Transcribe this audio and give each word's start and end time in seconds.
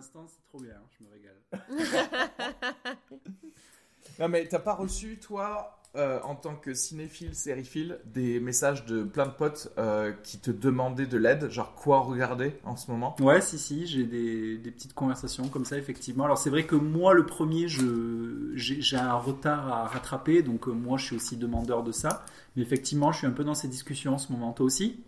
L'instant 0.00 0.26
c'est 0.26 0.42
trop 0.48 0.60
bien, 0.60 0.80
je 0.98 1.04
me 1.04 1.10
régale. 1.10 1.36
Non 4.18 4.28
mais 4.28 4.46
t'as 4.46 4.58
pas 4.58 4.74
reçu 4.74 5.18
toi 5.18 5.80
euh, 5.96 6.20
en 6.22 6.36
tant 6.36 6.54
que 6.54 6.72
cinéphile, 6.72 7.34
sériephile, 7.34 7.98
des 8.04 8.38
messages 8.38 8.86
de 8.86 9.02
plein 9.02 9.26
de 9.26 9.32
potes 9.32 9.72
euh, 9.76 10.12
qui 10.22 10.38
te 10.38 10.50
demandaient 10.50 11.06
de 11.06 11.16
l'aide, 11.16 11.50
genre 11.50 11.74
quoi 11.74 12.00
regarder 12.00 12.52
en 12.64 12.76
ce 12.76 12.90
moment? 12.90 13.16
Ouais, 13.20 13.40
si, 13.40 13.58
si, 13.58 13.86
j'ai 13.86 14.04
des, 14.04 14.56
des 14.58 14.70
petites 14.70 14.94
conversations 14.94 15.48
comme 15.48 15.64
ça, 15.64 15.76
effectivement. 15.78 16.24
Alors, 16.24 16.38
c'est 16.38 16.50
vrai 16.50 16.64
que 16.64 16.76
moi, 16.76 17.12
le 17.12 17.26
premier, 17.26 17.66
je, 17.66 18.52
j'ai, 18.54 18.80
j'ai 18.80 18.98
un 18.98 19.14
retard 19.14 19.66
à 19.66 19.86
rattraper, 19.88 20.42
donc 20.42 20.68
euh, 20.68 20.72
moi, 20.72 20.96
je 20.96 21.06
suis 21.06 21.16
aussi 21.16 21.36
demandeur 21.36 21.82
de 21.82 21.90
ça. 21.90 22.24
Mais 22.54 22.62
effectivement, 22.62 23.10
je 23.10 23.18
suis 23.18 23.26
un 23.26 23.32
peu 23.32 23.42
dans 23.42 23.54
ces 23.54 23.68
discussions 23.68 24.14
en 24.14 24.18
ce 24.18 24.30
moment. 24.30 24.52
Toi 24.52 24.66
aussi? 24.66 25.02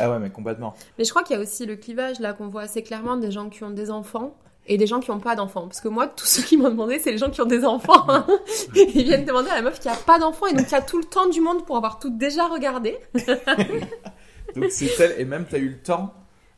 Ah 0.00 0.10
ouais 0.10 0.18
mais 0.18 0.30
complètement. 0.30 0.74
Mais 0.98 1.04
je 1.04 1.10
crois 1.10 1.22
qu'il 1.22 1.36
y 1.36 1.38
a 1.38 1.42
aussi 1.42 1.66
le 1.66 1.76
clivage 1.76 2.18
là 2.20 2.32
qu'on 2.32 2.48
voit 2.48 2.62
assez 2.62 2.82
clairement 2.82 3.16
des 3.16 3.30
gens 3.30 3.48
qui 3.48 3.62
ont 3.64 3.70
des 3.70 3.90
enfants 3.90 4.34
et 4.66 4.76
des 4.78 4.86
gens 4.86 4.98
qui 5.00 5.10
n'ont 5.10 5.20
pas 5.20 5.36
d'enfants. 5.36 5.66
Parce 5.68 5.80
que 5.80 5.88
moi, 5.88 6.06
tous 6.08 6.24
ceux 6.26 6.42
qui 6.42 6.56
m'ont 6.56 6.70
demandé, 6.70 6.98
c'est 6.98 7.12
les 7.12 7.18
gens 7.18 7.30
qui 7.30 7.40
ont 7.42 7.46
des 7.46 7.64
enfants. 7.64 8.04
hein. 8.08 8.26
Ils 8.74 9.04
viennent 9.04 9.24
demander 9.26 9.50
à 9.50 9.56
la 9.56 9.62
meuf 9.62 9.78
qui 9.78 9.88
a 9.88 9.94
pas 9.94 10.18
d'enfants 10.18 10.46
et 10.46 10.54
donc 10.54 10.66
qui 10.66 10.74
a 10.74 10.80
tout 10.82 10.98
le 10.98 11.04
temps 11.04 11.28
du 11.28 11.40
monde 11.40 11.64
pour 11.66 11.76
avoir 11.76 11.98
tout 11.98 12.10
déjà 12.10 12.46
regardé. 12.46 12.96
Donc 14.56 14.66
c'est 14.70 14.88
tel 14.96 15.14
et 15.18 15.24
même 15.24 15.46
t'as 15.50 15.58
eu 15.58 15.68
le 15.70 15.78
temps 15.78 16.14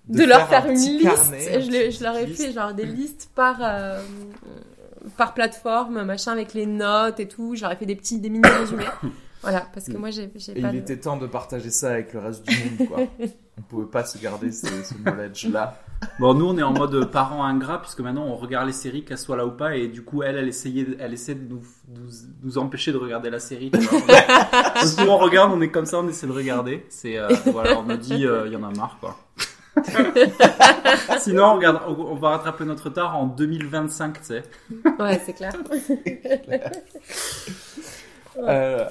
De, 0.08 0.25
leur 0.25 0.42
un 0.42 0.46
faire 0.46 0.66
une 0.66 0.75
liste. 0.76 1.02
carnet, 1.02 1.56
un 1.56 1.60
je, 1.60 1.91
je 1.96 2.02
leur 2.02 2.16
ai 2.16 2.26
liste. 2.26 2.42
fait 2.42 2.52
genre 2.52 2.75
des 2.75 2.84
listes 2.84 3.30
par, 3.34 3.56
euh, 3.62 4.00
par 5.16 5.34
plateforme, 5.34 6.02
machin, 6.04 6.32
avec 6.32 6.52
les 6.54 6.66
notes 6.66 7.20
et 7.20 7.26
tout. 7.28 7.54
Je 7.54 7.62
leur 7.62 7.72
ai 7.72 7.76
fait 7.76 7.86
des 7.86 7.96
petits, 7.96 8.19
des 8.20 8.28
mini 8.30 8.46
résumés. 8.48 8.84
Voilà, 9.42 9.66
parce 9.72 9.86
que 9.86 9.97
moi, 9.97 10.10
j'ai 10.10 10.26
pas 10.28 10.38
il 10.54 10.62
de... 10.62 10.76
était 10.76 10.98
temps 10.98 11.16
de 11.16 11.26
partager 11.26 11.70
ça 11.70 11.92
avec 11.92 12.12
le 12.12 12.20
reste 12.20 12.47
du 12.47 12.56
monde 12.56 12.88
quoi. 12.88 12.98
On 13.58 13.62
pouvait 13.62 13.86
pas 13.86 14.04
se 14.04 14.19
garder 14.19 14.52
ce, 14.52 14.66
ce 14.66 14.94
knowledge 15.02 15.47
là. 15.48 15.78
Bon, 16.19 16.34
nous, 16.34 16.47
on 16.47 16.58
est 16.58 16.62
en 16.62 16.72
mode 16.72 17.10
parents 17.10 17.44
ingrats, 17.44 17.80
puisque 17.80 18.00
maintenant, 18.00 18.25
on 18.26 18.36
regarde 18.36 18.66
les 18.66 18.72
séries, 18.72 19.04
qu'elles 19.04 19.19
soient 19.19 19.36
là 19.36 19.46
ou 19.46 19.50
pas, 19.50 19.76
et 19.76 19.88
du 19.88 20.02
coup, 20.02 20.22
elle, 20.22 20.36
elle 20.36 20.48
essayait, 20.48 20.86
elle 21.00 21.14
essaie 21.14 21.34
de 21.34 21.48
nous, 21.48 21.62
nous, 21.88 22.10
nous 22.42 22.58
empêcher 22.58 22.92
de 22.92 22.98
regarder 22.98 23.30
la 23.30 23.41
série. 23.41 23.70
nous, 24.98 25.08
on 25.08 25.16
regarde, 25.16 25.52
on 25.54 25.60
est 25.60 25.70
comme 25.70 25.86
ça, 25.86 25.98
on 25.98 26.08
essaie 26.08 26.26
de 26.26 26.32
regarder. 26.32 26.84
C'est, 26.91 27.19
euh, 27.19 27.28
voilà, 27.46 27.78
on 27.78 27.82
me 27.82 27.96
dit, 27.96 28.26
euh, 28.26 28.46
il 28.46 28.52
y 28.52 28.56
en 28.56 28.64
a 28.64 28.70
marre, 28.70 28.98
quoi. 29.00 29.16
Sinon, 31.19 31.44
on, 31.44 31.56
regarde, 31.56 31.80
on, 31.86 31.92
on 31.92 32.14
va 32.16 32.30
rattraper 32.30 32.64
notre 32.64 32.84
retard 32.84 33.16
en 33.16 33.26
2025, 33.26 34.20
tu 34.20 34.25
sais. 34.25 34.42
Ouais, 34.98 35.20
c'est 35.25 35.32
clair. 35.32 35.54
Euh, 38.38 38.84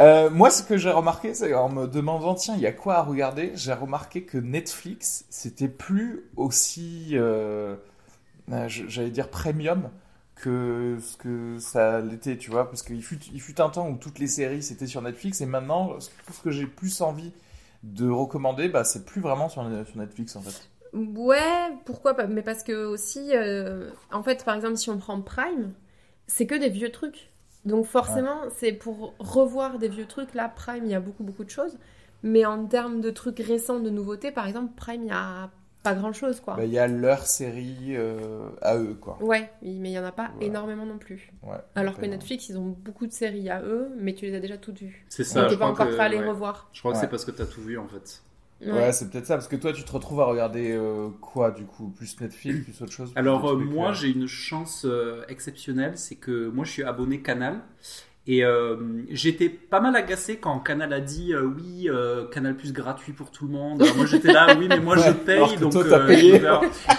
euh, 0.00 0.30
moi, 0.30 0.50
ce 0.50 0.62
que 0.62 0.78
j'ai 0.78 0.90
remarqué, 0.90 1.34
c'est 1.34 1.52
en 1.54 1.68
me 1.68 1.86
demandant, 1.86 2.34
tiens, 2.34 2.54
il 2.56 2.62
y 2.62 2.66
a 2.66 2.72
quoi 2.72 2.96
à 2.96 3.02
regarder 3.02 3.52
J'ai 3.54 3.74
remarqué 3.74 4.22
que 4.22 4.38
Netflix, 4.38 5.26
c'était 5.28 5.68
plus 5.68 6.24
aussi, 6.36 7.10
euh, 7.12 7.76
euh, 8.50 8.64
j'allais 8.68 9.10
dire 9.10 9.28
premium 9.28 9.90
que 10.36 10.96
ce 11.02 11.18
que 11.18 11.58
ça 11.58 12.00
l'était, 12.00 12.38
tu 12.38 12.50
vois, 12.50 12.70
parce 12.70 12.82
qu'il 12.82 13.02
fut, 13.02 13.18
il 13.34 13.42
fut 13.42 13.60
un 13.60 13.68
temps 13.68 13.90
où 13.90 13.96
toutes 13.96 14.18
les 14.18 14.26
séries 14.26 14.62
c'était 14.62 14.86
sur 14.86 15.02
Netflix, 15.02 15.42
et 15.42 15.46
maintenant, 15.46 15.98
ce 16.00 16.40
que 16.42 16.50
j'ai 16.50 16.66
plus 16.66 17.02
envie 17.02 17.32
de 17.82 18.08
recommander, 18.08 18.68
bah, 18.68 18.84
c'est 18.84 19.04
plus 19.04 19.20
vraiment 19.20 19.50
sur, 19.50 19.62
Netflix 19.96 20.34
en 20.36 20.40
fait. 20.40 20.70
Ouais, 20.94 21.76
pourquoi 21.84 22.14
Mais 22.26 22.42
parce 22.42 22.62
que 22.62 22.86
aussi, 22.86 23.32
en 24.10 24.22
fait, 24.22 24.44
par 24.44 24.54
exemple, 24.54 24.76
si 24.76 24.88
on 24.88 24.96
prend 24.96 25.20
Prime, 25.20 25.74
c'est 26.26 26.46
que 26.46 26.54
des 26.54 26.70
vieux 26.70 26.90
trucs. 26.90 27.29
Donc 27.64 27.84
forcément, 27.86 28.40
c'est 28.56 28.72
pour 28.72 29.14
revoir 29.18 29.78
des 29.78 29.88
vieux 29.88 30.06
trucs. 30.06 30.34
Là, 30.34 30.48
Prime, 30.48 30.84
il 30.84 30.90
y 30.90 30.94
a 30.94 31.00
beaucoup, 31.00 31.24
beaucoup 31.24 31.44
de 31.44 31.50
choses. 31.50 31.78
Mais 32.22 32.44
en 32.44 32.66
termes 32.66 33.00
de 33.00 33.10
trucs 33.10 33.38
récents, 33.38 33.80
de 33.80 33.90
nouveautés, 33.90 34.30
par 34.30 34.46
exemple, 34.46 34.72
Prime, 34.76 35.02
il 35.04 35.08
y 35.08 35.12
a 35.12 35.50
pas 35.82 35.94
grand-chose, 35.94 36.40
quoi. 36.40 36.56
Bah, 36.56 36.64
Il 36.66 36.72
y 36.72 36.78
a 36.78 36.86
leur 36.86 37.26
série 37.26 37.96
euh, 37.96 38.50
à 38.60 38.76
eux, 38.76 38.94
quoi. 39.00 39.16
Ouais, 39.22 39.50
oui, 39.62 39.78
mais 39.80 39.90
il 39.90 39.92
y 39.92 39.98
en 39.98 40.04
a 40.04 40.12
pas 40.12 40.30
Ouais. 40.38 40.46
énormément 40.46 40.84
non 40.84 40.98
plus. 40.98 41.30
Ouais, 41.42 41.56
Alors 41.74 41.98
que. 41.98 42.04
Netflix, 42.04 42.50
ils 42.50 42.58
ont 42.58 42.76
beaucoup 42.78 43.06
de 43.06 43.12
séries 43.12 43.48
à 43.48 43.62
eux, 43.62 43.88
mais 43.96 44.12
tu 44.14 44.26
les 44.26 44.34
as 44.34 44.40
déjà 44.40 44.58
toutes 44.58 44.78
vues. 44.80 45.06
C'est 45.08 45.22
Donc 45.34 45.48
t'es 45.48 45.56
pas 45.56 45.66
encore 45.68 45.88
prêt 45.88 46.00
à 46.00 46.08
les 46.08 46.18
ouais. 46.18 46.28
revoir. 46.28 46.68
Je 46.72 46.80
crois 46.80 46.92
que 46.92 46.98
c'est 46.98 47.08
parce 47.08 47.24
que 47.24 47.30
t'as 47.30 47.46
tout 47.46 47.62
vu, 47.62 47.78
en 47.78 47.88
fait. 47.88 48.22
Ouais, 48.66 48.92
c'est 48.92 49.10
peut-être 49.10 49.26
ça, 49.26 49.34
parce 49.34 49.48
que 49.48 49.56
toi, 49.56 49.72
tu 49.72 49.84
te 49.84 49.92
retrouves 49.92 50.20
à 50.20 50.26
regarder 50.26 50.72
euh, 50.72 51.08
quoi, 51.20 51.50
du 51.50 51.64
coup 51.64 51.88
Plus 51.88 52.20
Netflix, 52.20 52.64
plus 52.64 52.82
autre 52.82 52.92
chose 52.92 53.10
plus 53.12 53.18
Alors 53.18 53.48
euh, 53.48 53.56
moi 53.56 53.90
euh, 53.90 53.94
j'ai 53.94 54.08
une 54.08 54.26
chance 54.26 54.84
euh, 54.84 55.24
exceptionnelle, 55.28 55.96
c'est 55.96 56.16
que 56.16 56.48
moi 56.48 56.64
je 56.64 56.72
suis 56.72 56.82
abonné 56.82 57.20
Canal 57.22 57.62
et 58.32 58.44
euh, 58.44 58.76
j'étais 59.10 59.48
pas 59.48 59.80
mal 59.80 59.96
agacé 59.96 60.36
quand 60.36 60.58
Canal 60.60 60.92
a 60.92 61.00
dit 61.00 61.32
euh, 61.34 61.42
oui 61.42 61.88
euh, 61.88 62.26
Canal 62.28 62.54
Plus 62.56 62.72
gratuit 62.72 63.12
pour 63.12 63.30
tout 63.30 63.46
le 63.46 63.52
monde. 63.52 63.82
Alors 63.82 63.96
moi 63.96 64.06
j'étais 64.06 64.32
là 64.32 64.54
oui 64.58 64.66
mais 64.68 64.78
moi 64.78 64.96
je 64.96 65.10
paye 65.10 65.56
donc 65.56 65.72
toi, 65.72 65.84
euh, 65.84 66.06
payé. 66.06 66.40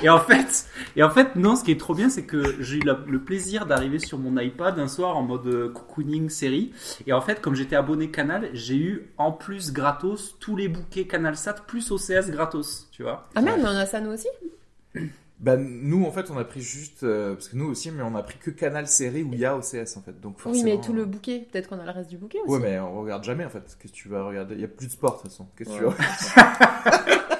et 0.03 0.09
en 0.09 0.19
fait 0.19 0.65
et 0.95 1.03
en 1.03 1.09
fait 1.09 1.35
non 1.35 1.55
ce 1.55 1.63
qui 1.63 1.71
est 1.71 1.79
trop 1.79 1.93
bien 1.95 2.09
c'est 2.09 2.23
que 2.25 2.55
j'ai 2.59 2.77
eu 2.77 2.81
la- 2.81 2.99
le 3.07 3.19
plaisir 3.19 3.65
d'arriver 3.65 3.99
sur 3.99 4.17
mon 4.17 4.37
iPad 4.39 4.77
un 4.79 4.87
soir 4.87 5.15
en 5.15 5.21
mode 5.21 5.71
cocooning 5.73 6.29
série 6.29 6.73
et 7.07 7.13
en 7.13 7.21
fait 7.21 7.39
comme 7.41 7.55
j'étais 7.55 7.75
abonné 7.77 8.09
Canal 8.11 8.49
j'ai 8.53 8.75
eu 8.77 9.07
en 9.17 9.31
plus 9.31 9.71
gratos 9.71 10.35
tous 10.39 10.55
les 10.55 10.67
bouquets 10.67 11.05
Canal 11.05 11.35
Sat 11.37 11.55
plus 11.65 11.91
OCS 11.91 12.29
gratos 12.31 12.87
tu 12.91 13.03
vois. 13.03 13.29
Ah 13.35 13.41
merde, 13.41 13.59
mais 13.61 13.69
on 13.69 13.77
a 13.77 13.85
ça 13.85 14.01
nous 14.01 14.11
aussi? 14.11 14.27
Bah, 15.41 15.57
nous, 15.57 16.05
en 16.05 16.11
fait, 16.11 16.29
on 16.29 16.37
a 16.37 16.43
pris 16.43 16.61
juste. 16.61 17.03
euh, 17.03 17.33
parce 17.33 17.49
que 17.49 17.55
nous 17.57 17.65
aussi, 17.65 17.89
mais 17.89 18.03
on 18.03 18.15
a 18.15 18.21
pris 18.21 18.37
que 18.37 18.51
Canal 18.51 18.87
Série 18.87 19.23
où 19.23 19.33
il 19.33 19.39
y 19.39 19.45
a 19.45 19.57
OCS, 19.57 19.97
en 19.97 20.01
fait. 20.01 20.19
Donc, 20.21 20.37
Oui, 20.45 20.61
mais 20.63 20.79
tout 20.79 20.93
le 20.93 21.01
euh, 21.01 21.05
bouquet. 21.05 21.47
Peut-être 21.51 21.67
qu'on 21.67 21.79
a 21.79 21.83
le 21.85 21.89
reste 21.91 22.11
du 22.11 22.17
bouquet 22.19 22.37
aussi. 22.45 22.51
Ouais, 22.53 22.59
mais 22.59 22.79
on 22.79 23.01
regarde 23.01 23.23
jamais, 23.23 23.43
en 23.43 23.49
fait. 23.49 23.59
Qu'est-ce 23.81 23.91
que 23.91 23.97
tu 23.97 24.07
vas 24.07 24.23
regarder? 24.23 24.53
Il 24.55 24.61
y 24.61 24.65
a 24.65 24.67
plus 24.67 24.85
de 24.87 24.91
sport, 24.91 25.17
de 25.17 25.21
toute 25.23 25.31
façon. 25.31 25.47
Qu'est-ce 25.57 25.71
que 25.71 25.77
tu 25.77 25.83
Ouais. 25.85 25.93
vas 25.97 27.31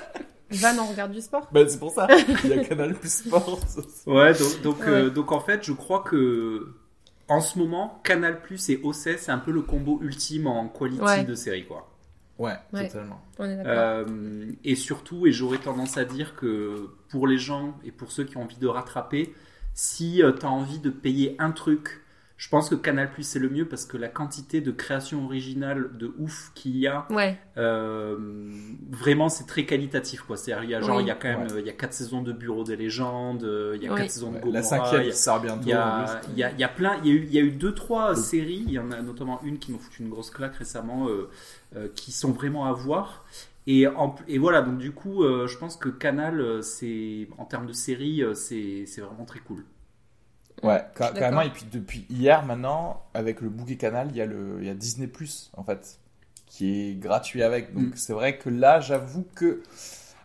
Van, 0.74 0.84
on 0.84 0.88
regarde 0.88 1.12
du 1.14 1.22
sport? 1.22 1.48
Bah, 1.54 1.62
c'est 1.68 1.80
pour 1.80 1.92
ça. 1.92 2.08
Il 2.44 2.50
y 2.50 2.54
a 2.54 2.64
Canal 2.66 2.94
plus 2.96 3.14
sport. 3.14 3.60
Ouais, 4.08 4.34
donc, 4.34 4.62
donc, 4.64 4.80
Ouais. 4.80 4.88
euh, 4.88 5.10
donc 5.10 5.32
en 5.32 5.40
fait, 5.40 5.64
je 5.64 5.72
crois 5.72 6.04
que 6.04 6.74
en 7.30 7.40
ce 7.40 7.58
moment, 7.58 8.02
Canal 8.04 8.42
Plus 8.42 8.70
et 8.70 8.82
OCS, 8.84 9.18
c'est 9.20 9.32
un 9.32 9.38
peu 9.38 9.52
le 9.52 9.62
combo 9.62 10.00
ultime 10.02 10.48
en 10.48 10.68
quality 10.68 11.02
Ouais. 11.02 11.24
de 11.24 11.36
série, 11.36 11.66
quoi. 11.66 11.88
Ouais, 12.42 12.56
Ouais. 12.74 12.88
totalement. 12.88 13.22
On 13.40 13.46
est 13.46 13.56
d'accord. 13.56 13.72
Euh, 13.76 14.52
et 14.64 14.76
surtout, 14.76 15.28
et 15.28 15.32
j'aurais 15.32 15.58
tendance 15.60 15.98
à 15.98 16.06
dire 16.06 16.36
que 16.36 16.90
pour 17.10 17.28
les 17.28 17.38
gens 17.38 17.78
et 17.86 17.92
pour 17.92 18.12
ceux 18.12 18.24
qui 18.24 18.38
ont 18.38 18.44
envie 18.44 18.58
de 18.58 18.68
rattraper, 18.68 19.34
si 19.74 20.22
tu 20.40 20.46
as 20.46 20.50
envie 20.50 20.80
de 20.80 20.90
payer 20.90 21.36
un 21.40 21.52
truc, 21.52 22.02
Je 22.42 22.50
pense 22.50 22.70
que 22.70 22.74
Canal 22.76 23.12
Plus 23.12 23.22
c'est 23.22 23.38
le 23.38 23.50
mieux 23.52 23.68
parce 23.68 23.86
que 23.86 23.98
la 23.98 24.08
quantité 24.08 24.62
de 24.62 24.72
création 24.72 25.26
originale 25.26 25.96
de 25.96 26.12
ouf 26.18 26.52
qu'il 26.56 26.76
y 26.76 26.88
a, 26.88 27.06
Ouais, 27.12 27.38
euh, 27.58 28.18
vraiment 28.90 29.30
c'est 29.30 29.46
très 29.46 29.64
qualitatif 29.68 30.22
quoi. 30.24 30.38
C'est-à-dire 30.38 30.64
il 30.64 30.70
y 30.72 30.74
a 30.74 30.82
genre 30.82 30.98
Oui. 30.98 31.04
il 31.04 31.08
y 31.08 31.12
a 31.12 31.14
quand 31.16 31.28
même 31.28 31.44
Ouais. 31.44 31.54
euh, 31.54 31.60
il 31.60 31.68
y 31.68 31.70
a 31.70 31.74
quatre 31.74 31.94
saisons 31.94 32.24
de 32.24 32.34
Bureau 32.34 32.64
des 32.64 32.76
légendes, 32.76 33.44
euh, 33.44 33.74
il 33.78 33.84
y 33.84 33.88
a 33.88 33.92
Oui. 33.94 33.98
quatre 34.00 34.10
saisons 34.10 34.32
de 34.32 34.38
La 34.38 34.42
Gomorrah, 34.42 34.64
cinquième 34.64 35.02
il 35.02 35.06
y 35.06 35.10
qui 35.10 35.12
a- 35.12 35.16
sort 35.20 35.40
bientôt. 35.40 35.62
il 35.62 35.70
y 35.70 35.74
a, 35.74 36.20
plus. 36.24 36.32
il 36.34 36.40
y, 36.40 36.44
a, 36.44 36.52
il 36.52 36.60
y 36.60 36.64
a 36.64 36.68
plein, 36.70 36.98
il 37.04 37.08
y 37.08 37.12
a 37.12 37.14
eu, 37.14 37.24
il 37.26 37.32
y 37.34 37.38
a 37.38 37.42
eu 37.42 37.52
deux 37.52 37.76
trois 37.76 38.16
séries, 38.16 38.64
il 38.66 38.72
y 38.74 38.80
en 38.80 38.92
a 38.92 39.04
notamment 39.04 39.40
une 39.44 39.60
qui 39.60 39.72
m'ont 39.72 39.78
foutu 39.78 40.02
une 40.02 40.10
grosse 40.10 40.32
claque 40.32 40.56
récemment, 40.56 41.10
euh, 41.10 41.30
euh, 41.76 41.90
qui 41.94 42.12
sont 42.12 42.32
vraiment 42.32 42.66
à 42.66 42.74
voir. 42.74 43.24
Et, 43.68 43.86
en- 43.86 44.16
et 44.28 44.40
voilà, 44.40 44.64
donc 44.64 44.80
du 44.80 44.92
coup, 44.94 45.24
euh, 45.24 45.46
je 45.46 45.60
pense 45.60 45.78
que 45.78 45.90
Canal, 45.90 46.42
euh, 46.42 46.64
c'est 46.64 47.28
en 47.38 47.46
termes 47.46 47.68
de 47.68 47.74
séries, 47.74 48.24
euh, 48.24 48.34
c'est 48.34 48.86
c'est 48.88 49.02
vraiment 49.02 49.26
très 49.26 49.42
cool. 49.42 49.64
Ouais, 50.64 50.84
ca- 50.98 51.12
carrément. 51.14 51.42
Et 51.42 51.50
puis 51.50 51.66
depuis 51.72 52.06
hier 52.10 52.46
maintenant, 52.46 53.04
avec 53.14 53.42
le 53.42 53.50
bouquet 53.50 53.78
Canal, 53.78 54.08
il 54.12 54.18
y 54.18 54.22
a 54.22 54.26
le, 54.26 54.58
il 54.62 54.68
y 54.68 54.70
a 54.70 54.74
Disney 54.74 55.08
Plus 55.08 55.52
en 55.58 55.64
fait, 55.64 56.00
qui 56.46 56.90
est 56.90 56.96
gratuit 56.96 57.44
avec. 57.44 57.74
Donc 57.74 57.94
Mm. 57.94 57.98
c'est 57.98 58.14
vrai 58.14 58.38
que 58.38 58.50
là, 58.50 58.80
j'avoue 58.80 59.26
que, 59.36 59.62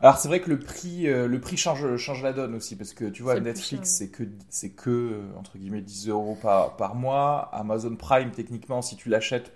alors 0.00 0.18
c'est 0.18 0.28
vrai 0.28 0.40
que 0.40 0.50
le 0.50 0.58
prix, 0.58 1.08
euh, 1.08 1.26
le 1.26 1.40
prix 1.40 1.56
change, 1.56 1.96
change 1.96 2.22
la 2.22 2.32
donne 2.32 2.54
aussi 2.54 2.76
parce 2.76 2.92
que 2.92 3.06
tu 3.06 3.22
vois 3.22 3.40
Netflix, 3.40 3.90
c'est 3.90 4.08
que, 4.10 4.24
c'est 4.50 4.70
que 4.70 4.90
euh, 4.90 5.22
entre 5.38 5.56
guillemets 5.58 5.80
10 5.82 6.08
euros 6.08 6.36
par 6.40 6.76
par 6.76 6.94
mois. 6.94 7.48
Amazon 7.52 7.96
Prime, 7.96 8.30
techniquement, 8.30 8.82
si 8.82 8.96
tu 8.96 9.08
l'achètes, 9.08 9.52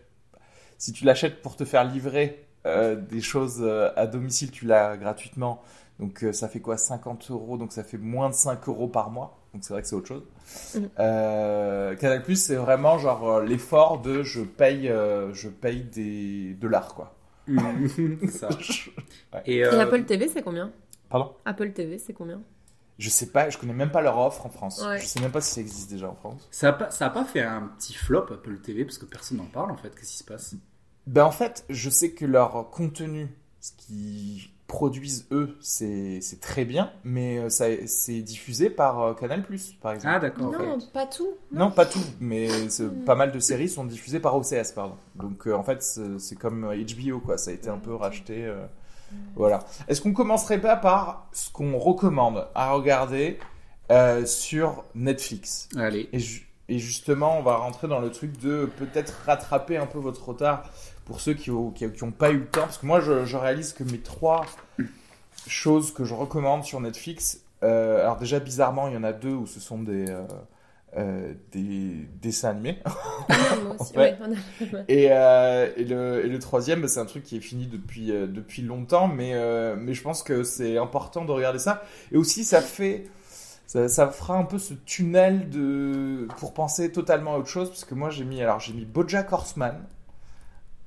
si 0.78 0.92
tu 0.92 1.04
l'achètes 1.04 1.42
pour 1.42 1.56
te 1.56 1.64
faire 1.64 1.84
livrer 1.84 2.46
euh, 2.66 2.96
des 2.96 3.20
choses 3.20 3.58
euh, 3.60 3.90
à 3.96 4.06
domicile, 4.06 4.50
tu 4.50 4.66
l'as 4.66 4.96
gratuitement. 4.96 5.62
Donc 5.98 6.24
euh, 6.24 6.32
ça 6.32 6.48
fait 6.48 6.60
quoi? 6.60 6.76
50 6.78 7.30
euros, 7.30 7.58
donc 7.58 7.72
ça 7.72 7.84
fait 7.84 7.98
moins 7.98 8.30
de 8.30 8.34
5 8.34 8.68
euros 8.68 8.88
par 8.88 9.10
mois. 9.10 9.38
Donc 9.52 9.64
c'est 9.64 9.72
vrai 9.72 9.82
que 9.82 9.88
c'est 9.88 9.96
autre 9.96 10.08
chose. 10.08 10.22
Mhm. 10.74 10.90
Euh, 10.98 11.96
Canal 11.96 12.22
Plus, 12.22 12.36
c'est 12.36 12.56
vraiment 12.56 12.98
genre 12.98 13.28
euh, 13.28 13.44
l'effort 13.44 14.00
de 14.00 14.22
je 14.22 14.40
paye, 14.42 14.88
euh, 14.88 15.32
je 15.34 15.48
paye 15.48 15.82
des 15.82 16.54
dollars 16.54 16.94
quoi. 16.94 17.16
Ça. 18.30 18.48
Et, 19.46 19.56
Et 19.56 19.64
euh, 19.64 19.80
Apple 19.80 20.04
TV, 20.04 20.28
c'est 20.28 20.42
combien? 20.42 20.70
Pardon? 21.08 21.34
Apple 21.44 21.72
TV, 21.72 21.98
c'est 21.98 22.12
combien? 22.12 22.40
Je 22.98 23.08
sais 23.08 23.26
pas, 23.30 23.48
je 23.48 23.56
connais 23.58 23.72
même 23.72 23.90
pas 23.90 24.02
leur 24.02 24.18
offre 24.18 24.44
en 24.46 24.50
France. 24.50 24.84
Ouais. 24.86 25.00
Je 25.00 25.06
sais 25.06 25.20
même 25.20 25.32
pas 25.32 25.40
si 25.40 25.54
ça 25.54 25.60
existe 25.60 25.90
déjà 25.90 26.08
en 26.10 26.14
France. 26.14 26.46
ça 26.50 26.68
a 26.68 26.72
pas, 26.72 26.90
ça 26.90 27.06
a 27.06 27.10
pas 27.10 27.24
fait 27.24 27.40
un 27.42 27.62
petit 27.78 27.94
flop 27.94 28.26
Apple 28.30 28.58
TV 28.58 28.84
parce 28.84 28.98
que 28.98 29.06
personne 29.06 29.38
n'en 29.38 29.46
parle 29.46 29.70
en 29.70 29.76
fait. 29.76 29.90
Qu'est-ce 29.94 30.12
qui 30.12 30.18
se 30.18 30.24
passe? 30.24 30.54
Ben 31.06 31.24
en 31.24 31.30
fait, 31.30 31.64
je 31.70 31.88
sais 31.90 32.12
que 32.12 32.26
leur 32.26 32.70
contenu, 32.70 33.28
ce 33.60 33.72
qu'ils 33.72 34.50
produisent 34.70 35.26
eux, 35.32 35.56
c'est 35.60 36.20
c'est 36.22 36.38
très 36.40 36.64
bien, 36.64 36.92
mais 37.02 37.38
euh, 37.38 37.48
ça 37.50 37.66
c'est 37.86 38.20
diffusé 38.22 38.70
par 38.70 39.00
euh, 39.02 39.14
Canal 39.14 39.42
Plus 39.42 39.72
par 39.82 39.92
exemple. 39.94 40.14
Ah 40.16 40.20
d'accord. 40.20 40.52
Non, 40.52 40.78
pas 40.92 41.06
tout. 41.06 41.28
Non, 41.50 41.70
pas 41.72 41.86
tout, 41.86 41.98
mais 42.20 42.46
c'est- 42.68 42.84
Hmm. 42.84 43.04
pas 43.04 43.16
mal 43.16 43.32
de 43.32 43.40
séries 43.40 43.68
sont 43.68 43.84
diffusées 43.84 44.20
par 44.20 44.36
OCS, 44.36 44.72
pardon. 44.72 44.94
Donc 45.16 45.46
euh, 45.48 45.54
en 45.54 45.64
fait, 45.64 45.82
c'est 46.18 46.36
comme 46.36 46.66
HBO, 46.72 47.18
quoi. 47.18 47.36
Ça 47.36 47.50
a 47.50 47.54
été 47.54 47.68
un 47.68 47.78
peu 47.78 47.94
racheté. 47.94 48.44
euh, 48.46 48.64
Voilà. 49.34 49.64
Est-ce 49.88 50.00
qu'on 50.00 50.12
commencerait 50.12 50.60
pas 50.60 50.76
par 50.76 51.26
ce 51.32 51.50
qu'on 51.50 51.76
recommande 51.76 52.46
à 52.54 52.70
regarder 52.72 53.38
euh, 53.90 54.24
sur 54.24 54.84
Netflix? 54.94 55.68
Allez. 55.76 56.08
et, 56.12 56.20
ju- 56.20 56.46
et 56.68 56.78
justement, 56.78 57.36
on 57.36 57.42
va 57.42 57.56
rentrer 57.56 57.88
dans 57.88 57.98
le 57.98 58.10
truc 58.12 58.38
de 58.40 58.70
peut-être 58.78 59.22
rattraper 59.26 59.76
un 59.76 59.86
peu 59.86 59.98
votre 59.98 60.28
retard 60.28 60.62
pour 61.10 61.20
ceux 61.20 61.34
qui 61.34 61.50
n'ont 61.50 61.72
qui, 61.72 61.90
qui 61.90 62.04
ont 62.04 62.12
pas 62.12 62.30
eu 62.30 62.38
le 62.38 62.46
temps. 62.46 62.60
Parce 62.60 62.78
que 62.78 62.86
moi, 62.86 63.00
je, 63.00 63.24
je 63.24 63.36
réalise 63.36 63.72
que 63.72 63.82
mes 63.82 63.98
trois 63.98 64.46
choses 65.48 65.92
que 65.92 66.04
je 66.04 66.14
recommande 66.14 66.62
sur 66.62 66.80
Netflix, 66.80 67.40
euh, 67.64 68.00
alors 68.02 68.16
déjà, 68.16 68.38
bizarrement, 68.38 68.86
il 68.86 68.94
y 68.94 68.96
en 68.96 69.02
a 69.02 69.12
deux 69.12 69.34
où 69.34 69.48
ce 69.48 69.58
sont 69.58 69.82
des, 69.82 70.08
euh, 70.08 70.22
euh, 70.96 71.34
des 71.50 72.06
dessins 72.22 72.50
animés. 72.50 72.78
Moi 73.64 73.76
aussi. 73.80 73.96
Ouais. 73.98 74.16
Et, 74.86 75.06
et, 75.06 75.84
le, 75.84 76.24
et 76.24 76.28
le 76.28 76.38
troisième, 76.38 76.80
bah, 76.80 76.86
c'est 76.86 77.00
un 77.00 77.06
truc 77.06 77.24
qui 77.24 77.36
est 77.36 77.40
fini 77.40 77.66
depuis, 77.66 78.06
depuis 78.06 78.62
longtemps, 78.62 79.08
mais, 79.08 79.34
mais 79.76 79.94
je 79.94 80.02
pense 80.02 80.22
que 80.22 80.44
c'est 80.44 80.78
important 80.78 81.24
de 81.24 81.32
regarder 81.32 81.58
ça. 81.58 81.82
Et 82.12 82.16
aussi, 82.16 82.44
ça 82.44 82.60
fait. 82.60 83.08
Ça, 83.66 83.88
ça 83.88 84.08
fera 84.08 84.36
un 84.36 84.42
peu 84.44 84.58
ce 84.58 84.74
tunnel 84.74 85.48
de 85.48 86.26
pour 86.38 86.54
penser 86.54 86.90
totalement 86.90 87.34
à 87.34 87.38
autre 87.38 87.48
chose, 87.48 87.68
parce 87.68 87.84
que 87.84 87.94
moi 87.94 88.10
j'ai 88.10 88.24
mis 88.24 88.42
alors 88.42 88.58
j'ai 88.58 88.72
mis 88.72 88.84
BoJack 88.84 89.32
Horseman, 89.32 89.76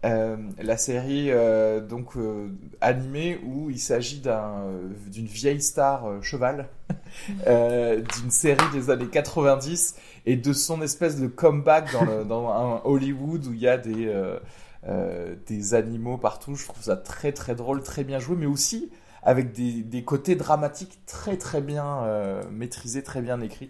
euh, 0.05 0.35
la 0.61 0.75
série 0.75 1.31
euh, 1.31 1.79
donc 1.79 2.17
euh, 2.17 2.49
animée 2.81 3.39
où 3.45 3.69
il 3.69 3.79
s'agit 3.79 4.19
d'un 4.19 4.65
d'une 5.07 5.27
vieille 5.27 5.61
star 5.61 6.05
euh, 6.05 6.21
cheval 6.21 6.67
euh, 7.47 8.01
d'une 8.01 8.29
série 8.29 8.69
des 8.73 8.89
années 8.89 9.07
90 9.07 9.95
et 10.25 10.35
de 10.35 10.51
son 10.51 10.81
espèce 10.81 11.19
de 11.21 11.27
comeback 11.27 11.93
dans, 11.93 12.03
le, 12.03 12.25
dans 12.25 12.49
un 12.49 12.81
Hollywood 12.83 13.45
où 13.47 13.53
il 13.53 13.59
y 13.59 13.67
a 13.67 13.77
des, 13.77 14.11
des 15.47 15.73
animaux 15.73 16.17
partout. 16.17 16.55
Je 16.55 16.65
trouve 16.65 16.81
ça 16.81 16.95
très 16.95 17.31
très 17.31 17.55
drôle, 17.55 17.83
très 17.83 18.03
bien 18.03 18.19
joué, 18.19 18.35
mais 18.37 18.45
aussi 18.45 18.89
avec 19.21 19.51
des, 19.51 19.83
des 19.83 20.03
côtés 20.03 20.35
dramatiques 20.35 20.99
très 21.05 21.37
très 21.37 21.61
bien 21.61 22.05
maîtrisés, 22.51 23.03
très 23.03 23.21
bien 23.21 23.41
écrits. 23.41 23.69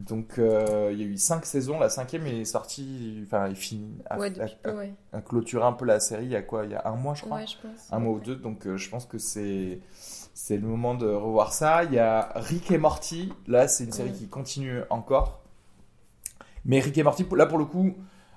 Donc 0.00 0.38
euh, 0.38 0.88
il 0.92 0.98
y 0.98 1.02
a 1.02 1.06
eu 1.06 1.16
cinq 1.18 1.44
saisons, 1.44 1.78
la 1.78 1.90
cinquième 1.90 2.26
est 2.26 2.44
sortie, 2.46 3.22
enfin 3.26 3.46
est 3.50 3.54
finie, 3.54 3.98
a, 4.08 4.18
Ouais, 4.18 4.30
depuis 4.30 4.56
ouais. 4.64 4.94
a- 5.12 5.18
a 5.18 5.20
clôturé 5.20 5.62
un 5.64 5.72
peu 5.74 5.84
la 5.84 6.00
série 6.00 6.24
il 6.24 6.30
y 6.30 6.36
a 6.36 6.40
quoi? 6.42 6.64
Il 6.64 6.70
y 6.72 6.74
a 6.74 6.88
un 6.88 6.96
mois 6.96 7.12
je 7.14 7.22
crois 7.22 7.36
Ouais, 7.36 7.46
je 7.46 7.56
pense. 7.60 7.92
un 7.92 7.98
mois 7.98 8.14
ou 8.14 8.20
deux. 8.20 8.36
Donc 8.36 8.66
euh, 8.66 8.76
je 8.78 8.88
pense 8.88 9.04
que 9.04 9.18
c'est 9.18 9.80
c'est 10.32 10.56
le 10.56 10.66
moment 10.66 10.94
de 10.94 11.06
revoir 11.06 11.52
ça. 11.52 11.84
Il 11.84 11.92
y 11.92 11.98
a 11.98 12.32
Rick 12.34 12.70
et 12.70 12.78
Morty. 12.78 13.30
Là, 13.46 13.68
c'est 13.68 13.84
une 13.84 13.92
série 13.92 14.12
qui 14.12 14.26
continue 14.26 14.80
encore. 14.88 15.42
Mais 16.64 16.80
Rick 16.80 16.96
et 16.98 17.02
Morty, 17.02 17.26
là 17.36 17.44
pour 17.46 17.58
le 17.58 17.66
coup, 17.66 17.94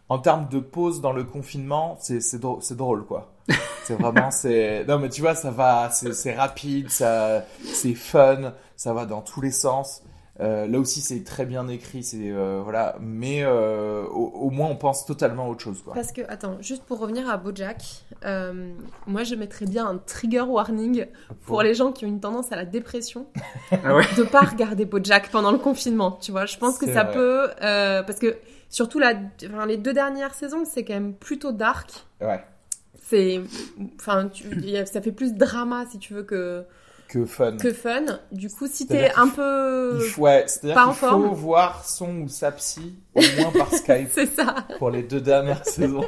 en 0.09 0.19
termes 0.19 0.49
de 0.49 0.59
pause 0.59 0.99
dans 0.99 1.13
le 1.13 1.23
confinement, 1.23 1.97
c'est 2.01 2.19
c'est 2.19 2.39
drôle, 2.39 2.61
drôle 2.75 3.05
quoi. 3.05 3.31
C'est 3.85 3.95
vraiment 3.95 4.31
c'est 4.31 4.85
non 4.87 4.97
mais 4.99 5.09
tu 5.09 5.19
vois 5.19 5.35
ça 5.35 5.51
va 5.51 5.89
c'est 5.89 6.13
c'est 6.13 6.33
rapide 6.33 6.89
ça 6.89 7.43
c'est 7.65 7.93
fun 7.93 8.53
ça 8.77 8.93
va 8.93 9.05
dans 9.05 9.21
tous 9.21 9.41
les 9.41 9.51
sens 9.51 10.01
Euh, 10.39 10.65
là 10.65 10.79
aussi 10.79 10.99
c'est 11.01 11.23
très 11.23 11.45
bien 11.45 11.67
écrit 11.67 12.01
c'est 12.03 12.31
euh, 12.31 12.59
voilà 12.63 12.95
mais 12.99 13.43
euh, 13.43 14.03
au, 14.05 14.29
au 14.29 14.49
moins 14.49 14.67
on 14.67 14.75
pense 14.75 15.05
totalement 15.05 15.45
à 15.45 15.49
autre 15.49 15.61
chose 15.61 15.83
quoi 15.83 15.93
Parce 15.93 16.11
que, 16.11 16.21
attends, 16.27 16.57
juste 16.59 16.83
pour 16.85 16.97
revenir 16.97 17.29
à 17.29 17.37
Bojack, 17.37 17.83
euh, 18.25 18.73
moi 19.05 19.23
je 19.23 19.35
mettrais 19.35 19.67
bien 19.67 19.85
un 19.85 19.99
trigger 19.99 20.41
warning 20.41 21.05
pour 21.45 21.61
les 21.61 21.75
gens 21.75 21.91
qui 21.91 22.05
ont 22.05 22.07
une 22.07 22.19
tendance 22.19 22.51
à 22.51 22.55
la 22.55 22.65
dépression 22.65 23.27
Ah 23.83 23.95
ouais. 23.95 24.05
de 24.17 24.23
pas 24.23 24.41
regarder 24.41 24.85
Bojack 24.85 25.29
pendant 25.29 25.51
le 25.51 25.59
confinement. 25.59 26.13
Tu 26.13 26.31
vois, 26.31 26.47
je 26.47 26.57
pense 26.57 26.79
que 26.79 26.87
ça 26.91 27.03
vrai. 27.03 27.13
peut. 27.13 27.49
euh, 27.61 28.01
parce 28.01 28.17
que 28.17 28.35
surtout 28.69 28.97
la, 28.97 29.13
enfin, 29.47 29.67
les 29.67 29.77
deux 29.77 29.93
dernières 29.93 30.33
saisons, 30.33 30.63
c'est 30.65 30.83
quand 30.83 30.93
même 30.95 31.13
plutôt 31.13 31.51
dark. 31.51 31.91
ouais 32.21 32.43
C'est. 32.99 33.39
Enfin, 33.99 34.29
tu- 34.29 34.49
ça 34.87 34.99
fait 34.99 35.11
plus 35.11 35.35
drama 35.35 35.85
si 35.91 35.99
tu 35.99 36.15
veux 36.15 36.23
que, 36.23 36.63
que 37.13 37.25
fun 37.25 37.57
que 37.57 37.71
fun. 37.73 38.05
Du 38.31 38.49
coup, 38.49 38.65
si 38.67 38.87
t'es 38.87 39.11
un 39.15 39.27
peu. 39.27 39.99
Il 40.01 40.09
faut, 40.09 40.21
ouais, 40.23 40.45
c'est-à-dire 40.47 40.75
pas 40.75 40.85
en 40.85 40.89
qu'il 40.89 40.97
faut 40.99 41.07
forme. 41.09 41.27
voir 41.33 41.85
son 41.85 42.21
ou 42.21 42.27
sa 42.27 42.51
psy 42.51 42.95
au 43.13 43.21
moins 43.37 43.51
par 43.51 43.69
Skype 43.73 44.09
C'est 44.11 44.33
ça. 44.35 44.55
pour 44.79 44.89
les 44.89 45.03
deux 45.03 45.21
dernières 45.21 45.65
saisons. 45.65 46.05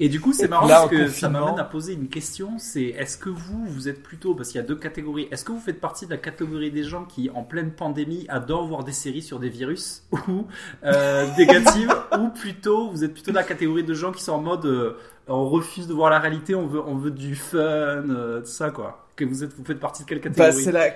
Et 0.00 0.08
du 0.08 0.20
coup, 0.20 0.32
c'est 0.32 0.48
marrant 0.48 0.66
Là, 0.66 0.80
parce 0.80 0.90
que 0.90 1.08
ça 1.08 1.28
m'amène 1.28 1.60
à 1.60 1.64
poser 1.64 1.92
une 1.92 2.08
question. 2.08 2.58
C'est 2.58 2.86
est-ce 2.86 3.16
que 3.16 3.28
vous, 3.28 3.64
vous 3.66 3.88
êtes 3.88 4.02
plutôt, 4.02 4.34
parce 4.34 4.48
qu'il 4.48 4.60
y 4.60 4.64
a 4.64 4.66
deux 4.66 4.74
catégories, 4.74 5.28
est-ce 5.30 5.44
que 5.44 5.52
vous 5.52 5.60
faites 5.60 5.80
partie 5.80 6.06
de 6.06 6.10
la 6.10 6.16
catégorie 6.16 6.72
des 6.72 6.82
gens 6.82 7.04
qui, 7.04 7.30
en 7.30 7.44
pleine 7.44 7.70
pandémie, 7.70 8.26
adorent 8.28 8.66
voir 8.66 8.82
des 8.82 8.90
séries 8.92 9.22
sur 9.22 9.38
des 9.38 9.48
virus 9.48 10.02
ou 10.28 10.46
euh, 10.84 11.26
négatives, 11.38 11.94
ou 12.18 12.30
plutôt, 12.30 12.90
vous 12.90 13.04
êtes 13.04 13.12
plutôt 13.14 13.30
de 13.30 13.36
la 13.36 13.44
catégorie 13.44 13.84
de 13.84 13.94
gens 13.94 14.10
qui 14.10 14.24
sont 14.24 14.32
en 14.32 14.40
mode, 14.42 14.64
euh, 14.66 14.96
on 15.28 15.48
refuse 15.48 15.86
de 15.86 15.92
voir 15.92 16.10
la 16.10 16.18
réalité, 16.18 16.56
on 16.56 16.66
veut, 16.66 16.82
on 16.84 16.96
veut 16.96 17.12
du 17.12 17.36
fun, 17.36 17.58
euh, 17.58 18.40
tout 18.40 18.46
ça 18.46 18.70
quoi. 18.70 19.01
Que 19.16 19.24
vous 19.24 19.44
êtes, 19.44 19.52
vous 19.54 19.64
faites 19.64 19.80
partie 19.80 20.02
de 20.04 20.08
quelle 20.08 20.20
Bah, 20.20 20.28
catégorie 20.30 20.64
c'est 20.64 20.72
la, 20.72 20.86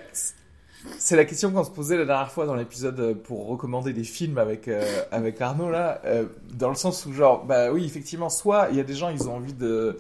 c'est 0.99 1.17
la 1.17 1.25
question 1.25 1.51
qu'on 1.51 1.65
se 1.65 1.71
posait 1.71 1.97
la 1.97 2.05
dernière 2.05 2.31
fois 2.31 2.47
dans 2.47 2.55
l'épisode 2.55 2.99
euh, 3.01 3.15
pour 3.15 3.47
recommander 3.49 3.93
des 3.93 4.05
films 4.05 4.39
avec, 4.39 4.69
euh, 4.69 4.83
avec 5.11 5.41
Arnaud 5.41 5.71
là, 5.71 6.01
euh, 6.05 6.25
dans 6.55 6.69
le 6.69 6.75
sens 6.77 7.05
où 7.07 7.13
genre, 7.13 7.45
bah 7.45 7.73
oui, 7.73 7.85
effectivement, 7.85 8.31
soit 8.31 8.69
il 8.71 8.77
y 8.77 8.81
a 8.81 8.85
des 8.85 8.95
gens, 8.95 9.11
ils 9.11 9.29
ont 9.29 9.37
envie 9.37 9.53
de, 9.53 9.99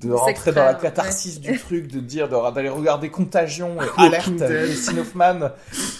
de 0.00 0.10
rentrer 0.12 0.52
dans 0.52 0.64
la 0.64 0.74
catharsis 0.74 1.40
du 1.40 1.56
truc, 1.58 1.86
de 1.86 2.00
dire, 2.00 2.28
de- 2.28 2.52
d'aller 2.54 2.68
regarder 2.68 3.10
Contagion 3.10 3.74
et 3.80 3.86
Walking 3.98 4.04
Alerte 4.42 4.66
Dustin 4.68 4.98
Hoffman 4.98 5.50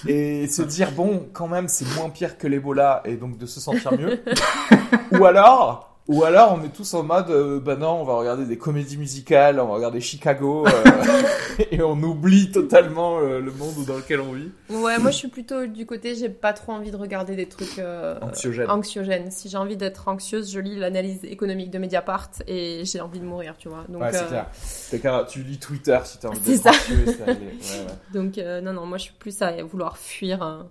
et 0.09 0.49
se 0.49 0.62
dire, 0.62 0.90
bon, 0.92 1.28
quand 1.33 1.49
même, 1.49 1.68
c'est 1.68 1.87
moins 1.97 2.11
pire 2.11 2.37
que 2.37 2.47
l'Ebola 2.49 3.02
et 3.04 3.14
donc 3.16 3.38
de 3.38 3.47
se 3.47 3.61
sentir 3.61 3.92
mieux. 3.97 4.21
ou 5.12 5.25
alors, 5.25 5.93
ou 6.08 6.25
alors 6.25 6.58
on 6.58 6.64
est 6.64 6.73
tous 6.73 6.92
en 6.94 7.02
mode, 7.02 7.30
euh, 7.30 7.61
bah 7.61 7.76
non, 7.76 8.00
on 8.00 8.04
va 8.04 8.14
regarder 8.14 8.44
des 8.44 8.58
comédies 8.58 8.96
musicales, 8.96 9.58
on 9.61 9.68
va 9.68 9.75
regarder 9.75 10.00
Chicago 10.00 10.66
euh, 10.66 10.70
et 11.70 11.82
on 11.82 12.00
oublie 12.02 12.50
totalement 12.50 13.18
euh, 13.18 13.40
le 13.40 13.52
monde 13.52 13.84
dans 13.87 13.96
lequel 13.96 14.20
on 14.20 14.32
vit. 14.32 14.50
Ouais, 14.70 14.99
moi 14.99 15.11
je 15.11 15.16
suis 15.16 15.28
plutôt 15.28 15.66
du 15.66 15.87
côté, 15.87 16.14
j'ai 16.14 16.28
pas 16.28 16.52
trop 16.52 16.73
envie 16.73 16.90
de 16.90 16.96
regarder 16.96 17.37
des 17.37 17.46
trucs 17.46 17.78
euh, 17.78 18.18
Anxiogène. 18.20 18.70
anxiogènes. 18.70 19.30
Si 19.30 19.49
j'ai 19.49 19.56
envie 19.56 19.76
d'être 19.76 20.08
anxieuse, 20.08 20.50
je 20.50 20.61
lis 20.61 20.76
l'analyse 20.76 21.25
économique 21.25 21.70
de 21.70 21.78
Mediapart 21.78 22.30
et 22.46 22.82
j'ai 22.84 23.00
envie 23.00 23.20
de 23.20 23.25
mourir, 23.25 23.54
tu 23.58 23.68
vois. 23.68 23.84
Donc, 23.88 24.02
ouais, 24.02 24.12
c'est 24.12 24.25
euh, 24.25 24.28
clair. 24.28 24.46
C'est 24.52 24.99
clair. 25.00 25.26
Tu 25.26 25.42
lis 25.42 25.58
Twitter 25.58 25.99
si 26.04 26.18
t'as 26.18 26.28
envie 26.28 26.40
d'être 26.40 27.25
réglé. 27.25 27.46
Ouais, 27.46 27.52
ouais. 27.52 27.87
donc 28.12 28.38
euh, 28.38 28.61
non, 28.61 28.73
non, 28.73 28.87
moi 28.87 28.99
je 28.99 29.04
suis 29.04 29.14
plus 29.14 29.40
à 29.42 29.62
vouloir 29.62 29.99
fuir. 29.99 30.66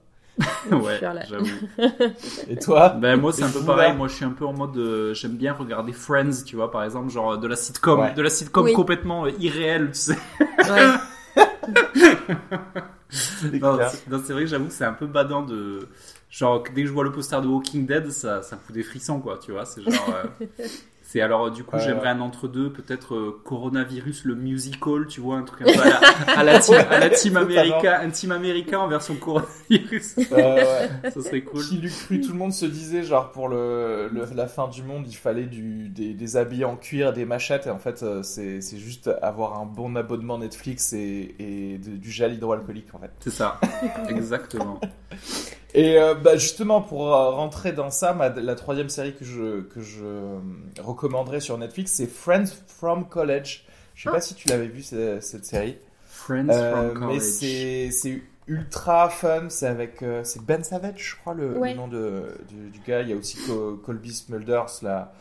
Euh. 0.71 0.75
ouais, 0.79 0.99
j'avoue. 1.29 1.45
Et 2.49 2.57
toi 2.57 2.89
Ben 2.89 3.19
moi 3.19 3.31
c'est 3.33 3.43
un 3.43 3.49
peu 3.51 3.61
pareil. 3.63 3.93
Moi 3.95 4.07
je 4.07 4.15
suis 4.15 4.25
un 4.25 4.31
peu 4.31 4.45
en 4.45 4.53
mode 4.53 4.75
euh, 4.77 5.13
j'aime 5.13 5.37
bien 5.37 5.53
regarder 5.53 5.93
Friends, 5.93 6.43
tu 6.45 6.55
vois 6.55 6.71
par 6.71 6.83
exemple 6.83 7.09
genre 7.11 7.37
de 7.37 7.47
la 7.47 7.55
sitcom, 7.55 7.99
Ouais. 7.99 8.13
de 8.13 8.21
la 8.21 8.29
sitcom 8.29 8.65
Oui. 8.65 8.73
complètement 8.73 9.25
euh, 9.25 9.31
irréelle, 9.39 9.91
tu 9.91 9.99
sais. 9.99 10.17
Ouais. 10.69 10.93
C'est 13.09 13.61
Non, 13.61 13.73
vrai 13.77 14.41
que 14.41 14.45
j'avoue 14.47 14.65
que 14.67 14.73
c'est 14.73 14.85
un 14.85 14.93
peu 14.93 15.05
badant 15.05 15.43
de 15.43 15.87
genre 16.31 16.63
dès 16.73 16.81
que 16.81 16.87
je 16.87 16.93
vois 16.93 17.03
le 17.03 17.11
poster 17.11 17.39
de 17.41 17.47
Walking 17.47 17.85
Dead, 17.85 18.09
ça 18.11 18.41
ça 18.41 18.55
me 18.55 18.61
fout 18.61 18.73
des 18.73 18.81
frissons 18.83 19.19
quoi, 19.19 19.37
tu 19.37 19.51
vois. 19.51 19.65
C'est 19.65 19.83
genre 19.83 20.15
euh, 20.15 20.45
c'est 21.13 21.21
alors 21.21 21.45
euh, 21.45 21.49
du 21.51 21.63
coup 21.63 21.75
Ouais, 21.75 21.81
j'aimerais 21.83 22.09
un 22.09 22.21
entre 22.21 22.47
deux, 22.47 22.71
peut-être 22.73 23.13
euh, 23.13 23.41
coronavirus 23.45 24.25
le 24.25 24.33
musical, 24.35 25.05
tu 25.07 25.21
vois 25.21 25.37
un 25.37 25.43
truc 25.43 25.61
un 25.61 25.65
peu 25.71 25.79
à 25.79 25.89
la, 25.89 26.39
à 26.39 26.43
la 26.43 26.59
team, 26.59 26.75
à 26.89 26.99
la 26.99 27.09
team 27.11 27.33
Totalement. 27.33 27.59
America, 27.59 27.99
un 28.01 28.09
team 28.09 28.31
America 28.31 28.79
en 28.79 28.87
version 28.87 29.15
coronavirus. 29.15 30.15
Ouais, 30.17 30.25
ouais. 30.31 31.11
ça 31.11 31.21
serait 31.21 31.41
cool. 31.41 31.63
Qui 31.63 31.81
cru 31.81 32.19
Tout 32.21 32.31
le 32.31 32.37
monde 32.37 32.51
se 32.53 32.65
disait, 32.65 33.03
genre, 33.03 33.31
pour 33.31 33.47
le, 33.47 34.09
le- 34.11 34.25
la 34.35 34.47
fin 34.47 34.67
du 34.67 34.81
monde, 34.81 35.05
il 35.07 35.15
fallait 35.15 35.45
du, 35.45 35.89
des, 35.89 36.13
des 36.15 36.37
habits 36.37 36.65
en 36.65 36.75
cuir, 36.77 37.13
des 37.13 37.25
machettes. 37.25 37.67
Et 37.67 37.69
en 37.69 37.77
fait, 37.77 38.01
euh, 38.01 38.23
c'est 38.23 38.61
c'est 38.61 38.77
juste 38.77 39.11
avoir 39.21 39.59
un 39.59 39.65
bon 39.65 39.95
abonnement 39.95 40.39
Netflix 40.39 40.93
et, 40.93 41.35
et 41.37 41.77
de- 41.77 41.97
du 41.97 42.09
gel 42.11 42.33
hydroalcoolique, 42.33 42.93
en 42.95 42.99
fait. 42.99 43.11
C'est 43.19 43.29
ça. 43.31 43.59
Exactement. 44.09 44.79
Et 45.75 45.97
euh, 45.97 46.13
bah, 46.13 46.37
justement, 46.37 46.81
pour 46.81 47.13
euh, 47.15 47.29
rentrer 47.31 47.71
dans 47.71 47.89
ça, 47.89 48.13
ma- 48.13 48.29
la 48.29 48.55
troisième 48.55 48.89
série 48.89 49.13
que 49.15 49.25
je, 49.25 49.61
que 49.61 49.81
je 49.81 50.03
euh, 50.03 50.39
recommanderais 50.79 51.39
sur 51.39 51.57
Netflix, 51.57 51.93
c'est 51.93 52.05
Friends 52.07 52.45
from 52.67 53.07
College. 53.07 53.63
Je 53.95 54.03
sais 54.03 54.11
pas 54.11 54.21
si 54.21 54.35
tu 54.35 54.47
l'avais 54.49 54.67
vu, 54.67 54.83
ce- 54.83 55.19
cette 55.19 55.45
série. 55.45 55.77
Friends 56.07 56.49
Euh, 56.49 56.71
from 56.91 56.99
mais 56.99 57.07
college. 57.17 57.21
c'est 57.21 57.89
c'est 57.91 58.21
ultra 58.47 59.09
fun. 59.09 59.45
C'est 59.49 59.67
avec 59.67 60.03
euh, 60.03 60.21
c'est 60.23 60.43
Ben 60.45 60.63
Savage, 60.63 60.93
je 60.97 61.15
crois 61.15 61.33
le, 61.33 61.53
nom 61.75 61.87
de, 61.87 62.37
du, 62.49 62.69
du 62.69 62.79
gars. 62.85 63.01
Il 63.01 63.09
y 63.09 63.13
a 63.13 63.15
aussi 63.15 63.37
Co- 63.47 63.77
Colby 63.83 64.13
Smulders, 64.13 64.67
la 64.83 65.11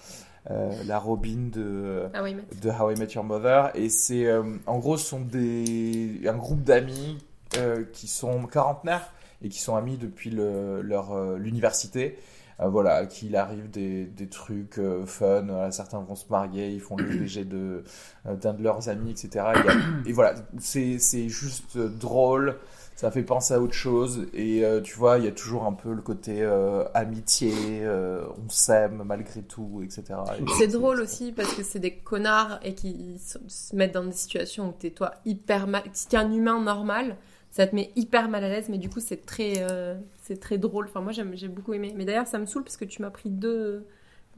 euh, 0.50 0.70
la 0.86 0.98
Robin 0.98 1.48
de 1.52 2.02
Ah 2.12 2.22
oui, 2.22 2.34
mais... 2.34 2.42
de 2.60 2.68
How 2.70 2.90
I 2.90 2.98
Met 2.98 3.12
Your 3.14 3.24
Mother. 3.24 3.70
Et 3.74 3.88
c'est 3.88 4.26
euh, 4.26 4.42
en 4.66 4.78
gros 4.78 4.96
ce 4.98 5.06
sont 5.06 5.20
des 5.20 6.20
un 6.26 6.36
groupe 6.36 6.62
d'amis 6.62 7.18
euh, 7.56 7.84
qui 7.92 8.06
sont 8.06 8.42
quarantenaires 8.46 9.08
et 9.42 9.48
qui 9.48 9.60
sont 9.60 9.76
amis 9.76 9.96
depuis 9.96 10.30
le, 10.30 10.82
leur 10.82 11.12
euh, 11.12 11.36
l'université. 11.38 12.18
Euh, 12.60 12.68
voilà, 12.68 13.06
qu'il 13.06 13.34
arrive 13.34 13.70
des, 13.70 14.04
des 14.04 14.28
trucs 14.28 14.78
euh, 14.78 15.06
fun. 15.06 15.48
Euh, 15.48 15.70
certains 15.70 16.00
vont 16.00 16.14
se 16.14 16.26
marier, 16.30 16.68
ils 16.70 16.80
font 16.80 16.96
le 16.96 17.04
léger 17.20 17.44
de 17.44 17.82
euh, 18.26 18.36
d'un 18.36 18.52
de 18.52 18.62
leurs 18.62 18.88
amis, 18.90 19.10
etc. 19.10 19.30
Et, 19.34 19.68
a- 19.68 20.12
voilà, 20.12 20.34
c'est 20.58 20.98
c'est 20.98 21.28
juste 21.30 21.76
euh, 21.76 21.88
drôle. 21.88 22.58
Ça 22.94 23.10
fait 23.10 23.22
penser 23.22 23.54
à 23.54 23.60
autre 23.60 23.72
chose 23.72 24.26
et 24.34 24.64
euh, 24.66 24.82
tu 24.82 24.96
vois, 24.96 25.16
il 25.18 25.24
y 25.24 25.26
a 25.28 25.32
toujours 25.32 25.64
un 25.64 25.72
peu 25.72 25.92
le 25.94 26.02
côté 26.02 26.42
euh, 26.42 26.84
amitié, 26.92 27.52
euh, 27.82 28.22
on 28.44 28.48
s'aime 28.50 29.02
malgré 29.06 29.40
tout, 29.42 29.80
etc. 29.82 30.20
Et 30.38 30.44
C'est 30.58 30.68
drôle 30.68 31.00
aussi 31.00 31.32
parce 31.32 31.54
que 31.54 31.62
c'est 31.62 31.78
des 31.78 31.94
connards 31.96 32.60
et 32.62 32.74
qui 32.74 33.18
se 33.18 33.38
se 33.48 33.74
mettent 33.74 33.94
dans 33.94 34.04
des 34.04 34.12
situations 34.12 34.68
où 34.68 34.72
t'es 34.78 34.90
toi 34.90 35.12
hyper 35.24 35.66
mal. 35.66 35.82
Si 35.94 36.06
t'es 36.06 36.18
un 36.18 36.30
humain 36.30 36.60
normal, 36.60 37.16
ça 37.52 37.66
te 37.68 37.74
met 37.76 37.92
hyper 37.94 38.28
mal 38.28 38.42
à 38.42 38.48
l'aise, 38.48 38.68
mais 38.68 38.78
du 38.78 38.88
coup 38.88 38.98
c'est 38.98 39.24
très, 39.24 39.58
euh, 39.70 39.94
c'est 40.24 40.40
très 40.40 40.58
drôle. 40.58 40.86
Enfin 40.88 41.00
moi 41.02 41.12
j'aime- 41.12 41.36
j'ai 41.36 41.46
beaucoup 41.48 41.72
aimé. 41.74 41.92
Mais 41.96 42.04
d'ailleurs 42.04 42.26
ça 42.26 42.38
me 42.40 42.46
saoule 42.46 42.64
parce 42.64 42.76
que 42.76 42.84
tu 42.84 43.00
m'as 43.02 43.10
pris 43.10 43.30
deux, 43.30 43.86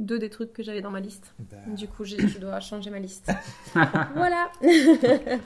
deux 0.00 0.18
des 0.18 0.28
trucs 0.28 0.52
que 0.52 0.62
j'avais 0.62 0.82
dans 0.82 0.90
ma 0.90 1.00
liste. 1.00 1.32
Bah, 1.50 1.56
Du 1.74 1.88
coup 1.88 2.04
j'ai- 2.04 2.26
je 2.28 2.38
dois 2.38 2.60
changer 2.60 2.90
ma 2.90 2.98
liste. 2.98 3.32
voilà. 4.14 4.50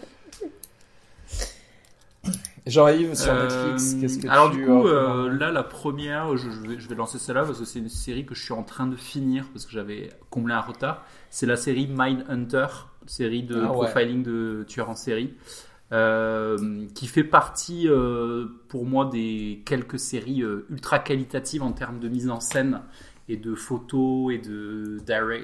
Jean-Yves 2.67 3.15
sur 3.15 3.33
Euh, 3.33 3.45
Netflix, 3.45 3.95
qu'est-ce 4.01 4.19
que 4.19 4.29
alors 4.29 4.51
tu 4.51 4.59
du 4.59 4.67
coup, 4.67 4.87
euh, 4.89 5.31
là, 5.33 5.51
la 5.51 5.63
première, 5.63 6.37
je, 6.37 6.51
je 6.51 6.61
vais, 6.61 6.79
je 6.79 6.87
vais 6.89 6.95
lancer 6.95 7.19
celle-là 7.19 7.45
parce 7.45 7.59
que 7.59 7.65
c'est 7.65 7.79
une 7.79 7.89
série 7.89 8.27
que 8.27 8.35
je 8.35 8.43
suis 8.45 8.53
en 8.53 8.63
train 8.63 8.87
de 8.87 8.97
finir 8.97 9.47
parce 9.55 9.65
que 9.65 9.73
j'avais 9.73 10.11
comblé 10.29 10.53
un 10.53 10.61
retard. 10.61 11.03
C'est 11.31 11.47
la 11.47 11.57
série 11.57 11.87
Mindhunter, 11.87 12.67
série 13.07 13.43
de 13.43 13.57
Ah 13.63 13.73
ouais. 13.73 13.87
profiling 13.91 14.23
de 14.23 14.67
tueurs 14.69 14.91
en 14.91 14.97
série, 14.97 15.33
euh, 15.91 16.87
qui 16.95 17.07
fait 17.07 17.25
partie 17.25 17.89
euh, 17.89 18.47
pour 18.69 18.85
moi 18.85 19.09
des 19.11 19.63
quelques 19.65 19.99
séries 19.99 20.43
euh, 20.43 20.67
ultra 20.69 20.99
qualitatives 20.99 21.63
en 21.63 21.73
termes 21.73 21.99
de 21.99 22.11
mise 22.11 22.29
en 22.29 22.41
scène 22.41 22.83
et 23.27 23.39
de 23.39 23.55
photos 23.55 24.35
et 24.35 24.39
de, 24.39 24.99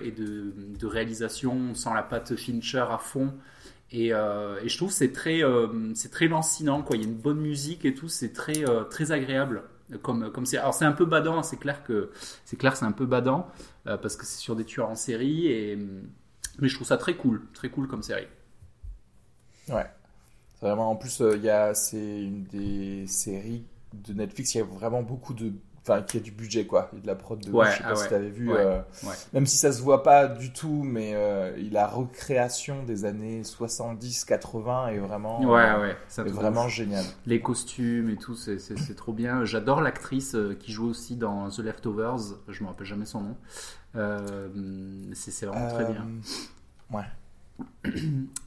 et 0.04 0.10
de, 0.10 0.86
réalisation. 0.86 1.54
On 1.70 1.74
sent 1.74 1.90
la 1.94 2.02
patte 2.02 2.36
Fincher 2.36 2.84
à 2.90 2.98
fond. 2.98 3.32
Et, 3.90 4.08
je 4.08 4.76
trouve 4.76 4.90
c'est 4.90 5.12
très, 5.12 5.42
c'est 5.94 6.10
très 6.10 6.26
lancinant, 6.26 6.82
quoi. 6.82 6.96
Il 6.96 7.02
y 7.02 7.04
a 7.04 7.08
une 7.08 7.14
bonne 7.14 7.40
musique 7.40 7.84
et 7.84 7.94
tout, 7.94 8.08
c'est 8.08 8.32
très, 8.32 8.64
très 8.88 9.12
agréable. 9.12 9.64
Comme, 10.00 10.32
comme 10.32 10.46
c'est, 10.46 10.56
alors 10.56 10.72
c'est 10.72 10.86
un 10.86 10.92
peu 10.92 11.04
badant, 11.04 11.38
hein, 11.38 11.42
c'est 11.42 11.58
clair 11.58 11.84
que 11.84 12.10
c'est 12.46 12.56
clair, 12.56 12.74
c'est 12.74 12.86
un 12.86 12.92
peu 12.92 13.04
badant 13.04 13.50
parce 13.84 14.16
que 14.16 14.24
c'est 14.24 14.38
sur 14.38 14.56
des 14.56 14.64
tueurs 14.64 14.88
en 14.88 14.94
série. 14.94 15.46
Et 15.48 15.78
mais 16.58 16.68
je 16.68 16.74
trouve 16.74 16.86
ça 16.86 16.96
très 16.96 17.16
cool, 17.16 17.42
très 17.52 17.68
cool 17.68 17.86
comme 17.86 18.02
série. 18.02 18.28
Ouais. 19.68 19.86
Vraiment, 20.64 20.90
en 20.90 20.96
plus, 20.96 21.20
euh, 21.20 21.36
il 21.36 21.42
y 21.44 21.50
a, 21.50 21.74
c'est 21.74 22.22
une 22.22 22.44
des 22.44 23.06
séries 23.06 23.66
de 23.92 24.14
Netflix, 24.14 24.54
il 24.54 24.58
y 24.58 24.60
a 24.62 24.64
vraiment 24.64 25.02
beaucoup 25.02 25.34
de. 25.34 25.52
Enfin, 25.82 26.00
qui 26.00 26.16
a 26.16 26.20
du 26.20 26.30
budget, 26.30 26.64
quoi. 26.64 26.90
Et 26.96 27.00
de 27.00 27.06
la 27.06 27.14
prod 27.14 27.38
de 27.38 27.50
Ouais. 27.50 27.66
Je 27.70 27.76
sais 27.76 27.82
pas 27.82 27.90
ah 27.90 27.96
si 27.96 28.04
ouais. 28.04 28.08
t'avais 28.08 28.30
vu. 28.30 28.50
Ouais, 28.50 28.56
euh. 28.58 28.80
Même 29.34 29.44
si 29.44 29.58
ça 29.58 29.70
se 29.70 29.82
voit 29.82 30.02
pas 30.02 30.26
du 30.26 30.50
tout, 30.54 30.82
mais 30.82 31.12
euh, 31.14 31.54
la 31.70 31.86
recréation 31.86 32.82
des 32.84 33.04
années 33.04 33.42
70-80 33.42 34.94
est 34.94 34.98
vraiment. 34.98 35.42
Ouais, 35.42 35.60
euh, 35.60 35.80
ouais, 35.82 35.96
ça 36.08 36.22
est 36.22 36.24
te 36.24 36.30
vraiment 36.30 36.68
génial. 36.68 37.04
Les 37.26 37.42
costumes 37.42 38.08
et 38.08 38.16
tout, 38.16 38.34
c'est, 38.34 38.58
c'est, 38.58 38.78
c'est 38.78 38.94
trop 38.94 39.12
bien. 39.12 39.44
J'adore 39.44 39.82
l'actrice 39.82 40.34
euh, 40.34 40.56
qui 40.58 40.72
joue 40.72 40.88
aussi 40.88 41.16
dans 41.16 41.50
The 41.50 41.58
Leftovers. 41.58 42.38
Je 42.48 42.62
me 42.62 42.68
rappelle 42.68 42.86
jamais 42.86 43.04
son 43.04 43.20
nom. 43.20 43.36
C'est, 45.12 45.30
c'est 45.30 45.44
vraiment 45.44 45.68
très 45.68 45.84
bien. 45.84 46.06
Ouais. 46.90 47.04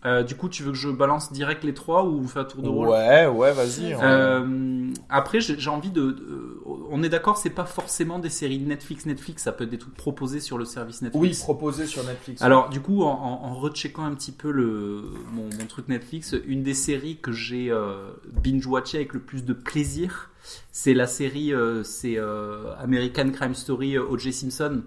Euh, 0.06 0.24
du 0.24 0.36
coup, 0.36 0.50
tu 0.50 0.64
veux 0.64 0.72
que 0.72 0.78
je 0.78 0.90
balance 0.90 1.32
direct 1.32 1.64
les 1.64 1.74
trois 1.74 2.04
ou 2.06 2.20
on 2.20 2.28
fait 2.28 2.40
un 2.40 2.44
tour 2.46 2.62
de 2.64 2.70
rôle? 2.70 2.88
Ouais, 2.90 3.28
ouais, 3.28 3.54
vas-y. 3.54 3.94
on- 3.96 4.02
Euh, 4.04 4.90
après, 5.10 5.40
j'ai 5.42 5.70
envie 5.70 5.92
de, 5.92 6.12
de- 6.12 6.58
On 6.90 7.04
est 7.04 7.10
d'accord, 7.10 7.38
c'est 7.38 7.50
pas 7.52 7.66
forcément 7.66 8.18
des 8.20 8.30
séries 8.30 8.60
Netflix, 8.60 9.06
Netflix, 9.06 9.44
ça 9.44 9.52
peut 9.52 9.66
être 9.66 9.70
des 9.70 9.78
trucs 9.78 9.96
proposés 9.96 10.40
sur 10.40 10.58
le 10.58 10.66
service 10.66 11.02
Oui, 11.02 11.08
Netflix. 11.10 11.40
proposé 11.42 11.86
sur 11.86 12.04
Netflix. 12.04 12.42
Alors, 12.42 12.70
du 12.70 12.80
coup, 12.82 13.04
en, 13.04 13.10
en, 13.12 13.46
en 13.50 13.54
recheckant 13.56 14.06
un 14.06 14.16
petit 14.16 14.32
peu 14.32 14.52
le, 14.52 15.04
mon, 15.34 15.44
mon 15.44 15.66
truc 15.68 15.88
Netflix, 15.90 16.34
une 16.48 16.64
des 16.64 16.74
séries 16.74 17.18
que 17.22 17.32
j'ai 17.32 17.70
euh, 17.70 18.12
binge-watché 18.44 18.98
avec 18.98 19.14
le 19.14 19.20
plus 19.20 19.44
de 19.46 19.54
plaisir, 19.54 20.32
c'est 20.72 20.94
la 20.94 21.08
série 21.08 21.54
euh, 21.54 21.84
c'est 21.84 22.18
euh, 22.18 22.74
American 22.80 23.30
Crime 23.32 23.54
Story 23.56 23.98
euh, 23.98 24.04
O.J. 24.10 24.32
Simpson. 24.34 24.82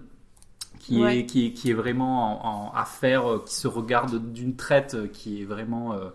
Qui, 0.81 0.99
Ouais. 0.99 1.19
est, 1.19 1.25
qui, 1.27 1.47
est, 1.47 1.53
qui 1.53 1.69
est 1.69 1.73
vraiment 1.73 2.69
en, 2.69 2.71
en 2.71 2.75
affaire, 2.75 3.31
euh, 3.31 3.43
qui 3.45 3.53
se 3.55 3.67
regarde 3.67 4.33
d'une 4.33 4.55
traite, 4.55 4.95
euh, 4.95 5.07
qui 5.07 5.41
est 5.41 5.45
vraiment, 5.45 5.93
euh, 5.93 6.09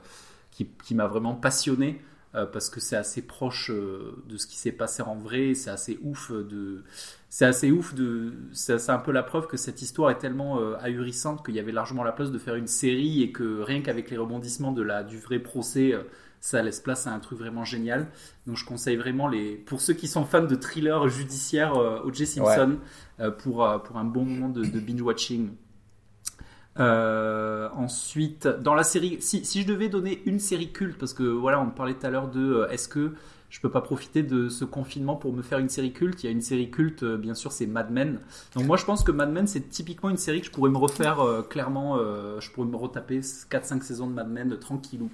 qui, 0.50 0.66
qui 0.84 0.94
m'a 0.94 1.06
vraiment 1.06 1.34
passionné 1.36 2.00
euh, 2.34 2.46
parce 2.46 2.70
que 2.70 2.80
c'est 2.80 2.96
assez 2.96 3.22
proche 3.22 3.70
euh, 3.70 4.22
de 4.28 4.36
ce 4.36 4.46
qui 4.46 4.56
s'est 4.56 4.72
passé 4.72 5.02
en 5.02 5.16
vrai. 5.16 5.54
C'est 5.54 5.70
assez 5.70 5.98
ouf 6.02 6.32
de, 6.32 6.84
c'est 7.28 7.44
assez 7.46 7.70
ouf 7.70 7.94
de, 7.94 8.34
c'est 8.52 8.90
un 8.90 8.98
peu 8.98 9.12
la 9.12 9.22
preuve 9.22 9.46
que 9.46 9.56
cette 9.56 9.82
histoire 9.82 10.10
est 10.10 10.18
tellement 10.18 10.58
ahurissante 10.80 11.44
qu'il 11.46 11.54
y 11.54 11.60
avait 11.60 11.72
largement 11.72 12.04
la 12.04 12.12
place 12.12 12.32
de 12.32 12.38
faire 12.38 12.56
une 12.56 12.66
série 12.66 13.22
et 13.22 13.32
que 13.32 13.60
rien 13.60 13.82
qu'avec 13.82 14.10
les 14.10 14.16
rebondissements 14.18 14.72
de 14.72 14.82
la 14.82 15.04
du 15.04 15.18
vrai 15.18 15.38
procès, 15.38 15.94
ça 16.40 16.62
laisse 16.62 16.80
place 16.80 17.06
à 17.06 17.12
un 17.12 17.18
truc 17.18 17.38
vraiment 17.38 17.64
génial. 17.64 18.06
Donc 18.46 18.56
je 18.56 18.64
conseille 18.64 18.96
vraiment 18.96 19.28
les, 19.28 19.56
pour 19.56 19.80
ceux 19.80 19.94
qui 19.94 20.08
sont 20.08 20.24
fans 20.24 20.42
de 20.44 20.54
thrillers 20.54 21.08
judiciaires, 21.08 21.74
euh, 21.76 22.00
O.J. 22.04 22.26
Simpson 22.26 22.78
euh, 23.20 23.30
pour 23.30 23.64
euh, 23.64 23.78
pour 23.78 23.96
un 23.96 24.04
bon 24.04 24.24
moment 24.24 24.48
de, 24.48 24.64
de 24.64 24.80
binge 24.80 25.02
watching. 25.02 25.50
Euh, 26.78 27.68
ensuite, 27.74 28.46
dans 28.46 28.74
la 28.74 28.82
série, 28.82 29.16
si, 29.20 29.44
si 29.44 29.62
je 29.62 29.66
devais 29.66 29.88
donner 29.88 30.22
une 30.26 30.38
série 30.38 30.72
culte, 30.72 30.98
parce 30.98 31.14
que 31.14 31.22
voilà, 31.22 31.60
on 31.60 31.70
parlait 31.70 31.94
tout 31.94 32.06
à 32.06 32.10
l'heure 32.10 32.28
de 32.28 32.66
est-ce 32.70 32.86
que 32.88 33.14
je 33.48 33.60
peux 33.60 33.70
pas 33.70 33.80
profiter 33.80 34.22
de 34.22 34.50
ce 34.50 34.66
confinement 34.66 35.16
pour 35.16 35.32
me 35.32 35.40
faire 35.40 35.58
une 35.58 35.70
série 35.70 35.92
culte? 35.94 36.22
Il 36.22 36.26
y 36.26 36.28
a 36.28 36.32
une 36.32 36.42
série 36.42 36.70
culte, 36.70 37.02
bien 37.02 37.32
sûr, 37.32 37.50
c'est 37.50 37.66
Mad 37.66 37.90
Men. 37.90 38.20
Donc 38.54 38.66
moi, 38.66 38.76
je 38.76 38.84
pense 38.84 39.04
que 39.04 39.12
Mad 39.12 39.30
Men, 39.32 39.46
c'est 39.46 39.70
typiquement 39.70 40.10
une 40.10 40.18
série 40.18 40.40
que 40.40 40.46
je 40.48 40.50
pourrais 40.50 40.70
me 40.70 40.76
refaire 40.76 41.20
euh, 41.20 41.40
clairement. 41.42 41.96
euh, 41.96 42.40
je 42.40 42.50
pourrais 42.50 42.66
me 42.68 42.76
retaper 42.76 43.20
4-5 43.20 43.80
saisons 43.82 44.08
de 44.08 44.12
Mad 44.12 44.28
Men 44.28 44.58
tranquillou. 44.58 45.10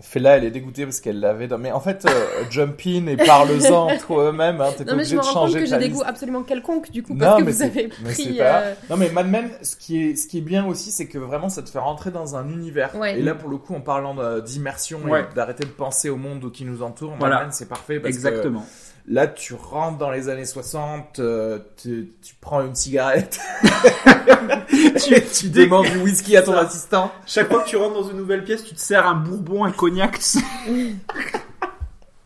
Fela, 0.00 0.36
elle 0.36 0.44
est 0.44 0.50
dégoûtée 0.52 0.84
parce 0.84 1.00
qu'elle 1.00 1.18
l'avait 1.18 1.48
dans. 1.48 1.58
Mais 1.58 1.72
en 1.72 1.80
fait, 1.80 2.06
euh, 2.06 2.44
jump 2.50 2.80
in 2.86 3.06
et 3.08 3.16
parle-en 3.16 3.96
toi-même. 3.98 4.60
Hein, 4.60 4.68
T'es 4.76 4.84
mais 4.84 4.90
je 4.90 4.94
obligé 4.94 5.16
me 5.16 5.20
de 5.20 5.26
rends 5.26 5.32
compte 5.32 5.42
changer 5.48 5.58
que 5.60 5.66
j'ai 5.66 5.78
des 5.78 5.84
liste. 5.88 5.96
goûts 5.96 6.04
absolument 6.06 6.42
quelconques 6.44 6.90
du 6.92 7.02
coup 7.02 7.14
Non, 7.14 7.18
parce 7.18 7.38
que 7.40 7.42
mais 7.44 7.50
vous 7.50 7.58
c'est- 7.58 7.64
avez 7.64 7.88
mais 8.04 8.14
c'est 8.14 8.22
pris. 8.24 8.38
pas 8.38 8.60
euh, 8.60 8.74
Non 8.90 8.96
mais 8.96 9.10
Mad 9.10 9.28
Men, 9.28 9.50
ce 9.62 9.74
qui 9.74 10.00
est 10.10 10.14
ce 10.16 10.28
qui 10.28 10.38
est 10.38 10.42
bien 10.42 10.64
aussi, 10.66 10.92
c'est 10.92 11.06
que 11.06 11.18
vraiment 11.18 11.48
ça 11.48 11.62
te 11.62 11.68
fait 11.68 11.80
rentrer 11.80 12.12
dans 12.12 12.36
un 12.36 12.48
univers. 12.48 12.94
Ouais. 12.94 13.18
Et 13.18 13.22
là 13.22 13.34
pour 13.34 13.50
le 13.50 13.56
coup, 13.56 13.74
en 13.74 13.80
parlant 13.80 14.14
d'immersion 14.40 15.00
Ouais. 15.04 15.26
et 15.30 15.34
d'arrêter 15.34 15.64
de 15.64 15.70
penser 15.70 16.08
au 16.10 16.16
monde 16.16 16.52
qui 16.52 16.64
nous 16.64 16.82
entoure, 16.82 17.14
Voilà. 17.18 17.36
Mad 17.36 17.44
Men 17.46 17.52
c'est 17.52 17.68
parfait 17.68 17.98
parce 17.98 18.14
Exactement. 18.14 18.60
que 18.60 18.66
là 19.08 19.26
tu 19.26 19.54
rentres 19.54 19.98
dans 19.98 20.10
les 20.10 20.28
années 20.28 20.44
60, 20.44 21.18
euh, 21.18 21.58
tu, 21.80 22.12
tu 22.22 22.34
prends 22.40 22.60
une 22.64 22.74
cigarette, 22.74 23.40
tu, 24.68 25.14
tu 25.32 25.48
demandes 25.50 25.86
du 25.86 25.98
whisky 25.98 26.36
à 26.36 26.42
ton 26.42 26.52
Ça. 26.52 26.60
assistant. 26.60 27.10
Chaque 27.26 27.48
fois 27.48 27.62
que 27.62 27.68
tu 27.68 27.76
rentres 27.76 27.94
dans 27.94 28.08
une 28.10 28.18
nouvelle 28.18 28.44
pièce, 28.44 28.64
tu 28.64 28.74
te 28.74 28.80
sers 28.80 29.06
un 29.06 29.14
bourbon, 29.14 29.64
un 29.64 29.72
cognac. 29.72 30.18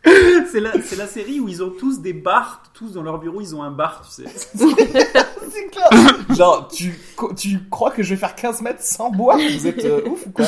c'est 0.05 0.61
la, 0.61 0.73
c'est 0.85 0.97
la 0.97 1.07
série 1.07 1.39
où 1.41 1.49
ils 1.49 1.63
ont 1.63 1.71
tous 1.71 2.01
des 2.01 2.13
bars, 2.13 2.63
tous 2.75 2.93
dans 2.93 3.03
leur 3.03 3.19
bureau, 3.19 3.41
ils 3.41 3.55
ont 3.55 3.63
un 3.63 3.71
bar, 3.71 4.03
tu 4.05 4.23
sais. 4.23 4.29
C'est 5.53 5.67
clair. 5.69 5.89
Genre, 6.31 6.69
tu, 6.69 6.99
tu 7.37 7.59
crois 7.69 7.91
que 7.91 8.03
je 8.03 8.15
vais 8.15 8.17
faire 8.21 8.35
15 8.35 8.63
mètres 8.63 8.83
sans 8.83 9.11
boire? 9.11 9.37
Vous 9.37 9.67
êtes 9.67 9.85
euh, 9.85 10.03
ouf 10.09 10.27
ou 10.27 10.31
quoi? 10.31 10.47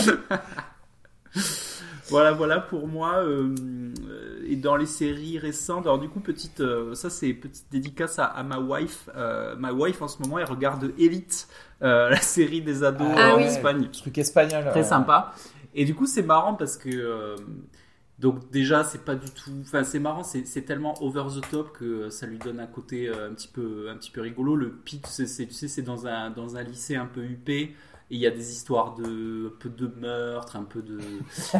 Voilà, 2.08 2.32
voilà 2.32 2.60
pour 2.60 2.86
moi. 2.86 3.14
euh, 3.18 3.54
euh, 4.08 4.42
et 4.46 4.56
dans 4.56 4.76
les 4.76 4.86
séries 4.86 5.38
récentes, 5.38 5.86
alors 5.86 5.98
du 5.98 6.08
coup, 6.08 6.20
petite, 6.20 6.60
euh, 6.60 6.94
ça 6.94 7.08
c'est 7.10 7.32
petite 7.32 7.66
dédicace 7.70 8.18
à, 8.18 8.24
à 8.26 8.42
ma 8.42 8.58
wife. 8.58 9.08
Euh, 9.16 9.56
ma 9.56 9.72
wife 9.72 10.02
en 10.02 10.08
ce 10.08 10.22
moment, 10.22 10.38
elle 10.38 10.44
regarde 10.44 10.92
Elite, 10.98 11.48
euh, 11.82 12.10
la 12.10 12.20
série 12.20 12.60
des 12.62 12.84
ados 12.84 13.06
Ah 13.16 13.34
en 13.34 13.38
oui. 13.38 13.44
Espagne. 13.44 13.88
Truc 13.90 14.18
espagnol. 14.18 14.64
Très 14.70 14.80
euh. 14.80 14.88
sympa. 14.88 15.34
Et 15.74 15.84
du 15.84 15.94
coup, 15.94 16.06
c'est 16.06 16.22
marrant 16.22 16.54
parce 16.54 16.76
que. 16.76 16.88
euh, 16.90 17.36
donc, 18.20 18.48
déjà, 18.52 18.84
c'est 18.84 19.04
pas 19.04 19.16
du 19.16 19.28
tout. 19.30 19.50
Enfin, 19.62 19.82
c'est 19.82 19.98
marrant, 19.98 20.22
c'est 20.22 20.62
tellement 20.64 20.94
over 21.02 21.24
the 21.34 21.50
top 21.50 21.72
que 21.76 22.10
ça 22.10 22.26
lui 22.26 22.38
donne 22.38 22.60
un 22.60 22.66
côté 22.68 23.08
euh, 23.08 23.28
un 23.28 23.34
petit 23.34 23.48
peu, 23.48 23.88
un 23.90 23.96
petit 23.96 24.12
peu 24.12 24.20
rigolo. 24.20 24.54
Le 24.54 24.70
pitch, 24.70 25.02
c'est- 25.08 25.46
tu 25.46 25.52
sais, 25.52 25.66
c'est 25.66 25.82
dans 25.82 26.06
un, 26.06 26.30
dans 26.30 26.56
un 26.56 26.62
lycée 26.62 26.94
un 26.94 27.06
peu 27.06 27.22
huppé. 27.22 27.74
Il 28.14 28.20
y 28.20 28.28
a 28.28 28.30
des 28.30 28.52
histoires 28.52 28.94
de 28.94 29.48
un 29.48 29.58
peu 29.58 29.68
de 29.68 29.90
meurtre, 30.00 30.54
un 30.54 30.62
peu 30.62 30.82
de. 30.82 30.98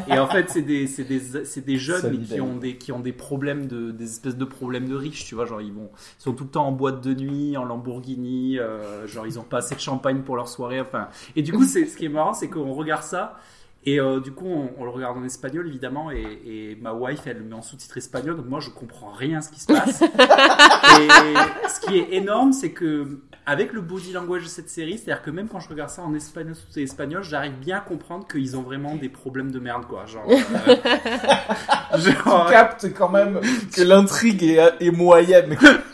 Et 0.06 0.16
en 0.20 0.28
fait, 0.28 0.48
c'est 0.50 0.62
des, 0.62 0.86
c'est 0.86 1.02
des, 1.02 1.20
des 1.62 1.76
jeunes 1.78 2.16
mais 2.16 2.24
qui 2.24 2.40
ont 2.40 2.56
des, 2.56 2.76
qui 2.78 2.92
ont 2.92 3.00
des 3.00 3.12
problèmes 3.12 3.66
de, 3.66 3.90
des 3.90 4.04
espèces 4.04 4.36
de 4.36 4.44
problèmes 4.44 4.88
de 4.88 4.94
riches, 4.94 5.24
tu 5.24 5.34
vois. 5.34 5.46
Genre, 5.46 5.60
ils 5.60 5.72
vont, 5.72 5.90
ils 6.20 6.22
sont 6.22 6.32
tout 6.32 6.44
le 6.44 6.50
temps 6.50 6.68
en 6.68 6.72
boîte 6.72 7.02
de 7.02 7.12
nuit, 7.12 7.56
en 7.56 7.64
Lamborghini. 7.64 8.60
euh, 8.60 9.04
genre, 9.08 9.26
ils 9.26 9.40
ont 9.40 9.42
pas 9.42 9.58
assez 9.58 9.74
de 9.74 9.80
champagne 9.80 10.22
pour 10.22 10.36
leur 10.36 10.46
soirée. 10.48 10.80
Enfin, 10.80 11.08
et 11.34 11.42
du 11.42 11.52
coup, 11.52 11.64
c'est 11.64 11.86
ce 11.86 11.96
qui 11.96 12.04
est 12.04 12.08
marrant, 12.08 12.34
c'est 12.34 12.48
qu'on 12.48 12.72
regarde 12.72 13.02
ça. 13.02 13.36
Et 13.86 14.00
euh, 14.00 14.18
du 14.20 14.32
coup, 14.32 14.46
on, 14.46 14.70
on 14.78 14.84
le 14.84 14.90
regarde 14.90 15.18
en 15.18 15.24
espagnol, 15.24 15.66
évidemment, 15.68 16.10
et, 16.10 16.22
et 16.46 16.78
ma 16.80 16.94
wife, 16.94 17.20
elle 17.26 17.38
le 17.38 17.44
met 17.44 17.54
en 17.54 17.60
sous-titre 17.62 17.98
espagnol, 17.98 18.36
donc 18.36 18.46
moi, 18.46 18.60
je 18.60 18.70
comprends 18.70 19.10
rien 19.12 19.38
à 19.38 19.40
ce 19.42 19.50
qui 19.50 19.60
se 19.60 19.66
passe. 19.66 20.00
et 20.02 21.68
ce 21.68 21.80
qui 21.86 21.98
est 21.98 22.14
énorme, 22.14 22.52
c'est 22.52 22.70
que 22.70 23.20
avec 23.46 23.74
le 23.74 23.82
body 23.82 24.12
language 24.12 24.44
de 24.44 24.48
cette 24.48 24.70
série, 24.70 24.96
c'est-à-dire 24.96 25.22
que 25.22 25.30
même 25.30 25.48
quand 25.48 25.60
je 25.60 25.68
regarde 25.68 25.90
ça 25.90 26.00
en 26.02 26.14
espagnol, 26.14 26.54
sous 26.54 26.78
espagnol, 26.80 27.22
j'arrive 27.22 27.58
bien 27.58 27.76
à 27.76 27.80
comprendre 27.80 28.26
qu'ils 28.26 28.56
ont 28.56 28.62
vraiment 28.62 28.96
des 28.96 29.10
problèmes 29.10 29.50
de 29.50 29.58
merde, 29.58 29.84
quoi. 29.86 30.06
Genre, 30.06 30.24
euh, 30.30 30.76
Tu 32.02 32.10
genre- 32.12 32.48
captes 32.50 32.92
quand 32.94 33.10
même 33.10 33.40
que 33.74 33.82
l'intrigue 33.82 34.42
est, 34.44 34.72
est 34.80 34.90
moyenne. 34.90 35.56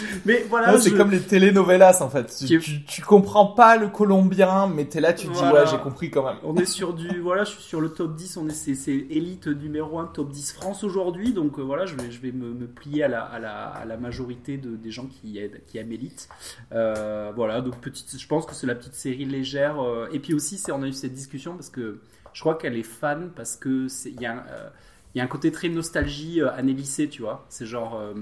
mais 0.24 0.44
voilà, 0.48 0.72
Ouais, 0.74 0.80
c'est 0.80 0.90
je- 0.90 0.96
comme 0.96 1.10
les 1.10 1.20
telenovelas 1.20 2.00
en 2.02 2.08
fait. 2.10 2.44
Tu, 2.46 2.58
tu, 2.60 2.84
tu 2.84 3.02
comprends 3.02 3.46
pas 3.46 3.76
le 3.76 3.88
colombien, 3.88 4.66
mais 4.66 4.84
t'es 4.86 5.00
là, 5.00 5.12
tu 5.12 5.26
te 5.28 5.32
dis 5.32 5.38
Voilà. 5.38 5.64
ouais, 5.64 5.70
j'ai 5.70 5.78
compris 5.78 6.10
quand 6.10 6.24
même. 6.24 6.36
On 6.44 6.56
est 6.56 6.64
sur 6.64 6.94
du 6.94 7.18
voilà, 7.20 7.44
je 7.44 7.50
suis 7.50 7.62
sur 7.62 7.80
le 7.80 7.90
top 7.90 8.14
10, 8.16 8.36
on 8.36 8.48
est 8.48 8.52
c'est 8.52 8.74
c'est 8.74 8.92
élite 8.94 9.46
numéro 9.46 9.98
1 9.98 10.06
top 10.06 10.30
10 10.30 10.52
France 10.52 10.84
aujourd'hui 10.84 11.32
donc 11.32 11.58
euh, 11.58 11.62
voilà, 11.62 11.86
je 11.86 11.94
vais 11.96 12.10
je 12.10 12.20
vais 12.20 12.32
me, 12.32 12.52
me 12.52 12.66
plier 12.66 13.04
à 13.04 13.08
la, 13.08 13.22
à 13.22 13.38
la, 13.38 13.66
à 13.66 13.84
la 13.84 13.96
majorité 13.96 14.56
de, 14.56 14.76
des 14.76 14.90
gens 14.90 15.06
qui 15.06 15.38
aident 15.38 15.60
qui 15.66 15.78
aiment 15.78 15.92
élite. 15.92 16.28
Euh, 16.72 17.32
voilà, 17.34 17.60
donc 17.60 17.76
petite 17.80 18.18
je 18.18 18.26
pense 18.26 18.46
que 18.46 18.54
c'est 18.54 18.66
la 18.66 18.74
petite 18.74 18.94
série 18.94 19.24
légère 19.24 19.80
euh, 19.82 20.08
et 20.12 20.18
puis 20.18 20.34
aussi 20.34 20.58
c'est 20.58 20.72
on 20.72 20.82
a 20.82 20.86
eu 20.86 20.92
cette 20.92 21.12
discussion 21.14 21.54
parce 21.54 21.70
que 21.70 22.00
je 22.32 22.40
crois 22.40 22.54
qu'elle 22.54 22.76
est 22.76 22.82
fan 22.82 23.30
parce 23.34 23.56
que 23.56 23.88
c'est 23.88 24.10
il 24.10 24.20
y 24.20 24.26
a 24.26 24.32
un, 24.32 24.38
euh, 24.38 24.68
il 25.14 25.18
y 25.18 25.20
a 25.20 25.24
un 25.24 25.28
côté 25.28 25.52
très 25.52 25.68
nostalgie 25.68 26.40
euh, 26.40 26.50
année 26.54 26.72
lycée, 26.72 27.06
tu 27.08 27.20
vois. 27.20 27.44
C'est 27.50 27.66
genre 27.66 27.98
euh, 28.00 28.14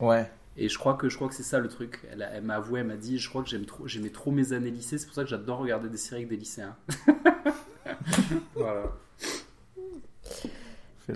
Ouais. 0.00 0.28
Et 0.56 0.68
je 0.68 0.78
crois 0.78 0.94
que 0.94 1.08
je 1.08 1.16
crois 1.16 1.28
que 1.28 1.34
c'est 1.34 1.42
ça 1.42 1.58
le 1.58 1.68
truc. 1.68 2.00
Elle, 2.10 2.42
m'a 2.42 2.56
avoué, 2.56 2.80
elle 2.80 2.86
m'a 2.86 2.96
dit, 2.96 3.18
je 3.18 3.28
crois 3.28 3.42
que 3.42 3.48
j'aime 3.48 3.64
trop, 3.64 3.86
j'aimais 3.86 4.10
trop 4.10 4.30
mes 4.30 4.52
années 4.52 4.70
lycée. 4.70 4.98
C'est 4.98 5.06
pour 5.06 5.14
ça 5.14 5.22
que 5.22 5.28
j'adore 5.28 5.58
regarder 5.58 5.88
des 5.88 5.96
séries 5.96 6.22
avec 6.22 6.28
des 6.28 6.36
lycéens. 6.36 6.76
voilà. 8.54 8.92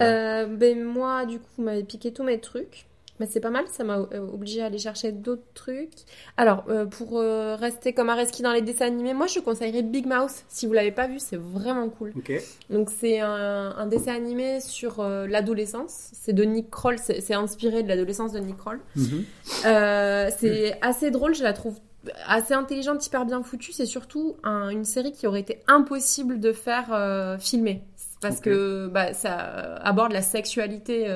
Euh, 0.00 0.46
ben 0.46 0.82
moi, 0.82 1.26
du 1.26 1.38
coup, 1.38 1.48
vous 1.58 1.64
m'avez 1.64 1.84
piqué 1.84 2.12
tous 2.12 2.24
mes 2.24 2.40
trucs. 2.40 2.86
Mais 3.18 3.26
c'est 3.30 3.40
pas 3.40 3.50
mal, 3.50 3.64
ça 3.68 3.82
m'a 3.82 3.98
euh, 3.98 4.20
obligé 4.32 4.60
à 4.62 4.66
aller 4.66 4.78
chercher 4.78 5.10
d'autres 5.12 5.42
trucs. 5.54 5.90
Alors, 6.36 6.64
euh, 6.68 6.84
pour 6.84 7.18
euh, 7.18 7.56
rester 7.56 7.92
comme 7.94 8.08
Areski 8.10 8.42
dans 8.42 8.52
les 8.52 8.60
dessins 8.62 8.86
animés, 8.86 9.14
moi 9.14 9.26
je 9.26 9.40
conseillerais 9.40 9.82
Big 9.82 10.06
Mouth. 10.06 10.44
Si 10.48 10.66
vous 10.66 10.72
l'avez 10.74 10.92
pas 10.92 11.06
vu, 11.06 11.18
c'est 11.18 11.38
vraiment 11.38 11.88
cool. 11.88 12.12
Donc 12.70 12.90
c'est 12.90 13.20
un, 13.20 13.74
un 13.76 13.86
dessin 13.86 14.14
animé 14.14 14.60
sur 14.60 15.00
euh, 15.00 15.26
l'adolescence. 15.26 16.10
C'est 16.12 16.34
de 16.34 16.44
Nick 16.44 16.70
Kroll, 16.70 16.96
c'est 16.98 17.34
inspiré 17.34 17.82
de 17.82 17.88
l'adolescence 17.88 18.32
de 18.32 18.38
Nick 18.40 18.58
Kroll. 18.58 18.80
Euh, 19.64 20.30
c'est 20.38 20.76
assez 20.82 21.10
drôle, 21.10 21.34
je 21.34 21.42
la 21.42 21.52
trouve 21.52 21.78
assez 22.26 22.54
intelligente, 22.54 23.04
hyper 23.06 23.24
bien 23.24 23.42
foutue. 23.42 23.72
C'est 23.72 23.86
surtout 23.86 24.36
un- 24.44 24.68
une 24.68 24.84
série 24.84 25.12
qui 25.12 25.26
aurait 25.26 25.40
été 25.40 25.62
impossible 25.68 26.38
de 26.38 26.52
faire 26.52 27.36
filmer. 27.40 27.82
Parce 28.20 28.40
que 28.40 28.86
bah, 28.88 29.12
ça 29.12 29.34
aborde 29.82 30.12
la 30.12 30.22
sexualité 30.22 31.06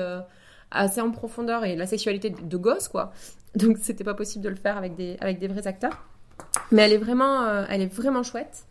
assez 0.71 1.01
en 1.01 1.11
profondeur 1.11 1.65
et 1.65 1.75
la 1.75 1.85
sexualité 1.85 2.29
de, 2.29 2.57
gosse, 2.57 2.87
quoi. 2.87 3.11
Donc 3.55 3.77
c'était 3.81 4.03
pas 4.03 4.13
possible 4.13 4.43
de 4.43 4.49
le 4.49 4.55
faire 4.55 4.77
avec 4.77 4.95
des, 4.95 5.17
avec 5.19 5.39
des 5.39 5.47
vrais 5.47 5.67
acteurs. 5.67 6.05
Mais 6.71 6.83
elle 6.83 6.93
est 6.93 6.97
vraiment, 6.97 7.43
euh, 7.43 7.65
elle 7.69 7.81
est 7.81 7.93
vraiment 7.93 8.23
chouette. 8.23 8.63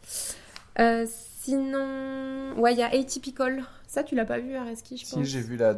Euh, 0.78 1.06
sinon, 1.40 2.54
ouais, 2.56 2.72
il 2.72 2.78
y 2.78 2.82
a 2.82 2.86
Atypical. 2.88 3.64
Ça, 3.86 4.02
tu 4.02 4.14
l'as 4.14 4.24
pas 4.24 4.38
vu, 4.38 4.54
Areski, 4.56 4.96
je 4.96 5.02
pense? 5.02 5.24
Si 5.24 5.30
j'ai 5.30 5.40
vu 5.40 5.56
la 5.56 5.76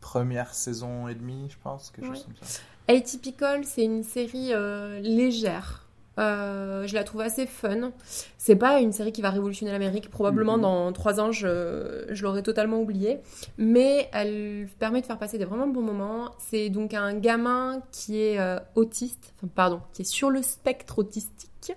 première 0.00 0.54
saison 0.54 1.08
et 1.08 1.14
demie, 1.14 1.48
je 1.50 1.56
pense, 1.62 1.90
quelque 1.90 2.06
chose 2.08 2.26
Ouais. 2.28 2.34
comme 2.38 2.48
ça. 2.48 2.60
Atypical, 2.88 3.64
c'est 3.64 3.84
une 3.84 4.02
série 4.02 4.52
euh, 4.52 4.98
légère. 5.00 5.86
Euh, 6.20 6.86
je 6.86 6.94
la 6.94 7.02
trouve 7.04 7.22
assez 7.22 7.46
fun. 7.46 7.92
C'est 8.38 8.56
pas 8.56 8.80
une 8.80 8.92
série 8.92 9.10
qui 9.12 9.22
va 9.22 9.30
révolutionner 9.30 9.72
l'Amérique. 9.72 10.10
Probablement 10.10 10.56
Mhm. 10.56 10.62
dans 10.62 10.92
trois 10.92 11.18
ans, 11.20 11.32
je, 11.32 12.04
je 12.10 12.22
l'aurais 12.22 12.42
totalement 12.42 12.78
oubliée. 12.80 13.18
Mais 13.58 14.08
elle 14.12 14.68
permet 14.78 15.00
de 15.00 15.06
faire 15.06 15.18
passer 15.18 15.38
des 15.38 15.44
vraiment 15.46 15.66
bons 15.66 15.82
moments. 15.82 16.30
C'est 16.38 16.68
donc 16.68 16.94
un 16.94 17.14
gamin 17.14 17.82
qui 17.90 18.20
est 18.20 18.38
euh, 18.38 18.58
autiste, 18.74 19.32
enfin 19.38 19.48
pardon, 19.54 19.80
qui 19.94 20.02
est 20.02 20.04
sur 20.04 20.30
le 20.30 20.42
spectre 20.42 20.98
autistique. 20.98 21.72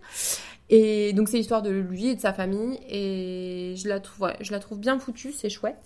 Et 0.70 1.14
donc 1.14 1.30
c'est 1.30 1.38
l'histoire 1.38 1.62
de 1.62 1.70
lui 1.72 2.08
et 2.08 2.16
de 2.16 2.22
sa 2.22 2.34
famille. 2.34 2.80
Et 2.90 3.76
je 3.78 3.88
la 3.88 4.00
trouve, 4.00 4.28
ouais, 4.28 4.36
je 4.42 4.52
la 4.52 4.60
trouve 4.60 4.80
bien 4.80 5.00
foutue, 5.00 5.32
c'est 5.32 5.50
chouette. 5.50 5.78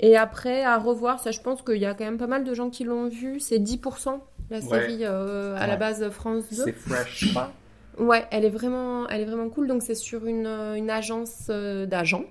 Et 0.00 0.16
après, 0.16 0.62
à 0.62 0.76
revoir, 0.78 1.20
ça 1.20 1.30
je 1.30 1.40
pense 1.40 1.62
qu'il 1.62 1.76
y 1.78 1.86
a 1.86 1.94
quand 1.94 2.04
même 2.04 2.18
pas 2.18 2.26
mal 2.26 2.44
de 2.44 2.52
gens 2.54 2.68
qui 2.70 2.84
l'ont 2.84 3.08
vu. 3.08 3.40
C'est 3.40 3.58
10%, 3.58 4.20
la 4.50 4.58
Ouais. 4.58 4.62
série 4.62 4.98
euh, 5.02 5.56
à 5.56 5.66
la 5.66 5.76
base 5.76 6.08
France 6.10 6.44
2. 6.50 6.64
C'est 6.64 6.72
fresh. 6.72 7.34
Ouais, 7.98 8.26
elle 8.30 8.44
est 8.44 8.50
vraiment, 8.50 9.08
elle 9.08 9.22
est 9.22 9.24
vraiment 9.24 9.48
cool. 9.48 9.68
Donc 9.68 9.82
c'est 9.82 9.94
sur 9.94 10.26
une, 10.26 10.46
euh, 10.46 10.74
une 10.74 10.90
agence 10.90 11.46
euh, 11.48 11.86
d'agents, 11.86 12.24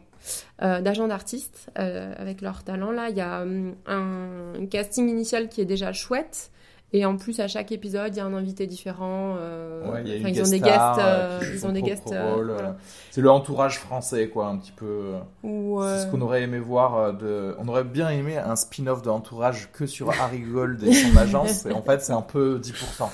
euh, 0.62 0.82
d'agents 0.82 1.08
d'artistes 1.08 1.70
avec 1.76 2.42
leur 2.42 2.64
talent. 2.64 2.92
Là, 2.92 3.10
il 3.10 3.18
y 3.18 3.22
a 3.22 3.42
hum, 3.42 3.76
un 3.88 4.66
casting 4.70 5.10
initial 5.10 5.50
qui 5.50 5.62
est 5.62 5.66
déjà 5.66 5.92
chouette. 5.92 6.52
Et 6.98 7.04
en 7.04 7.18
plus, 7.18 7.42
à 7.42 7.50
chaque 7.50 7.74
épisode, 7.74 8.16
il 8.16 8.18
y 8.18 8.20
a 8.22 8.26
un 8.26 8.34
invité 8.34 8.68
différent. 8.68 9.36
euh, 9.38 9.92
Ouais, 9.92 10.02
il 10.06 10.08
y 10.08 10.12
a 10.14 10.16
une 10.16 10.22
enfin, 10.22 10.30
ils 10.30 10.42
ont 10.42 10.50
des 10.50 10.62
guests. 10.62 10.80
euh, 10.80 11.40
euh, 11.42 11.52
ils 11.54 11.68
ont 11.68 11.72
des 11.74 11.82
guests. 11.82 12.08
voilà. 12.08 12.78
C'est 13.12 13.20
le 13.20 13.30
entourage 13.30 13.80
français, 13.80 14.30
quoi, 14.30 14.48
un 14.48 14.58
petit 14.58 14.72
peu. 14.72 15.12
Ou, 15.44 15.82
C'est 15.84 16.04
ce 16.04 16.08
qu'on 16.08 16.22
aurait 16.22 16.44
aimé 16.44 16.58
voir. 16.58 17.14
De... 17.14 17.54
On 17.60 17.68
aurait 17.68 17.84
bien 17.84 18.10
aimé 18.12 18.38
un 18.38 18.56
spin-off 18.56 19.02
de 19.02 19.10
Entourage 19.10 19.70
que 19.74 19.86
sur 19.86 20.10
Harry 20.10 20.40
Gold 20.40 20.82
et 20.84 20.94
son 20.94 21.18
agence. 21.18 21.66
Et 21.66 21.74
en 21.74 21.82
fait, 21.82 22.02
c'est 22.02 22.14
un 22.14 22.22
peu 22.22 22.60
10%. 22.64 22.98
Quoi. 22.98 23.10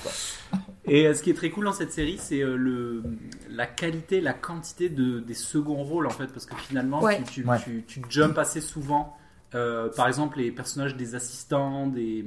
Et 0.84 1.12
ce 1.12 1.20
qui 1.22 1.30
est 1.30 1.34
très 1.34 1.50
cool 1.50 1.64
dans 1.64 1.72
cette 1.72 1.90
série, 1.92 2.18
c'est 2.20 2.38
le 2.40 3.02
la 3.50 3.66
qualité, 3.66 4.20
la 4.20 4.32
quantité 4.32 4.90
de 4.90 5.18
des 5.18 5.34
seconds 5.34 5.82
rôles 5.82 6.06
en 6.06 6.10
fait, 6.10 6.26
parce 6.28 6.46
que 6.46 6.54
finalement, 6.56 7.00
Ouais. 7.02 7.18
tu, 7.32 7.42
tu, 7.42 7.48
Ouais. 7.48 7.58
tu, 7.64 7.84
tu 7.86 8.02
jumps 8.08 8.38
assez 8.38 8.60
souvent. 8.60 9.16
Euh, 9.54 9.90
par 9.94 10.08
exemple, 10.08 10.38
les 10.38 10.50
personnages 10.50 10.96
des 10.96 11.14
assistants, 11.14 11.86
des 11.86 12.24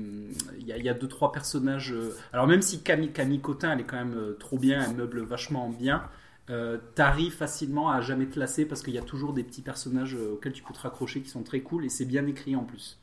il 0.60 0.68
y 0.68 0.72
a, 0.72 0.78
il 0.78 0.84
y 0.86 0.90
a 0.90 0.94
deux 0.94 1.08
trois 1.08 1.32
personnages. 1.32 1.92
euh, 1.92 2.16
Alors 2.34 2.46
même 2.48 2.62
si 2.62 2.82
Camille 2.82 3.12
Camille 3.12 3.40
Cotin, 3.42 3.72
elle 3.74 3.80
est 3.80 3.84
quand 3.86 3.98
même 3.98 4.14
euh, 4.16 4.34
trop 4.40 4.58
bien, 4.58 4.84
elle 4.88 4.96
meuble 4.96 5.22
vachement 5.24 5.70
bien. 5.70 6.04
Euh, 6.52 6.78
T'arrives 6.94 7.34
facilement 7.34 7.90
à 7.90 8.02
jamais 8.02 8.28
te 8.28 8.40
lasser 8.40 8.66
parce 8.66 8.84
qu'il 8.84 8.94
y 8.94 9.00
a 9.00 9.02
toujours 9.02 9.34
des 9.34 9.44
petits 9.44 9.64
personnages 9.64 10.14
auxquels 10.16 10.54
tu 10.54 10.62
peux 10.62 10.74
te 10.74 10.80
raccrocher 10.82 11.22
qui 11.22 11.30
sont 11.30 11.42
très 11.42 11.62
cool 11.62 11.86
et 11.86 11.90
c'est 11.90 12.06
bien 12.06 12.28
écrit 12.28 12.56
en 12.56 12.64
plus. 12.64 13.00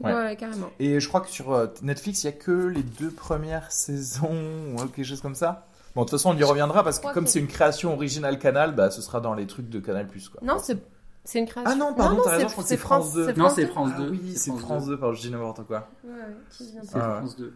ouais. 0.00 0.12
Ouais. 0.12 0.36
carrément. 0.36 0.70
Et 0.80 0.98
je 0.98 1.06
crois 1.06 1.20
que 1.20 1.28
sur 1.30 1.70
Netflix, 1.82 2.24
il 2.24 2.26
y 2.26 2.30
a 2.30 2.32
que 2.32 2.50
les 2.68 2.82
deux 2.82 3.10
premières 3.12 3.70
saisons 3.70 4.74
ou 4.76 4.86
quelque 4.88 5.04
chose 5.06 5.20
comme 5.20 5.36
ça. 5.36 5.68
Bon, 5.94 6.00
de 6.02 6.06
toute 6.10 6.18
façon, 6.18 6.30
on 6.30 6.36
y 6.36 6.42
reviendra 6.42 6.82
parce 6.82 6.98
que 6.98 7.12
comme 7.14 7.24
que- 7.26 7.30
c'est 7.30 7.38
une 7.38 7.46
création 7.46 7.92
originale 7.94 8.40
Canal, 8.40 8.74
bah, 8.74 8.90
ce 8.90 9.00
sera 9.00 9.20
dans 9.20 9.34
les 9.34 9.46
trucs 9.46 9.68
de 9.68 9.78
Canal+. 9.78 10.08
Quoi. 10.08 10.40
Non, 10.42 10.58
c'est 10.60 10.76
c'est 11.24 11.38
une 11.38 11.46
création. 11.46 11.70
Ah 11.72 11.74
non, 11.76 11.94
pardon, 11.94 12.20
t'as 12.24 12.30
raison, 12.36 12.42
c'est- 12.42 12.48
je 12.48 12.52
crois 12.52 12.62
que 12.64 12.68
c'est 12.68 12.74
c'est 12.76 12.80
France 12.80 13.14
2. 13.14 13.32
Non, 13.32 13.48
c'est 13.48 13.64
2. 13.64 13.70
France 13.70 13.90
Ah 13.94 14.00
2. 14.00 14.10
oui, 14.10 14.32
c'est 14.36 14.52
France 14.52 14.86
2, 14.86 14.98
pardon, 14.98 15.14
je 15.14 15.20
dis 15.22 15.30
n'importe 15.30 15.64
quoi. 15.66 15.88
Ouais, 16.04 16.10
ouais, 16.10 16.18
qui 16.50 16.70
vient 16.70 16.82
C'est 16.84 16.98
Ah. 16.98 17.16
France 17.20 17.36
2. 17.36 17.54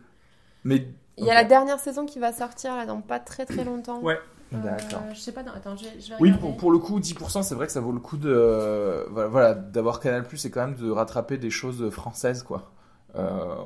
Mais 0.64 0.88
Il 1.16 1.24
y 1.24 1.31
a 1.31 1.35
la 1.35 1.44
dernière 1.44 1.78
saison 1.81 2.07
qui 2.07 2.18
va 2.18 2.33
sortir 2.33 2.76
là 2.76 2.87
dans 2.87 3.00
pas 3.00 3.18
très 3.18 3.44
très 3.46 3.64
longtemps. 3.64 4.00
Ouais. 4.00 4.18
Euh, 4.54 4.57
D'accord. 4.62 5.02
je 5.12 5.18
sais 5.20 5.33
pas, 5.33 5.42
non, 5.42 5.52
attends, 5.54 5.76
je 5.76 5.85
vais, 5.85 6.00
je 6.00 6.09
vais 6.11 6.14
Oui, 6.20 6.33
pour, 6.33 6.57
pour 6.57 6.70
le 6.70 6.78
coup, 6.78 6.98
10%, 7.00 7.42
c'est 7.42 7.54
vrai 7.54 7.66
que 7.66 7.72
ça 7.72 7.81
vaut 7.81 7.92
le 7.92 8.00
coup 8.00 8.16
de 8.16 8.31
euh, 8.33 9.04
voilà, 9.11 9.54
d'avoir 9.54 10.00
Canal+, 10.00 10.24
et 10.42 10.50
quand 10.50 10.61
même 10.66 10.74
de 10.76 10.90
rattraper 10.90 11.37
des 11.37 11.50
choses 11.50 11.90
françaises, 11.90 12.42
quoi. 12.42 12.70
Euh, 13.16 13.57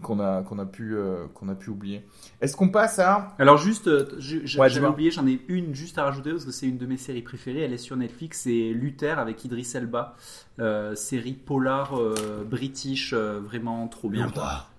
qu'on 0.00 0.20
a 0.20 0.42
qu'on 0.42 0.58
a 0.58 0.64
pu 0.66 0.94
euh, 0.96 1.26
qu'on 1.34 1.48
a 1.48 1.54
pu 1.54 1.70
oublier. 1.70 2.04
Est-ce 2.40 2.56
qu'on 2.56 2.70
passe 2.70 2.98
à 2.98 3.34
Alors 3.38 3.58
juste, 3.58 3.88
euh, 3.88 4.08
je- 4.18 4.38
je- 4.46 4.58
Ouais, 4.58 4.68
j'avais 4.68 4.80
dis-moi. 4.80 4.90
oublié, 4.90 5.10
j'en 5.10 5.26
ai 5.26 5.40
une 5.48 5.74
juste 5.74 5.98
à 5.98 6.04
rajouter 6.04 6.30
parce 6.30 6.44
que 6.46 6.50
c'est 6.50 6.66
une 6.66 6.78
de 6.78 6.86
mes 6.86 6.96
séries 6.96 7.22
préférées. 7.22 7.60
Elle 7.60 7.72
est 7.74 7.78
sur 7.78 7.96
Netflix, 7.96 8.40
c'est 8.44 8.70
Luther 8.72 9.18
avec 9.18 9.44
Idris 9.44 9.70
Elba, 9.74 10.16
Euh, 10.58 10.94
série 10.94 11.32
polar 11.32 11.98
euh, 11.98 12.44
british, 12.48 13.12
euh, 13.14 13.40
vraiment 13.40 13.86
trop 13.88 14.08
bien. 14.10 14.26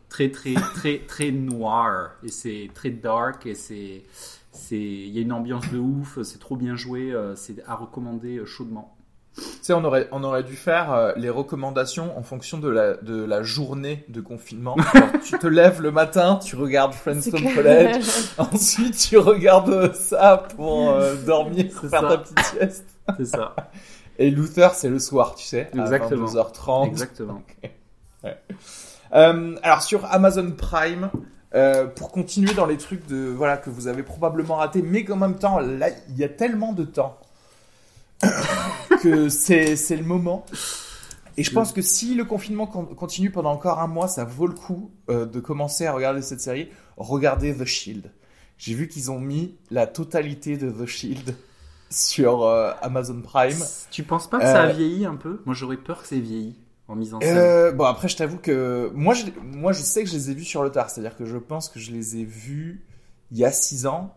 Très 0.10 0.30
très 0.30 0.54
très 0.54 1.00
très 1.00 1.32
noir 1.32 2.12
et 2.24 2.30
c'est 2.30 2.70
très 2.76 2.92
dark 2.92 3.46
et 3.48 3.56
c'est 3.56 4.04
c'est 4.52 4.78
il 4.80 5.10
y 5.10 5.18
a 5.18 5.22
une 5.22 5.32
ambiance 5.32 5.68
de 5.72 5.80
ouf, 5.80 6.20
c'est 6.22 6.38
trop 6.40 6.56
bien 6.56 6.76
joué, 6.76 7.12
euh, 7.12 7.36
c'est 7.36 7.56
à 7.66 7.74
recommander 7.76 8.46
chaudement. 8.46 8.93
Tu 9.36 9.42
sais, 9.64 9.74
on 9.74 9.84
aurait, 9.84 10.08
on 10.12 10.24
aurait 10.24 10.44
dû 10.44 10.56
faire 10.56 10.94
euh, 10.94 11.12
les 11.16 11.30
recommandations 11.30 12.16
en 12.18 12.22
fonction 12.22 12.60
de 12.60 12.70
la, 12.70 12.94
de 12.96 13.24
la 13.24 13.42
journée 13.42 14.06
de 14.10 14.22
confinement. 14.22 14.76
Tu 15.26 15.40
te 15.40 15.48
lèves 15.48 15.82
le 15.82 15.90
matin, 15.92 16.38
tu 16.44 16.56
regardes 16.56 16.94
Friendstone. 16.94 17.54
College, 17.56 18.06
ensuite 18.38 18.96
tu 18.98 19.18
regardes 19.18 19.94
ça 19.96 20.44
pour 20.56 20.92
euh, 20.92 21.16
dormir, 21.26 21.66
C'est 21.82 21.90
faire 21.90 22.02
ça. 22.02 22.08
ta 22.10 22.18
petite 22.20 22.40
sieste. 22.40 22.86
C'est 23.18 23.26
ça. 23.26 23.56
Et 24.20 24.30
Luther, 24.30 24.76
c'est 24.76 24.90
le 24.90 25.00
soir, 25.00 25.34
tu 25.36 25.46
sais, 25.46 25.70
Exactement. 25.74 26.28
à 26.28 26.30
22h30. 26.30 26.88
Exactement. 26.88 27.42
Euh, 29.16 29.56
alors 29.64 29.82
sur 29.82 30.06
Amazon 30.06 30.52
Prime, 30.52 31.10
euh, 31.56 31.86
pour 31.86 32.12
continuer 32.12 32.54
dans 32.54 32.66
les 32.66 32.78
trucs 32.78 33.08
de 33.08 33.28
voilà 33.30 33.58
que 33.58 33.70
vous 33.70 33.88
avez 33.88 34.04
probablement 34.04 34.56
raté, 34.56 34.82
mais 34.82 35.04
qu'en 35.06 35.18
même 35.18 35.38
temps 35.38 35.60
là 35.60 35.88
il 36.10 36.18
y 36.18 36.24
a 36.24 36.30
tellement 36.30 36.74
de 36.74 36.84
temps 36.84 37.18
que 39.04 39.30
c'est 39.30 39.76
c'est 39.76 39.98
le 39.98 40.04
moment. 40.04 40.46
Et 41.36 41.44
je 41.44 41.52
pense 41.52 41.74
que 41.74 41.82
si 41.82 42.14
le 42.16 42.26
confinement 42.26 42.68
con- 42.68 42.86
continue 42.86 43.32
pendant 43.32 43.52
encore 43.52 43.80
un 43.80 43.88
mois, 43.88 44.08
ça 44.08 44.24
vaut 44.24 44.48
le 44.48 44.54
coup 44.54 44.92
euh, 45.10 45.26
de 45.26 45.40
commencer 45.40 45.86
à 45.86 45.94
regarder 45.94 46.22
cette 46.22 46.42
série. 46.42 46.70
Regardez 46.98 47.56
The 47.56 47.66
Shield. 47.66 48.12
J'ai 48.58 48.76
vu 48.76 48.88
qu'ils 48.88 49.10
ont 49.12 49.20
mis 49.20 49.56
la 49.72 49.88
totalité 49.88 50.58
de 50.58 50.70
The 50.70 50.86
Shield 50.86 51.36
sur 51.90 52.44
euh, 52.44 52.72
Amazon 52.82 53.22
Prime. 53.22 53.58
Tu 53.92 54.04
penses 54.04 54.30
pas 54.30 54.38
que 54.40 54.46
ça 54.46 54.64
a 54.64 54.68
Euh, 54.70 54.74
vieilli 54.74 55.06
un 55.06 55.16
peu? 55.16 55.42
Moi 55.46 55.56
j'aurais 55.56 55.78
peur 55.78 56.02
que 56.04 56.08
c'est 56.08 56.20
vieilli 56.20 56.56
en 56.88 56.96
mise 56.96 57.14
en 57.16 57.20
scène. 57.20 57.36
Euh, 57.38 57.72
bon 57.72 57.86
après 57.86 58.08
je 58.08 58.16
t'avoue 58.18 58.38
que 58.38 58.92
moi 58.94 59.14
je, 59.16 59.26
moi 59.44 59.74
je 59.74 59.82
sais 59.82 60.04
que 60.04 60.10
je 60.10 60.16
les 60.16 60.30
ai 60.32 60.34
vus 60.36 60.46
sur 60.46 60.64
le 60.64 60.70
tard, 60.72 60.90
c'est-à-dire 60.92 61.18
que 61.18 61.26
je 61.26 61.38
pense 61.38 61.68
que 61.70 61.80
je 61.80 61.92
les 61.92 62.18
ai 62.18 62.24
vus 62.26 62.86
il 63.32 63.38
y 63.40 63.46
a 63.46 63.52
six 63.52 63.88
ans 63.88 64.14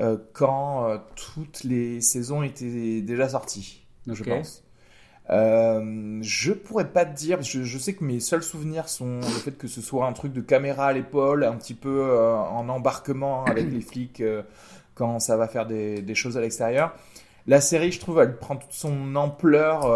euh, 0.00 0.16
quand 0.32 0.88
euh, 0.88 0.98
toutes 1.14 1.62
les 1.64 2.00
saisons 2.00 2.42
étaient 2.42 3.00
déjà 3.00 3.28
sorties, 3.28 3.86
je 4.14 4.22
Ok. 4.22 4.28
pense. 4.28 4.64
Euh, 5.30 6.18
je 6.22 6.52
pourrais 6.52 6.90
pas 6.90 7.04
te 7.04 7.14
dire, 7.16 7.42
je, 7.42 7.62
je 7.64 7.78
sais 7.78 7.94
que 7.94 8.04
mes 8.04 8.20
seuls 8.20 8.42
souvenirs 8.42 8.88
sont 8.88 9.20
le 9.34 9.40
fait 9.40 9.52
que 9.52 9.68
ce 9.68 9.82
soit 9.82 10.06
un 10.06 10.12
truc 10.14 10.32
de 10.32 10.40
caméra 10.40 10.86
à 10.86 10.92
l'épaule, 10.94 11.44
un 11.44 11.56
petit 11.56 11.74
peu 11.74 12.02
euh, 12.10 12.34
en 12.36 12.68
embarquement 12.68 13.44
avec 13.46 13.70
les 13.70 13.82
flics 13.82 14.20
euh, 14.22 14.42
quand 14.94 15.20
ça 15.20 15.36
va 15.36 15.48
faire 15.48 15.66
des, 15.66 16.02
des 16.02 16.14
choses 16.14 16.36
à 16.38 16.40
l'extérieur. 16.40 16.94
La 17.46 17.60
série, 17.60 17.92
je 17.92 18.00
trouve, 18.00 18.20
elle 18.20 18.38
prend 18.38 18.56
toute 18.56 18.72
son 18.72 19.16
ampleur. 19.16 19.86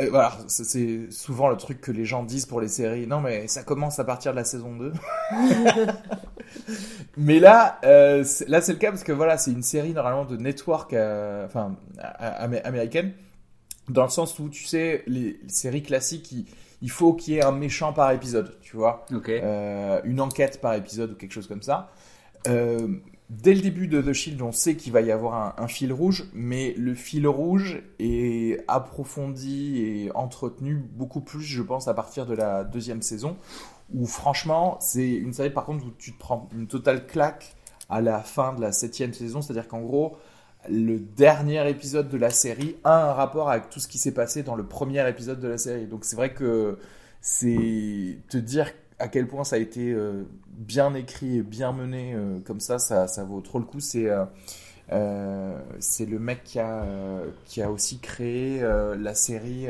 Euh, 0.00 0.08
voilà, 0.10 0.36
c'est- 0.48 1.10
souvent 1.10 1.48
le 1.48 1.56
truc 1.56 1.80
que 1.80 1.90
les 1.92 2.04
gens 2.04 2.22
disent 2.22 2.46
pour 2.46 2.60
les 2.60 2.68
séries. 2.68 3.06
Non, 3.06 3.20
mais 3.20 3.48
ça 3.48 3.62
commence 3.64 3.98
à 3.98 4.04
partir 4.04 4.32
de 4.32 4.36
la 4.36 4.44
saison 4.44 4.76
2. 4.76 4.92
mais 7.16 7.38
là, 7.40 7.78
euh, 7.84 8.24
c'est- 8.24 8.48
là 8.48 8.60
c'est 8.60 8.72
le 8.72 8.78
cas 8.78 8.90
parce 8.90 9.04
que 9.04 9.12
voilà, 9.12 9.38
c'est 9.38 9.52
une 9.52 9.62
série 9.62 9.92
normalement 9.92 10.24
de 10.24 10.36
network, 10.36 10.92
euh, 10.92 11.46
enfin 11.46 11.76
américaine, 12.64 13.12
dans 13.88 14.04
le 14.04 14.10
sens 14.10 14.38
où 14.38 14.48
tu 14.48 14.64
sais 14.64 15.02
les, 15.06 15.38
les 15.42 15.48
séries 15.48 15.82
classiques, 15.82 16.30
il, 16.32 16.46
il 16.80 16.90
faut 16.90 17.12
qu'il 17.14 17.34
y 17.34 17.38
ait 17.38 17.44
un 17.44 17.52
méchant 17.52 17.92
par 17.92 18.10
épisode, 18.12 18.56
tu 18.60 18.76
vois. 18.76 19.04
Euh, 19.42 20.00
une 20.04 20.20
enquête 20.20 20.60
par 20.60 20.74
épisode 20.74 21.12
ou 21.12 21.14
quelque 21.14 21.32
chose 21.32 21.46
comme 21.48 21.62
ça. 21.62 21.90
Dès 23.32 23.54
le 23.54 23.62
début 23.62 23.88
de 23.88 24.02
The 24.02 24.12
Shield, 24.12 24.42
on 24.42 24.52
sait 24.52 24.76
qu'il 24.76 24.92
va 24.92 25.00
y 25.00 25.10
avoir 25.10 25.34
un, 25.34 25.64
un 25.64 25.66
fil 25.66 25.90
rouge, 25.90 26.26
mais 26.34 26.74
le 26.76 26.94
fil 26.94 27.26
rouge 27.26 27.82
est 27.98 28.62
approfondi 28.68 29.78
et 29.78 30.12
entretenu 30.14 30.74
beaucoup 30.74 31.22
plus, 31.22 31.40
je 31.40 31.62
pense, 31.62 31.88
à 31.88 31.94
partir 31.94 32.26
de 32.26 32.34
la 32.34 32.62
deuxième 32.62 33.00
saison, 33.00 33.38
où 33.94 34.04
franchement, 34.04 34.76
c'est 34.80 35.08
une 35.08 35.32
série 35.32 35.48
par 35.48 35.64
contre 35.64 35.86
où 35.86 35.92
tu 35.96 36.12
te 36.12 36.18
prends 36.18 36.46
une 36.54 36.66
totale 36.66 37.06
claque 37.06 37.56
à 37.88 38.02
la 38.02 38.20
fin 38.20 38.52
de 38.52 38.60
la 38.60 38.70
septième 38.70 39.14
saison, 39.14 39.40
c'est-à-dire 39.40 39.66
qu'en 39.66 39.80
gros, 39.80 40.18
le 40.68 40.98
dernier 40.98 41.66
épisode 41.70 42.10
de 42.10 42.18
la 42.18 42.28
série 42.28 42.76
a 42.84 43.10
un 43.10 43.14
rapport 43.14 43.48
avec 43.48 43.70
tout 43.70 43.80
ce 43.80 43.88
qui 43.88 43.96
s'est 43.96 44.12
passé 44.12 44.42
dans 44.42 44.56
le 44.56 44.66
premier 44.66 45.08
épisode 45.08 45.40
de 45.40 45.48
la 45.48 45.56
série. 45.56 45.86
Donc 45.86 46.04
c'est 46.04 46.16
vrai 46.16 46.34
que 46.34 46.78
c'est 47.22 48.18
te 48.28 48.36
dire 48.36 48.70
à 49.02 49.08
quel 49.08 49.26
point 49.26 49.42
ça 49.42 49.56
a 49.56 49.58
été 49.58 49.92
euh, 49.92 50.22
bien 50.46 50.94
écrit 50.94 51.38
et 51.38 51.42
bien 51.42 51.72
mené 51.72 52.14
euh, 52.14 52.38
comme 52.46 52.60
ça, 52.60 52.78
ça, 52.78 53.08
ça 53.08 53.24
vaut 53.24 53.40
trop 53.40 53.58
le 53.58 53.64
coup. 53.64 53.80
C'est 53.80 54.08
euh, 54.92 55.58
c'est 55.80 56.06
le 56.06 56.20
mec 56.20 56.44
qui 56.44 56.60
a, 56.60 56.84
qui 57.44 57.62
a 57.62 57.70
aussi 57.70 57.98
créé 57.98 58.60
la 58.60 59.14
série 59.14 59.66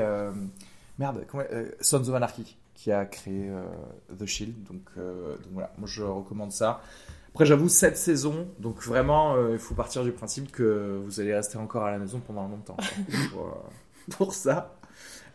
merde, 0.98 1.24
comment, 1.28 1.44
Sons 1.80 2.08
of 2.08 2.14
Anarchy, 2.14 2.56
qui 2.74 2.90
a 2.90 3.04
créé 3.04 3.50
The 4.18 4.26
Shield. 4.26 4.64
Donc, 4.64 4.80
donc 4.96 5.52
voilà, 5.52 5.72
moi 5.78 5.86
je 5.86 6.02
recommande 6.02 6.50
ça. 6.50 6.82
Après, 7.28 7.46
j'avoue, 7.46 7.68
cette 7.68 7.96
saison, 7.96 8.48
donc 8.58 8.82
vraiment, 8.82 9.36
il 9.48 9.58
faut 9.60 9.74
partir 9.74 10.02
du 10.02 10.10
principe 10.10 10.50
que 10.50 11.00
vous 11.04 11.20
allez 11.20 11.34
rester 11.34 11.56
encore 11.56 11.84
à 11.84 11.92
la 11.92 11.98
maison 11.98 12.20
pendant 12.26 12.48
longtemps 12.48 12.76
pour, 13.30 13.70
pour 14.10 14.34
ça. 14.34 14.74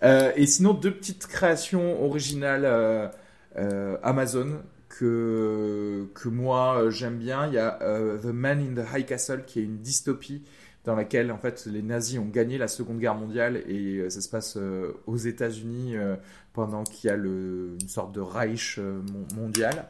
Et 0.04 0.46
sinon, 0.48 0.74
deux 0.74 0.94
petites 0.94 1.28
créations 1.28 2.04
originales 2.04 2.66
Amazon 4.04 4.62
que, 4.89 6.08
que 6.13 6.30
moi 6.30 6.82
euh, 6.84 6.89
j'aime 6.91 7.17
bien. 7.17 7.48
Il 7.48 7.54
y 7.54 7.58
a 7.58 7.82
euh, 7.82 8.17
The 8.17 8.26
Man 8.26 8.60
in 8.60 8.82
the 8.82 8.86
High 8.96 9.06
Castle 9.06 9.43
qui 9.46 9.60
est 9.60 9.63
une 9.63 9.78
dystopie 9.80 10.43
dans 10.86 10.96
laquelle 10.96 11.32
en 11.32 11.38
fait 11.38 11.65
les 11.65 11.82
nazis 11.82 12.17
ont 12.20 12.26
gagné 12.28 12.58
la 12.58 12.67
Seconde 12.70 13.00
Guerre 13.00 13.15
mondiale 13.15 13.58
et 13.67 13.98
euh, 13.98 14.10
ça 14.10 14.22
se 14.22 14.30
passe 14.30 14.56
euh, 14.58 14.93
aux 15.06 15.17
États-Unis 15.17 15.98
euh, 15.98 16.15
pendant 16.54 16.84
qu'il 16.84 17.10
y 17.10 17.12
a 17.12 17.17
le, 17.17 17.76
une 17.82 17.89
sorte 17.89 18.13
de 18.13 18.22
Reich 18.22 18.78
euh, 18.80 19.02
mon- 19.12 19.41
mondial. 19.41 19.88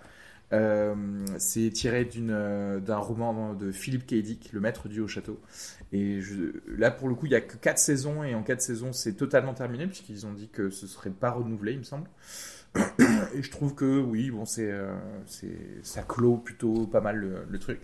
Euh, 0.54 0.96
c'est 1.40 1.70
tiré 1.72 2.06
d'une, 2.06 2.32
euh, 2.32 2.80
d'un 2.80 2.98
roman 2.98 3.54
de 3.54 3.72
Philip 3.72 4.06
K. 4.08 4.16
Dick, 4.24 4.52
Le 4.54 4.62
Maître 4.62 4.88
du 4.88 5.02
Haut 5.02 5.08
Château. 5.08 5.42
Et 5.92 6.22
je- 6.22 6.54
là, 6.70 6.90
pour 6.90 7.10
le 7.10 7.16
coup, 7.16 7.26
il 7.26 7.34
y 7.34 7.36
a 7.36 7.42
que 7.42 7.58
4 7.58 7.80
saisons, 7.80 8.24
et 8.24 8.34
en 8.34 8.44
4 8.44 8.62
saisons, 8.62 8.94
c'est 8.94 9.14
totalement 9.14 9.54
terminé, 9.54 9.88
puisqu'ils 9.88 10.26
ont 10.26 10.32
dit 10.32 10.48
que 10.48 10.70
ce 10.70 10.88
serait 10.88 11.10
pas 11.10 11.32
renouvelé, 11.32 11.74
il 11.74 11.80
me 11.80 11.84
semble. 11.84 12.08
Et 13.36 13.44
je 13.44 13.52
trouve 13.52 13.76
que, 13.76 14.00
oui, 14.00 14.32
bon, 14.32 14.46
c'est, 14.46 14.72
euh, 14.72 14.96
ça 15.84 16.04
clôt 16.04 16.38
plutôt 16.38 16.88
pas 16.88 17.02
mal 17.02 17.18
le, 17.18 17.46
le 17.48 17.60
truc. 17.60 17.80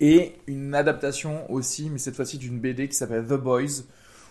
Et 0.00 0.36
une 0.46 0.74
adaptation 0.74 1.50
aussi, 1.50 1.90
mais 1.90 1.98
cette 1.98 2.16
fois-ci 2.16 2.38
d'une 2.38 2.58
BD 2.58 2.88
qui 2.88 2.94
s'appelle 2.94 3.26
The 3.26 3.34
Boys, 3.34 3.84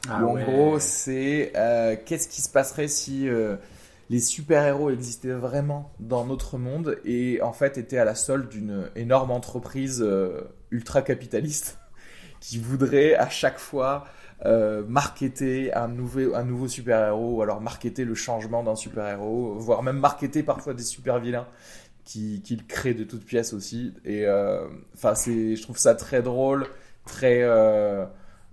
Ah 0.10 0.24
où 0.24 0.30
en 0.30 0.34
gros, 0.36 0.80
c'est 0.80 1.52
euh, 1.56 1.96
qu'est-ce 2.04 2.28
qui 2.28 2.42
se 2.42 2.50
passerait 2.50 2.88
si 2.88 3.30
euh, 3.30 3.56
les 4.10 4.20
super-héros 4.20 4.90
existaient 4.90 5.30
vraiment 5.30 5.92
dans 6.00 6.26
notre 6.26 6.58
monde 6.58 6.98
et 7.06 7.42
en 7.44 7.54
fait 7.54 7.78
étaient 7.78 8.00
à 8.00 8.06
la 8.06 8.16
solde 8.16 8.50
d'une 8.50 8.90
énorme 8.96 9.30
entreprise 9.30 10.02
euh, 10.02 10.42
ultra-capitaliste 10.72 11.78
qui 12.40 12.58
voudrait 12.58 13.14
à 13.14 13.30
chaque 13.30 13.60
fois 13.60 14.06
euh, 14.46 14.84
marketer 14.88 15.74
un 15.74 15.88
nouveau, 15.88 16.34
un 16.34 16.44
nouveau 16.44 16.68
super-héros 16.68 17.38
ou 17.38 17.42
alors 17.42 17.62
marketer 17.62 18.06
le 18.06 18.16
changement 18.16 18.64
d'un 18.64 18.76
super-héros, 18.76 19.56
voire 19.56 19.84
même 19.84 20.00
marketer 20.00 20.44
parfois 20.44 20.74
des 20.74 20.84
super-vilains 20.84 21.48
qui, 22.06 22.42
qui 22.42 22.56
le 22.56 22.64
créent 22.64 22.94
de 22.94 23.04
toutes 23.04 23.26
pièces 23.26 23.54
aussi. 23.54 23.94
Et 24.06 24.26
euh, 24.26 24.68
enfin, 24.96 25.16
c'est, 25.16 25.56
je 25.56 25.62
trouve 25.62 25.78
ça 25.78 25.94
très 25.96 26.22
drôle, 26.22 26.66
très, 27.06 27.44
euh, 27.44 28.06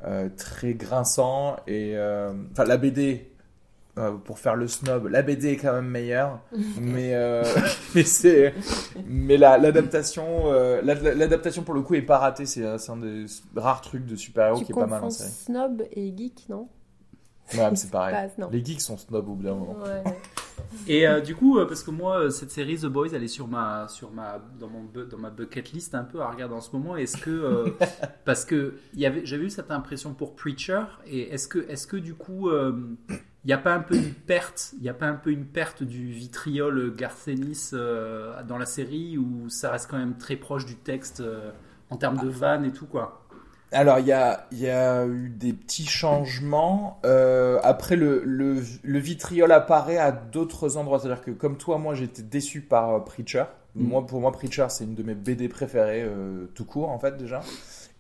euh, 0.04 0.28
très 0.36 0.74
grinçant. 0.74 1.56
Et 1.66 1.92
euh, 1.96 2.32
enfin, 2.52 2.64
la 2.64 2.76
BD, 2.76 3.30
euh, 3.98 4.12
pour 4.12 4.38
faire 4.38 4.56
le 4.56 4.68
snob, 4.68 5.06
la 5.08 5.22
BD 5.22 5.52
est 5.52 5.56
quand 5.56 5.72
même 5.72 5.88
meilleure, 5.88 6.40
mais 6.80 7.14
euh, 7.14 7.42
mais 7.94 8.02
c'est, 8.02 8.54
mais 9.06 9.36
la, 9.36 9.58
l'adaptation, 9.58 10.52
euh, 10.52 10.80
la- 10.82 10.94
la- 10.94 11.14
l'adaptation 11.14 11.62
pour 11.62 11.74
le 11.74 11.82
coup 11.82 11.94
est 11.94 12.02
pas 12.02 12.18
ratée. 12.18 12.46
C'est, 12.46 12.64
euh, 12.64 12.78
c'est 12.78 12.92
un 12.92 12.96
des 12.98 13.24
rares 13.54 13.80
trucs 13.80 14.04
de 14.06 14.16
super-héros 14.16 14.58
Tu 14.58 14.66
qui 14.66 14.72
est 14.72 14.74
pas 14.74 14.86
mal 14.86 14.98
en 14.98 15.06
confonds 15.06 15.10
série. 15.10 15.30
snob 15.30 15.82
et 15.92 16.14
geek, 16.16 16.46
non? 16.48 16.68
Ouais, 17.54 17.70
c'est 17.76 17.90
pareil. 17.90 18.14
Pas, 18.36 18.42
non. 18.42 18.48
Les 18.50 18.64
geeks 18.64 18.80
sont 18.80 18.96
snobs 18.96 19.28
au 19.28 19.34
bout 19.34 19.44
d'un 19.44 19.54
moment. 19.54 19.76
Ouais. 19.84 20.02
Et 20.88 21.06
euh, 21.06 21.20
du 21.20 21.36
coup, 21.36 21.58
euh, 21.58 21.66
parce 21.66 21.82
que 21.84 21.90
moi, 21.92 22.18
euh, 22.22 22.30
cette 22.30 22.50
série 22.50 22.76
The 22.76 22.86
Boys, 22.86 23.08
elle 23.12 23.22
est 23.22 23.28
sur 23.28 23.46
ma, 23.46 23.86
sur 23.88 24.10
ma, 24.10 24.40
dans 24.58 24.68
mon, 24.68 24.84
dans 25.08 25.16
ma 25.18 25.30
bucket 25.30 25.70
list 25.72 25.94
un 25.94 26.02
peu 26.02 26.20
à 26.20 26.28
regarder 26.30 26.54
en 26.54 26.60
ce 26.60 26.74
moment. 26.74 26.96
Est-ce 26.96 27.16
que, 27.18 27.30
euh, 27.30 27.66
parce 28.24 28.44
que 28.44 28.74
il 28.94 29.00
y 29.00 29.06
avait, 29.06 29.24
j'avais 29.24 29.44
eu 29.44 29.50
cette 29.50 29.70
impression 29.70 30.12
pour 30.12 30.34
Preacher, 30.34 30.82
et 31.06 31.32
est-ce 31.32 31.46
que, 31.46 31.64
est-ce 31.68 31.86
que 31.86 31.96
du 31.96 32.14
coup, 32.14 32.48
euh, 32.48 32.72
n'y 33.46 33.52
a 33.52 33.58
pas 33.58 33.74
un 33.74 33.80
peu 33.80 33.94
une 33.94 34.12
perte, 34.12 34.74
il 34.78 34.84
y 34.84 34.88
a 34.88 34.94
pas 34.94 35.06
un 35.06 35.14
peu 35.14 35.30
une 35.30 35.44
perte 35.44 35.82
du 35.82 36.06
vitriol 36.06 36.94
Garth 36.96 37.28
Ennis 37.28 37.70
euh, 37.72 38.42
dans 38.42 38.58
la 38.58 38.66
série, 38.66 39.18
ou 39.18 39.48
ça 39.48 39.70
reste 39.70 39.88
quand 39.88 39.98
même 39.98 40.16
très 40.16 40.36
proche 40.36 40.66
du 40.66 40.74
texte 40.74 41.20
euh, 41.20 41.50
en 41.90 41.96
termes 41.96 42.18
de 42.18 42.28
vannes 42.28 42.64
et 42.64 42.72
tout 42.72 42.86
quoi? 42.86 43.22
Alors, 43.72 43.98
il 43.98 44.06
y 44.06 44.12
a, 44.12 44.46
y 44.52 44.68
a 44.68 45.06
eu 45.06 45.28
des 45.28 45.52
petits 45.52 45.86
changements. 45.86 47.00
Euh, 47.04 47.58
après, 47.62 47.96
le, 47.96 48.22
le, 48.24 48.62
le 48.82 48.98
vitriol 48.98 49.50
apparaît 49.52 49.98
à 49.98 50.12
d'autres 50.12 50.76
endroits. 50.76 50.98
C'est-à-dire 51.00 51.22
que, 51.22 51.32
comme 51.32 51.56
toi, 51.56 51.76
moi, 51.76 51.94
j'étais 51.94 52.22
déçu 52.22 52.60
par 52.62 53.04
Preacher. 53.04 53.44
Mhm. 53.74 53.88
Moi, 53.88 54.06
pour 54.06 54.20
moi, 54.20 54.32
Preacher, 54.32 54.66
c'est 54.70 54.84
une 54.84 54.94
de 54.94 55.02
mes 55.02 55.14
BD 55.14 55.48
préférées, 55.48 56.08
tout 56.54 56.64
court, 56.64 56.88
en 56.88 56.98
fait, 56.98 57.16
déjà. 57.16 57.42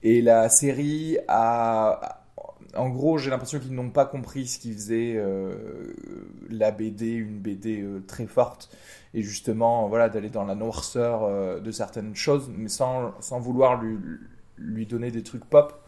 Et 0.02 0.22
la 0.22 0.48
série 0.48 1.18
a. 1.28 2.15
En 2.76 2.88
gros, 2.88 3.18
j'ai 3.18 3.30
l'impression 3.30 3.58
qu'ils 3.58 3.74
n'ont 3.74 3.90
pas 3.90 4.06
compris 4.06 4.46
ce 4.46 4.58
qui 4.58 4.72
faisait 4.72 5.14
euh, 5.16 5.94
la 6.48 6.70
BD, 6.70 7.12
une 7.12 7.38
BD 7.38 7.80
euh, 7.82 8.02
très 8.06 8.26
forte. 8.26 8.70
Et 9.14 9.22
justement, 9.22 9.88
voilà, 9.88 10.08
d'aller 10.08 10.30
dans 10.30 10.44
la 10.44 10.54
noirceur 10.54 11.24
euh, 11.24 11.60
de 11.60 11.70
certaines 11.70 12.14
choses, 12.14 12.50
mais 12.54 12.68
sans, 12.68 13.14
sans 13.20 13.40
vouloir 13.40 13.80
lui, 13.82 13.98
lui 14.58 14.86
donner 14.86 15.10
des 15.10 15.22
trucs 15.22 15.44
pop. 15.44 15.82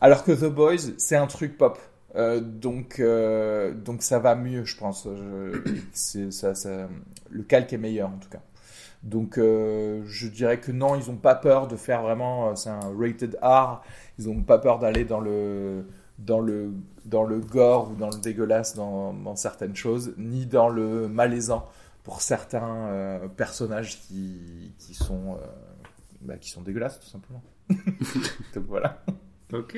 Alors 0.00 0.24
que 0.24 0.32
The 0.32 0.52
Boys, 0.52 0.92
c'est 0.98 1.16
un 1.16 1.26
truc 1.26 1.56
pop. 1.56 1.78
Donc, 2.14 2.98
donc 2.98 4.02
ça 4.02 4.18
va 4.18 4.34
mieux, 4.36 4.64
je 4.64 4.78
pense. 4.78 5.06
Je- 5.06 6.30
ça, 6.30 6.54
le 7.28 7.42
calque 7.42 7.74
est 7.74 7.78
meilleur, 7.78 8.08
en 8.08 8.16
tout 8.16 8.30
cas. 8.30 8.40
Donc, 9.02 9.34
je 9.36 10.28
dirais 10.28 10.58
que 10.58 10.72
non, 10.72 10.94
ils 10.96 11.10
n'ont 11.10 11.18
pas 11.18 11.34
peur 11.34 11.68
de 11.68 11.76
faire 11.76 12.00
vraiment. 12.00 12.56
C'est 12.56 12.70
un 12.70 12.80
rated 12.98 13.36
R. 13.42 13.82
Ils 14.18 14.28
n'ont 14.28 14.42
pas 14.42 14.58
peur 14.58 14.78
d'aller 14.78 15.04
dans 15.04 15.20
le, 15.20 15.84
dans, 16.18 16.40
le, 16.40 16.72
dans 17.04 17.24
le 17.24 17.40
gore 17.40 17.90
ou 17.90 17.94
dans 17.94 18.10
le 18.10 18.18
dégueulasse 18.18 18.74
dans, 18.74 19.36
certaines 19.36 19.76
choses, 19.76 20.14
ni 20.16 20.46
dans 20.46 20.68
le 20.68 21.08
malaisant 21.08 21.68
pour 22.04 22.22
certains 22.22 22.86
euh, 22.88 23.28
personnages 23.28 24.00
qui, 24.00 24.72
qui, 24.78 24.94
sont, 24.94 25.34
euh, 25.34 25.46
bah, 26.22 26.36
qui 26.38 26.50
sont 26.50 26.62
dégueulasses, 26.62 27.00
tout 27.00 27.08
simplement. 27.08 27.42
donc 28.54 28.64
voilà. 28.66 29.02
Ok. 29.52 29.76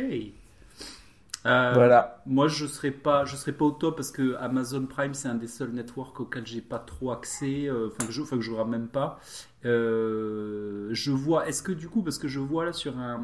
Euh, 1.46 1.72
voilà. 1.74 2.22
Moi, 2.26 2.48
je 2.48 2.66
serais 2.66 2.90
pas, 2.90 3.24
je 3.24 3.36
serais 3.36 3.52
pas 3.52 3.64
au 3.64 3.70
top 3.70 3.96
parce 3.96 4.10
que 4.10 4.34
Amazon 4.36 4.86
Prime, 4.86 5.14
c'est 5.14 5.28
un 5.28 5.34
des 5.34 5.46
seuls 5.46 5.70
networks 5.70 6.20
auxquels 6.20 6.46
j'ai 6.46 6.60
pas 6.60 6.78
trop 6.78 7.12
accès, 7.12 7.66
euh, 7.66 7.88
enfin 7.88 8.06
que 8.06 8.12
je, 8.12 8.22
enfin 8.22 8.36
que 8.36 8.42
je 8.42 8.50
regarde 8.50 8.70
même 8.70 8.88
pas. 8.88 9.20
Euh, 9.64 10.88
je 10.92 11.10
vois, 11.10 11.48
est-ce 11.48 11.62
que 11.62 11.72
du 11.72 11.88
coup, 11.88 12.02
parce 12.02 12.18
que 12.18 12.28
je 12.28 12.40
vois 12.40 12.64
là 12.64 12.72
sur 12.72 12.98
un, 12.98 13.20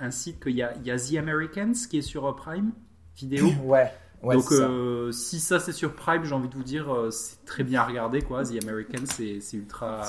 un 0.00 0.10
site 0.10 0.42
qu'il 0.42 0.56
y 0.56 0.62
a, 0.62 0.74
il 0.76 0.86
y 0.86 0.90
a 0.90 0.98
The 0.98 1.16
Americans 1.18 1.74
qui 1.88 1.98
est 1.98 2.02
sur 2.02 2.34
Prime 2.36 2.72
vidéo. 3.16 3.48
Ouais. 3.64 3.92
ouais 4.22 4.34
Donc, 4.34 4.44
ça. 4.44 4.68
si 5.12 5.38
ça 5.38 5.60
c'est 5.60 5.72
sur 5.72 5.94
Prime, 5.94 6.24
j'ai 6.24 6.34
envie 6.34 6.48
de 6.48 6.54
vous 6.54 6.64
dire, 6.64 6.86
c'est 7.10 7.44
très 7.44 7.64
bien 7.64 7.82
à 7.82 7.84
regarder 7.84 8.22
quoi. 8.22 8.44
The 8.44 8.62
Americans, 8.62 9.06
c'est 9.06 9.40
ultra, 9.52 10.02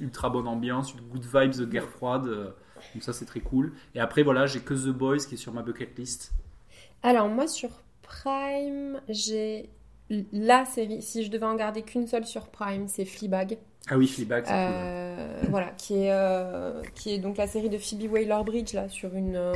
ultra 0.00 0.30
bonne 0.30 0.46
ambiance, 0.46 0.94
good 1.10 1.24
vibes 1.24 1.56
de 1.56 1.64
guerre 1.64 1.88
froide. 1.88 2.26
donc 2.94 3.02
ça 3.02 3.12
c'est 3.12 3.26
très 3.26 3.40
cool. 3.40 3.72
Et 3.96 4.00
après 4.00 4.22
voilà, 4.22 4.46
j'ai 4.46 4.60
que 4.60 4.74
The 4.74 4.92
Boys 4.92 5.18
qui 5.28 5.34
est 5.34 5.38
sur 5.38 5.52
ma 5.52 5.62
bucket 5.62 5.98
list. 5.98 6.32
Alors 7.02 7.28
moi 7.28 7.46
sur 7.46 7.70
Prime, 8.02 9.00
j'ai 9.08 9.70
la 10.32 10.64
série, 10.64 11.02
si 11.02 11.22
je 11.24 11.30
devais 11.30 11.46
en 11.46 11.54
garder 11.54 11.82
qu'une 11.82 12.06
seule 12.06 12.24
sur 12.26 12.48
Prime, 12.48 12.88
c'est 12.88 13.04
Fleabag. 13.04 13.58
Ah 13.90 13.96
oui, 13.96 14.08
Fleabag, 14.08 14.44
c'est 14.46 14.52
cool. 14.52 14.58
Euh, 14.60 15.40
voilà, 15.50 15.68
qui 15.76 15.94
est, 15.94 16.10
euh, 16.12 16.82
qui 16.94 17.14
est 17.14 17.18
donc 17.18 17.36
la 17.36 17.46
série 17.46 17.68
de 17.70 17.78
Phoebe 17.78 18.10
Waller-Bridge, 18.12 18.74
là, 18.74 18.88
sur 18.88 19.14
une, 19.14 19.36
euh, 19.36 19.52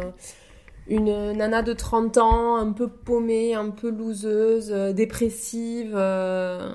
une 0.89 1.33
nana 1.33 1.63
de 1.63 1.73
30 1.73 2.19
ans, 2.19 2.57
un 2.57 2.73
peu 2.73 2.89
paumée, 2.89 3.55
un 3.55 3.71
peu 3.71 3.91
loseuse, 3.91 4.71
dépressive, 4.95 5.93
euh, 5.95 6.75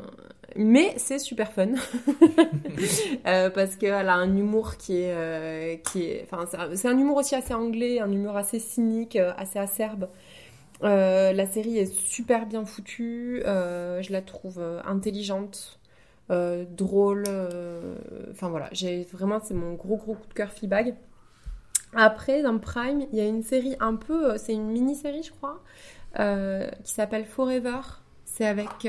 mais 0.56 0.94
c'est 0.98 1.20
super 1.20 1.52
fun. 1.52 1.70
Euh, 3.26 3.50
parce 3.50 3.76
qu'elle 3.76 4.08
a 4.08 4.14
un 4.14 4.38
humour 4.38 4.78
qui 4.78 5.02
est... 5.02 5.12
euh, 5.14 5.76
qui 5.78 6.04
est 6.06 6.28
enfin, 6.32 6.46
c'est 6.76 6.88
un- 6.88 6.98
humour 6.98 7.18
aussi 7.18 7.34
assez 7.36 7.54
anglais, 7.54 8.00
un 8.00 8.12
humour 8.12 8.38
assez 8.38 8.60
cynique, 8.60 9.16
assez 9.16 9.58
acerbe. 9.60 10.08
Euh, 10.84 11.34
la 11.34 11.48
série 11.48 11.78
est 11.78 11.92
super 11.94 12.46
bien 12.46 12.66
foutue, 12.66 13.42
euh, 13.46 14.02
je 14.02 14.12
la 14.12 14.22
trouve 14.22 14.60
euh, 14.60 14.80
intelligente, 14.86 15.80
euh, 16.30 16.66
drôle. 16.70 17.24
Enfin 18.32 18.50
voilà, 18.50 18.70
j'ai 18.72 19.04
vraiment, 19.12 19.40
c'est 19.44 19.54
mon 19.54 19.74
gros 19.74 19.98
gros 19.98 20.14
coup 20.14 20.28
de 20.28 20.34
cœur 20.34 20.52
Fleabag. 20.52 20.96
Après, 21.96 22.44
dans 22.44 22.60
Prime, 22.60 23.06
il 23.12 23.18
y 23.18 23.22
a 23.22 23.26
une 23.26 23.44
série 23.44 23.76
un 23.80 23.96
peu, 23.96 24.38
c'est 24.38 24.54
une 24.54 24.68
mini-série 24.68 25.24
je 25.24 25.32
crois, 25.32 25.64
qui 26.84 26.92
s'appelle 26.94 27.26
Forever. 27.26 27.80
C'est 28.26 28.46
avec 28.46 28.84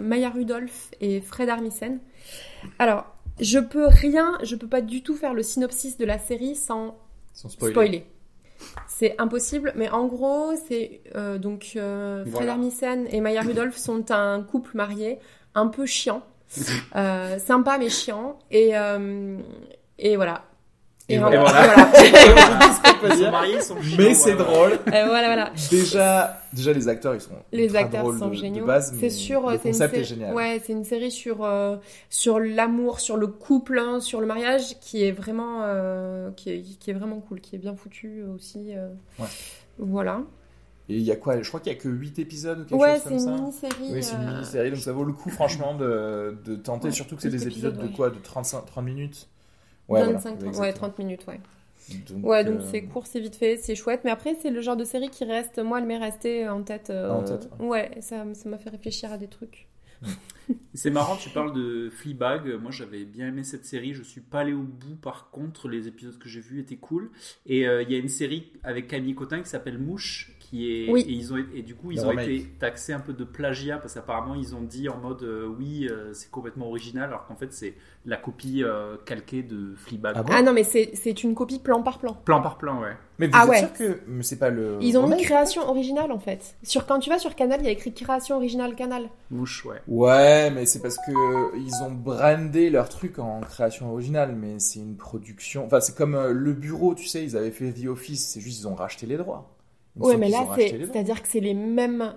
Maya 0.00 0.30
Rudolph 0.30 0.90
et 1.00 1.20
Fred 1.20 1.48
Armisen. 1.48 2.00
Alors, 2.78 3.04
je 3.40 3.58
peux 3.58 3.86
rien, 3.86 4.36
je 4.42 4.56
peux 4.56 4.66
pas 4.66 4.80
du 4.80 5.02
tout 5.02 5.14
faire 5.14 5.34
le 5.34 5.42
synopsis 5.42 5.96
de 5.96 6.04
la 6.04 6.18
série 6.18 6.56
sans 6.56 6.96
Sans 7.34 7.48
spoiler. 7.50 7.72
spoiler. 7.72 8.06
C'est 8.86 9.14
impossible, 9.18 9.72
mais 9.76 9.88
en 9.88 10.06
gros, 10.06 10.52
c'est 10.68 11.00
euh, 11.16 11.38
donc 11.38 11.72
euh, 11.76 12.22
Fred 12.22 12.32
Voilà. 12.32 12.52
Armisen 12.52 13.06
et 13.10 13.20
Maya 13.20 13.40
Rudolph 13.42 13.76
sont 13.76 14.10
un 14.10 14.42
couple 14.42 14.76
marié, 14.76 15.18
un 15.54 15.68
peu 15.68 15.86
chiant, 15.86 16.22
Euh, 16.96 17.38
sympa 17.38 17.78
mais 17.78 17.88
chiant, 17.88 18.38
et 18.50 18.72
et 19.98 20.16
voilà. 20.16 20.44
Et 21.10 21.18
en- 21.18 21.28
voilà. 21.30 21.90
Ils 23.02 23.14
sont 23.24 23.30
mariés, 23.30 23.54
ils 23.56 23.62
sont 23.62 23.80
chiants, 23.82 23.96
Mais 23.98 24.14
c'est 24.14 24.32
voilà. 24.34 24.50
drôle. 24.52 24.72
Euh, 24.72 25.06
voilà, 25.06 25.26
voilà. 25.26 25.52
Déjà, 25.70 26.40
déjà, 26.52 26.72
les 26.72 26.88
acteurs, 26.88 27.14
ils 27.14 27.20
sont 27.20 27.30
Les 27.52 27.74
acteurs 27.76 28.02
drôles 28.02 28.18
sont 28.18 28.28
de, 28.28 28.34
géniaux. 28.34 28.62
de 28.62 28.66
base, 28.66 28.94
c'est 28.98 29.10
sur, 29.10 29.48
le 29.50 29.58
c'est 29.58 29.68
une 29.68 29.72
concept 29.72 29.94
sé- 29.94 30.00
est 30.00 30.04
génial. 30.04 30.34
Ouais, 30.34 30.60
c'est 30.64 30.72
une 30.72 30.84
série 30.84 31.10
sur 31.10 31.44
euh, 31.44 31.76
sur 32.10 32.38
l'amour, 32.38 33.00
sur 33.00 33.16
le 33.16 33.26
couple, 33.26 33.78
hein, 33.78 34.00
sur 34.00 34.20
le 34.20 34.26
mariage, 34.26 34.78
qui 34.80 35.02
est 35.04 35.12
vraiment 35.12 35.60
euh, 35.62 36.30
qui, 36.36 36.50
est, 36.50 36.62
qui 36.78 36.90
est 36.90 36.94
vraiment 36.94 37.20
cool, 37.20 37.40
qui 37.40 37.56
est 37.56 37.58
bien 37.58 37.74
foutu 37.74 38.22
aussi. 38.34 38.72
euh. 38.76 38.88
Ouais. 39.18 39.26
Voilà. 39.78 40.20
Et 40.88 40.96
il 40.96 41.02
y 41.02 41.12
a 41.12 41.16
quoi? 41.16 41.40
Je 41.40 41.48
crois 41.48 41.60
qu'il 41.60 41.72
y 41.72 41.76
a 41.76 41.78
que 41.78 41.88
8 41.88 42.18
épisodes 42.18 42.60
ou 42.60 42.64
quelque 42.64 42.74
Ouais, 42.80 42.94
chose 42.94 43.00
c'est 43.04 43.08
comme 43.10 43.18
une 43.18 43.24
ça. 43.24 43.30
mini-série. 43.30 43.74
Oui, 43.92 44.02
c'est 44.02 44.16
une 44.16 44.22
euh, 44.28 44.32
mini-série, 44.34 44.70
donc 44.72 44.80
ça 44.80 44.92
vaut 44.92 45.04
le 45.04 45.12
coup, 45.12 45.30
franchement, 45.30 45.74
de, 45.74 46.36
de 46.44 46.56
tenter, 46.56 46.88
Ouais, 46.88 46.92
surtout 46.92 47.14
que 47.16 47.22
c'est 47.22 47.30
des 47.30 47.46
épisodes 47.46 47.74
épisodes, 47.74 47.90
de 47.92 47.96
quoi? 47.96 48.10
De 48.10 48.16
35, 48.18 48.66
30 48.66 48.84
minutes? 48.84 49.28
Ouais, 49.90 50.04
voilà. 50.04 50.12
25, 50.12 50.38
30, 50.38 50.56
ouais, 50.56 50.72
exactement. 50.72 50.72
30 50.72 50.98
minutes, 50.98 51.26
ouais. 51.26 51.40
Donc, 51.88 52.24
Ouais, 52.24 52.44
donc 52.44 52.62
euh, 52.62 52.64
c'est 52.70 52.84
court, 52.86 53.06
c'est 53.06 53.20
vite 53.20 53.36
fait, 53.36 53.56
c'est 53.56 53.74
chouette. 53.74 54.02
Mais 54.04 54.10
après, 54.10 54.34
c'est 54.36 54.50
le 54.50 54.60
genre 54.60 54.76
de 54.76 54.84
série 54.84 55.10
qui 55.10 55.24
reste, 55.24 55.58
moi, 55.58 55.78
elle 55.80 55.86
m'est 55.86 55.98
restée 55.98 56.48
en 56.48 56.62
tête. 56.62 56.90
euh, 56.90 57.10
En 57.10 57.22
tête, 57.24 57.48
Ouais, 57.58 57.90
ça 58.00 58.24
ça 58.34 58.48
m'a 58.48 58.58
fait 58.58 58.70
réfléchir 58.70 59.12
à 59.12 59.18
des 59.18 59.28
trucs. 59.28 59.68
C'est 60.74 60.90
marrant, 60.90 61.16
tu 61.16 61.30
parles 61.30 61.52
de 61.52 61.90
Fleabag. 61.90 62.48
Moi, 62.60 62.70
j'avais 62.70 63.04
bien 63.04 63.28
aimé 63.28 63.44
cette 63.44 63.64
série. 63.64 63.92
Je 63.94 64.02
suis 64.02 64.20
pas 64.20 64.40
allé 64.40 64.52
au 64.52 64.62
bout. 64.62 64.96
Par 64.96 65.30
contre, 65.30 65.68
les 65.68 65.86
épisodes 65.88 66.18
que 66.18 66.28
j'ai 66.28 66.40
vus 66.40 66.60
étaient 66.60 66.76
cool. 66.76 67.10
Et 67.46 67.66
euh, 67.68 67.82
il 67.82 67.90
y 67.90 67.94
a 67.94 67.98
une 67.98 68.08
série 68.08 68.52
avec 68.62 68.88
Camille 68.88 69.14
Cotin 69.14 69.42
qui 69.42 69.48
s'appelle 69.48 69.78
Mouche, 69.78 70.32
qui 70.50 70.70
est 70.84 70.90
Oui. 70.90 71.02
et 71.08 71.12
ils 71.12 71.32
ont 71.32 71.36
et 71.54 71.62
du 71.62 71.74
coup 71.76 71.92
ils 71.92 71.98
Le 71.98 72.04
ont 72.04 72.08
remake. 72.08 72.28
été 72.28 72.44
taxés 72.58 72.92
un 72.92 72.98
peu 73.00 73.12
de 73.12 73.22
plagiat 73.24 73.78
parce 73.78 73.94
qu'apparemment 73.94 74.34
ils 74.34 74.54
ont 74.56 74.62
dit 74.62 74.88
en 74.88 74.98
mode 74.98 75.22
euh, 75.22 75.46
oui 75.46 75.86
euh, 75.88 76.12
c'est 76.12 76.30
complètement 76.30 76.66
original 76.68 77.04
alors 77.04 77.24
qu'en 77.26 77.36
fait 77.36 77.52
c'est 77.52 77.74
la 78.04 78.16
copie 78.16 78.64
euh, 78.64 78.96
calquée 79.04 79.42
de 79.42 79.74
Fleabag. 79.76 80.14
Ah 80.16 80.22
bon 80.22 80.32
Ah 80.34 80.42
non, 80.42 80.52
mais 80.52 80.64
c'est 80.64 80.90
c'est 80.94 81.22
une 81.22 81.34
copie 81.34 81.58
plan 81.58 81.82
par 81.82 81.98
plan. 81.98 82.14
Plan 82.24 82.40
par 82.40 82.56
plan, 82.58 82.80
ouais. 82.80 82.96
Mais 83.18 83.26
vous 83.26 83.32
Ah 83.36 83.44
êtes 83.44 83.50
ouais. 83.50 83.58
sûr 83.58 83.72
que 83.74 84.00
mais 84.06 84.22
c'est 84.22 84.38
pas 84.38 84.48
le. 84.50 84.78
Ils 84.80 84.96
ont 84.96 85.02
mis 85.02 85.10
remake 85.12 85.24
création 85.26 85.68
originale 85.68 86.10
en 86.10 86.18
fait. 86.18 86.56
Sur 86.62 86.86
quand 86.86 86.98
tu 86.98 87.10
vas 87.10 87.18
sur 87.18 87.34
Canal, 87.34 87.60
il 87.60 87.66
y 87.66 87.68
a 87.68 87.72
écrit 87.72 87.92
création 87.92 88.36
originale 88.36 88.74
Canal. 88.74 89.10
Mouche, 89.30 89.64
ouais. 89.66 89.82
Ouais, 89.86 90.50
mais 90.50 90.64
c'est 90.66 90.80
parce 90.80 90.96
que 90.96 91.56
ils 91.58 91.74
ont 91.84 91.90
brandé 91.92 92.70
leur 92.70 92.88
truc 92.88 93.18
en 93.18 93.40
création 93.40 93.92
originale, 93.92 94.34
mais 94.34 94.58
c'est 94.58 94.78
une 94.80 94.96
production. 94.96 95.66
Enfin, 95.66 95.80
c'est 95.80 95.94
comme 95.96 96.14
euh, 96.14 96.32
le 96.32 96.54
bureau, 96.54 96.94
tu 96.94 97.06
sais, 97.06 97.22
ils 97.22 97.36
avaient 97.36 97.50
fait 97.50 97.70
The 97.72 97.86
Office, 97.86 98.26
c'est 98.32 98.40
juste 98.40 98.60
ils 98.60 98.66
ont 98.68 98.74
racheté 98.74 99.04
les 99.06 99.18
droits. 99.18 99.50
Ouais, 99.96 100.16
mais 100.16 100.28
là 100.28 100.46
c'est-à-dire 100.56 101.22
que 101.22 101.28
c'est 101.28 101.40
les 101.40 101.54
mêmes 101.54 102.14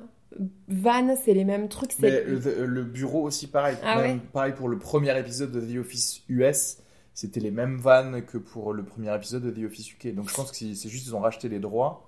vannes, 0.68 1.16
c'est 1.24 1.34
les 1.34 1.44
mêmes 1.46 1.70
trucs, 1.70 1.98
Mais 2.00 2.24
le, 2.24 2.66
le 2.66 2.84
bureau 2.84 3.24
aussi, 3.24 3.48
pareil. 3.48 3.78
Ah 3.84 4.02
Même 4.02 4.20
Pareil 4.20 4.54
pour 4.54 4.68
le 4.70 4.78
premier 4.80 5.18
épisode 5.20 5.52
de 5.52 5.62
The 5.62 5.78
Office 5.80 6.22
US, 6.30 6.78
c'était 7.14 7.40
les 7.40 7.52
mêmes 7.52 7.78
vannes 7.78 8.24
que 8.26 8.38
pour 8.38 8.74
le 8.74 8.84
premier 8.84 9.16
épisode 9.16 9.44
de 9.44 9.52
The 9.52 9.66
Office 9.66 9.92
UK. 9.94 10.16
Donc 10.16 10.30
je 10.30 10.34
pense 10.34 10.50
que 10.52 10.58
c'est 10.58 10.90
juste 10.90 11.06
qu'ils 11.06 11.16
ont 11.16 11.20
racheté 11.20 11.50
les 11.50 11.60
droits. 11.60 12.08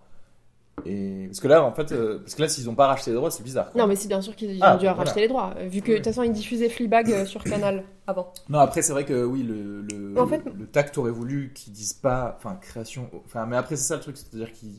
Et 0.85 1.27
parce 1.27 1.39
que 1.39 1.47
là, 1.47 1.63
en 1.63 1.71
fait, 1.73 1.93
euh, 1.93 2.19
parce 2.19 2.35
que 2.35 2.41
là, 2.41 2.49
s'ils 2.49 2.69
ont 2.69 2.75
pas 2.75 2.87
racheté 2.87 3.11
les 3.11 3.15
droits, 3.15 3.31
c'est 3.31 3.43
bizarre. 3.43 3.71
quoi. 3.71 3.81
Non, 3.81 3.87
mais 3.87 3.95
c'est 3.95 4.09
bien 4.09 4.19
sûr 4.21 4.35
qu'ils 4.35 4.57
ont 4.57 4.59
Ah, 4.61 4.75
dû 4.75 4.85
voilà. 4.85 4.93
racheter 5.03 5.21
les 5.21 5.27
droits, 5.29 5.53
vu 5.69 5.81
que 5.81 5.91
de 5.91 5.95
toute 5.97 6.05
façon 6.05 6.23
ils 6.23 6.33
diffusaient 6.33 6.67
Fleabag 6.67 7.09
euh, 7.11 7.25
sur 7.25 7.41
Canal 7.43 7.83
avant. 8.07 8.33
Non, 8.49 8.59
après, 8.59 8.81
c'est 8.81 8.91
vrai 8.91 9.05
que 9.05 9.23
oui, 9.23 9.43
le, 9.43 9.81
le, 9.83 10.19
En 10.19 10.27
fait- 10.27 10.43
le 10.45 10.67
tact 10.67 10.97
aurait 10.97 11.11
voulu 11.11 11.53
qu'ils 11.55 11.71
disent 11.71 11.93
pas, 11.93 12.35
enfin, 12.37 12.57
création, 12.61 13.09
enfin, 13.25 13.45
mais 13.45 13.55
après, 13.55 13.77
c'est 13.77 13.83
ça 13.87 13.95
le 13.95 14.01
truc, 14.01 14.17
c'est-à-dire 14.17 14.51
qu'ils 14.51 14.73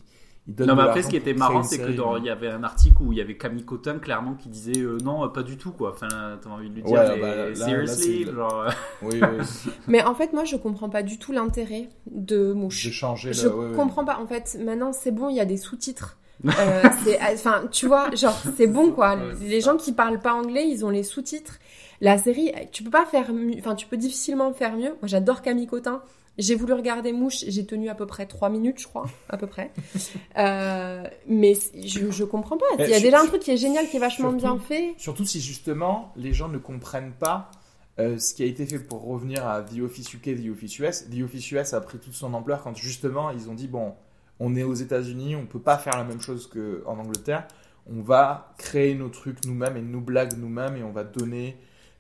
Non, 0.49 0.55
de 0.67 0.73
mais 0.75 0.83
après, 0.83 1.03
ce 1.03 1.09
qui 1.09 1.17
était 1.17 1.35
marrant, 1.35 1.65
c'est 1.65 1.79
que 1.79 1.91
dans, 1.91 2.17
il 2.19 2.25
y 2.25 2.31
avait 2.31 2.49
un 2.49 2.63
article 2.63 2.97
où 3.03 3.13
il 3.13 3.19
y 3.19 3.21
avait 3.21 3.37
Camille 3.37 3.65
Cotin 3.65 3.99
clairement 3.99 4.35
qui 4.35 4.49
disait 4.49 4.79
euh, 4.81 4.97
non, 5.03 5.29
pas 5.29 5.43
du 5.43 5.57
tout, 5.57 5.73
quoi. 5.73 5.91
Enfin, 5.91 6.07
t'as 6.41 6.49
envie 6.51 6.71
de 6.71 6.75
lui 6.77 6.83
dire, 6.85 6.93
Ouais, 6.95 7.17
mais 7.17 7.21
bah, 7.21 7.35
là- 7.35 7.49
là, 7.49 7.55
seriously, 7.57 8.25
genre, 8.27 8.61
euh, 8.63 8.71
Oui, 9.03 9.21
oui, 9.21 9.73
Mais 9.89 10.05
en 10.05 10.15
fait, 10.15 10.33
moi 10.33 10.45
je 10.45 10.55
comprends 10.57 10.89
pas 10.89 11.03
du 11.03 11.19
tout 11.19 11.33
l'intérêt 11.33 11.89
de 12.09 12.53
Mouche. 12.53 12.77
j'ai 12.79 12.93
changé 12.93 13.33
Je 13.33 13.49
le. 13.49 13.55
ouais, 13.55 13.67
ouais. 13.71 13.77
comprends 13.77 14.05
pas. 14.05 14.19
En 14.21 14.27
fait, 14.29 14.57
maintenant 14.65 14.93
c'est 14.93 15.11
bon, 15.11 15.29
il 15.31 15.35
y 15.37 15.41
a 15.41 15.45
des 15.47 15.57
sous-titres. 15.57 16.17
Euh, 16.45 16.83
c'est, 17.05 17.19
enfin, 17.21 17.63
tu 17.73 17.87
vois, 17.89 18.15
genre 18.15 18.39
c'est 18.57 18.69
bon 18.69 18.93
quoi. 18.93 19.17
Les 19.41 19.61
gens 19.61 19.77
qui 19.77 19.93
parlent 19.93 20.21
pas 20.21 20.35
anglais, 20.35 20.69
ils 20.69 20.85
ont 20.85 20.91
les 20.91 21.03
sous-titres. 21.03 21.59
La 22.01 22.19
série, 22.19 22.53
tu 22.71 22.85
peux 22.85 22.91
pas 22.91 23.07
faire 23.07 23.33
mieux. 23.33 23.57
Enfin, 23.59 23.75
tu 23.75 23.87
peux 23.87 23.97
difficilement 23.97 24.53
faire 24.53 24.77
mieux. 24.77 24.91
Moi, 24.91 25.07
j'adore 25.07 25.43
Camille 25.43 25.67
Cotin. 25.67 26.03
J'ai 26.39 26.55
voulu 26.55 26.73
regarder 26.75 27.13
Mouche, 27.13 27.45
j'ai 27.49 27.65
tenu 27.65 27.89
à 27.89 27.95
peu 27.95 28.05
près 28.07 28.27
3 28.27 28.51
minutes, 28.51 28.79
je 28.81 28.87
crois, 28.87 29.07
à 29.29 29.37
peu 29.37 29.47
près. 29.47 29.73
Euh, 30.39 31.05
mais 31.27 31.55
je, 31.83 32.11
je 32.11 32.25
comprends 32.25 32.59
pas. 32.59 32.67
Il 32.79 32.83
y 32.83 32.85
a 32.93 32.97
Mais 32.97 33.01
déjà 33.01 33.23
un 33.23 33.27
truc 33.27 33.41
qui 33.41 33.51
est 33.53 33.57
génial, 33.57 33.89
qui 33.89 33.97
est 33.97 34.01
vachement 34.01 34.29
surtout- 34.31 34.37
bien 34.57 34.59
fait. 34.59 34.95
Surtout 34.99 35.25
si 35.25 35.41
justement 35.41 36.13
les 36.17 36.35
gens 36.35 36.49
ne 36.49 36.59
comprennent 36.59 37.15
pas 37.19 37.51
euh, 37.99 38.19
ce 38.19 38.35
qui 38.35 38.43
a 38.43 38.47
été 38.47 38.67
fait 38.67 38.79
pour 38.79 39.03
revenir 39.07 39.47
à 39.47 39.63
The 39.63 39.79
Office 39.81 40.13
UK, 40.13 40.25
The 40.45 40.51
Office 40.53 40.79
US. 40.81 41.07
The 41.09 41.23
Office 41.25 41.51
US 41.53 41.73
a 41.73 41.81
pris 41.81 41.99
toute 41.99 42.13
son 42.13 42.35
ampleur 42.35 42.63
quand 42.63 42.77
justement 42.77 43.31
ils 43.31 43.49
ont 43.49 43.55
dit 43.55 43.67
bon, 43.69 43.95
on 44.41 44.55
est 44.57 44.63
aux 44.63 44.75
États-Unis, 44.75 45.37
on 45.37 45.47
peut 45.47 45.59
pas 45.61 45.79
faire 45.79 45.97
la 45.97 46.05
même 46.05 46.21
chose 46.21 46.51
qu'en 46.53 46.99
Angleterre. 46.99 47.47
On 47.91 48.03
va 48.03 48.53
créer 48.59 48.95
nos 48.95 49.09
trucs 49.09 49.43
nous-mêmes 49.47 49.79
et 49.79 49.81
nos 49.83 50.01
blagues 50.03 50.37
nous-mêmes 50.37 50.77
et 50.77 50.83
on 50.83 50.93
va 50.93 51.05
donner 51.05 51.57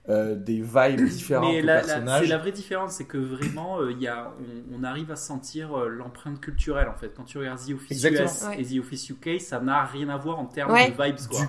euh, 0.09 0.35
des 0.37 0.61
vibes 0.62 1.05
différentes 1.09 1.53
Mais 1.53 1.62
la, 1.62 1.83
c'est 1.83 2.27
la 2.27 2.38
vraie 2.38 2.53
différence, 2.53 2.92
c'est 2.92 3.05
que 3.07 3.19
vraiment, 3.19 3.81
euh, 3.81 3.90
il 3.92 4.01
y 4.01 4.07
a, 4.09 4.33
on, 4.73 4.81
on 4.81 4.85
arrive 4.85 5.11
à 5.11 5.16
sentir 5.16 5.77
euh, 5.77 5.88
l'empreinte 5.88 6.40
culturelle 6.40 6.88
en 6.88 6.95
fait. 6.95 7.12
Quand 7.16 7.25
tu 7.25 7.38
regardes 7.38 7.59
The 7.59 7.73
Office 7.73 7.90
Exactement. 8.05 8.27
US 8.29 8.42
Ouais. 8.49 8.61
et 8.61 8.64
The 8.64 8.79
Office 8.81 9.11
UK, 9.11 9.40
ça 9.40 9.61
n'a 9.61 9.85
rien 9.85 10.09
à 10.09 10.16
voir 10.16 10.38
en 10.38 10.47
termes 10.47 10.71
Ouais. 10.73 10.90
de 10.90 11.03
vibes 11.03 11.16
quoi. 11.31 11.40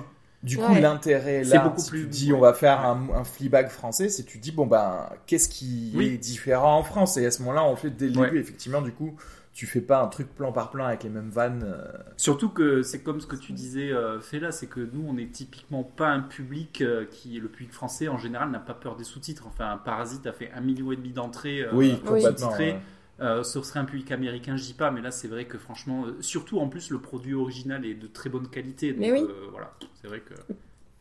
Du 0.44 0.58
coup, 0.58 0.72
Ouais. 0.72 0.82
l'intérêt 0.82 1.44
C'est 1.44 1.56
là, 1.56 1.62
beaucoup 1.64 1.82
si 1.82 1.90
plus- 1.90 2.02
tu 2.04 2.08
dis 2.08 2.32
ouais. 2.32 2.38
on 2.38 2.42
va 2.42 2.54
faire 2.54 2.80
un, 2.86 3.08
un 3.16 3.24
Fleabag 3.24 3.70
français, 3.70 4.08
c'est 4.10 4.24
tu 4.24 4.38
dis 4.38 4.52
bon 4.52 4.68
ben 4.68 5.10
qu'est-ce 5.26 5.50
qui 5.50 5.92
Oui. 5.96 6.08
est 6.10 6.18
différent 6.18 6.78
en 6.78 6.84
France? 6.84 7.18
Et 7.18 7.26
à 7.26 7.32
ce 7.32 7.40
moment-là 7.42 7.64
on 7.64 7.76
fait 7.76 7.90
dès 7.90 8.08
le 8.08 8.18
Ouais. 8.20 8.28
début 8.28 8.40
effectivement 8.40 8.82
du 8.82 8.92
coup 8.92 9.16
tu 9.58 9.66
fais 9.66 9.82
pas 9.82 10.04
un 10.04 10.08
truc 10.08 10.28
plan 10.36 10.52
par 10.52 10.70
plan 10.70 10.86
avec 10.86 11.02
les 11.04 11.10
mêmes 11.10 11.32
vannes. 11.32 11.64
euh, 11.66 11.88
Surtout 12.16 12.50
que 12.50 12.84
c'est 12.84 13.02
comme 13.02 13.20
ce 13.20 13.26
que 13.26 13.36
tu 13.36 13.54
disais, 13.54 13.92
euh, 13.92 14.20
Fela, 14.20 14.52
c'est 14.52 14.68
que 14.68 14.80
nous, 14.80 15.04
on 15.08 15.18
est 15.18 15.32
typiquement 15.32 15.84
pas 15.84 16.10
un 16.10 16.20
public 16.20 16.82
euh, 16.82 17.06
qui, 17.06 17.40
le 17.40 17.50
public 17.50 17.74
français 17.74 18.08
en 18.08 18.20
général, 18.20 18.52
n'a 18.52 18.60
pas 18.60 18.76
peur 18.76 18.96
des 18.96 19.04
sous-titres. 19.04 19.48
Enfin, 19.48 19.72
un 19.72 19.78
Parasite 19.78 20.28
a 20.28 20.32
fait 20.32 20.52
un 20.52 20.62
million 20.62 20.92
et 20.92 20.96
demi 20.96 21.10
d'entrées. 21.12 21.62
euh, 21.64 21.72
oui, 21.74 21.94
Oui. 21.94 22.08
complètement. 22.08 22.52
ouais. 22.52 22.78
Euh, 23.20 23.42
ce 23.42 23.60
serait 23.64 23.80
un 23.80 23.86
public 23.86 24.12
américain, 24.12 24.58
je 24.58 24.64
dis 24.64 24.76
pas, 24.76 24.92
mais 24.92 25.02
là 25.02 25.10
c'est 25.10 25.28
vrai 25.28 25.46
que 25.46 25.58
franchement, 25.58 26.06
euh, 26.06 26.22
surtout 26.22 26.60
en 26.60 26.70
plus 26.70 26.92
le 26.92 27.00
produit 27.02 27.34
original 27.34 27.84
est 27.84 27.96
de 27.96 28.06
très 28.06 28.30
bonne 28.30 28.48
qualité. 28.48 28.92
Donc 28.92 29.00
Mais 29.00 29.12
oui. 29.12 29.26
euh, 29.28 29.48
voilà, 29.50 29.74
c'est 30.00 30.08
vrai 30.08 30.20
que 30.20 30.36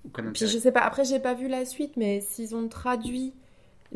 aucun 0.02 0.32
Puis 0.32 0.46
je 0.46 0.56
sais 0.56 0.72
pas, 0.72 0.80
après 0.80 1.04
j'ai 1.04 1.20
pas 1.20 1.34
vu 1.34 1.46
la 1.46 1.66
suite, 1.66 1.98
mais 1.98 2.22
s'ils 2.22 2.56
ont 2.56 2.68
traduit 2.68 3.34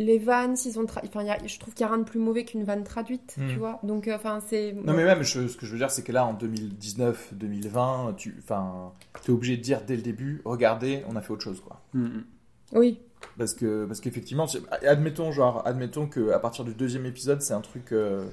les 0.01 0.19
vannes, 0.19 0.57
s'ils 0.57 0.79
ont 0.81 0.85
tra- 0.85 1.03
enfin, 1.07 1.21
il 1.23 1.27
y 1.27 1.31
a- 1.31 1.47
je 1.47 1.59
trouve 1.59 1.75
qu'il 1.75 1.83
y 1.85 1.89
a 1.89 1.93
rien 1.93 1.99
de 1.99 2.05
plus 2.05 2.19
mauvais 2.19 2.45
qu'une 2.45 2.65
vanne 2.65 2.83
traduite, 2.85 3.37
Hmm. 3.39 3.49
tu 3.49 3.57
vois. 3.57 3.79
Donc 3.83 4.09
euh, 4.09 4.17
enfin 4.17 4.41
c'est 4.49 4.73
Non 4.73 4.95
mais 4.95 5.05
même 5.05 5.23
je- 5.23 5.47
ce 5.47 5.57
que 5.57 5.67
je 5.67 5.73
veux 5.73 5.79
dire 5.79 5.91
c'est 5.91 6.03
que 6.03 6.13
là 6.13 6.25
en 6.27 6.33
2019-2020 6.35 8.15
tu 8.17 8.35
enfin 8.43 8.93
es 9.27 9.31
obligé 9.31 9.57
de 9.57 9.63
dire 9.63 9.83
dès 9.87 9.97
le 9.97 10.03
début 10.03 10.41
regardez 10.45 11.03
on 11.09 11.17
a 11.17 11.21
fait 11.21 11.33
autre 11.33 11.43
chose 11.45 11.61
quoi. 11.61 11.81
Mm, 11.95 12.05
mm. 12.05 12.25
oui. 12.73 13.01
Parce 13.37 13.53
que 13.53 13.85
parce 13.85 14.01
qu'effectivement, 14.01 14.47
c'est- 14.47 14.63
admettons 14.87 15.31
genre 15.31 15.63
admettons 15.67 16.07
que 16.07 16.31
à 16.31 16.39
partir 16.39 16.65
du 16.65 16.73
deuxième 16.75 17.05
épisode, 17.05 17.43
c'est 17.43 17.53
un 17.53 17.61
truc 17.61 17.93
euh, 17.93 18.25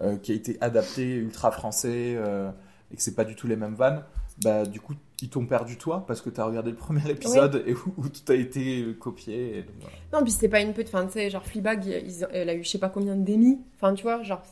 euh, 0.00 0.16
qui 0.16 0.32
a 0.32 0.34
été 0.34 0.56
adapté 0.62 1.14
ultra 1.16 1.50
français 1.50 2.14
euh, 2.16 2.50
et 2.90 2.96
que 2.96 3.02
c'est 3.02 3.14
pas 3.14 3.24
du 3.24 3.36
tout 3.36 3.46
les 3.46 3.56
mêmes 3.56 3.74
vannes. 3.74 4.02
Bah 4.42 4.64
du 4.64 4.80
coup, 4.80 4.94
ils 5.20 5.28
t'ont 5.28 5.44
perdu 5.44 5.76
toi 5.76 6.04
parce 6.06 6.20
que 6.22 6.30
t'as 6.30 6.44
regardé 6.44 6.70
le 6.70 6.76
premier 6.76 7.08
épisode 7.10 7.62
et 7.66 7.74
où, 7.74 7.94
où 7.98 8.08
tout 8.08 8.32
a 8.32 8.34
été 8.34 8.82
euh, 8.82 8.94
copié. 8.94 9.58
et 9.58 9.62
donc, 9.62 9.74
voilà. 9.80 9.96
Non, 10.14 10.22
puis 10.22 10.32
c'est 10.32 10.48
pas 10.48 10.60
une 10.60 10.72
petite, 10.72 10.94
enfin 10.94 11.06
tu 11.06 11.12
sais, 11.12 11.28
genre 11.30 11.44
Fleabag, 11.44 11.84
ils- 11.84 12.26
elle 12.32 12.48
a 12.48 12.54
eu 12.54 12.64
je 12.64 12.68
sais 12.70 12.78
pas 12.78 12.88
combien 12.88 13.16
d'Emmy, 13.16 13.58
enfin 13.76 13.92
tu 13.94 14.02
vois, 14.02 14.22
genre 14.22 14.42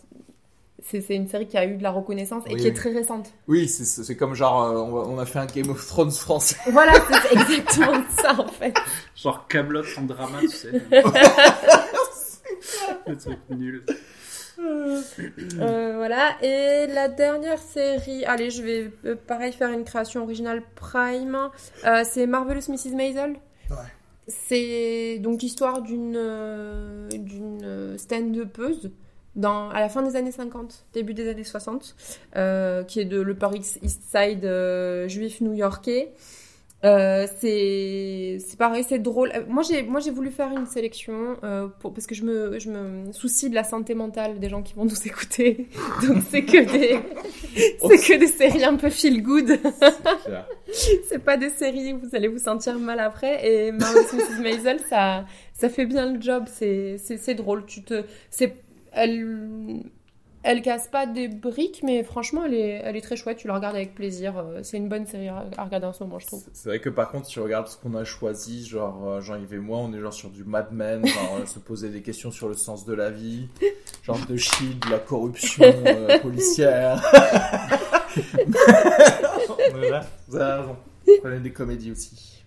c'est 0.84 1.00
c'est 1.00 1.16
une 1.16 1.26
série 1.26 1.46
qui 1.48 1.56
a 1.56 1.64
eu 1.66 1.76
de 1.76 1.82
la 1.82 1.90
reconnaissance 1.90 2.44
et 2.46 2.54
Oui, 2.54 2.60
qui 2.60 2.66
est 2.68 2.72
très 2.74 2.92
récente. 2.92 3.32
Oui, 3.48 3.66
c'est 3.66 3.84
c'est 3.84 4.16
comme 4.16 4.34
genre 4.34 4.62
euh, 4.62 4.76
on, 5.06 5.18
a 5.18 5.24
fait 5.26 5.38
un 5.38 5.46
Game 5.46 5.70
of 5.70 5.84
Thrones 5.86 6.10
français. 6.12 6.56
Voilà, 6.70 6.92
c'est 6.94 7.32
exactement 7.32 8.02
ça 8.22 8.38
en 8.38 8.46
fait. 8.46 8.74
Genre 9.16 9.48
Camelot 9.48 9.82
en 9.96 10.02
drama, 10.02 10.38
tu 10.42 10.48
sais. 10.48 10.70
Le 13.06 13.16
truc 13.16 13.38
nul. 13.50 13.84
Euh, 14.58 15.92
voilà, 15.96 16.36
et 16.42 16.86
la 16.88 17.08
dernière 17.08 17.58
série, 17.58 18.24
allez, 18.24 18.50
je 18.50 18.62
vais 18.62 18.90
euh, 19.04 19.14
pareil 19.14 19.52
faire 19.52 19.70
une 19.70 19.84
création 19.84 20.22
originale 20.22 20.62
Prime, 20.74 21.50
Euh, 21.84 22.02
c'est 22.04 22.26
Marvelous 22.26 22.68
Mrs. 22.68 22.94
Maisel. 22.94 23.36
Ouais. 23.70 23.76
C'est 24.26 25.18
donc 25.20 25.40
l'histoire 25.40 25.80
d'une 25.80 27.08
d'une 27.12 27.96
stand-upeuse 27.96 28.90
dans 29.36 29.70
à 29.70 29.80
la 29.80 29.88
fin 29.88 30.02
des 30.02 30.16
années 30.16 30.32
50, 30.32 30.86
début 30.92 31.14
des 31.14 31.28
années 31.30 31.44
60, 31.44 31.94
euh, 32.36 32.82
qui 32.84 33.00
est 33.00 33.06
de 33.06 33.20
le 33.20 33.32
Upper 33.32 33.48
East 33.54 33.78
East 33.82 34.02
Side 34.10 34.46
juif 35.08 35.40
new-yorkais. 35.40 36.12
Euh, 36.84 37.26
c'est 37.40 38.38
c'est 38.38 38.56
pareil, 38.56 38.84
c'est 38.88 39.00
drôle. 39.00 39.32
Euh, 39.34 39.42
Moi 39.48 39.64
j'ai 39.68 39.82
moi 39.82 39.98
j'ai 39.98 40.12
voulu 40.12 40.30
faire 40.30 40.52
une 40.52 40.66
sélection 40.66 41.36
euh, 41.42 41.66
pour 41.80 41.92
parce 41.92 42.06
que 42.06 42.14
je 42.14 42.22
me 42.22 42.58
je 42.60 42.70
me 42.70 43.10
soucie 43.12 43.50
de 43.50 43.54
la 43.56 43.64
santé 43.64 43.94
mentale 43.94 44.38
des 44.38 44.48
gens 44.48 44.62
qui 44.62 44.74
vont 44.74 44.84
nous 44.84 45.06
écouter. 45.06 45.66
Donc 46.06 46.18
c'est 46.30 46.44
que 46.44 46.58
des 46.70 47.00
c'est 47.80 47.98
que 47.98 48.18
des 48.20 48.28
séries 48.28 48.64
un 48.64 48.76
peu 48.76 48.90
feel 48.90 49.22
good. 49.24 49.58
c'est 51.08 51.18
pas 51.18 51.36
des 51.36 51.50
séries 51.50 51.94
où 51.94 51.98
vous 51.98 52.14
allez 52.14 52.28
vous 52.28 52.38
sentir 52.38 52.78
mal 52.78 53.00
après 53.00 53.44
et 53.44 53.72
Marvelous 53.72 54.14
Mrs 54.14 54.40
Maisel 54.40 54.80
ça 54.88 55.24
ça 55.54 55.68
fait 55.68 55.86
bien 55.86 56.12
le 56.12 56.20
job, 56.20 56.44
c'est 56.46 56.96
c'est 56.98 57.16
c'est 57.16 57.34
drôle, 57.34 57.66
tu 57.66 57.82
te 57.82 58.04
c'est 58.30 58.54
elle 58.92 59.82
elle 60.50 60.62
casse 60.62 60.88
pas 60.88 61.06
des 61.06 61.28
briques, 61.28 61.82
mais 61.84 62.02
franchement, 62.02 62.42
elle 62.46 62.54
est, 62.54 62.80
elle 62.82 62.96
est 62.96 63.02
très 63.02 63.16
chouette. 63.16 63.36
Tu 63.36 63.46
la 63.48 63.54
regardes 63.54 63.76
avec 63.76 63.94
plaisir. 63.94 64.38
euh, 64.38 64.60
C'est 64.62 64.78
une 64.78 64.88
bonne 64.88 65.06
série 65.06 65.28
à 65.28 65.44
regarder 65.62 65.86
en 65.86 65.92
ce 65.92 66.02
moment, 66.02 66.18
je 66.18 66.26
trouve. 66.26 66.42
C'est 66.54 66.70
vrai 66.70 66.80
que 66.80 66.88
par 66.88 67.10
contre, 67.10 67.26
si 67.26 67.32
tu 67.32 67.40
regardes 67.40 67.68
ce 67.68 67.76
qu'on 67.76 67.94
a 67.94 68.04
choisi, 68.04 68.66
genre 68.66 69.06
euh, 69.06 69.20
Jean-Yves 69.20 69.52
et 69.52 69.58
moi, 69.58 69.76
on 69.78 69.92
est 69.92 70.00
genre 70.00 70.14
sur 70.14 70.30
du 70.30 70.44
Mad 70.44 70.68
Men, 70.72 71.06
genre 71.06 71.38
euh, 71.42 71.46
se 71.46 71.58
poser 71.58 71.90
des 71.90 72.00
questions 72.00 72.30
sur 72.30 72.48
le 72.48 72.54
sens 72.54 72.86
de 72.86 72.94
la 72.94 73.10
vie, 73.10 73.48
genre 74.02 74.18
de 74.26 74.36
Shield, 74.38 74.82
la 74.90 74.98
corruption 74.98 75.64
euh, 75.64 76.18
policière. 76.22 77.02
voilà, 79.70 80.06
vous 80.28 80.36
avez 80.36 80.60
raison. 80.62 80.76
Prenez 81.20 81.40
des 81.40 81.52
comédies 81.52 81.92
aussi. 81.92 82.42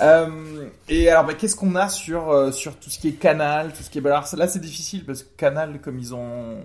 Euh, 0.00 0.68
et 0.88 1.08
alors, 1.08 1.24
bah, 1.24 1.34
qu'est-ce 1.34 1.56
qu'on 1.56 1.74
a 1.74 1.88
sur, 1.88 2.30
euh, 2.30 2.52
sur 2.52 2.76
tout 2.76 2.90
ce 2.90 2.98
qui 2.98 3.08
est 3.08 3.12
Canal, 3.12 3.72
tout 3.72 3.82
ce 3.82 3.90
qui 3.90 3.98
est. 3.98 4.00
bah, 4.00 4.10
alors 4.10 4.28
là, 4.36 4.48
c'est 4.48 4.60
difficile 4.60 5.04
parce 5.04 5.22
que 5.22 5.28
Canal, 5.36 5.80
comme 5.80 5.98
ils 5.98 6.14
ont 6.14 6.58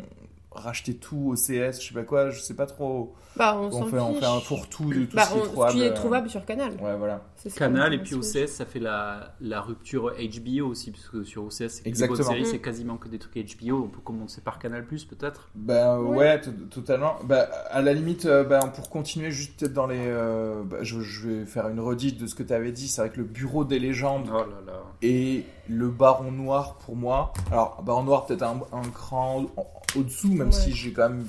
racheté 0.56 0.96
tout 0.96 1.32
au 1.32 1.36
CS, 1.36 1.80
je 1.82 1.88
sais 1.89 1.94
pas 1.94 2.04
quoi, 2.04 2.30
je 2.30 2.39
sais 2.39 2.54
pas 2.56 2.66
trop. 2.66 3.13
Bah, 3.36 3.58
on, 3.58 3.66
On 3.76 3.86
fait, 3.88 3.98
on 4.00 4.13
fait 4.13 4.26
un 4.26 4.39
fourre-tout 4.39 4.94
de 4.94 5.06
tout 5.06 5.16
Bah, 5.16 5.24
ce 5.26 5.32
qui 5.34 5.38
est 5.39 5.42
on- 5.42 5.46
trouvable. 5.46 5.72
ce 5.72 5.76
qui 5.78 5.84
est 5.84 5.89
euh, 5.89 5.94
trouvable 5.94 6.30
sur 6.30 6.46
Canal. 6.46 6.72
Ouais, 6.80 6.96
voilà. 6.96 7.22
Canal 7.56 7.94
et 7.94 7.98
puis 7.98 8.13
OCS 8.16 8.48
ça 8.48 8.66
fait 8.66 8.80
la, 8.80 9.34
la 9.42 9.60
rupture 9.60 10.13
HBO 10.13 10.68
aussi 10.68 10.92
parce 10.92 11.10
que 11.10 11.24
sur 11.24 11.44
OCS 11.46 11.52
c'est 11.84 11.96
séries, 11.96 12.42
Mm. 12.44 12.46
c'est 12.46 12.60
quasiment 12.60 12.98
que 12.98 13.08
des 13.10 13.20
trucs 13.20 13.34
HBO 13.36 13.84
on 13.86 13.88
peut 13.89 14.00
commencer 14.02 14.39
par 14.42 14.60
Canal 14.60 14.86
Plus 14.86 15.04
peut-être? 15.06 15.50
Ben 15.56 15.98
Ouais. 16.00 16.39
totalement. 16.70 17.16
Bah, 17.26 17.48
à 17.72 17.82
la 17.82 17.94
limite, 17.94 18.26
euh, 18.26 18.44
ben, 18.44 18.60
pour 18.68 18.89
continuer 18.89 19.32
juste 19.32 19.60
peut-être 19.60 19.74
dans 19.74 19.88
les... 19.88 19.98
euh, 20.00 20.63
bah, 20.63 20.78
je, 20.82 21.02
je 21.02 21.28
vais 21.28 21.46
faire 21.46 21.68
une 21.70 21.80
redite 21.80 22.22
de 22.22 22.28
ce 22.28 22.36
que 22.36 22.44
tu 22.44 22.54
avais 22.54 22.72
dit. 22.72 22.88
C'est 22.88 23.02
vrai 23.02 23.10
que 23.10 23.18
le 23.18 23.24
bureau 23.26 23.66
des 23.66 23.80
légendes 23.80 24.30
oh 24.32 24.38
là 24.38 24.62
là 24.66 24.80
et 25.02 25.44
le 25.68 25.89
baron 25.89 26.32
noir 26.32 26.76
pour 26.78 26.96
moi... 26.96 27.34
Alors, 27.52 27.82
baron 27.84 28.04
noir 28.04 28.26
peut-être 28.26 28.44
un, 28.44 28.62
un 28.72 28.84
cran 28.94 29.46
au-dessous, 29.95 30.34
même 30.34 30.47
Ouais. 30.47 30.51
si 30.53 30.71
j'ai 30.73 30.91
quand 30.91 31.10
même 31.10 31.25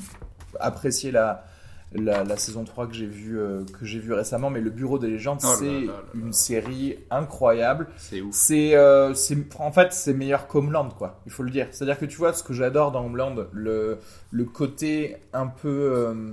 apprécié 0.61 1.11
la, 1.11 1.44
la, 1.92 2.24
la 2.24 2.37
saison 2.37 2.64
3 2.64 2.87
que 2.88 2.94
j'ai 2.94 3.07
vue 3.07 3.38
euh, 3.38 3.64
que 3.79 3.85
j'ai 3.85 3.98
vue 3.98 4.12
récemment. 4.12 4.50
Mais 4.50 4.61
le 4.61 4.70
bureau 4.70 4.98
des 4.98 5.09
légendes, 5.09 5.40
Oh 5.44 5.55
c'est 5.59 5.87
une 6.14 6.33
série 6.33 6.96
incroyable. 7.11 7.88
c'est 7.96 8.20
ouf 8.20 8.35
C'est, 8.35 8.74
euh, 8.77 9.14
c'est, 9.14 9.37
en 9.59 9.72
fait, 9.72 9.92
c'est 9.92 10.12
meilleur 10.14 10.46
qu'Homeland, 10.48 10.88
quoi. 10.90 11.20
Il 11.27 11.33
faut 11.33 11.42
le 11.42 11.50
dire. 11.50 11.68
C'est-à-dire 11.70 11.98
que 11.98 12.07
tu 12.07 12.16
vois, 12.16 12.33
ce 12.33 12.42
que 12.42 12.53
j'adore 12.53 12.90
dans 12.92 13.05
Homeland, 13.05 13.37
le, 13.53 13.98
le 14.31 14.44
côté 14.44 15.16
un 15.33 15.46
peu 15.46 15.68
euh, 15.94 16.33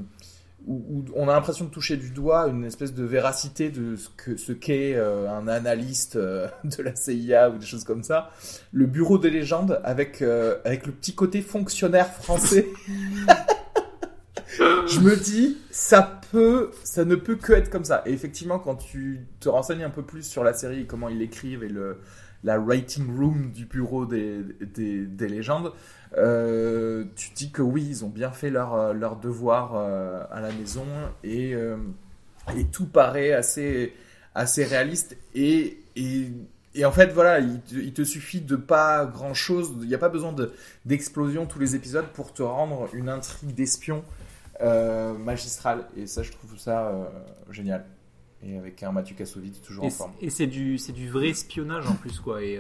où, 0.68 1.06
on 1.16 1.28
a 1.28 1.34
l'impression 1.34 1.66
de 1.66 1.70
toucher 1.70 1.98
du 1.98 2.12
doigt 2.12 2.48
une 2.48 2.66
espèce 2.66 2.94
de 2.94 3.04
véracité 3.04 3.70
de 3.70 3.96
ce 3.96 4.10
que 4.10 4.38
ce 4.38 4.52
qu'est 4.52 4.96
euh, 4.96 5.30
un 5.30 5.48
analyste 5.48 6.16
euh, 6.16 6.48
de 6.64 6.84
la 6.84 6.96
CIA 6.96 7.50
ou 7.50 7.58
des 7.58 7.66
choses 7.66 7.84
comme 7.84 8.04
ça. 8.04 8.32
Le 8.72 8.86
bureau 8.86 9.18
des 9.18 9.30
légendes 9.30 9.80
avec 9.84 10.22
euh, 10.22 10.58
avec 10.66 10.86
le 10.86 10.92
petit 10.92 11.16
côté 11.16 11.42
fonctionnaire 11.42 12.08
français. 12.08 12.68
Je 14.58 15.00
me 15.00 15.16
dis, 15.16 15.58
ça 15.72 16.20
peut, 16.32 16.72
ça 16.84 17.06
ne 17.06 17.16
peut 17.16 17.36
que 17.36 17.54
être 17.54 17.70
comme 17.70 17.86
ça. 17.86 18.04
Et 18.06 18.12
effectivement, 18.12 18.60
quand 18.60 18.76
tu 18.76 19.26
te 19.40 19.48
renseignes 19.48 19.84
un 19.84 19.90
peu 19.90 20.04
plus 20.04 20.24
sur 20.24 20.44
la 20.44 20.54
série, 20.54 20.86
comment 20.86 21.08
ils 21.08 21.20
l'écrivent 21.20 21.64
et 21.64 21.70
le, 21.70 22.00
la 22.44 22.58
writing 22.60 23.18
room 23.18 23.52
du 23.52 23.66
bureau 23.66 24.06
des, 24.06 24.42
des, 24.60 25.06
des 25.06 25.28
légendes, 25.30 25.72
euh, 26.18 27.06
tu 27.16 27.30
dis 27.32 27.52
que 27.52 27.62
oui, 27.62 27.86
ils 27.88 28.06
ont 28.06 28.10
bien 28.10 28.32
fait 28.32 28.50
leur, 28.50 28.74
euh, 28.74 28.94
leur 28.94 29.16
devoir 29.18 29.76
euh, 29.76 30.24
à 30.32 30.42
la 30.42 30.52
maison 30.52 30.86
et, 31.24 31.54
euh, 31.56 31.78
et 32.58 32.66
tout 32.66 32.86
paraît 32.86 33.32
assez, 33.34 33.94
assez 34.36 34.64
réaliste. 34.66 35.18
Et, 35.34 35.80
et, 35.96 36.28
et 36.76 36.86
en 36.86 36.92
fait, 36.92 37.08
voilà, 37.14 37.40
il 37.40 37.62
te, 37.62 37.76
il 37.76 37.94
te 37.94 38.04
suffit 38.04 38.42
de 38.42 38.56
pas 38.56 39.06
grand 39.06 39.34
chose, 39.34 39.74
il 39.82 39.88
n'y 39.88 39.96
a 39.96 39.98
pas 39.98 40.10
besoin 40.10 40.34
de- 40.34 40.52
d'explosion 40.86 41.46
tous 41.46 41.60
les 41.60 41.76
épisodes 41.76 42.08
pour 42.14 42.34
te 42.34 42.44
rendre 42.44 42.88
une 42.94 43.10
intrigue 43.10 43.54
d'espion 43.54 44.04
magistrale. 45.20 45.86
Et 45.98 46.06
ça, 46.08 46.22
je 46.24 46.32
trouve 46.32 46.58
ça 46.58 46.92
génial. 47.50 47.86
Et 48.44 48.58
avec 48.58 48.82
un 48.84 48.92
Mathieu 48.92 49.16
Kassovitz 49.16 49.62
toujours 49.62 49.86
en 49.86 49.90
forme. 49.90 50.12
et 50.22 50.30
c'est 50.32 50.48
du 50.48 50.78
c'est 50.80 50.94
du 50.94 51.10
vrai 51.10 51.30
espionnage 51.30 51.88
en 51.88 51.94
plus 51.94 52.20
quoi 52.20 52.42
et 52.44 52.60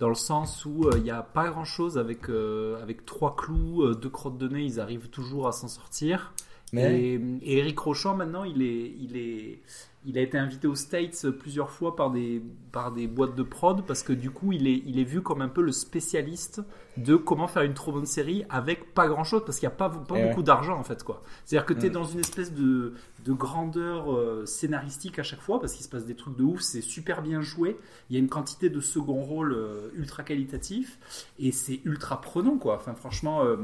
dans 0.00 0.08
le 0.08 0.14
sens 0.14 0.64
où 0.64 0.86
euh, 0.86 0.94
il 0.96 1.02
n'y 1.02 1.10
a 1.10 1.22
pas 1.22 1.48
grand 1.50 1.66
chose 1.66 1.98
avec, 1.98 2.30
euh, 2.30 2.82
avec 2.82 3.04
trois 3.04 3.36
clous, 3.36 3.82
euh, 3.82 3.94
deux 3.94 4.08
crottes 4.08 4.38
de 4.38 4.48
nez, 4.48 4.64
ils 4.64 4.80
arrivent 4.80 5.10
toujours 5.10 5.46
à 5.46 5.52
s'en 5.52 5.68
sortir. 5.68 6.32
Mais 6.72 7.00
Et, 7.00 7.14
et 7.42 7.58
Eric 7.58 7.78
Rochant, 7.78 8.16
maintenant, 8.16 8.44
il, 8.44 8.62
est, 8.62 8.94
il, 8.98 9.16
est, 9.16 9.60
il 10.06 10.16
a 10.16 10.22
été 10.22 10.38
invité 10.38 10.66
aux 10.66 10.74
States 10.74 11.28
plusieurs 11.30 11.70
fois 11.70 11.94
par 11.94 12.10
des, 12.10 12.42
par 12.72 12.90
des 12.90 13.06
boîtes 13.06 13.34
de 13.34 13.42
prod 13.42 13.84
parce 13.86 14.02
que 14.02 14.14
du 14.14 14.30
coup, 14.30 14.52
il 14.52 14.66
est, 14.66 14.82
il 14.86 14.98
est 14.98 15.04
vu 15.04 15.20
comme 15.20 15.42
un 15.42 15.48
peu 15.48 15.60
le 15.60 15.72
spécialiste 15.72 16.62
de 16.96 17.16
comment 17.16 17.46
faire 17.46 17.62
une 17.64 17.74
trop 17.74 17.92
bonne 17.92 18.06
série 18.06 18.44
avec 18.48 18.94
pas 18.94 19.08
grand 19.08 19.24
chose 19.24 19.42
parce 19.44 19.58
qu'il 19.58 19.68
n'y 19.68 19.74
a 19.74 19.76
pas, 19.76 19.90
pas 19.90 20.02
Eh 20.10 20.12
ouais. 20.22 20.28
beaucoup 20.30 20.42
d'argent 20.42 20.78
en 20.78 20.84
fait. 20.84 21.02
quoi. 21.04 21.22
C'est-à-dire 21.44 21.66
que 21.66 21.74
tu 21.74 21.86
es 21.86 21.90
Mm. 21.90 21.92
dans 21.92 22.04
une 22.04 22.20
espèce 22.20 22.54
de, 22.54 22.94
de 23.26 23.32
grandeur 23.34 24.10
euh, 24.14 24.46
scénaristique 24.46 25.18
à 25.18 25.22
chaque 25.22 25.40
fois 25.42 25.60
parce 25.60 25.74
qu'il 25.74 25.84
se 25.84 25.90
passe 25.90 26.06
des 26.06 26.14
trucs 26.16 26.36
de 26.36 26.44
ouf, 26.44 26.60
c'est 26.62 26.80
super 26.80 27.20
bien 27.20 27.42
joué. 27.42 27.76
Il 28.08 28.14
y 28.14 28.16
a 28.16 28.20
une 28.20 28.28
quantité 28.30 28.70
de 28.70 28.80
second 28.80 29.20
rôle 29.22 29.52
euh, 29.52 29.90
ultra 29.94 30.22
qualitatif 30.22 30.98
et 31.38 31.52
c'est 31.52 31.80
ultra 31.84 32.22
prenant 32.22 32.56
quoi. 32.56 32.76
Enfin, 32.76 32.94
franchement. 32.94 33.44
euh, 33.44 33.56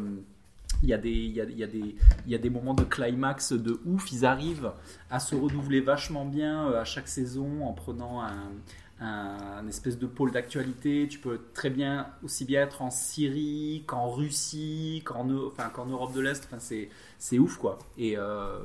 il 0.83 0.89
y, 0.89 0.93
a 0.95 0.99
des, 0.99 1.11
il, 1.11 1.33
y 1.33 1.41
a, 1.41 1.47
des, 1.47 1.97
il 2.27 2.33
y 2.33 2.35
a 2.35 2.39
des 2.39 2.51
moments 2.51 2.74
de 2.74 2.85
climax 2.85 3.53
de 3.53 3.81
ouf, 3.87 4.12
ils 4.12 4.24
arrivent 4.24 4.72
à 5.11 5.20
se 5.20 5.35
renouveler 5.35 5.81
vachement 5.81 6.24
bien 6.24 6.68
euh, 6.68 6.81
à 6.81 6.85
chaque 6.85 7.09
saison 7.09 7.64
en 7.64 7.72
prenant 7.72 8.22
un, 8.22 9.66
espèce 9.68 9.99
de 9.99 10.07
pôle 10.07 10.33
d'actualité. 10.33 11.07
Tu 11.09 11.18
peux 11.18 11.41
très 11.55 11.70
bien 11.70 12.09
aussi 12.22 12.45
bien 12.45 12.62
être 12.62 12.83
en 12.83 12.91
Syrie 12.91 13.85
qu'en 13.87 14.09
Russie, 14.09 15.03
qu'en 15.05 15.29
enfin, 15.47 15.68
qu'en 15.68 15.87
Europe 15.87 16.14
de 16.14 16.20
l'Est. 16.20 16.49
Enfin, 16.51 16.59
c'est, 17.18 17.39
ouf 17.39 17.57
quoi. 17.59 17.79
Et 17.99 18.16
euh, 18.16 18.59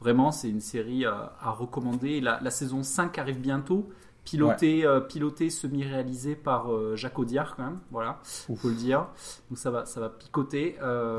vraiment, 0.00 0.32
c'est 0.32 0.48
une 0.48 0.60
série 0.60 1.04
à, 1.04 1.36
à 1.40 1.50
recommander. 1.50 2.20
La, 2.20 2.40
la 2.42 2.50
saison 2.50 2.82
5 2.82 3.18
arrive 3.18 3.40
bientôt. 3.40 3.88
Piloté, 4.30 4.84
euh, 4.84 5.00
piloté 5.00 5.50
semi-réalisé 5.50 6.34
par 6.36 6.72
euh, 6.72 6.96
Jacques 6.96 7.18
Audiard 7.18 7.56
quand 7.56 7.64
même, 7.64 7.78
voilà, 7.90 8.20
faut 8.56 8.68
le 8.68 8.74
dire. 8.74 9.06
Donc 9.48 9.58
ça 9.58 9.70
va, 9.70 9.86
ça 9.86 10.00
va 10.00 10.08
picoter. 10.10 10.76
Euh, 10.82 11.18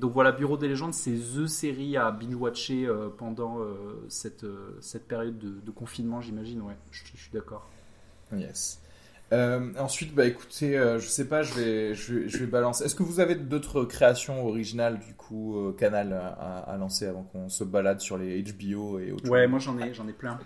donc 0.00 0.12
voilà, 0.12 0.32
Bureau 0.32 0.56
des 0.56 0.68
légendes, 0.68 0.94
c'est 0.94 1.12
the 1.14 1.46
série 1.46 1.96
à 1.96 2.10
binge-watcher 2.10 2.86
euh, 2.86 3.08
pendant 3.16 3.58
cette, 4.08 4.44
cette 4.80 5.06
période 5.06 5.38
de, 5.38 5.60
de 5.60 5.70
confinement, 5.70 6.20
j'imagine. 6.20 6.60
Ouais, 6.62 6.76
je, 6.90 7.02
je 7.14 7.20
suis 7.20 7.30
d'accord. 7.32 7.68
Yes. 8.32 8.80
Ensuite, 9.78 10.14
bah 10.14 10.26
écoutez, 10.26 10.74
je 10.98 11.06
sais 11.06 11.26
pas, 11.26 11.42
je 11.42 11.54
vais, 11.54 11.94
je 11.94 12.14
vais, 12.14 12.28
je 12.28 12.38
vais 12.38 12.46
balancer. 12.46 12.84
Est-ce 12.84 12.94
que 12.94 13.02
vous 13.02 13.18
avez 13.18 13.34
d'autres 13.34 13.84
créations 13.84 14.46
originales 14.46 15.00
du 15.00 15.14
coup 15.14 15.56
canal 15.76 16.12
à, 16.12 16.58
à- 16.60 16.76
lancer 16.76 17.06
avant 17.06 17.24
qu'on 17.24 17.48
se 17.48 17.64
balade 17.64 18.00
sur 18.00 18.16
les 18.16 18.42
HBO 18.42 19.00
et 19.00 19.10
autres 19.12 19.28
Ouais, 19.28 19.48
moi 19.48 19.58
j'en 19.58 19.76
ai, 19.78 19.92
j'en 19.92 20.06
ai 20.06 20.12
plein. 20.12 20.38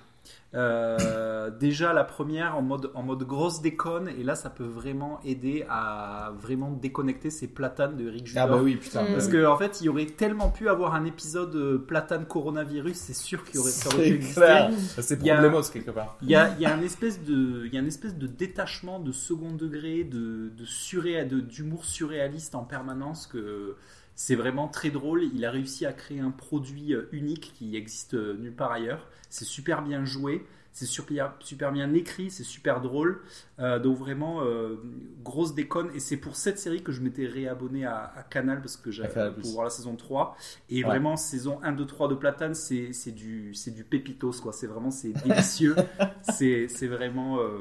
Euh, 0.55 1.51
déjà 1.61 1.93
la 1.93 2.05
première 2.05 2.57
en 2.57 2.63
mode, 2.63 2.91
en 2.95 3.03
mode 3.03 3.23
grosse 3.25 3.61
déconne 3.61 4.09
et 4.19 4.23
là 4.25 4.35
ça 4.35 4.49
peut 4.49 4.65
vraiment 4.65 5.21
aider 5.25 5.67
à 5.69 6.33
vraiment 6.39 6.71
déconnecter 6.73 7.29
ces 7.31 7.49
platanes 7.49 7.97
de 7.97 8.07
Eric 8.09 8.27
Judor. 8.27 8.45
Ah 8.45 8.47
bah 8.47 8.61
oui, 8.63 8.77
putain. 8.77 9.03
Bah 9.03 9.09
Parce 9.13 9.27
oui. 9.27 9.33
que 9.33 9.47
en 9.47 9.57
fait, 9.59 9.81
il 9.81 9.85
y 9.85 9.89
aurait 9.91 10.07
tellement 10.07 10.49
pu 10.51 10.69
avoir 10.71 10.95
un 10.95 11.05
épisode 11.05 11.55
euh, 11.55 11.79
platane 11.79 12.25
coronavirus, 12.27 12.97
c'est 12.97 13.15
sûr 13.15 13.45
qu'il 13.45 13.57
y 13.57 13.59
aurait, 13.59 13.71
ça 13.71 13.89
aurait 13.89 13.99
pu 13.99 14.09
c'est 14.09 14.15
exister. 14.15 14.41
clair. 14.41 14.71
C'est 15.01 15.19
problémos 15.19 15.71
quelque 15.71 15.91
part. 15.91 16.17
Il 16.23 16.31
y 16.31 16.35
a, 16.35 16.49
il 16.57 16.61
y 16.63 16.67
a 16.67 16.75
un 16.75 16.81
espèce 16.81 17.23
de, 17.23 17.67
il 17.67 17.75
y 17.75 17.77
a 17.77 17.81
une 17.81 17.87
espèce 17.87 18.17
de 18.17 18.27
détachement 18.27 19.01
de 19.01 19.13
second 19.13 19.53
degré, 19.53 20.05
de, 20.05 20.49
de 20.57 20.65
surré, 20.65 21.25
de- 21.27 21.41
d'humour 21.41 21.85
surréaliste 21.85 22.55
en 22.55 22.65
permanence 22.65 23.27
que 23.27 23.77
c'est 24.21 24.35
vraiment 24.35 24.67
très 24.67 24.91
drôle. 24.91 25.23
Il 25.33 25.45
a 25.45 25.51
réussi 25.53 25.87
à 25.87 25.93
créer 25.93 26.19
un 26.19 26.33
produit 26.33 26.93
euh, 26.93 27.09
unique 27.13 27.53
qui 27.57 27.77
existe 27.77 28.15
euh, 28.15 28.37
nulle 28.37 28.53
part 28.53 28.73
ailleurs. 28.73 29.07
C'est 29.31 29.45
super 29.45 29.81
bien 29.83 30.05
joué, 30.05 30.45
c'est 30.73 30.87
super, 30.87 31.35
super 31.39 31.71
bien 31.71 31.95
écrit, 31.95 32.29
c'est 32.29 32.43
super 32.43 32.81
drôle. 32.81 33.21
Euh, 33.61 33.79
donc 33.79 33.97
vraiment 33.97 34.43
euh, 34.43 34.77
grosse 35.23 35.55
déconne. 35.55 35.91
Et 35.95 36.01
c'est 36.01 36.17
pour 36.17 36.35
cette 36.35 36.59
série 36.59 36.83
que 36.83 36.91
je 36.91 37.01
m'étais 37.01 37.27
réabonné 37.27 37.85
à, 37.87 38.13
à 38.17 38.25
Canal 38.25 38.61
parce 38.61 38.77
que 38.77 38.91
j'avais 38.91 39.31
pour 39.41 39.53
voir 39.53 39.65
la 39.65 39.71
saison 39.71 39.95
3. 39.95 40.37
Et 40.69 40.83
Ouais. 40.83 40.83
vraiment 40.83 41.17
saison 41.17 41.61
1, 41.63 41.73
2, 41.73 41.87
3 41.87 42.09
de 42.09 42.15
Platane, 42.17 42.55
c'est 42.55 43.13
du, 43.13 43.53
du 43.69 43.85
pépitos 43.85 44.33
quoi. 44.43 44.53
C'est 44.53 44.67
vraiment 44.67 44.91
c'est 44.91 45.13
délicieux. 45.13 45.77
c'est 46.35 46.67
c'est 46.67 46.89
vraiment, 46.89 47.39
euh, 47.39 47.59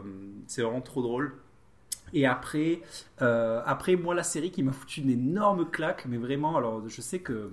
c'est 0.47 0.63
vraiment 0.63 0.81
trop 0.81 1.03
drôle. 1.03 1.33
Et 2.13 2.25
après, 2.25 2.81
euh, 3.21 3.61
après, 3.65 3.95
moi, 3.95 4.15
la 4.15 4.23
série 4.23 4.51
qui 4.51 4.63
m'a 4.63 4.71
foutu 4.71 5.01
une 5.01 5.09
énorme 5.09 5.69
claque, 5.69 6.05
mais 6.07 6.17
vraiment, 6.17 6.57
alors 6.57 6.87
je 6.87 7.01
sais 7.01 7.19
que 7.19 7.51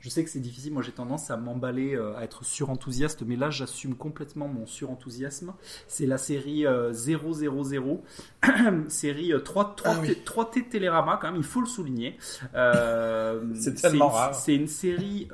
je 0.00 0.10
sais 0.10 0.22
que 0.22 0.28
c'est 0.28 0.40
difficile. 0.40 0.70
Moi, 0.74 0.82
j'ai 0.82 0.92
tendance 0.92 1.30
à 1.30 1.38
m'emballer, 1.38 1.94
euh, 1.96 2.14
à 2.14 2.24
être 2.24 2.44
surenthousiaste, 2.44 3.22
mais 3.26 3.36
là, 3.36 3.48
j'assume 3.48 3.94
complètement 3.94 4.48
mon 4.48 4.66
surenthousiasme. 4.66 5.54
C'est 5.88 6.04
la 6.04 6.18
série 6.18 6.66
euh, 6.66 6.92
000, 6.92 7.22
série 8.88 9.32
euh, 9.32 9.40
3, 9.40 9.74
3, 9.76 9.90
Ah 9.94 10.00
oui. 10.02 10.18
3T 10.26 10.68
Télérama, 10.68 11.18
quand 11.18 11.28
même, 11.28 11.36
il 11.40 11.42
faut 11.42 11.60
le 11.60 11.66
souligner. 11.66 12.18
C'est 13.54 13.74
tellement 13.80 14.08
une- 14.08 14.12
rare. 14.14 14.34
C'est 14.34 14.54
une 14.54 14.66
série, 14.68 15.28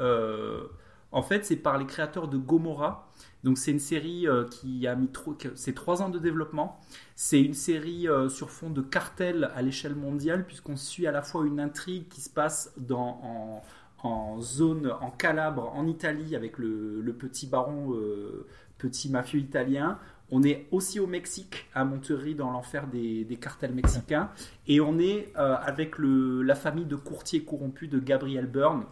en 1.13 1.23
fait, 1.23 1.45
c'est 1.45 1.57
par 1.57 1.79
les 1.79 1.87
créateurs 1.87 2.29
de 2.29 2.39
Gomorrah. 2.39 3.09
Donc 3.43 3.59
c'est 3.59 3.71
une 3.71 3.81
série 3.81 4.29
euh, 4.29 4.45
qui 4.45 4.87
a 4.87 4.95
mis 4.95 5.09
trois 5.09 6.03
ans 6.03 6.09
de 6.09 6.19
développement. 6.19 6.79
C'est 7.17 7.41
une 7.41 7.55
série 7.55 8.09
euh, 8.09 8.29
sur 8.29 8.51
fond 8.51 8.71
de 8.71 8.83
cartel 8.83 9.51
à 9.55 9.63
l'échelle 9.63 9.95
mondiale 9.95 10.47
puisqu'on 10.47 10.77
suit 10.77 11.07
à 11.07 11.13
la 11.13 11.23
fois 11.23 11.47
une 11.47 11.59
intrigue 11.59 12.09
qui 12.09 12.21
se 12.21 12.31
passe 12.31 12.73
dans, 12.77 13.63
en, 14.03 14.41
zone 14.41 14.93
en 15.01 15.11
Calabre, 15.11 15.73
en 15.75 15.87
Italie, 15.87 16.37
avec 16.37 16.59
le, 16.59 17.15
petit 17.19 17.47
baron, 17.47 17.95
euh, 17.95 18.47
petit 18.79 19.11
mafieux 19.11 19.41
italien. 19.41 19.99
On 20.31 20.45
est 20.45 20.69
aussi 20.71 21.01
au 21.01 21.09
Mexique, 21.09 21.67
à 21.75 21.85
Monterrey, 21.85 22.35
dans 22.35 22.53
l'enfer 22.53 22.87
des, 22.87 23.25
des 23.25 23.37
cartels 23.37 23.75
mexicains. 23.75 24.31
Et 24.69 24.81
on 24.81 25.01
est 25.01 25.33
avec 25.35 25.99
le, 25.99 26.43
la 26.43 26.55
famille 26.55 26.85
de 26.85 26.95
courtiers 26.95 27.43
corrompus 27.43 27.91
de 27.91 27.99
Gabriel 27.99 28.47
Byrne. 28.47 28.85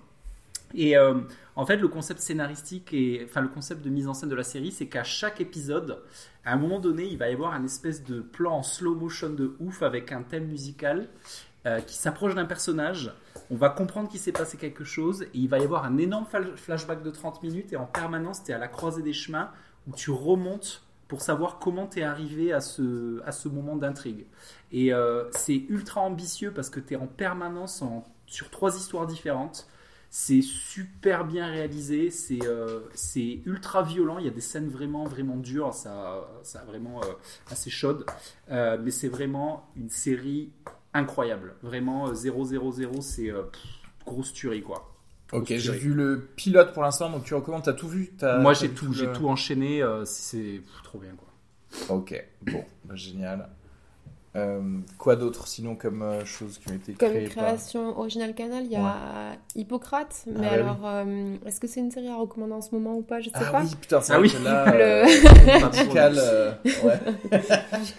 Et 0.75 0.97
euh, 0.97 1.15
en 1.57 1.65
fait, 1.67 1.77
le 1.77 1.89
concept 1.89 2.21
scénaristique 2.21 2.93
et 2.93 3.23
enfin 3.25 3.41
le 3.41 3.49
concept 3.49 3.83
de 3.83 3.91
mise 3.91 4.07
en 4.09 4.15
scène 4.15 4.29
de 4.29 4.35
la 4.35 4.45
série, 4.45 4.71
c'est 4.71 4.87
qu'à 4.87 5.05
chaque 5.05 5.41
épisode, 5.41 6.03
à 6.45 6.53
un 6.53 6.57
moment 6.57 6.79
donné, 6.79 7.05
il 7.07 7.17
va 7.19 7.29
y 7.31 7.33
avoir 7.33 7.55
un 7.55 7.65
espèce 7.65 8.05
de 8.05 8.21
plan 8.21 8.53
en 8.59 8.63
slow 8.63 8.95
motion 8.95 9.31
de 9.31 9.57
ouf 9.61 9.83
avec 9.83 10.13
un 10.13 10.23
thème 10.23 10.47
musical 10.47 11.09
euh, 11.67 11.81
qui 11.81 11.97
s'approche 11.97 12.35
d'un 12.35 12.45
personnage. 12.45 13.13
On 13.51 13.57
va 13.57 13.71
comprendre 13.71 14.09
qu'il 14.11 14.21
s'est 14.21 14.33
passé 14.33 14.59
quelque 14.59 14.85
chose 14.85 15.23
et 15.23 15.29
il 15.35 15.49
va 15.49 15.59
y 15.59 15.65
avoir 15.65 15.85
un 15.85 15.97
énorme 15.97 16.27
flashback 16.57 17.03
de 17.03 17.11
30 17.11 17.43
minutes 17.43 17.73
et 17.73 17.77
en 17.77 17.87
permanence, 17.87 18.45
tu 18.45 18.51
es 18.51 18.55
à 18.55 18.59
la 18.59 18.69
croisée 18.69 19.03
des 19.03 19.15
chemins 19.15 19.51
où 19.87 19.93
tu 19.95 20.11
remontes 20.11 20.83
pour 21.09 21.23
savoir 21.23 21.59
comment 21.59 21.87
tu 21.87 22.01
es 22.01 22.03
arrivé 22.03 22.53
à 22.53 22.61
ce, 22.61 23.23
à 23.25 23.33
ce 23.33 23.49
moment 23.49 23.77
d'intrigue. 23.77 24.27
Et 24.71 24.93
euh, 24.93 25.25
c'est 25.31 25.65
ultra 25.71 26.03
ambitieux 26.03 26.53
parce 26.53 26.69
que 26.69 26.79
tu 26.81 26.93
es 26.93 26.97
en 26.99 27.07
permanence 27.07 27.81
en- 27.81 28.07
sur 28.27 28.51
trois 28.51 28.77
histoires 28.77 29.07
différentes. 29.07 29.67
C'est 30.11 30.41
super 30.41 31.27
bien 31.27 31.47
réalisé, 31.47 32.11
c'est 32.11 32.43
euh, 32.47 32.81
c'est 32.95 33.41
ultra 33.45 33.83
violent, 33.83 34.19
il 34.19 34.25
y 34.25 34.29
a 34.29 34.33
des 34.33 34.41
scènes 34.41 34.69
vraiment 34.69 35.05
vraiment 35.05 35.37
dures, 35.37 35.75
ça, 35.75 36.27
ça 36.43 36.65
vraiment 36.65 37.03
euh, 37.03 37.13
assez 37.51 37.69
chaude, 37.69 38.07
Euh, 38.51 38.79
mais 38.83 38.91
c'est 38.91 39.09
vraiment 39.09 39.69
une 39.77 39.91
série 39.91 40.51
incroyable. 40.95 41.57
Vraiment 41.63 42.09
euh, 42.09 42.15
000, 42.15 43.03
c'est 43.03 43.31
grosse 44.07 44.33
tuerie 44.33 44.63
quoi. 44.63 44.95
Ok, 45.33 45.49
j'ai 45.49 45.73
vu 45.73 45.93
le 45.93 46.31
pilote 46.37 46.73
pour 46.73 46.83
l'instant, 46.83 47.11
donc 47.11 47.25
tu 47.25 47.35
recommandes, 47.35 47.65
t'as 47.65 47.75
tout 47.75 47.89
vu 47.89 48.15
Moi 48.41 48.55
j'ai 48.55 48.71
tout, 48.71 48.95
j'ai 48.95 49.13
tout 49.13 49.29
enchaîné, 49.29 49.85
c'est 50.07 50.63
trop 50.85 50.99
bien 50.99 51.13
quoi. 51.17 51.29
Ok, 51.95 52.15
bon, 52.43 52.65
bah, 52.85 52.95
génial. 52.95 53.51
Euh, 54.37 54.61
quoi 54.99 55.17
d'autre 55.17 55.49
sinon 55.49 55.75
comme 55.75 56.03
euh, 56.03 56.25
choses 56.27 56.59
qui 56.59 56.71
ont 56.71 56.75
été 56.75 56.93
Comme 56.93 57.09
créées 57.11 57.25
par- 57.29 57.45
création 57.47 57.99
originale 57.99 58.35
canal, 58.35 58.65
il 58.67 58.73
y 58.73 58.77
a 58.77 59.33
Hippocrate. 59.57 60.25
Mais 60.27 60.35
Ah, 60.37 60.41
bah 60.41 60.53
alors, 60.53 60.79
euh, 60.85 61.35
est-ce 61.47 61.59
que 61.59 61.67
c'est 61.67 61.81
une 61.81 61.91
série 61.91 62.09
à 62.09 62.17
recommander 62.17 62.53
en 62.53 62.61
ce 62.61 62.75
moment 62.75 62.95
ou 62.97 63.01
pas? 63.03 63.21
Je 63.21 63.31
sais 63.31 63.37
Ah 63.37 63.51
pas. 63.51 63.63
oui, 63.63 63.71
putain, 63.81 64.01
c'est 64.03 64.13
Ah 64.13 64.19
vrai 64.19 64.29
oui. 64.29 64.35
que 64.35 64.45
là, 64.45 64.65
Le... 64.77 65.61
Pascal, 65.61 66.15
euh, 66.19 66.53
ouais. 66.85 67.01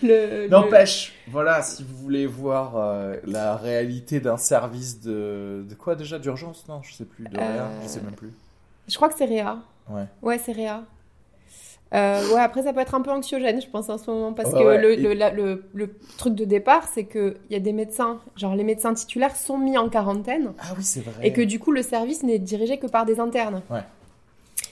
le- 0.04 0.44
le- 0.44 0.48
N'empêche, 0.50 1.14
voilà, 1.28 1.62
si 1.64 1.84
vous 1.84 1.98
voulez 1.98 2.28
voir 2.28 2.78
euh, 2.78 3.16
la 3.26 3.56
réalité 3.58 4.20
d'un 4.20 4.38
service 4.38 5.02
de, 5.02 5.66
de 5.68 5.76
quoi 5.76 5.96
déjà? 5.96 6.20
D'urgence? 6.20 6.66
Non, 6.70 6.82
je 6.84 6.94
sais 6.94 7.06
plus, 7.06 7.26
de 7.28 7.38
rien, 7.38 7.48
Euh, 7.48 7.80
je 7.84 7.88
sais 7.88 8.02
même 8.02 8.14
plus. 8.16 8.32
Je 8.88 8.96
crois 8.96 9.10
que 9.10 9.16
c'est 9.18 9.26
Réa. 9.26 9.58
Ouais. 9.90 10.06
Ouais, 10.22 10.38
c'est 10.38 10.52
Réa. 10.52 10.84
Euh, 11.94 12.22
ouais, 12.34 12.40
après, 12.40 12.64
ça 12.64 12.72
peut 12.74 12.82
être 12.82 12.94
un 12.96 13.02
peu 13.02 13.12
anxiogène, 13.12 13.62
je 13.62 13.68
pense, 13.68 13.90
en 13.90 13.98
ce 13.98 14.12
moment. 14.12 14.34
Parce 14.34 14.52
Ouais, 14.54 14.60
que 14.60 14.64
ouais. 14.64 14.82
le, 14.82 14.92
Et- 14.94 14.98
le, 14.98 15.14
la- 15.14 15.32
le- 15.32 15.64
le 15.74 15.90
truc 16.18 16.36
de 16.36 16.46
départ, 16.46 16.88
c'est 16.94 17.06
qu'il 17.06 17.36
y 17.50 17.56
a 17.56 17.60
des 17.60 17.74
médecins, 17.74 18.20
genre 18.36 18.56
les 18.56 18.64
médecins 18.64 18.94
titulaires 18.94 19.36
sont 19.36 19.58
mis 19.58 19.78
en 19.78 19.90
quarantaine. 19.90 20.54
Ah 20.60 20.74
oui, 20.78 20.84
c'est 20.84 21.02
vrai. 21.02 21.28
Et 21.28 21.34
que 21.34 21.42
du 21.42 21.60
coup, 21.60 21.72
le 21.72 21.82
service 21.82 22.22
n'est 22.24 22.40
dirigé 22.40 22.78
que 22.78 22.88
par 22.88 23.06
des 23.06 23.20
internes. 23.20 23.62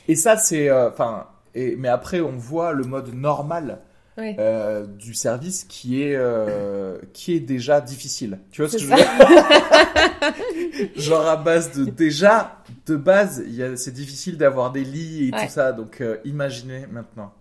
Et 0.08 0.16
ça, 0.16 0.38
c'est, 0.38 0.70
euh, 0.70 0.90
enfin, 0.90 1.26
mais 1.56 1.88
après, 1.90 2.22
on 2.22 2.32
voit 2.38 2.72
le 2.74 2.84
mode 2.84 3.14
normal 3.14 3.80
Euh, 4.20 4.86
du 4.88 5.14
service 5.14 5.64
qui 5.66 6.02
est 6.02 6.16
euh, 6.16 6.98
qui 7.14 7.36
est 7.36 7.40
déjà 7.40 7.82
difficile. 7.82 8.40
Tu 8.52 8.62
vois 8.62 8.70
ce 8.70 8.78
que 8.78 8.82
je 8.84 8.88
veux 8.88 8.96
dire 8.96 9.08
Genre 10.96 11.28
à 11.28 11.36
base 11.38 11.72
de 11.78 11.86
déjà 11.86 12.58
de 12.88 12.96
base, 12.96 13.44
c'est 13.76 13.94
difficile 13.94 14.38
d'avoir 14.38 14.72
des 14.72 14.84
lits 14.84 15.28
et 15.30 15.34
Ouais. 15.34 15.46
tout 15.46 15.52
ça. 15.52 15.72
Donc 15.72 16.02
euh, 16.02 16.18
imaginez 16.26 16.86
maintenant. 16.92 17.32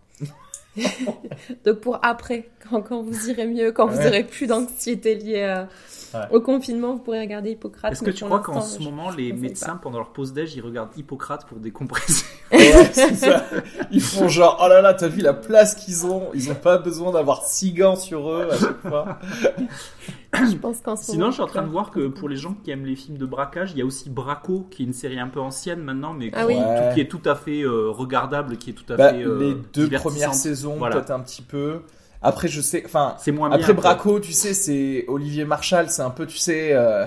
Donc 1.65 1.81
pour 1.81 1.99
après, 2.05 2.49
quand, 2.69 2.83
quand 2.83 3.03
vous 3.03 3.31
irez 3.31 3.47
mieux, 3.47 3.73
quand 3.73 3.87
vous 3.87 4.07
aurez 4.07 4.25
plus 4.25 4.47
d'anxiété 4.47 5.15
liée 5.15 5.43
à- 5.43 5.69
Ouais. 6.21 6.37
au 6.37 6.41
confinement, 6.41 6.93
vous 6.95 6.99
pourrez 7.01 7.21
regarder 7.21 7.51
Hippocrate. 7.53 7.93
Est-ce 7.93 8.03
que 8.03 8.11
tu 8.11 8.25
crois 8.25 8.41
qu'en 8.41 8.61
ce 8.61 8.79
je- 8.81 8.85
moment, 8.85 9.11
les 9.11 9.33
médecins, 9.33 9.73
pas. 9.75 9.81
pendant 9.83 9.99
leur 9.99 10.13
pause 10.13 10.33
déj, 10.33 10.55
ils 10.57 10.61
regardent 10.61 10.91
Hippocrate 10.97 11.47
pour 11.47 11.59
décompresser 11.59 12.25
Ouais, 12.53 12.91
c'est 12.93 13.15
ça. 13.15 13.45
Ils 13.91 14.01
font 14.03 14.29
genre, 14.29 14.61
oh 14.65 14.69
là 14.69 14.81
là, 14.81 14.95
t'as 14.95 15.09
vu 15.09 15.21
la 15.21 15.35
place 15.35 15.75
qu'ils 15.75 16.07
ont? 16.07 16.29
Ils 16.35 16.51
ont 16.51 16.55
pas 16.55 16.79
besoin 16.79 17.11
d'avoir 17.13 17.45
six 17.45 17.73
gants 17.73 17.97
sur 17.97 18.31
eux 18.31 18.49
à 18.53 18.57
chaque 18.57 18.81
fois. 18.81 19.19
Je 20.33 20.57
pense 20.57 20.81
qu'en 20.81 20.97
ce 20.97 21.05
Sinon, 21.05 21.19
moment, 21.19 21.31
je 21.31 21.35
suis 21.35 21.43
en 21.43 21.47
train 21.47 21.63
de 21.63 21.69
voir 21.71 21.91
que 21.91 22.09
pour 22.09 22.29
les 22.29 22.37
gens 22.37 22.55
qui 22.63 22.71
aiment 22.71 22.85
les 22.85 22.97
films 22.97 23.17
de 23.17 23.25
braquage, 23.27 23.73
il 23.73 23.79
y 23.79 23.83
a 23.83 23.87
aussi 23.87 24.11
Braco, 24.11 24.67
qui 24.71 24.83
est 24.83 24.87
une 24.87 24.93
série 24.93 25.19
un 25.19 25.29
peu 25.29 25.41
ancienne 25.41 25.81
maintenant, 25.81 26.13
mais 26.13 26.31
qui, 26.31 26.37
Ah 26.37 26.47
oui. 26.47 26.57
Qui 26.95 27.01
est 27.01 27.09
tout 27.09 27.23
à 27.25 27.35
fait 27.35 27.63
euh, 27.63 27.89
regardable, 27.91 28.59
qui 28.59 28.71
est 28.71 28.73
tout 28.75 28.93
à 28.93 28.97
Bah, 28.97 29.11
fait 29.15 29.23
euh, 29.23 29.39
les 29.41 29.55
deux 29.73 29.89
premières 29.99 30.35
saisons, 30.35 30.77
Voilà. 30.77 30.97
peut-être 30.97 31.11
un 31.11 31.21
petit 31.21 31.43
peu. 31.43 31.81
Après, 32.23 32.49
je 32.49 32.61
sais, 32.61 32.83
enfin, 32.85 33.17
C'est 33.19 33.33
moins 33.33 33.51
après. 33.51 33.73
Braco, 33.75 34.21
tu 34.21 34.33
sais, 34.33 34.55
c'est 34.55 35.05
Olivier 35.09 35.45
Marchal, 35.45 35.91
c'est 35.91 36.03
un 36.03 36.11
peu, 36.11 36.27
tu 36.27 36.39
sais, 36.39 36.73
euh, 36.73 37.07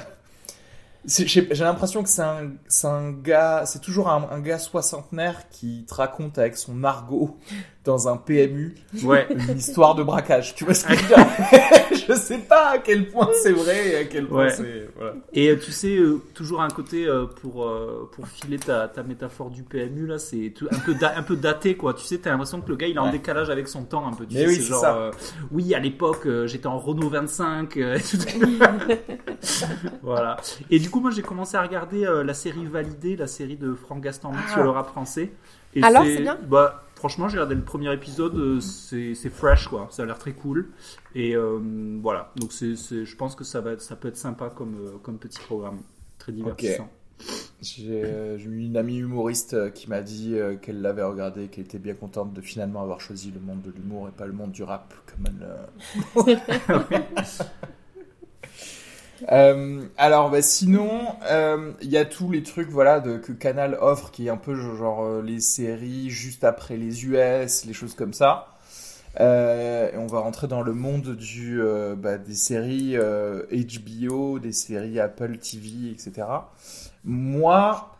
j'ai 1.05 1.63
l'impression 1.63 2.03
que 2.03 2.09
c'est 2.09 2.21
un, 2.21 2.51
un 2.83 3.11
gars, 3.11 3.63
c'est 3.65 3.79
toujours 3.79 4.09
un, 4.09 4.27
un 4.31 4.39
gars 4.39 4.59
soixantenaire 4.59 5.49
qui 5.49 5.85
te 5.87 5.93
raconte 5.93 6.37
avec 6.37 6.57
son 6.57 6.83
argot 6.83 7.37
dans 7.85 8.07
un 8.09 8.17
PMU 8.17 8.75
Ouais. 9.03 9.27
une 9.29 9.57
histoire 9.57 9.95
de 9.95 10.03
braquage. 10.03 10.53
Tu 10.55 10.65
vois 10.65 10.73
ce 10.73 10.85
que 10.85 10.93
je 10.95 11.01
veux 11.01 11.07
dire 11.07 11.25
Je 12.09 12.13
sais 12.15 12.37
pas 12.39 12.69
à 12.71 12.77
quel 12.79 13.07
point 13.07 13.29
c'est 13.41 13.51
vrai 13.51 13.89
et 13.89 13.95
à 13.97 14.03
quel 14.05 14.27
point 14.27 14.45
Ouais. 14.45 14.49
c'est. 14.49 14.89
Voilà. 14.97 15.13
Et 15.33 15.49
euh, 15.49 15.57
tu 15.57 15.71
sais, 15.71 15.95
euh, 15.95 16.19
toujours 16.33 16.61
un 16.61 16.69
côté 16.69 17.05
euh, 17.07 17.25
pour, 17.25 17.65
euh, 17.67 18.09
pour 18.11 18.27
filer 18.27 18.57
ta, 18.57 18.87
ta 18.87 19.03
métaphore 19.03 19.49
du 19.49 19.63
PMU, 19.63 20.07
là, 20.07 20.17
c'est 20.19 20.53
un 20.71 20.79
peu, 20.79 20.93
da- 20.95 21.13
un 21.17 21.23
peu 21.23 21.35
daté, 21.35 21.75
quoi. 21.77 21.93
Tu 21.93 22.03
sais, 22.03 22.17
t'as 22.17 22.31
l'impression 22.31 22.61
que 22.61 22.69
le 22.69 22.75
gars, 22.75 22.87
il 22.87 22.95
est 22.95 22.99
en 22.99 23.05
Ouais. 23.05 23.11
décalage 23.11 23.49
avec 23.49 23.67
son 23.67 23.83
temps, 23.83 24.07
un 24.07 24.13
peu. 24.13 24.25
Tu 24.25 24.35
Mais 24.35 24.41
sais, 24.41 24.47
oui, 24.47 24.55
c'est 24.55 24.61
c'est 24.61 24.67
genre, 24.67 24.81
ça. 24.81 24.95
euh, 24.97 25.11
oui, 25.51 25.73
à 25.73 25.79
l'époque, 25.79 26.25
euh, 26.25 26.47
j'étais 26.47 26.67
en 26.67 26.79
Renault 26.79 27.09
25. 27.09 27.77
euh, 27.77 27.95
et 27.97 28.01
tout. 28.01 28.17
voilà. 30.03 30.37
Et 30.69 30.79
du 30.79 30.89
coup, 30.89 30.99
moi, 30.99 31.11
j'ai 31.11 31.21
commencé 31.21 31.57
à 31.57 31.61
regarder 31.61 32.05
euh, 32.05 32.23
la 32.23 32.33
série 32.33 32.65
Validée, 32.65 33.15
la 33.15 33.27
série 33.27 33.55
de 33.57 33.73
Franck 33.73 34.01
Gaston 34.01 34.31
Ah. 34.35 34.51
sur 34.53 34.63
le 34.63 34.69
rap 34.69 34.87
français. 34.89 35.31
Et 35.75 35.83
Alors, 35.83 36.03
c'est 36.03 36.21
bien? 36.21 36.37
Bah, 36.47 36.83
franchement, 36.99 37.29
j'ai 37.29 37.37
regardé 37.37 37.55
le 37.55 37.63
premier 37.63 37.91
épisode, 37.93 38.35
euh, 38.35 38.59
c'est 38.59 39.29
fresh, 39.29 39.67
quoi. 39.69 39.87
Ça 39.89 40.03
a 40.03 40.05
l'air 40.05 40.19
très 40.19 40.33
cool. 40.33 40.69
Et 41.15 41.35
euh, 41.35 41.59
voilà. 42.01 42.31
Donc, 42.35 42.51
c'est 42.51 42.75
je 42.75 43.15
pense 43.15 43.35
que 43.35 43.43
ça, 43.43 43.61
va 43.61 43.71
être, 43.71 43.81
ça 43.81 43.95
peut 43.95 44.09
être 44.09 44.17
sympa 44.17 44.49
comme, 44.49 44.75
euh, 44.75 44.97
comme 45.01 45.17
petit 45.17 45.39
programme. 45.39 45.79
Très 46.19 46.33
divertissant. 46.33 46.89
J'ai 47.61 48.03
j'ai 48.37 48.49
eu 48.49 48.65
une 48.65 48.77
amie 48.77 48.97
humoriste 48.97 49.73
qui 49.73 49.89
m'a 49.89 50.01
dit 50.01 50.37
qu'elle 50.61 50.81
l'avait 50.81 51.03
regardé, 51.03 51.47
qu'elle 51.47 51.65
était 51.65 51.79
bien 51.79 51.93
contente 51.93 52.33
de 52.33 52.39
finalement 52.39 52.81
avoir 52.81 53.01
choisi 53.01 53.31
le 53.31 53.41
monde 53.41 53.61
de 53.61 53.71
l'humour 53.71 54.07
et 54.07 54.11
pas 54.11 54.25
le 54.25 54.31
monde 54.31 54.51
du 54.51 54.63
rap 54.63 54.93
comme 55.05 55.25
elle. 55.27 56.39
euh. 59.31 59.81
Alors, 59.97 60.29
bah, 60.29 60.41
sinon, 60.41 60.89
euh, 61.29 61.71
il 61.81 61.89
y 61.89 61.97
a 61.97 62.05
tous 62.05 62.31
les 62.31 62.43
trucs 62.43 62.69
voilà 62.69 62.99
de, 62.99 63.17
que 63.17 63.31
Canal 63.31 63.77
offre, 63.81 64.11
qui 64.11 64.27
est 64.27 64.29
un 64.29 64.37
peu 64.37 64.55
genre 64.55 65.03
euh, 65.03 65.21
les 65.21 65.39
séries 65.39 66.09
juste 66.09 66.43
après 66.43 66.77
les 66.77 67.05
US, 67.05 67.65
les 67.65 67.73
choses 67.73 67.95
comme 67.95 68.13
ça. 68.13 68.47
Euh, 69.19 69.91
et 69.91 69.97
on 69.97 70.07
va 70.07 70.19
rentrer 70.19 70.47
dans 70.47 70.61
le 70.61 70.73
monde 70.73 71.15
du 71.15 71.61
euh, 71.61 71.95
bah, 71.95 72.17
des 72.17 72.35
séries 72.35 72.95
HBO, 72.95 74.39
des 74.39 74.51
séries 74.51 74.99
Apple 74.99 75.37
TV, 75.37 75.91
etc. 75.91 76.27
Moi, 77.03 77.95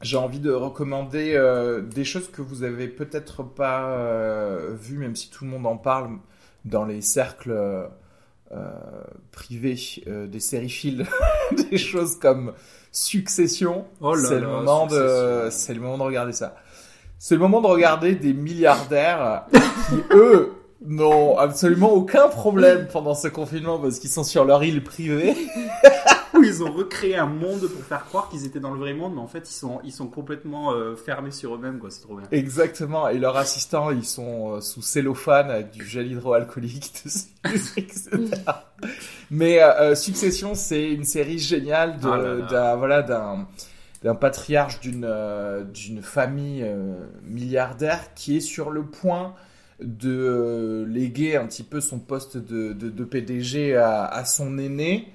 j'ai 0.00 0.16
envie 0.16 0.40
de 0.40 0.52
recommander 0.52 1.40
des 1.94 2.04
choses 2.04 2.30
que 2.30 2.42
vous 2.42 2.62
avez 2.62 2.88
peut-être 2.88 3.42
pas 3.42 3.96
vues, 4.72 4.98
même 4.98 5.16
si 5.16 5.30
tout 5.30 5.44
le 5.44 5.50
monde 5.50 5.66
en 5.66 5.76
parle 5.76 6.18
dans 6.64 6.84
les 6.84 7.00
cercles 7.00 7.88
euh, 8.52 8.70
privés 9.32 9.76
euh, 10.06 10.26
des 10.26 10.40
sériphiles, 10.40 11.06
des 11.70 11.78
choses 11.78 12.16
comme 12.16 12.52
Succession. 12.92 13.86
Oh 14.00 14.16
c'est 14.16 14.38
le 14.38 14.46
moment 14.46 14.86
de, 14.86 14.92
Succession. 14.92 15.50
c'est 15.50 15.74
le 15.74 15.80
moment 15.80 15.98
de 15.98 16.02
regarder 16.02 16.32
ça. 16.32 16.54
C'est 17.18 17.34
le 17.34 17.40
moment 17.40 17.60
de 17.60 17.66
regarder 17.66 18.14
des 18.14 18.34
milliardaires 18.34 19.46
qui 19.52 19.96
eux 20.12 20.52
n'ont 20.86 21.38
absolument 21.38 21.92
aucun 21.92 22.28
problème 22.28 22.86
pendant 22.92 23.14
ce 23.14 23.28
confinement 23.28 23.78
parce 23.78 23.98
qu'ils 23.98 24.10
sont 24.10 24.24
sur 24.24 24.44
leur 24.44 24.62
île 24.64 24.82
privée. 24.84 25.34
Où 26.34 26.42
ils 26.42 26.64
ont 26.64 26.72
recréé 26.72 27.16
un 27.16 27.26
monde 27.26 27.60
pour 27.68 27.84
faire 27.84 28.04
croire 28.06 28.28
qu'ils 28.28 28.44
étaient 28.44 28.58
dans 28.58 28.72
le 28.72 28.78
vrai 28.80 28.92
monde, 28.92 29.14
mais 29.14 29.20
en 29.20 29.28
fait, 29.28 29.48
ils 29.48 29.54
sont, 29.54 29.80
ils 29.84 29.92
sont 29.92 30.08
complètement 30.08 30.72
euh, 30.72 30.96
fermés 30.96 31.30
sur 31.30 31.54
eux-mêmes, 31.54 31.78
quoi. 31.78 31.90
C'est 31.90 32.00
trop 32.02 32.16
bien. 32.16 32.26
Exactement, 32.32 33.06
et 33.08 33.18
leurs 33.20 33.36
assistants, 33.36 33.92
ils 33.92 34.04
sont 34.04 34.54
euh, 34.56 34.60
sous 34.60 34.82
cellophane 34.82 35.48
avec 35.48 35.70
du 35.70 35.86
gel 35.86 36.10
hydroalcoolique 36.10 36.92
etc. 37.76 38.10
Mais 39.30 39.62
euh, 39.62 39.94
Succession, 39.94 40.56
c'est 40.56 40.90
une 40.90 41.04
série 41.04 41.38
géniale 41.38 42.00
de- 42.00 42.08
Ah 42.08 42.16
là 42.18 42.34
là. 42.34 42.46
d'un 42.46 42.76
voilà 42.76 43.02
d'un 43.02 43.46
d'un 44.02 44.14
patriarche 44.16 44.80
d'une 44.80 45.08
d'une 45.72 46.02
famille 46.02 46.66
milliardaire 47.22 48.12
qui 48.14 48.36
est 48.36 48.40
sur 48.40 48.70
le 48.70 48.82
point 48.84 49.34
de 49.80 50.10
euh, 50.10 50.86
léguer 50.86 51.36
un 51.36 51.46
petit 51.46 51.62
peu 51.64 51.80
son 51.80 51.98
poste 51.98 52.36
de, 52.36 52.72
de, 52.72 52.88
de 52.90 53.04
PDG 53.04 53.76
à, 53.76 54.04
à 54.04 54.24
son 54.24 54.58
aîné. 54.58 55.08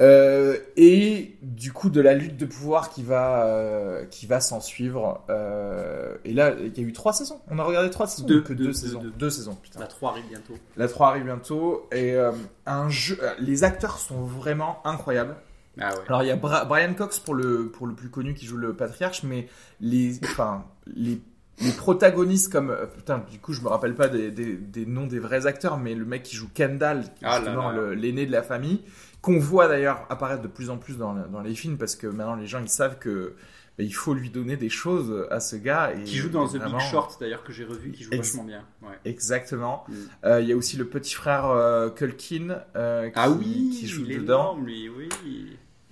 Euh, 0.00 0.56
et 0.76 1.36
du 1.42 1.72
coup 1.72 1.88
de 1.88 2.00
la 2.00 2.14
lutte 2.14 2.36
de 2.36 2.46
pouvoir 2.46 2.90
qui 2.90 3.04
va 3.04 3.44
euh, 3.46 4.04
qui 4.06 4.26
va 4.26 4.40
s'en 4.40 4.60
suivre 4.60 5.22
euh, 5.30 6.16
et 6.24 6.32
là 6.32 6.54
il 6.58 6.76
y 6.76 6.84
a 6.84 6.88
eu 6.88 6.92
trois 6.92 7.12
saisons 7.12 7.40
on 7.50 7.58
a 7.60 7.62
regardé 7.62 7.88
trois 7.90 8.08
saisons 8.08 8.26
Deux, 8.26 8.40
que 8.42 8.52
deux, 8.54 8.72
saisons 8.72 9.00
deux. 9.00 9.10
deux 9.10 9.30
saisons 9.30 9.54
putain 9.54 9.78
La 9.78 9.86
3 9.86 10.10
arrive 10.12 10.24
bientôt. 10.28 10.54
la 10.76 10.88
3 10.88 11.08
arrive 11.08 11.24
bientôt 11.24 11.86
et 11.92 12.14
euh, 12.14 12.32
un 12.66 12.88
jeu 12.88 13.16
euh, 13.22 13.32
les 13.38 13.62
acteurs 13.62 13.98
sont 13.98 14.22
vraiment 14.24 14.78
incroyables 14.84 15.36
Ah 15.78 15.90
ouais. 15.90 16.00
alors 16.08 16.22
il 16.24 16.28
y 16.28 16.32
a 16.32 16.36
Bra- 16.36 16.64
Brian 16.64 16.94
Cox 16.94 17.20
pour 17.20 17.34
le 17.34 17.68
pour 17.68 17.86
le 17.86 17.94
plus 17.94 18.08
connu 18.08 18.34
qui 18.34 18.46
joue 18.46 18.56
le 18.56 18.74
patriarche 18.74 19.22
mais 19.22 19.46
les 19.80 20.18
enfin 20.24 20.64
les 20.86 21.20
les 21.60 21.72
protagonistes 21.72 22.50
comme 22.50 22.70
euh, 22.70 22.86
putain 22.86 23.24
du 23.30 23.38
coup 23.38 23.52
je 23.52 23.60
me 23.60 23.68
rappelle 23.68 23.94
pas 23.94 24.08
des, 24.08 24.30
des, 24.30 24.54
des 24.54 24.86
noms 24.86 25.06
des 25.06 25.18
vrais 25.18 25.46
acteurs 25.46 25.78
mais 25.78 25.94
le 25.94 26.04
mec 26.04 26.22
qui 26.22 26.36
joue 26.36 26.48
Kendall 26.52 27.04
Ah 27.22 27.36
justement 27.36 27.70
l'aîné 27.70 28.26
de 28.26 28.32
la 28.32 28.42
famille 28.42 28.82
qu'on 29.20 29.38
voit 29.38 29.68
d'ailleurs 29.68 30.06
apparaître 30.10 30.42
de 30.42 30.48
plus 30.48 30.70
en 30.70 30.78
plus 30.78 30.96
dans, 30.96 31.14
dans 31.14 31.40
les 31.42 31.54
films 31.54 31.76
parce 31.78 31.94
que 31.94 32.06
maintenant 32.06 32.36
les 32.36 32.46
gens 32.46 32.60
ils 32.60 32.68
savent 32.68 32.98
que 32.98 33.34
bah, 33.78 33.84
il 33.84 33.94
faut 33.94 34.12
lui 34.12 34.28
donner 34.28 34.56
des 34.56 34.68
choses 34.68 35.26
à 35.30 35.40
ce 35.40 35.56
gars 35.56 35.92
et 35.94 36.02
Qui 36.04 36.16
joue 36.16 36.28
dans 36.28 36.46
The 36.46 36.62
Big 36.62 36.78
Short, 36.90 37.16
d'ailleurs, 37.18 37.42
que 37.42 37.54
j'ai 37.54 37.64
revu, 37.64 37.90
qui 37.90 38.02
joue 38.04 38.10
Ex- 38.12 38.28
vachement 38.28 38.44
bien. 38.44 38.62
Ouais. 38.82 38.98
exactement 39.06 39.84
Mm. 39.88 39.94
Euh, 40.26 40.40
il 40.42 40.48
y 40.48 40.52
a 40.52 40.56
aussi 40.56 40.76
le 40.76 40.84
petit 40.86 41.14
frère 41.14 41.46
euh, 41.46 41.88
Culkin 41.88 42.60
euh, 42.76 43.06
qui, 43.08 43.12
Ah 43.16 43.30
oui, 43.30 43.74
qui 43.78 43.86
joue 43.88 44.02
il 44.06 44.18
dedans 44.20 44.52
énorme, 44.52 44.66
lui, 44.66 44.90
oui. 44.90 45.08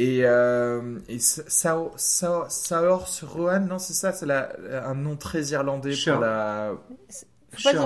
Et, 0.03 0.21
euh, 0.25 0.99
et 1.09 1.19
Sa- 1.19 1.43
Sao, 1.49 1.93
Sao, 1.97 2.45
Saoirse 2.49 3.23
Ronan, 3.23 3.61
non, 3.67 3.79
c'est 3.79 3.93
ça, 3.93 4.13
c'est 4.13 4.25
la- 4.25 4.51
un 4.89 4.95
nom 4.95 5.17
très 5.17 5.43
irlandais 5.49 5.93
pour 6.13 6.21
la. 6.21 6.73
Faut 7.53 7.63
pas 7.65 7.73
dire. 7.73 7.81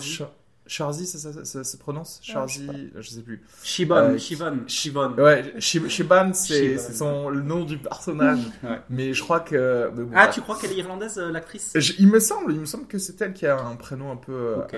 Sh- 0.00 0.24
Sharzy, 0.64 1.06
ça, 1.06 1.18
ça, 1.18 1.32
ça- 1.32 1.44
ça 1.44 1.64
se 1.64 1.76
prononce 1.76 2.22
Ah, 2.34 2.46
je 2.46 2.62
je 2.98 3.10
sais 3.10 3.20
plus. 3.20 3.42
Shibon, 3.62 3.96
Euh, 3.96 4.16
Shivon, 4.18 4.60
Shivon. 4.68 5.12
Ouais, 5.18 5.52
Shi- 5.58 5.90
Shiban, 5.90 6.32
c'est 6.32 6.78
Shiban. 6.78 6.94
son 6.94 7.28
le 7.28 7.42
nom 7.42 7.64
du 7.64 7.76
personnage. 7.78 8.38
Ouais. 8.62 8.80
Mais 8.88 9.12
je 9.12 9.22
crois 9.22 9.40
que. 9.40 9.90
bon, 9.92 10.08
Ah, 10.14 10.28
tu 10.28 10.40
crois 10.40 10.56
qu'elle 10.58 10.72
est 10.72 10.76
irlandaise, 10.76 11.18
euh, 11.18 11.30
l'actrice? 11.30 11.74
Il 11.98 12.08
me 12.08 12.20
semble, 12.20 12.52
il 12.54 12.60
me 12.60 12.64
semble 12.64 12.86
que 12.86 12.96
c'est 12.98 13.20
elle 13.20 13.34
qui 13.34 13.44
a 13.44 13.58
un 13.58 13.76
prénom 13.76 14.12
un 14.12 14.16
peu 14.16 14.32
euh, 14.32 14.56
Ok. 14.62 14.74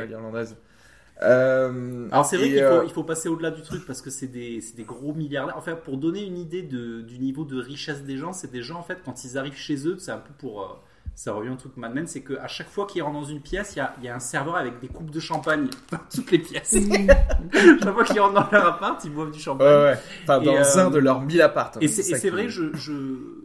Euh, 1.23 2.09
Alors 2.11 2.27
c'est 2.27 2.37
vrai 2.37 2.51
qu'il 2.51 2.63
faut, 2.65 2.81
euh, 2.81 2.85
il 2.85 2.91
faut 2.93 3.05
passer 3.05 3.29
au-delà 3.29 3.51
du 3.51 3.63
truc 3.63 3.87
parce 3.87 4.03
que 4.03 4.11
c'est 4.11 4.27
des, 4.27 4.61
c'est 4.61 4.77
des 4.77 4.85
gros 4.85 5.15
milliardaires. 5.15 5.57
Enfin, 5.57 5.75
pour 5.77 5.97
donner 5.97 6.25
une 6.25 6.37
idée 6.37 6.63
de, 6.63 7.03
du 7.03 7.19
niveau 7.19 7.45
de 7.45 7.61
richesse 7.61 8.03
des 8.03 8.17
gens, 8.17 8.33
c'est 8.33 8.51
des 8.51 8.63
gens 8.63 8.79
en 8.79 8.83
fait 8.83 8.99
quand 9.05 9.25
ils 9.25 9.39
arrivent 9.39 9.57
chez 9.57 9.87
eux, 9.87 9.97
c'est 9.99 10.11
un 10.11 10.19
peu 10.19 10.33
pour, 10.39 10.63
euh, 10.63 10.67
ça 11.15 11.33
revient 11.33 11.51
au 11.51 11.55
truc 11.57 11.77
Mad 11.77 11.95
Men, 11.95 12.09
c'est 12.09 12.23
qu'à 12.23 12.49
chaque 12.49 12.69
fois 12.69 12.87
qu'ils 12.89 13.03
rentrent 13.03 13.21
dans 13.21 13.25
une 13.27 13.41
pièce, 13.41 13.75
il 13.77 13.79
y 13.79 13.83
a, 13.83 13.95
il 13.99 14.05
y 14.05 14.09
a 14.09 14.17
un 14.17 14.21
serveur 14.21 14.57
avec 14.57 14.81
des 14.81 14.89
coupes 14.89 15.13
de 15.13 15.21
champagne 15.21 15.69
dans 15.93 15.99
toutes 16.15 16.33
les 16.33 16.39
pièces. 16.41 16.75
chaque 17.53 17.93
fois 17.95 18.05
qu'ils 18.05 18.19
rentrent 18.21 18.35
dans 18.35 18.51
leur 18.51 18.67
appart, 18.67 19.03
ils 19.05 19.13
boivent 19.13 19.31
du 19.31 19.39
champagne. 19.39 19.69
Ouais, 19.69 19.83
ouais. 19.85 19.99
Enfin, 20.25 20.41
Et, 20.41 20.45
dans 20.45 20.57
euh, 20.57 20.79
un 20.87 20.91
de 20.91 20.99
leurs 20.99 21.21
mille 21.21 21.41
appartements. 21.43 21.83
Et 21.83 21.89
c'est 21.89 22.27
et 22.27 22.31
vrai, 22.31 22.49
je, 22.49 22.75
je, 22.75 22.93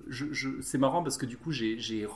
je, 0.08 0.26
je- 0.32 0.62
c'est 0.62 0.80
marrant 0.80 1.04
parce 1.04 1.18
que 1.18 1.28
du 1.28 1.38
coup, 1.38 1.52
j'ai 1.52 1.78
j'ai 1.80 2.08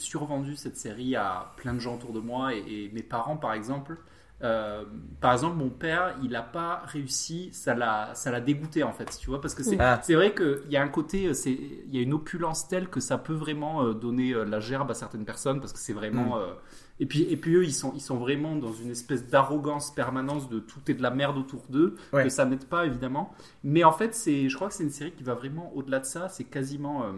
survendu 0.00 0.56
cette 0.56 0.76
série 0.78 1.16
à 1.16 1.52
plein 1.58 1.74
de 1.74 1.80
gens 1.80 1.96
autour 1.96 2.12
de 2.14 2.20
moi 2.20 2.54
et, 2.54 2.58
et 2.66 2.90
mes 2.94 3.02
parents, 3.02 3.36
par 3.36 3.52
exemple. 3.52 3.98
Euh, 4.42 4.84
par 5.20 5.32
exemple, 5.32 5.56
mon 5.56 5.68
père, 5.70 6.16
il 6.22 6.30
n'a 6.30 6.42
pas 6.42 6.82
réussi, 6.86 7.50
ça 7.52 7.74
l'a, 7.74 8.10
ça 8.14 8.30
l'a 8.32 8.40
dégoûté 8.40 8.82
en 8.82 8.92
fait, 8.92 9.16
tu 9.20 9.28
vois, 9.30 9.40
parce 9.40 9.54
que 9.54 9.62
c'est, 9.62 9.78
Ah. 9.80 10.00
c'est 10.02 10.14
vrai 10.14 10.34
qu'il 10.34 10.70
y 10.70 10.76
a 10.76 10.82
un 10.82 10.88
côté, 10.88 11.26
euh, 11.26 11.32
c'est, 11.34 11.52
il 11.52 11.94
y 11.94 11.98
a 11.98 12.02
une 12.02 12.12
opulence 12.14 12.66
telle 12.66 12.88
que 12.88 12.98
ça 13.00 13.18
peut 13.18 13.34
vraiment 13.34 13.84
euh, 13.84 13.92
donner 13.94 14.32
la 14.44 14.58
gerbe 14.60 14.90
à 14.90 14.94
certaines 14.94 15.24
personnes 15.24 15.60
parce 15.60 15.72
que 15.72 15.78
c'est 15.78 15.92
vraiment. 15.92 16.38
euh, 16.38 16.52
et 17.00 17.06
puis, 17.06 17.22
et 17.22 17.36
puis 17.36 17.54
eux, 17.54 17.64
ils 17.64 17.72
sont, 17.72 17.92
ils 17.94 18.00
sont 18.00 18.16
vraiment 18.18 18.54
dans 18.56 18.72
une 18.72 18.90
espèce 18.90 19.26
d'arrogance 19.28 19.92
permanente 19.94 20.50
de 20.50 20.60
tout 20.60 20.80
est 20.88 20.94
de 20.94 21.02
la 21.02 21.10
merde 21.10 21.36
autour 21.38 21.64
d'eux, 21.68 21.96
Ouais. 22.12 22.24
que 22.24 22.28
ça 22.28 22.44
n'aide 22.44 22.64
pas 22.66 22.84
évidemment. 22.86 23.32
Mais 23.64 23.82
en 23.84 23.92
fait, 23.92 24.14
c'est, 24.14 24.48
je 24.48 24.54
crois 24.56 24.68
que 24.68 24.74
c'est 24.74 24.84
une 24.84 24.90
série 24.90 25.12
qui 25.12 25.22
va 25.24 25.34
vraiment 25.34 25.72
au-delà 25.74 26.00
de 26.00 26.04
ça. 26.04 26.28
C'est 26.28 26.44
quasiment, 26.44 27.04
euh, 27.04 27.12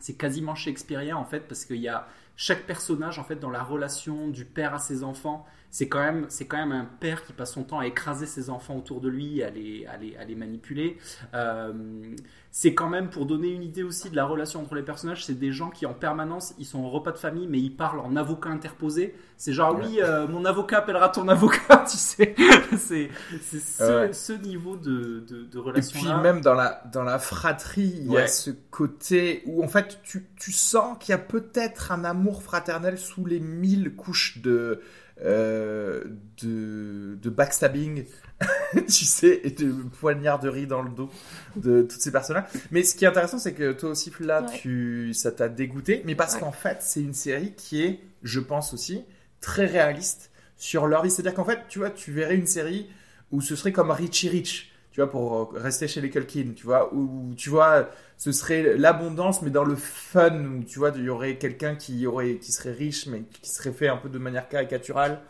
c'est 0.00 0.14
quasiment 0.14 0.54
shakespearien 0.54 1.16
en 1.16 1.24
fait, 1.24 1.40
parce 1.46 1.64
qu'il 1.64 1.76
y 1.80 1.88
a, 1.88 2.06
chaque 2.34 2.66
personnage 2.66 3.18
en 3.18 3.24
fait 3.24 3.36
dans 3.36 3.50
la 3.50 3.62
relation 3.62 4.28
du 4.28 4.44
père 4.46 4.72
à 4.74 4.78
ses 4.78 5.04
enfants, 5.04 5.46
c'est 5.74 5.88
quand 5.88 6.00
même 6.00 6.26
c'est 6.28 6.44
quand 6.44 6.58
même 6.58 6.70
un 6.72 6.84
père 6.84 7.24
qui 7.24 7.32
passe 7.32 7.54
son 7.54 7.64
temps 7.64 7.78
à 7.80 7.86
écraser 7.86 8.26
ses 8.26 8.50
enfants 8.50 8.76
autour 8.76 9.00
de 9.00 9.08
lui, 9.08 9.42
à 9.42 9.48
les 9.48 9.86
à 9.86 9.96
les, 9.96 10.14
à 10.18 10.24
les 10.24 10.34
manipuler. 10.34 10.98
Euh, 11.34 11.72
c'est 12.50 12.74
quand 12.74 12.90
même 12.90 13.08
pour 13.08 13.24
donner 13.24 13.48
une 13.48 13.62
idée 13.62 13.82
aussi 13.82 14.10
de 14.10 14.14
la 14.16 14.26
relation 14.26 14.60
entre 14.60 14.74
les 14.74 14.82
personnages, 14.82 15.24
c'est 15.24 15.38
des 15.38 15.50
gens 15.52 15.70
qui 15.70 15.86
en 15.86 15.94
permanence 15.94 16.52
ils 16.58 16.66
sont 16.66 16.80
au 16.80 16.90
repas 16.90 17.10
de 17.12 17.16
famille 17.16 17.46
mais 17.46 17.58
ils 17.58 17.74
parlent 17.74 18.00
en 18.00 18.14
avocat 18.16 18.50
interposé. 18.50 19.14
C'est 19.38 19.54
genre 19.54 19.74
oui 19.74 20.00
euh, 20.02 20.28
mon 20.28 20.44
avocat 20.44 20.78
appellera 20.80 21.08
ton 21.08 21.26
avocat, 21.28 21.84
tu 21.90 21.96
sais. 21.96 22.34
c'est 22.76 23.08
ce, 23.42 23.82
Ouais. 23.82 24.12
ce 24.12 24.34
niveau 24.34 24.76
de 24.76 25.24
de, 25.26 25.44
de 25.44 25.58
Et 25.58 25.60
relation 25.60 25.98
puis 25.98 26.08
même 26.22 26.42
dans 26.42 26.52
la 26.54 26.82
dans 26.92 27.02
la 27.02 27.18
fratrie, 27.18 27.94
il 28.04 28.12
y 28.12 28.18
a 28.18 28.26
ce 28.26 28.50
côté 28.70 29.42
où 29.46 29.64
en 29.64 29.68
fait 29.68 30.00
tu, 30.02 30.26
tu 30.36 30.52
sens 30.52 30.98
qu'il 31.00 31.12
y 31.12 31.14
a 31.14 31.18
peut-être 31.18 31.92
un 31.92 32.04
amour 32.04 32.42
fraternel 32.42 32.98
sous 32.98 33.24
les 33.24 33.40
mille 33.40 33.94
couches 33.96 34.38
de 34.42 34.82
euh, 35.24 36.02
de, 36.42 37.16
de 37.20 37.30
backstabbing, 37.30 38.04
tu 38.74 39.04
sais, 39.04 39.40
et 39.44 39.50
de 39.50 39.70
poignarderie 40.00 40.66
dans 40.66 40.82
le 40.82 40.90
dos 40.90 41.10
de 41.56 41.82
toutes 41.82 42.00
ces 42.00 42.10
personnes-là. 42.10 42.48
Mais 42.70 42.82
ce 42.82 42.94
qui 42.94 43.04
est 43.04 43.08
intéressant, 43.08 43.38
c'est 43.38 43.52
que 43.54 43.72
toi 43.72 43.90
aussi, 43.90 44.12
là, 44.20 44.42
Ouais. 44.42 44.58
tu 44.58 45.14
ça 45.14 45.30
t'a 45.32 45.48
dégoûté, 45.48 46.02
mais 46.04 46.14
parce 46.14 46.34
Ouais. 46.34 46.40
qu'en 46.40 46.52
fait, 46.52 46.78
c'est 46.80 47.00
une 47.00 47.14
série 47.14 47.52
qui 47.54 47.82
est, 47.84 48.00
je 48.22 48.40
pense 48.40 48.74
aussi, 48.74 49.04
très 49.40 49.66
réaliste 49.66 50.30
sur 50.56 50.86
leur 50.86 51.02
vie. 51.02 51.10
C'est-à-dire 51.10 51.34
qu'en 51.34 51.44
fait, 51.44 51.60
tu 51.68 51.78
vois, 51.78 51.90
tu 51.90 52.12
verrais 52.12 52.36
une 52.36 52.46
série 52.46 52.88
où 53.30 53.40
ce 53.40 53.54
serait 53.56 53.72
comme 53.72 53.90
Richie 53.90 54.28
Rich, 54.28 54.71
tu 54.92 55.00
vois, 55.00 55.10
pour 55.10 55.54
euh, 55.54 55.58
rester 55.58 55.88
chez 55.88 56.00
les 56.00 56.10
Culkin, 56.10 56.52
tu 56.54 56.64
vois, 56.66 56.92
où 56.94 57.34
tu 57.36 57.50
vois, 57.50 57.88
ce 58.18 58.30
serait 58.32 58.76
l'abondance, 58.76 59.42
mais 59.42 59.50
dans 59.50 59.64
le 59.64 59.74
fun, 59.76 60.44
où 60.60 60.64
tu 60.64 60.78
vois, 60.78 60.92
il 60.96 61.04
y 61.04 61.08
aurait 61.08 61.36
quelqu'un 61.38 61.74
qui 61.76 62.06
qui 62.40 62.52
serait 62.52 62.72
riche, 62.72 63.06
mais 63.06 63.22
qui 63.42 63.50
serait 63.50 63.72
fait 63.72 63.88
un 63.88 63.96
peu 63.96 64.08
de 64.08 64.18
manière 64.18 64.48
caricaturale. 64.48 65.20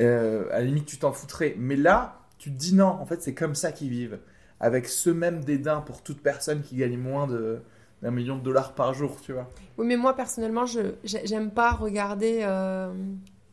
Euh, 0.00 0.46
à 0.52 0.58
la 0.58 0.64
limite, 0.64 0.86
tu 0.86 0.98
t'en 0.98 1.12
foutrais. 1.12 1.54
Mais 1.58 1.76
là, 1.76 2.20
tu 2.38 2.50
te 2.52 2.56
dis 2.56 2.74
non, 2.74 2.86
en 2.86 3.06
fait, 3.06 3.22
c'est 3.22 3.34
comme 3.34 3.54
ça 3.54 3.72
qu'ils 3.72 3.90
vivent, 3.90 4.18
avec 4.60 4.88
ce 4.88 5.10
même 5.10 5.44
dédain 5.44 5.80
pour 5.80 6.02
toute 6.02 6.20
personne 6.22 6.62
qui 6.62 6.76
gagne 6.76 6.98
moins 6.98 7.26
de 7.26 7.60
d'un 8.02 8.12
million 8.12 8.36
de 8.38 8.42
dollars 8.44 8.74
par 8.74 8.94
jour, 8.94 9.20
tu 9.20 9.32
vois. 9.32 9.48
Oui, 9.76 9.84
mais 9.84 9.96
moi 9.96 10.14
personnellement, 10.14 10.66
je 10.66 10.80
j'ai- 11.02 11.26
j'aime 11.26 11.50
pas 11.50 11.72
regarder 11.72 12.40
euh, 12.42 12.92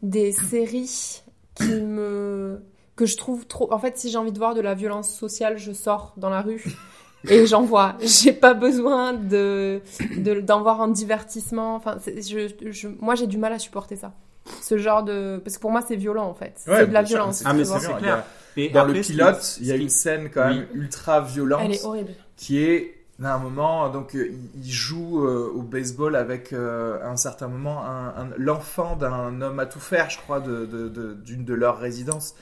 des 0.03 0.31
séries 0.31 1.23
qui 1.55 1.81
me 1.81 2.61
que 2.95 3.05
je 3.05 3.17
trouve 3.17 3.45
trop. 3.45 3.71
En 3.73 3.79
fait, 3.79 3.97
si 3.97 4.09
j'ai 4.09 4.17
envie 4.17 4.31
de 4.31 4.37
voir 4.37 4.53
de 4.55 4.61
la 4.61 4.73
violence 4.73 5.13
sociale, 5.13 5.57
je 5.57 5.71
sors 5.71 6.13
dans 6.17 6.29
la 6.29 6.41
rue 6.41 6.63
et 7.29 7.45
j'en 7.45 7.63
vois. 7.63 7.95
J'ai 8.01 8.33
pas 8.33 8.53
besoin 8.53 9.13
de 9.13 9.81
de- 10.17 10.41
d'en 10.41 10.61
voir 10.61 10.79
en 10.81 10.87
divertissement. 10.87 11.75
Enfin, 11.75 11.97
je, 12.05 12.49
je- 12.71 12.87
moi 12.99 13.15
j'ai 13.15 13.27
du 13.27 13.37
mal 13.37 13.53
à 13.53 13.59
supporter 13.59 13.95
ça. 13.95 14.13
Ce 14.61 14.77
genre 14.77 15.03
de 15.03 15.41
parce 15.43 15.55
que 15.57 15.61
pour 15.61 15.71
moi 15.71 15.81
c'est 15.87 15.95
violent 15.95 16.25
en 16.27 16.33
fait. 16.35 16.53
Ouais, 16.67 16.81
c'est 16.81 16.87
de 16.87 16.93
la 16.93 17.05
sûr, 17.05 17.17
violence. 17.17 17.41
Ah, 17.45 17.53
mais 17.53 17.65
c'est 17.65 17.97
clair. 17.97 18.23
Et 18.57 18.69
Dans 18.69 18.81
après, 18.81 18.93
le 18.93 19.01
pilote, 19.01 19.57
il 19.59 19.67
y 19.67 19.71
a 19.71 19.75
une 19.75 19.89
scène 19.89 20.29
quand 20.33 20.47
même 20.47 20.65
ultra 20.73 21.19
violente. 21.19 21.61
Elle 21.65 21.73
est 21.73 21.83
horrible. 21.83 22.13
qui 22.37 22.59
est 22.63 22.91
à 23.23 23.33
un 23.33 23.37
moment 23.39 23.87
donc 23.89 24.13
euh, 24.15 24.27
il- 24.29 24.65
il 24.65 24.71
joue 24.71 25.25
euh, 25.25 25.49
au 25.55 25.61
baseball 25.61 26.15
avec 26.17 26.51
euh, 26.53 27.01
à 27.01 27.09
un 27.09 27.15
certain 27.17 27.47
moment 27.47 27.83
un, 27.85 28.07
un- 28.09 28.29
l'enfant 28.37 28.97
d'un 28.97 29.41
homme 29.41 29.59
à 29.59 29.65
tout 29.65 29.79
faire 29.79 30.09
je 30.09 30.17
crois 30.19 30.41
de- 30.41 30.65
de- 30.65 30.89
de- 30.89 31.13
d'une 31.13 31.45
de, 31.45 31.53
leurs 31.53 31.79
résidences 31.79 32.35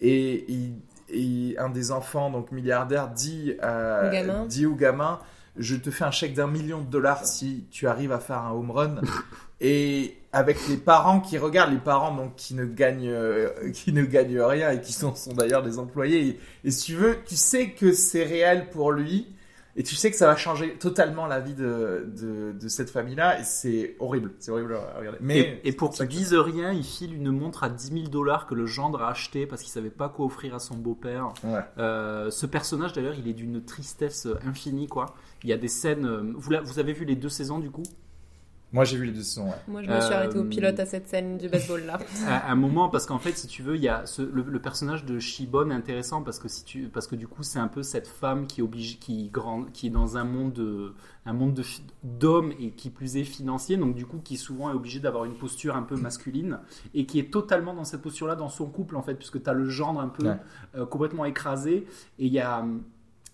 et, 0.00 0.44
il- 0.50 0.74
et 1.10 1.56
un 1.58 1.70
des 1.70 1.90
enfants 1.90 2.30
donc 2.30 2.52
milliardaire 2.52 3.08
dit, 3.08 3.54
à- 3.62 4.06
Au 4.08 4.10
gamin. 4.12 4.46
dit 4.46 4.66
au 4.66 4.74
gamin 4.74 5.18
je 5.56 5.74
te 5.74 5.90
fais 5.90 6.04
un 6.04 6.10
chèque 6.12 6.34
d'un 6.34 6.46
million 6.46 6.78
de 6.82 6.86
dollars 6.86 7.26
si 7.26 7.64
tu 7.70 7.88
arrives 7.88 8.12
à 8.12 8.20
faire 8.20 8.38
un 8.42 8.52
home 8.52 8.70
run. 8.70 9.00
Et 9.60 10.16
avec 10.32 10.56
les 10.68 10.76
parents 10.76 11.18
qui 11.20 11.36
regardent 11.36 11.72
les 11.72 11.78
parents 11.80 12.14
donc 12.14 12.36
qui 12.36 12.54
ne 12.54 12.64
gagnent 12.64 13.08
euh, 13.08 13.48
qui 13.72 13.92
ne 13.92 14.04
gagnent 14.04 14.40
rien 14.40 14.70
et 14.70 14.80
qui 14.80 14.92
sont, 14.92 15.16
sont 15.16 15.32
d'ailleurs 15.32 15.64
des 15.64 15.80
employés. 15.80 16.28
Et, 16.28 16.68
et 16.68 16.70
si 16.70 16.84
tu 16.86 16.94
veux 16.94 17.16
tu 17.26 17.34
sais 17.34 17.70
que 17.70 17.92
c'est 17.92 18.22
réel 18.22 18.70
pour 18.70 18.92
lui 18.92 19.26
et 19.78 19.82
tu 19.84 19.94
sais 19.94 20.10
que 20.10 20.16
ça 20.16 20.26
va 20.26 20.36
changer 20.36 20.74
totalement 20.74 21.26
la 21.26 21.40
vie 21.40 21.54
de, 21.54 22.10
de, 22.20 22.52
de 22.52 22.68
cette 22.68 22.90
famille-là, 22.90 23.40
et 23.40 23.44
c'est 23.44 23.96
horrible, 24.00 24.32
c'est 24.38 24.50
horrible 24.50 24.74
à 24.74 24.98
regarder. 24.98 25.18
Mais 25.22 25.60
et, 25.64 25.68
et 25.68 25.72
pour 25.72 25.90
qu'ils 25.90 26.08
disent 26.08 26.34
rien, 26.34 26.72
il 26.72 26.84
file 26.84 27.14
une 27.14 27.30
montre 27.30 27.64
à 27.64 27.70
10 27.70 27.92
000 27.92 28.08
dollars 28.08 28.46
que 28.46 28.54
le 28.54 28.66
gendre 28.66 29.00
a 29.02 29.08
acheté 29.10 29.46
parce 29.46 29.62
qu'il 29.62 29.70
savait 29.70 29.88
pas 29.88 30.08
quoi 30.10 30.26
offrir 30.26 30.54
à 30.54 30.58
son 30.58 30.74
beau-père. 30.76 31.32
Ouais. 31.44 31.60
Euh, 31.78 32.30
ce 32.30 32.44
personnage 32.44 32.92
d'ailleurs, 32.92 33.14
il 33.18 33.26
est 33.28 33.32
d'une 33.34 33.64
tristesse 33.64 34.28
infinie 34.46 34.88
quoi. 34.88 35.14
Il 35.44 35.48
y 35.48 35.52
a 35.52 35.56
des 35.56 35.68
scènes. 35.68 36.04
euh, 36.06 36.32
Vous, 36.36 36.52
vous 36.64 36.78
avez 36.78 36.92
vu 36.92 37.04
les 37.04 37.14
deux 37.16 37.28
saisons 37.30 37.58
du 37.60 37.70
coup? 37.70 37.84
Moi 38.70 38.84
j'ai 38.84 38.98
vu 38.98 39.06
les 39.06 39.12
deux 39.12 39.22
saisons, 39.22 39.46
ouais. 39.46 39.54
Moi 39.66 39.82
je 39.82 39.88
me 39.90 39.98
suis 40.00 40.12
Euh, 40.12 40.16
arrêtée 40.16 40.38
au 40.38 40.44
pilote 40.44 40.78
à 40.78 40.84
cette 40.84 41.08
scène 41.08 41.38
du 41.38 41.48
baseball 41.48 41.84
là. 41.86 41.98
à 42.28 42.52
un 42.52 42.54
moment 42.54 42.90
parce 42.90 43.06
qu'en 43.06 43.18
fait 43.18 43.32
si 43.36 43.46
tu 43.46 43.62
veux 43.62 43.76
il 43.76 43.82
y 43.82 43.88
a 43.88 44.04
ce- 44.04 44.20
le, 44.20 44.42
le 44.42 44.58
personnage 44.60 45.06
de 45.06 45.18
Shibon 45.18 45.70
est 45.70 45.74
intéressant 45.74 46.22
parce 46.22 46.38
que 46.38 46.48
si 46.48 46.64
tu 46.64 46.88
parce 46.88 47.06
que 47.06 47.16
du 47.16 47.26
coup 47.26 47.42
c'est 47.42 47.58
un 47.58 47.68
peu 47.68 47.82
cette 47.82 48.06
femme 48.06 48.46
qui 48.46 48.60
est 48.60 48.62
obligée 48.62 48.96
qui 48.98 49.30
grand 49.30 49.64
qui 49.72 49.86
est 49.86 49.90
dans 49.90 50.18
un 50.18 50.24
monde 50.24 50.52
de 50.52 50.92
un 51.24 51.32
monde 51.32 51.58
d'hommes 52.04 52.52
et 52.60 52.70
qui 52.72 52.90
plus 52.90 53.16
est 53.16 53.24
financier 53.24 53.78
donc 53.78 53.94
du 53.94 54.04
coup 54.04 54.18
qui 54.22 54.36
souvent 54.36 54.70
est 54.70 54.74
obligée 54.74 55.00
d'avoir 55.00 55.24
une 55.24 55.34
posture 55.34 55.74
un 55.74 55.82
peu 55.82 55.96
masculine 55.96 56.58
et 56.92 57.06
qui 57.06 57.18
est 57.18 57.30
totalement 57.32 57.72
dans 57.72 57.84
cette 57.84 58.02
posture 58.02 58.26
là 58.26 58.36
dans 58.36 58.50
son 58.50 58.66
couple 58.66 58.96
en 58.96 59.02
fait 59.02 59.14
puisque 59.14 59.42
tu 59.42 59.48
as 59.48 59.54
le 59.54 59.66
gendre 59.68 60.00
un 60.00 60.08
peu 60.08 60.26
Ouais. 60.28 60.36
euh, 60.76 60.84
complètement 60.84 61.24
écrasé 61.24 61.86
et 62.18 62.26
il 62.26 62.32
y 62.34 62.40
a 62.40 62.66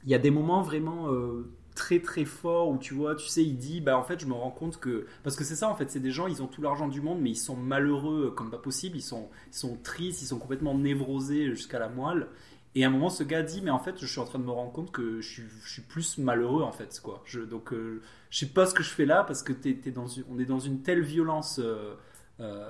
il 0.04 0.10
y 0.10 0.14
a 0.14 0.18
des 0.18 0.30
moments 0.30 0.62
vraiment 0.62 1.08
euh, 1.08 1.50
très 1.74 2.00
très 2.00 2.24
forts 2.24 2.68
où 2.70 2.78
tu 2.78 2.94
vois, 2.94 3.14
tu 3.16 3.26
sais, 3.26 3.42
il 3.44 3.56
dit, 3.56 3.80
bah 3.80 3.98
en 3.98 4.02
fait, 4.04 4.20
je 4.20 4.26
me 4.26 4.32
rends 4.32 4.50
compte 4.50 4.78
que 4.78 5.06
parce 5.22 5.34
que 5.36 5.44
c'est 5.44 5.56
ça 5.56 5.68
en 5.68 5.74
fait, 5.74 5.90
c'est 5.90 6.00
des 6.00 6.10
gens, 6.12 6.26
ils 6.26 6.42
ont 6.42 6.46
tout 6.46 6.62
l'argent 6.62 6.88
du 6.88 7.00
monde, 7.00 7.18
mais 7.20 7.30
ils 7.30 7.36
sont 7.36 7.56
malheureux 7.56 8.32
comme 8.36 8.50
pas 8.50 8.58
possible, 8.58 8.96
ils 8.96 9.02
sont 9.02 9.28
ils 9.52 9.56
sont 9.56 9.76
tristes, 9.82 10.22
ils 10.22 10.26
sont 10.26 10.38
complètement 10.38 10.76
névrosés 10.76 11.46
jusqu'à 11.50 11.78
la 11.78 11.88
moelle. 11.88 12.28
Et 12.76 12.84
à 12.84 12.88
un 12.88 12.90
moment, 12.90 13.08
ce 13.08 13.22
gars 13.22 13.42
dit, 13.42 13.60
mais 13.62 13.70
en 13.70 13.78
fait, 13.78 13.94
je 14.00 14.06
suis 14.06 14.18
en 14.20 14.24
train 14.24 14.40
de 14.40 14.44
me 14.44 14.50
rendre 14.50 14.72
compte 14.72 14.90
que 14.90 15.20
je 15.20 15.28
suis, 15.28 15.42
je 15.64 15.72
suis 15.72 15.82
plus 15.82 16.18
malheureux 16.18 16.62
en 16.64 16.72
fait, 16.72 17.00
quoi. 17.02 17.22
Je, 17.24 17.38
donc, 17.40 17.72
euh, 17.72 18.02
je 18.30 18.38
sais 18.40 18.46
pas 18.52 18.66
ce 18.66 18.74
que 18.74 18.82
je 18.82 18.90
fais 18.90 19.06
là 19.06 19.22
parce 19.22 19.42
que 19.44 19.52
t'es, 19.52 19.74
t'es 19.74 19.92
dans 19.92 20.08
une- 20.08 20.24
on 20.28 20.38
est 20.40 20.44
dans 20.44 20.58
une 20.58 20.82
telle 20.82 21.02
violence. 21.02 21.60
euh, 21.62 21.94
euh, 22.40 22.68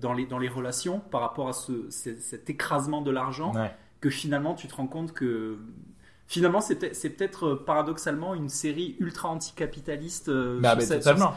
dans, 0.00 0.12
les, 0.12 0.26
dans 0.26 0.38
les 0.40 0.48
relations 0.48 0.98
par 0.98 1.20
rapport 1.20 1.48
à 1.48 1.52
ce, 1.52 1.88
cet- 1.88 2.20
cet 2.20 2.50
écrasement 2.50 3.00
de 3.00 3.12
l'argent 3.12 3.54
Ouais. 3.54 3.70
que 4.00 4.10
finalement 4.10 4.54
tu 4.54 4.66
te 4.66 4.74
rends 4.74 4.88
compte 4.88 5.12
que 5.12 5.56
finalement 6.26 6.60
c'est 6.60 6.76
peut- 6.76 6.90
c'est 6.92 7.10
peut-être 7.10 7.46
euh, 7.46 7.64
paradoxalement 7.64 8.34
une 8.34 8.48
série 8.48 8.96
ultra 8.98 9.28
anticapitaliste 9.28 10.28
euh, 10.28 10.60
Bah, 10.60 10.76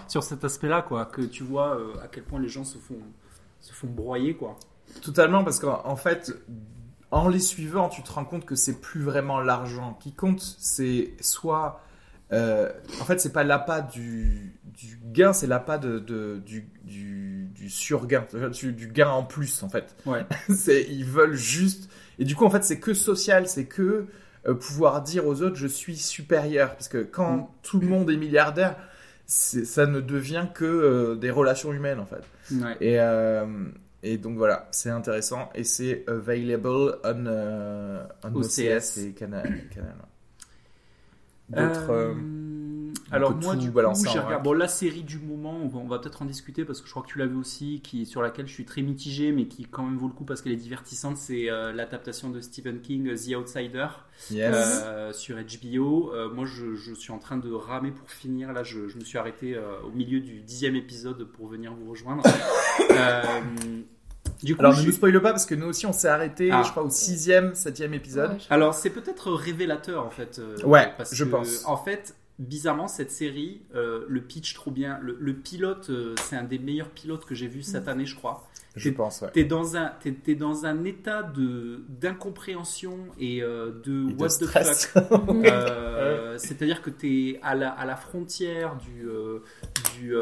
sur, 0.08 0.24
cet 0.24 0.44
aspect-là 0.44 0.82
quoi 0.82 1.06
que 1.06 1.22
tu 1.22 1.44
vois 1.44 1.76
euh, 1.78 1.94
à 2.04 2.08
quel 2.08 2.24
point 2.24 2.40
les 2.40 2.50
gens 2.50 2.64
se 2.64 2.78
font 2.78 3.00
se 3.60 3.74
font 3.74 3.88
broyer 3.88 4.36
quoi 4.36 4.58
Totalement, 5.02 5.44
parce 5.44 5.60
qu'en 5.60 5.82
en 5.86 5.96
fait, 5.98 6.32
en 7.12 7.28
les 7.28 7.40
suivant, 7.42 7.90
tu 7.90 8.02
te 8.04 8.12
rends 8.12 8.24
compte 8.24 8.46
que 8.46 8.56
c'est 8.56 8.80
plus 8.80 9.02
vraiment 9.02 9.42
l'argent 9.42 9.98
qui 10.00 10.14
compte, 10.14 10.42
c'est 10.60 11.14
soit. 11.20 11.82
euh, 12.32 12.72
en 13.02 13.04
fait, 13.06 13.20
c'est 13.20 13.34
pas 13.34 13.44
l'appât 13.44 13.82
du, 13.82 14.58
du 14.64 14.98
gain, 15.12 15.34
c'est 15.34 15.48
l'appât 15.48 15.78
de, 15.78 16.00
de- 16.00 16.42
du, 16.46 16.70
du, 16.84 17.50
du 17.54 17.70
surgain, 17.70 18.26
du, 18.54 18.72
du 18.72 18.88
gain 18.88 19.10
en 19.10 19.24
plus, 19.24 19.62
en 19.64 19.68
fait. 19.70 19.96
Ouais. 20.06 20.26
ils 20.90 21.06
veulent 21.06 21.36
juste. 21.36 21.90
Et 22.18 22.24
du 22.26 22.36
coup, 22.36 22.46
en 22.46 22.50
fait, 22.50 22.64
c'est 22.64 22.80
que 22.80 22.94
social, 22.94 23.48
c'est 23.50 23.66
que 23.66 24.08
pouvoir 24.54 25.02
dire 25.02 25.26
aux 25.28 25.42
autres 25.42 25.56
je 25.56 25.68
suis 25.68 25.98
supérieur. 25.98 26.72
Parce 26.76 26.88
que 26.88 27.00
quand 27.04 27.38
Mm. 27.38 27.48
tout 27.64 27.80
le 27.80 27.88
monde 27.88 28.10
est 28.10 28.18
milliardaire, 28.18 28.76
ça 29.26 29.86
ne 29.88 30.00
devient 30.00 30.48
que 30.54 30.64
euh, 30.66 31.16
des 31.16 31.32
relations 31.32 31.74
humaines, 31.74 32.00
en 32.00 32.06
fait. 32.06 32.24
ouais. 32.56 32.78
Et, 32.80 33.00
euh, 33.00 33.46
et 34.04 34.18
donc 34.18 34.38
voilà, 34.38 34.68
c'est 34.72 34.90
intéressant 34.90 35.50
et 35.56 35.64
c'est 35.66 36.06
available 36.08 36.70
on, 37.04 37.26
euh, 37.26 38.04
on 38.24 38.36
OCS. 38.36 38.60
OCS 38.60 38.98
et 39.00 39.12
Canal. 39.14 39.60
Canal. 39.74 39.96
D'autres. 41.50 42.14
Euh, 43.12 43.14
euh, 43.14 43.16
alors 43.18 43.36
moi 43.36 43.54
tout 43.56 43.60
du 43.62 43.72
coup 43.72 43.80
j'ai 44.12 44.20
regardé 44.20 44.44
bon 44.44 44.54
la 44.54 44.68
série 44.68 45.04
du 45.04 45.18
moment 45.20 45.58
on 45.64 45.68
va, 45.68 45.80
on 45.80 45.88
va 45.88 46.00
peut-être 46.00 46.22
en 46.22 46.26
discuter 46.26 46.66
parce 46.66 46.82
que 46.82 46.88
je 46.88 46.92
crois 46.92 47.04
que 47.04 47.08
tu 47.08 47.18
l'as 47.20 47.26
vu 47.26 47.36
aussi 47.38 47.82
qui 47.82 48.06
sur 48.06 48.22
laquelle 48.22 48.48
je 48.48 48.54
suis 48.54 48.66
très 48.66 48.82
mitigé 48.82 49.32
mais 49.32 49.46
qui 49.48 49.66
quand 49.66 49.84
même 49.84 49.98
vaut 49.98 50.08
le 50.08 50.14
coup 50.14 50.26
parce 50.26 50.42
qu'elle 50.42 50.52
est 50.54 50.58
divertissante 50.58 51.18
c'est 51.18 51.50
euh, 51.50 51.72
l'adaptation 51.72 52.30
de 52.30 52.42
Stephen 52.42 52.82
King 52.82 53.14
The 53.16 53.36
Outsider 53.36 53.88
yes. 54.32 54.56
euh, 54.86 55.14
sur 55.14 55.38
HBO. 55.38 56.12
Euh, 56.14 56.30
moi, 56.34 56.46
je, 56.46 56.76
je 56.76 56.94
suis 56.94 57.12
en 57.12 57.20
train 57.20 57.38
de 57.38 57.52
ramer 57.52 57.92
pour 57.92 58.10
finir. 58.10 58.52
Là, 58.54 58.64
je, 58.64 58.88
je 58.88 58.98
me 58.98 59.04
suis 59.04 59.18
arrêté 59.18 59.56
euh, 59.56 59.80
au 59.86 59.92
milieu 59.92 60.20
du 60.20 60.42
dixième 60.42 60.76
épisode 60.76 61.24
pour 61.26 61.48
venir 61.48 61.74
vous 61.74 61.90
rejoindre. 61.92 62.24
Euh, 62.92 63.22
du 64.44 64.56
coup, 64.56 64.62
Alors 64.62 64.74
je- 64.74 64.82
ne 64.82 64.88
nous 64.88 64.92
spoile 64.92 65.22
pas 65.22 65.32
parce 65.32 65.46
que 65.46 65.56
nous 65.56 65.68
aussi 65.68 65.86
on 65.86 65.94
s'est 65.94 66.08
arrêté, 66.08 66.50
Ah. 66.52 66.64
je 66.66 66.72
crois, 66.72 66.84
au 66.84 66.90
sixième, 66.90 67.54
septième 67.56 67.94
épisode. 67.94 68.32
Ouais, 68.32 68.38
je- 68.40 68.54
alors 68.54 68.74
c'est 68.74 68.90
peut-être 68.90 69.32
révélateur 69.32 70.06
en 70.06 70.10
fait. 70.10 70.40
euh, 70.40 70.58
Ouais, 70.64 70.92
parce 70.98 71.14
je 71.14 71.24
que, 71.24 71.30
pense. 71.30 71.64
En 71.66 71.78
fait, 71.78 72.16
bizarrement, 72.40 72.88
cette 72.88 73.12
série, 73.12 73.62
euh, 73.76 74.06
le 74.08 74.22
pitch 74.22 74.54
trop 74.54 74.72
bien. 74.72 75.00
Le, 75.02 75.18
le 75.20 75.34
pilote, 75.34 75.90
euh, 75.90 76.14
c'est 76.22 76.36
un 76.36 76.44
des 76.44 76.60
meilleurs 76.60 76.90
pilotes 76.90 77.26
que 77.26 77.36
j'ai 77.36 77.48
vu 77.48 77.64
cette 77.64 77.88
année, 77.88 78.06
je 78.06 78.16
crois. 78.16 78.48
Je 78.76 78.92
pense, 78.92 79.22
ouais. 79.22 79.32
T'es 79.32 79.44
dans 79.44 79.76
un, 79.76 79.92
t'es 80.24 80.36
dans 80.36 80.66
un 80.68 80.84
état 80.84 81.24
d'incompréhension 81.90 82.98
et 83.20 83.42
euh, 83.42 83.72
de 83.84 84.10
Et 84.10 84.14
de 84.14 84.22
what 84.22 84.28
the 84.28 84.32
stress. 84.32 84.86
fuck. 84.88 85.04
C'est-à-dire 86.38 86.82
que 86.84 86.90
t'es 86.92 87.40
à 87.42 87.56
la, 87.56 87.70
à 87.72 87.86
la 87.86 87.96
frontière 87.96 88.76
du 88.78 89.04
du, 90.00 90.14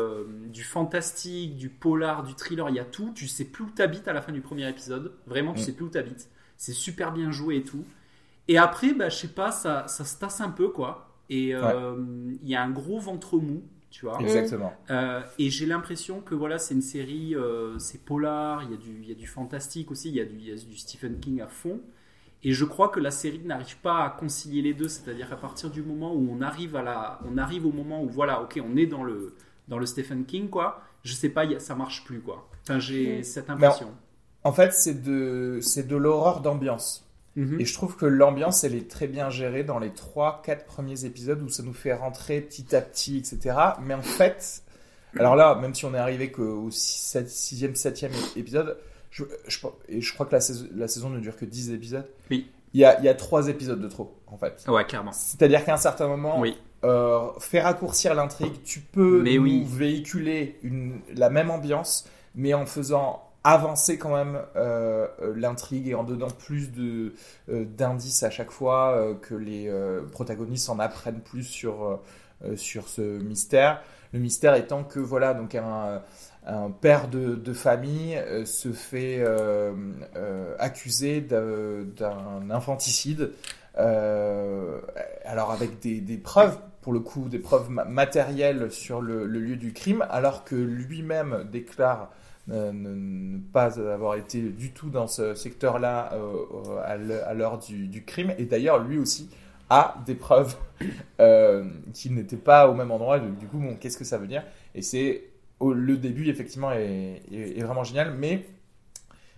du 0.49 0.63
fantastique, 0.63 1.57
du 1.57 1.69
polar, 1.69 2.23
du 2.23 2.33
thriller. 2.35 2.69
Il 2.69 2.75
y 2.75 2.79
a 2.79 2.85
tout. 2.85 3.11
Tu 3.13 3.27
sais 3.27 3.45
plus 3.45 3.65
où 3.65 3.69
t'habites 3.69 4.07
à 4.07 4.13
la 4.13 4.21
fin 4.21 4.31
du 4.31 4.41
premier 4.41 4.69
épisode. 4.69 5.11
Vraiment, 5.27 5.53
tu 5.53 5.59
Mm. 5.59 5.63
sais 5.63 5.71
plus 5.73 5.85
où 5.85 5.89
t'habites. 5.89 6.29
C'est 6.57 6.71
super 6.73 7.11
bien 7.11 7.31
joué 7.31 7.57
et 7.57 7.63
tout. 7.63 7.83
Et 8.47 8.57
après, 8.57 8.93
bah, 8.93 9.09
je 9.09 9.17
sais 9.17 9.27
pas, 9.27 9.51
ça, 9.51 9.87
ça 9.87 10.05
se 10.05 10.17
tasse 10.17 10.39
un 10.39 10.49
peu 10.51 10.69
quoi. 10.69 11.04
Et 11.29 11.55
euh, 11.55 11.95
il 12.43 12.47
y 12.49 12.55
a 12.55 12.61
un 12.63 12.69
gros 12.69 12.99
ventre 12.99 13.37
mou, 13.37 13.63
tu 13.89 14.05
vois. 14.05 14.19
Exactement. 14.21 14.73
Euh, 14.91 15.21
et 15.39 15.49
j'ai 15.49 15.65
l'impression 15.65 16.21
que 16.21 16.35
voilà, 16.35 16.57
c'est 16.59 16.73
une 16.75 16.81
série, 16.81 17.35
euh, 17.35 17.79
c'est 17.79 18.03
polar, 18.05 18.63
il 18.63 18.71
y, 18.71 18.73
a 18.73 18.77
du, 18.77 18.99
il 19.01 19.09
y 19.09 19.11
a 19.11 19.15
du 19.15 19.25
fantastique 19.27 19.89
aussi, 19.91 20.09
il 20.09 20.15
y, 20.15 20.21
a 20.21 20.25
du, 20.25 20.35
il 20.37 20.47
y 20.47 20.51
a 20.51 20.55
du 20.55 20.77
Stephen 20.77 21.19
King 21.19 21.41
à 21.41 21.47
fond. 21.47 21.79
Et 22.43 22.51
je 22.51 22.63
crois 22.63 22.89
que 22.89 22.99
la 22.99 23.09
série 23.09 23.39
n'arrive 23.43 23.77
pas 23.77 24.03
à 24.03 24.09
concilier 24.11 24.61
les 24.61 24.75
deux, 24.75 24.87
c'est-à-dire 24.87 25.27
qu'à 25.29 25.35
partir 25.35 25.71
du 25.71 25.81
moment 25.81 26.13
où 26.13 26.29
on 26.31 26.41
arrive, 26.41 26.75
à 26.75 26.83
la, 26.83 27.19
on 27.25 27.37
arrive 27.39 27.65
au 27.65 27.71
moment 27.71 28.03
où 28.03 28.09
voilà, 28.09 28.41
ok, 28.43 28.61
on 28.63 28.75
est 28.77 28.85
dans 28.85 29.03
le, 29.03 29.33
dans 29.67 29.79
le 29.79 29.85
Stephen 29.87 30.25
King, 30.25 30.49
quoi, 30.49 30.81
je 31.03 31.13
sais 31.13 31.29
pas, 31.29 31.45
il 31.45 31.53
y 31.53 31.55
a- 31.55 31.59
ça 31.59 31.73
marche 31.73 32.03
plus, 32.03 32.19
quoi. 32.21 32.47
Enfin, 32.63 32.77
j'ai 32.77 33.19
Mm. 33.19 33.23
cette 33.23 33.49
impression. 33.49 33.91
En 34.43 34.51
fait, 34.51 34.73
c'est 34.73 35.01
de, 35.01 35.57
c'est 35.61 35.87
de 35.87 35.95
l'horreur 35.95 36.41
d'ambiance. 36.41 37.04
Mhm. 37.35 37.59
Et 37.59 37.65
je 37.65 37.73
trouve 37.73 37.95
que 37.97 38.05
l'ambiance, 38.05 38.63
elle 38.63 38.75
est 38.75 38.89
très 38.89 39.07
bien 39.07 39.29
gérée 39.29 39.63
dans 39.63 39.79
les 39.79 39.89
3-4 39.89 40.65
premiers 40.65 41.03
épisodes 41.05 41.41
où 41.41 41.49
ça 41.49 41.63
nous 41.63 41.73
fait 41.73 41.93
rentrer 41.93 42.39
petit 42.41 42.75
à 42.75 42.81
petit, 42.81 43.17
etc. 43.17 43.55
Mais 43.81 43.93
en 43.93 44.01
fait, 44.01 44.63
alors 45.19 45.35
là, 45.35 45.55
même 45.55 45.73
si 45.75 45.85
on 45.85 45.93
est 45.93 45.97
arrivé 45.97 46.31
qu'au 46.31 46.69
6e, 46.69 47.75
7e 47.75 48.09
épisode, 48.37 48.77
je, 49.11 49.23
je, 49.47 49.59
et 49.89 50.01
je 50.01 50.13
crois 50.13 50.25
que 50.25 50.33
la 50.33 50.41
saison, 50.41 50.65
la 50.75 50.87
saison 50.87 51.09
ne 51.09 51.19
dure 51.19 51.35
que 51.37 51.45
10 51.45 51.71
épisodes, 51.71 52.07
Oui. 52.31 52.49
il 52.73 52.79
y 52.81 52.85
a, 52.85 52.99
il 52.99 53.05
y 53.05 53.09
a 53.09 53.13
3 53.13 53.47
épisodes 53.49 53.81
de 53.81 53.87
trop, 53.87 54.15
en 54.27 54.37
fait. 54.37 54.63
Ouais, 54.67 54.85
clairement. 54.85 55.11
C'est-à-dire 55.13 55.63
qu'à 55.63 55.73
un 55.73 55.77
certain 55.77 56.07
moment, 56.07 56.39
Oui. 56.39 56.57
euh, 56.83 57.27
faire 57.39 57.63
raccourcir 57.65 58.13
l'intrigue, 58.15 58.61
tu 58.63 58.79
peux 58.79 59.21
Mais 59.21 59.35
nous 59.35 59.43
oui. 59.43 59.65
véhiculer 59.67 60.57
une, 60.63 60.99
la 61.13 61.29
même 61.29 61.49
ambiance, 61.49 62.07
mais 62.35 62.53
en 62.53 62.65
faisant 62.65 63.24
avancer 63.45 63.97
quand 63.99 64.15
même 64.15 64.41
euh, 64.55 65.07
euh, 65.21 65.33
l'intrigue 65.37 65.87
et 65.87 65.93
en 65.95 66.03
donnant 66.03 66.29
plus 66.29 66.71
de 66.71 67.13
euh, 67.49 67.63
d'indices 67.63 68.23
à 68.23 68.31
chaque 68.31 68.51
fois 68.51 69.15
que 69.21 69.35
les 69.35 69.71
protagonistes 70.11 70.69
en 70.69 70.79
apprennent 70.79 71.21
plus 71.21 71.43
sur 71.43 72.01
sur 72.55 72.87
ce 72.89 73.01
mystère. 73.01 73.81
Le 74.13 74.19
mystère 74.19 74.55
étant 74.55 74.83
que 74.83 74.99
voilà 74.99 75.33
donc 75.33 75.55
un 75.55 76.01
un 76.47 76.69
père 76.69 77.07
de, 77.07 77.35
de 77.35 77.53
famille 77.53 78.19
se 78.45 78.71
fait 78.71 79.23
accuser 80.59 81.21
d'un 81.21 82.49
infanticide 82.49 83.31
alors 83.75 85.51
avec 85.51 85.79
des, 85.79 86.01
des 86.01 86.17
preuves, 86.17 86.57
pour 86.81 86.93
le 86.93 86.99
coup, 86.99 87.27
des 87.29 87.39
preuves 87.39 87.69
ma- 87.69 87.85
matérielles 87.85 88.71
sur 88.71 89.01
le 89.01 89.25
lieu 89.25 89.55
du 89.55 89.73
crime, 89.73 90.05
alors 90.09 90.43
que 90.43 90.55
lui-même 90.55 91.47
déclare 91.51 92.11
euh, 92.51 92.71
ne, 92.71 92.89
ne 93.37 93.39
pas 93.39 93.79
avoir 93.79 94.15
été 94.15 94.41
du 94.41 94.71
tout 94.73 94.89
dans 94.89 95.07
ce 95.07 95.33
secteur-là 95.35 96.11
euh, 96.13 96.81
à 96.85 96.97
l'he- 96.97 97.21
à 97.25 97.33
l'heure 97.33 97.57
du, 97.59 97.87
du 97.87 98.03
crime. 98.05 98.33
Et 98.37 98.45
d'ailleurs, 98.45 98.83
lui 98.83 98.97
aussi 98.99 99.29
a 99.69 99.95
des 100.05 100.15
preuves 100.15 100.55
euh, 101.19 101.65
qu'il 101.93 102.13
n'était 102.15 102.37
pas 102.37 102.69
au 102.69 102.73
même 102.75 102.91
endroit. 102.91 103.19
Donc, 103.19 103.37
du 103.37 103.47
coup, 103.47 103.57
bon, 103.59 103.75
qu'est-ce 103.79 103.97
que 103.97 104.03
ça 104.05 104.17
veut 104.17 104.27
dire? 104.27 104.43
Et 104.75 104.81
c'est 104.81 105.23
le 105.61 105.97
début, 105.97 106.27
effectivement, 106.29 106.71
est, 106.71 107.21
est- 107.31 107.59
est 107.59 107.63
vraiment 107.63 107.83
génial, 107.83 108.13
mais 108.13 108.45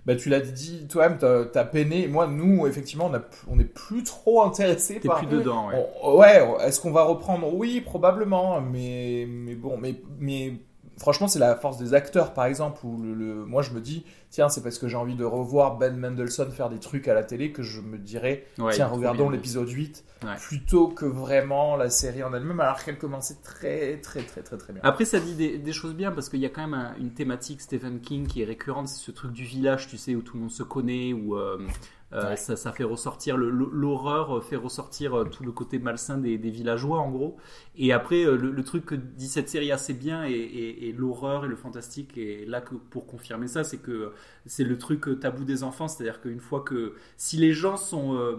bah, 0.05 0.15
tu 0.15 0.29
l'as 0.29 0.39
dit 0.39 0.87
toi-même, 0.87 1.17
t'as 1.17 1.45
t'as 1.45 1.65
peiné. 1.65 2.07
Moi, 2.07 2.27
nous, 2.27 2.65
effectivement, 2.67 3.11
on 3.49 3.55
n'est 3.55 3.65
plus 3.65 4.03
trop 4.03 4.41
intéressés 4.43 4.99
T'es 4.99 5.07
par. 5.07 5.19
plus 5.19 5.27
dedans, 5.27 5.67
ouais. 5.67 5.85
On- 6.01 6.17
ouais, 6.17 6.41
est-ce 6.61 6.79
qu'on 6.79 6.91
va 6.91 7.03
reprendre? 7.03 7.53
Oui, 7.53 7.81
probablement, 7.81 8.61
mais, 8.61 9.25
mais 9.27 9.55
bon, 9.55 9.77
mais, 9.77 9.95
mais 10.19 10.53
franchement, 10.97 11.27
c'est 11.27 11.39
la 11.39 11.55
force 11.55 11.77
des 11.77 11.93
acteurs, 11.93 12.33
par 12.33 12.45
exemple, 12.45 12.85
où 12.85 13.01
le, 13.01 13.13
le- 13.13 13.45
moi 13.45 13.61
je 13.61 13.71
me 13.71 13.79
dis, 13.81 14.05
tiens, 14.29 14.49
c'est 14.49 14.61
parce 14.63 14.77
que 14.79 14.87
j'ai 14.87 14.97
envie 14.97 15.15
de 15.15 15.23
revoir 15.23 15.77
Ben 15.77 15.95
Mendelssohn 15.97 16.51
faire 16.51 16.69
des 16.69 16.79
trucs 16.79 17.07
à 17.07 17.13
la 17.13 17.23
télé 17.23 17.51
que 17.51 17.61
je 17.63 17.81
me 17.81 17.97
dirais, 17.97 18.45
Ouais, 18.57 18.73
tiens, 18.73 18.87
regardons 18.87 19.29
l'épisode 19.29 19.69
8, 19.69 20.03
Ouais. 20.23 20.35
plutôt 20.41 20.87
que 20.87 21.05
vraiment 21.05 21.75
la 21.75 21.89
série 21.91 22.23
en 22.23 22.33
elle-même, 22.33 22.59
alors 22.59 22.83
qu'elle 22.83 22.97
commençait 22.97 23.37
très, 23.43 23.97
très, 24.01 24.23
très, 24.23 24.41
très, 24.41 24.57
très 24.57 24.73
bien. 24.73 24.81
Après, 24.83 25.05
ça 25.05 25.19
dit 25.19 25.35
des, 25.35 25.59
des 25.59 25.73
choses 25.73 25.93
bien 25.93 26.11
parce 26.11 26.27
qu'il 26.29 26.39
y 26.39 26.45
a 26.45 26.49
quand 26.49 26.61
même 26.67 26.73
un- 26.73 26.95
une 26.99 27.11
thématique 27.11 27.61
Stephen 27.61 27.99
King 27.99 28.25
qui 28.25 28.41
est 28.41 28.45
récurrente, 28.45 28.87
c'est 28.87 28.97
ce 29.05 29.11
truc 29.11 29.31
du 29.31 29.43
village, 29.43 29.87
tu 29.87 29.97
sais, 29.97 30.15
où 30.15 30.21
tout 30.23 30.35
le 30.35 30.41
monde 30.41 30.51
se 30.51 30.63
connaît, 30.63 31.13
où 31.13 31.35
euh, 31.37 31.59
euh, 32.13 32.29
Ouais. 32.29 32.35
ça, 32.37 32.55
ça 32.55 32.71
fait 32.71 32.85
ressortir 32.85 33.35
l'horreur, 33.37 34.37
euh, 34.37 34.41
fait 34.41 34.55
ressortir 34.55 35.13
euh, 35.17 35.25
tout 35.25 35.43
le 35.43 35.51
côté 35.51 35.77
malsain 35.79 36.17
des, 36.17 36.37
des 36.37 36.49
villageois 36.49 36.99
en 36.99 37.11
gros. 37.11 37.37
Et 37.75 37.91
après, 37.91 38.23
le, 38.23 38.37
le 38.51 38.63
truc 38.63 38.85
que 38.85 38.95
dit 38.95 39.27
cette 39.27 39.49
série 39.49 39.71
assez 39.71 39.93
bien 39.93 40.25
et, 40.25 40.31
et- 40.31 40.87
et 40.87 40.91
l'horreur 40.93 41.43
et 41.45 41.47
le 41.49 41.55
fantastique, 41.57 42.17
et 42.17 42.45
là 42.45 42.61
que 42.61 42.75
pour 42.75 43.07
confirmer 43.07 43.47
ça, 43.47 43.63
c'est 43.65 43.77
que 43.79 44.11
c'est 44.45 44.63
le 44.63 44.77
truc 44.77 45.19
tabou 45.19 45.43
des 45.43 45.63
enfants, 45.63 45.87
c'est-à-dire 45.89 46.21
qu'une 46.21 46.39
fois 46.39 46.61
que 46.61 46.93
si 47.17 47.37
les 47.37 47.51
gens 47.53 47.75
sont 47.77 48.15
euh, 48.15 48.37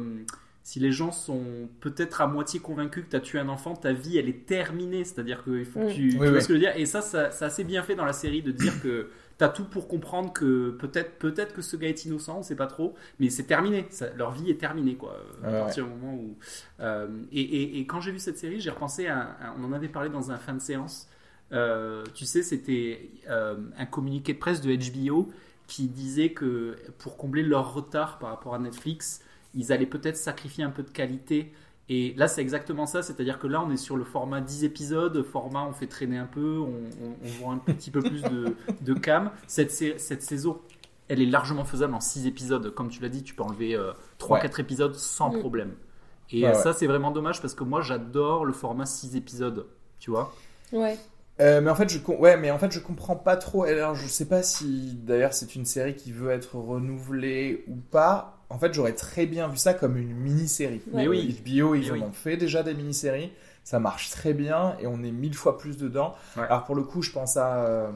si 0.62 0.80
les 0.80 0.92
gens 0.92 1.12
sont 1.12 1.68
peut-être 1.80 2.20
à 2.20 2.26
moitié 2.26 2.60
convaincus 2.60 3.04
que 3.04 3.10
tu 3.10 3.16
as 3.16 3.20
tué 3.20 3.38
un 3.38 3.48
enfant, 3.48 3.74
ta 3.74 3.92
vie 3.94 4.18
elle 4.18 4.28
est 4.28 4.44
terminée. 4.46 5.02
C'est-à-dire 5.04 5.42
qu'il 5.44 5.64
faut 5.64 5.80
que 5.80 5.86
Mm. 5.86 5.94
tu, 5.94 6.08
tu 6.10 6.18
Oui, 6.18 6.26
vois 6.28 6.36
oui. 6.36 6.42
ce 6.42 6.48
que 6.48 6.54
je 6.54 6.58
veux 6.58 6.64
dire. 6.64 6.76
Et 6.76 6.84
ça, 6.86 7.00
ça 7.00 7.30
c'est 7.30 7.44
assez 7.46 7.64
bien 7.64 7.82
fait 7.82 7.94
dans 7.94 8.04
la 8.04 8.12
série 8.12 8.42
de 8.42 8.50
dire 8.50 8.82
que 8.82 9.08
tu 9.38 9.44
as 9.44 9.48
tout 9.48 9.64
pour 9.64 9.88
comprendre 9.88 10.32
que 10.32 10.70
peut-être 10.72 11.18
peut-être 11.18 11.54
que 11.54 11.62
ce 11.62 11.76
gars 11.76 11.88
est 11.88 12.04
innocent, 12.04 12.38
on 12.38 12.42
sait 12.42 12.56
pas 12.56 12.66
trop, 12.66 12.94
mais 13.20 13.30
c'est 13.30 13.44
terminé. 13.44 13.86
Ça- 13.90 14.10
leur 14.14 14.32
vie 14.32 14.50
est 14.50 14.58
terminée 14.60 14.96
quoi. 14.96 15.16
À 15.44 15.52
Ouais, 15.52 15.58
partir 15.60 15.84
du 15.84 15.90
moment 15.90 16.14
où. 16.14 16.36
euh, 16.80 17.08
et, 17.32 17.40
et- 17.40 17.78
et 17.80 17.86
quand 17.86 18.00
j'ai 18.00 18.12
vu 18.12 18.18
cette 18.18 18.38
série, 18.38 18.60
j'ai 18.60 18.70
repensé 18.70 19.06
à, 19.06 19.20
à- 19.20 19.54
On 19.58 19.64
en 19.64 19.72
avait 19.72 19.88
parlé 19.88 20.08
dans 20.10 20.30
un 20.30 20.38
fin 20.38 20.54
de 20.54 20.60
séance. 20.60 21.08
Euh, 21.52 22.04
tu 22.14 22.24
sais, 22.26 22.42
c'était 22.42 23.10
euh, 23.30 23.56
un 23.78 23.86
communiqué 23.86 24.34
de 24.34 24.38
presse 24.38 24.60
de 24.60 24.74
HBO 24.74 25.30
qui 25.66 25.86
disait 25.88 26.30
que 26.32 26.76
pour 26.98 27.16
combler 27.16 27.42
leur 27.42 27.74
retard 27.74 28.18
par 28.18 28.30
rapport 28.30 28.54
à 28.54 28.58
Netflix, 28.58 29.22
ils 29.54 29.72
allaient 29.72 29.86
peut-être 29.86 30.16
sacrifier 30.16 30.64
un 30.64 30.70
peu 30.70 30.82
de 30.82 30.90
qualité. 30.90 31.52
Et 31.90 32.12
là, 32.16 32.28
c'est 32.28 32.42
exactement 32.42 32.86
ça, 32.86 33.02
c'est-à-dire 33.02 33.38
que 33.38 33.46
là, 33.46 33.62
on 33.62 33.70
est 33.70 33.78
sur 33.78 33.96
le 33.96 34.04
format 34.04 34.40
10 34.42 34.64
épisodes, 34.64 35.22
format 35.22 35.64
on 35.64 35.72
fait 35.72 35.86
traîner 35.86 36.18
un 36.18 36.26
peu, 36.26 36.58
on, 36.58 36.66
on- 36.66 37.16
on 37.24 37.28
voit 37.42 37.54
un 37.54 37.58
petit 37.58 37.90
peu 37.90 38.02
plus 38.02 38.22
de, 38.22 38.54
de 38.82 38.94
cam. 38.94 39.30
Cette, 39.46 39.70
sa- 39.70 39.98
cette 39.98 40.22
saison, 40.22 40.58
elle 41.08 41.22
est 41.22 41.26
largement 41.26 41.64
faisable 41.64 41.94
en 41.94 42.00
6 42.00 42.26
épisodes. 42.26 42.74
Comme 42.74 42.90
tu 42.90 43.00
l'as 43.00 43.08
dit, 43.08 43.22
tu 43.22 43.34
peux 43.34 43.42
enlever 43.42 43.74
3-4 44.18 44.60
épisodes 44.60 44.94
sans 44.94 45.30
problème. 45.30 45.72
Et 46.30 46.42
Ouais, 46.42 46.50
euh, 46.50 46.54
ouais. 46.54 46.62
ça, 46.62 46.74
c'est 46.74 46.86
vraiment 46.86 47.10
dommage 47.10 47.40
parce 47.40 47.54
que 47.54 47.64
moi, 47.64 47.80
j'adore 47.80 48.44
le 48.44 48.52
format 48.52 48.84
6 48.84 49.16
épisodes, 49.16 49.66
tu 49.98 50.10
vois. 50.10 50.34
Ouais. 50.72 50.98
Euh, 51.40 51.60
mais 51.60 51.70
en 51.70 51.74
fait, 51.74 51.88
je 51.88 51.98
ouais, 52.12 52.36
mais 52.36 52.50
en 52.50 52.58
fait, 52.58 52.70
je 52.72 52.80
comprends 52.80 53.16
pas 53.16 53.36
trop. 53.36 53.62
Alors, 53.64 53.94
je 53.94 54.06
sais 54.08 54.26
pas 54.26 54.42
si 54.42 54.94
d'ailleurs 54.94 55.32
c'est 55.32 55.54
une 55.54 55.64
série 55.64 55.94
qui 55.94 56.12
veut 56.12 56.30
être 56.30 56.56
renouvelée 56.56 57.64
ou 57.68 57.76
pas. 57.76 58.37
En 58.50 58.58
fait, 58.58 58.72
j'aurais 58.72 58.94
très 58.94 59.26
bien 59.26 59.48
vu 59.48 59.56
ça 59.58 59.74
comme 59.74 59.96
une 59.98 60.14
mini-série. 60.14 60.80
Mais 60.92 61.06
oui. 61.06 61.38
HBO, 61.44 61.74
ils 61.74 61.92
en 61.92 61.96
ont 62.06 62.12
fait 62.12 62.36
déjà 62.36 62.62
des 62.62 62.74
mini-séries. 62.74 63.30
Ça 63.62 63.78
marche 63.78 64.08
très 64.08 64.32
bien 64.32 64.74
et 64.80 64.86
on 64.86 65.02
est 65.02 65.10
mille 65.10 65.34
fois 65.34 65.58
plus 65.58 65.76
dedans. 65.76 66.14
Ouais. 66.38 66.44
Alors 66.44 66.64
pour 66.64 66.74
le 66.74 66.82
coup, 66.84 67.02
je 67.02 67.10
pense 67.10 67.36
à, 67.36 67.56
euh, 67.66 67.90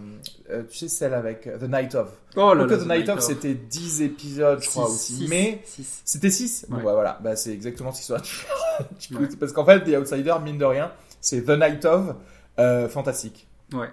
euh, 0.51 0.65
tu 0.69 0.77
sais, 0.77 0.89
celle 0.89 1.15
avec 1.15 1.47
euh, 1.47 1.57
The 1.57 1.63
Night 1.63 1.95
of. 1.95 2.11
Oh 2.37 2.55
Donc, 2.55 2.69
The 2.69 2.87
Night 2.87 3.09
of, 3.09 3.21
c'était 3.21 3.55
10 3.55 4.03
épisodes, 4.03 4.61
je 4.63 4.69
crois 4.69 4.85
aussi. 4.91 5.27
Mais 5.31 5.63
c'était 6.05 6.29
6 6.31 6.67
Bon, 6.69 6.77
Ouais. 6.77 6.83
bah, 6.83 6.93
voilà, 6.93 7.19
bah, 7.23 7.37
c'est 7.37 7.53
exactement 7.55 7.91
ce 7.91 8.01
qui 8.01 8.05
soit. 8.07 8.21
Parce 9.41 9.53
qu'en 9.53 9.65
fait, 9.65 9.81
The 9.81 9.97
Outsider, 9.97 10.35
mine 10.45 10.59
de 10.59 10.65
rien, 10.67 10.93
c'est 11.23 11.43
The 11.47 11.51
Night 11.59 11.87
of 11.87 12.17
euh, 12.59 12.87
fantastique. 12.91 13.47
Ouais. 13.73 13.89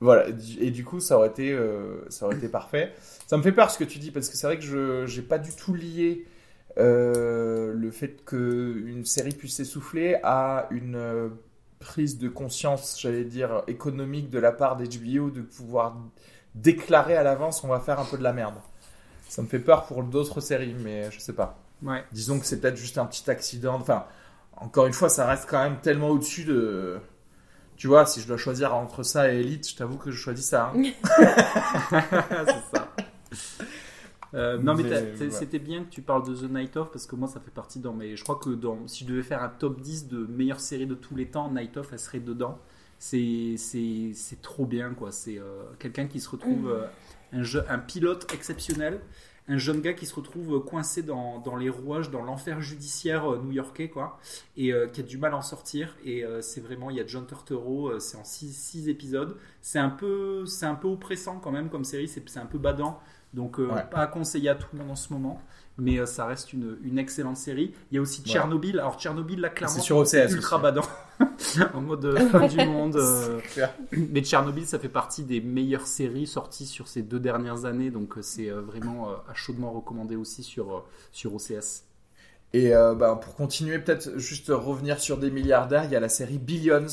Voilà, 0.00 0.26
et 0.60 0.70
du 0.70 0.84
coup, 0.84 1.00
ça 1.00 1.16
aurait 1.16 1.28
été, 1.28 1.52
euh, 1.52 2.04
ça 2.10 2.26
aurait 2.26 2.36
été 2.36 2.48
parfait. 2.48 2.92
Ça 3.26 3.36
me 3.36 3.42
fait 3.42 3.52
peur 3.52 3.70
ce 3.70 3.78
que 3.78 3.84
tu 3.84 3.98
dis, 3.98 4.10
parce 4.10 4.28
que 4.28 4.36
c'est 4.36 4.46
vrai 4.46 4.58
que 4.58 4.64
je 4.64 5.06
j'ai 5.06 5.22
pas 5.22 5.38
du 5.38 5.54
tout 5.54 5.74
lié 5.74 6.26
euh, 6.78 7.72
le 7.72 7.90
fait 7.90 8.24
qu'une 8.24 9.04
série 9.04 9.32
puisse 9.32 9.56
s'essouffler 9.56 10.18
à 10.24 10.66
une 10.70 10.96
euh, 10.96 11.28
prise 11.78 12.18
de 12.18 12.28
conscience, 12.28 12.98
j'allais 13.00 13.24
dire, 13.24 13.62
économique 13.68 14.30
de 14.30 14.38
la 14.38 14.50
part 14.50 14.76
d'HBO 14.76 15.30
de 15.30 15.42
pouvoir 15.42 15.96
déclarer 16.54 17.16
à 17.16 17.22
l'avance 17.22 17.64
on 17.64 17.68
va 17.68 17.80
faire 17.80 18.00
un 18.00 18.04
peu 18.04 18.18
de 18.18 18.22
la 18.22 18.32
merde. 18.32 18.54
Ça 19.28 19.42
me 19.42 19.46
fait 19.46 19.58
peur 19.58 19.86
pour 19.86 20.02
d'autres 20.02 20.40
séries, 20.40 20.74
mais 20.78 21.10
je 21.10 21.18
sais 21.18 21.32
pas. 21.32 21.58
Ouais. 21.82 22.04
Disons 22.12 22.38
que 22.38 22.46
c'est 22.46 22.60
peut-être 22.60 22.76
juste 22.76 22.98
un 22.98 23.06
petit 23.06 23.28
accident. 23.30 23.74
Enfin, 23.74 24.04
encore 24.56 24.86
une 24.86 24.92
fois, 24.92 25.08
ça 25.08 25.26
reste 25.26 25.46
quand 25.48 25.62
même 25.62 25.78
tellement 25.80 26.10
au-dessus 26.10 26.44
de. 26.44 26.98
Tu 27.76 27.88
vois, 27.88 28.06
si 28.06 28.20
je 28.20 28.26
dois 28.28 28.36
choisir 28.36 28.74
entre 28.74 29.02
ça 29.02 29.32
et 29.32 29.40
Elite, 29.40 29.68
je 29.68 29.76
t'avoue 29.76 29.96
que 29.98 30.10
je 30.10 30.16
choisis 30.16 30.46
ça. 30.46 30.72
hein. 30.74 30.82
c'est 32.46 32.76
ça. 32.76 32.88
Euh, 34.34 34.58
non, 34.58 34.74
mais 34.74 34.82
ouais. 35.24 35.30
c'était 35.30 35.58
bien 35.60 35.84
que 35.84 35.90
tu 35.90 36.02
parles 36.02 36.26
de 36.26 36.34
The 36.34 36.50
Night 36.50 36.76
Of 36.76 36.90
parce 36.90 37.06
que 37.06 37.14
moi, 37.14 37.28
ça 37.28 37.40
fait 37.40 37.52
partie 37.52 37.78
dans 37.78 37.92
mes. 37.92 38.16
Je 38.16 38.22
crois 38.24 38.36
que 38.36 38.50
dans, 38.50 38.86
si 38.88 39.04
je 39.04 39.08
devais 39.10 39.22
faire 39.22 39.42
un 39.42 39.48
top 39.48 39.80
10 39.80 40.08
de 40.08 40.26
meilleures 40.26 40.60
séries 40.60 40.86
de 40.86 40.94
tous 40.94 41.14
les 41.14 41.26
temps, 41.26 41.50
Night 41.52 41.76
Of, 41.76 41.92
elle 41.92 41.98
serait 42.00 42.20
dedans. 42.20 42.58
C'est 42.98 43.54
c'est- 43.58 44.12
c'est 44.14 44.40
trop 44.42 44.66
bien, 44.66 44.94
quoi. 44.94 45.12
C'est 45.12 45.38
euh, 45.38 45.62
quelqu'un 45.78 46.06
qui 46.06 46.20
se 46.20 46.28
retrouve. 46.30 46.68
euh, 46.70 46.86
un, 47.32 47.42
je- 47.42 47.58
un 47.68 47.78
pilote 47.78 48.32
exceptionnel. 48.32 49.00
Un 49.46 49.58
jeune 49.58 49.82
gars 49.82 49.92
qui 49.92 50.06
se 50.06 50.14
retrouve 50.14 50.64
coincé 50.64 51.02
dans, 51.02 51.38
dans 51.38 51.56
les 51.56 51.68
rouages, 51.68 52.10
dans 52.10 52.22
l'enfer 52.22 52.62
judiciaire 52.62 53.30
euh, 53.30 53.38
new-yorkais, 53.38 53.90
quoi, 53.90 54.18
et 54.56 54.72
euh, 54.72 54.86
qui 54.88 55.02
a 55.02 55.04
du 55.04 55.18
mal 55.18 55.34
à 55.34 55.36
en 55.36 55.42
sortir. 55.42 55.96
Et 56.02 56.24
euh, 56.24 56.40
c'est 56.40 56.62
vraiment, 56.62 56.88
il 56.88 56.96
y 56.96 57.00
a 57.00 57.06
John 57.06 57.26
Turturro, 57.26 57.98
c'est 58.00 58.16
en 58.16 58.24
6 58.24 58.88
épisodes. 58.88 59.36
C'est 59.60 59.78
un 59.78 59.90
peu, 59.90 60.44
un 60.62 60.74
peu 60.74 60.88
oppressant 60.88 61.40
quand 61.40 61.50
même 61.50 61.68
comme 61.68 61.84
série, 61.84 62.08
c'est 62.08 62.38
un 62.38 62.46
peu 62.46 62.58
badant. 62.58 63.00
Donc, 63.34 63.58
euh, 63.58 63.66
Ouais. 63.66 63.84
pas 63.90 63.98
à 63.98 64.06
conseiller 64.06 64.48
à 64.48 64.54
tout 64.54 64.68
le 64.72 64.78
monde 64.78 64.92
en 64.92 64.96
ce 64.96 65.12
moment, 65.12 65.42
mais 65.76 65.98
euh, 65.98 66.06
ça 66.06 66.24
reste 66.24 66.52
une, 66.52 66.78
une 66.84 66.98
excellente 66.98 67.36
série. 67.36 67.74
Il 67.90 67.96
y 67.96 67.98
a 67.98 68.00
aussi 68.00 68.22
Ouais. 68.22 68.28
Tchernobyl. 68.32 68.78
Alors, 68.78 68.98
Tchernobyl, 68.98 69.40
là, 69.40 69.48
clairement, 69.50 69.74
C'est 69.74 69.80
sur 69.82 69.96
OCS 69.98 70.32
ultra 70.32 70.58
badant, 70.58 70.82
en 71.74 71.80
mode 71.80 72.04
euh, 72.04 72.16
fin 72.30 72.46
du 72.46 72.56
monde. 72.64 72.94
euh. 72.96 73.40
Mais 73.92 74.20
Tchernobyl, 74.22 74.64
ça 74.66 74.78
fait 74.78 74.88
partie 74.88 75.24
des 75.24 75.40
meilleures 75.40 75.86
séries 75.88 76.26
sorties 76.28 76.66
sur 76.66 76.86
ces 76.88 77.02
deux 77.02 77.18
dernières 77.20 77.64
années, 77.64 77.90
donc 77.90 78.14
c'est 78.22 78.50
euh, 78.50 78.60
vraiment 78.62 79.10
euh, 79.10 79.14
à 79.28 79.34
chaudement 79.34 79.72
recommandé 79.72 80.14
aussi 80.16 80.42
sur, 80.44 80.72
euh, 80.72 80.80
sur 81.10 81.34
OCS. 81.34 81.82
Et 82.52 82.72
euh, 82.72 82.94
bah, 82.94 83.18
pour 83.20 83.34
continuer, 83.34 83.80
peut-être 83.80 84.16
juste 84.16 84.46
revenir 84.54 85.00
sur 85.00 85.18
des 85.18 85.32
milliardaires, 85.32 85.84
il 85.86 85.90
y 85.90 85.96
a 85.96 86.00
la 86.00 86.08
série 86.08 86.38
Billions, 86.38 86.86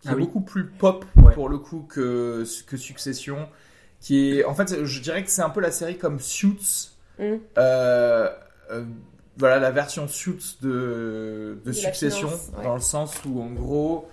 qui 0.00 0.06
Ah 0.06 0.12
est 0.12 0.14
oui. 0.14 0.22
beaucoup 0.22 0.42
plus 0.42 0.64
pop 0.66 1.04
Ouais. 1.16 1.34
pour 1.34 1.48
le 1.48 1.58
coup 1.58 1.80
que, 1.88 2.44
que 2.68 2.76
Succession. 2.76 3.48
Qui 4.00 4.38
est, 4.38 4.44
en 4.44 4.54
fait, 4.54 4.84
je 4.84 5.00
dirais 5.00 5.24
que 5.24 5.30
c'est 5.30 5.42
un 5.42 5.50
peu 5.50 5.60
la 5.60 5.70
série 5.72 5.98
comme 5.98 6.20
Suits. 6.20 6.90
Mm. 7.18 7.34
Euh, 7.58 8.30
euh, 8.70 8.84
voilà 9.36 9.58
la 9.60 9.70
version 9.70 10.08
Suits 10.08 10.58
de, 10.62 11.58
Succession, 11.72 12.28
finance, 12.28 12.50
ouais. 12.56 12.64
dans 12.64 12.74
le 12.74 12.80
sens 12.80 13.14
où 13.24 13.40
en 13.40 13.50
gros, 13.50 14.08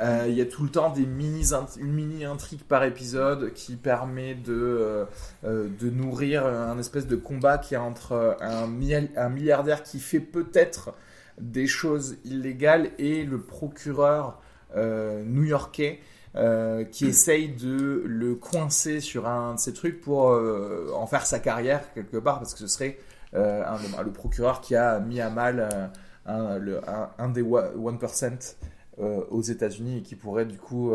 euh, 0.00 0.24
il 0.28 0.34
y 0.34 0.40
a 0.40 0.46
tout 0.46 0.62
le 0.62 0.70
temps 0.70 0.90
des 0.90 1.04
mini 1.04 1.44
une 1.78 1.92
mini 1.92 2.24
intrigue 2.24 2.62
par 2.62 2.84
épisode 2.84 3.52
qui 3.52 3.76
permet 3.76 4.34
de 4.34 5.06
euh, 5.44 5.68
de 5.78 5.90
nourrir 5.90 6.46
un 6.46 6.78
espèce 6.78 7.06
de 7.06 7.16
combat 7.16 7.58
qui 7.58 7.74
est 7.74 7.78
entre 7.78 8.36
un, 8.40 8.66
mi- 8.66 8.94
un 9.16 9.28
milliardaire 9.28 9.82
qui 9.82 10.00
fait 10.00 10.20
peut-être 10.20 10.94
des 11.40 11.66
choses 11.66 12.16
illégales 12.24 12.90
et 12.98 13.24
le 13.24 13.38
procureur 13.40 14.40
euh, 14.76 15.22
new-yorkais 15.24 16.00
euh, 16.36 16.84
qui 16.84 17.06
essaye 17.06 17.48
de 17.48 18.02
le 18.06 18.34
coincer 18.36 19.00
sur 19.00 19.26
un 19.26 19.54
de 19.54 19.58
ces 19.58 19.72
trucs 19.72 20.00
pour 20.00 20.30
euh, 20.30 20.90
en 20.94 21.06
faire 21.06 21.26
sa 21.26 21.38
carrière 21.40 21.92
quelque 21.92 22.18
part 22.18 22.38
parce 22.38 22.52
que 22.54 22.60
ce 22.60 22.68
serait 22.68 22.98
euh, 23.34 23.64
le 24.04 24.12
procureur 24.12 24.60
qui 24.60 24.76
a 24.76 25.00
mis 25.00 25.20
à 25.20 25.28
mal 25.30 25.90
un, 26.26 27.28
des 27.30 27.42
wa- 27.42 27.70
1% 27.74 28.56
euh, 29.00 29.24
aux 29.30 29.42
États-Unis 29.42 29.98
et 29.98 30.02
qui 30.02 30.14
pourrait 30.14 30.44
du 30.46 30.58
coup 30.58 30.92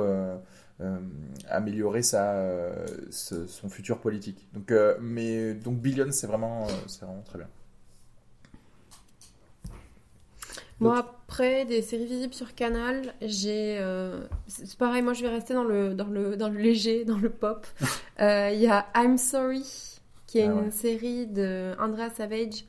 améliorer 1.49 2.01
son 2.03 3.69
futur 3.69 3.99
politique. 3.99 4.47
Donc, 4.53 4.73
mais 5.01 5.53
donc 5.53 5.77
Billion, 5.79 6.11
c'est 6.11 6.27
vraiment, 6.27 6.67
vraiment 7.01 7.23
très 7.25 7.39
bien. 7.39 7.47
Moi, 10.79 10.97
après, 10.99 11.65
des 11.65 11.81
séries 11.81 12.05
visibles 12.05 12.33
sur 12.33 12.53
Canal, 12.53 13.13
j'ai. 13.21 13.77
euh, 13.79 14.25
c'est 14.47 14.77
pareil, 14.77 15.01
moi 15.01 15.13
je 15.13 15.21
vais 15.21 15.29
rester 15.29 15.53
dans 15.53 15.63
le, 15.63 15.93
dans 15.93 16.07
le, 16.07 16.35
dans 16.35 16.49
le 16.49 16.59
léger, 16.59 17.05
dans 17.05 17.17
le 17.17 17.29
pop. 17.29 17.65
Euh, 18.21 18.49
Il 18.53 18.61
y 18.61 18.67
a 18.67 18.85
I'm 18.95 19.17
Sorry, 19.17 19.63
qui 20.25 20.39
est 20.39 20.47
Ah 20.47 20.51
une 20.63 20.71
série 20.71 21.27
de 21.27 21.73
Andrea 21.79 22.09
Savage. 22.15 22.63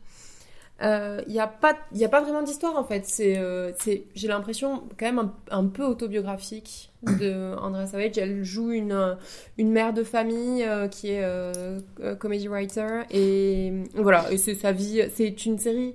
Euh, 0.82 1.22
Il 1.28 1.32
n'y 1.32 1.38
a, 1.40 1.46
pas- 1.46 1.78
il 1.92 1.98
y 1.98 2.04
a 2.04 2.08
pas 2.08 2.20
vraiment 2.20 2.42
d'histoire 2.42 2.76
en 2.76 2.82
fait. 2.84 3.04
C'est, 3.06 3.38
euh, 3.38 3.70
c'est, 3.78 4.04
j'ai 4.16 4.26
l'impression 4.28 4.82
quand 4.98 5.06
même 5.06 5.18
un, 5.20 5.32
un 5.50 5.66
peu 5.66 5.84
autobiographique 5.84 6.92
de 7.02 7.54
Andrea 7.60 7.86
Savage. 7.86 8.18
Elle 8.18 8.42
joue 8.44 8.72
une, 8.72 8.90
euh, 8.92 9.14
une 9.56 9.70
mère 9.70 9.92
de 9.92 10.02
famille 10.02 10.64
euh, 10.64 10.88
qui 10.88 11.10
est 11.12 11.22
euh, 11.24 11.78
euh, 12.00 12.14
comedy 12.16 12.48
writer. 12.48 13.02
Et 13.10 13.72
voilà, 13.94 14.30
et 14.32 14.36
c'est 14.36 14.54
sa 14.56 14.72
vie. 14.72 15.02
C'est 15.14 15.46
une 15.46 15.58
série 15.58 15.94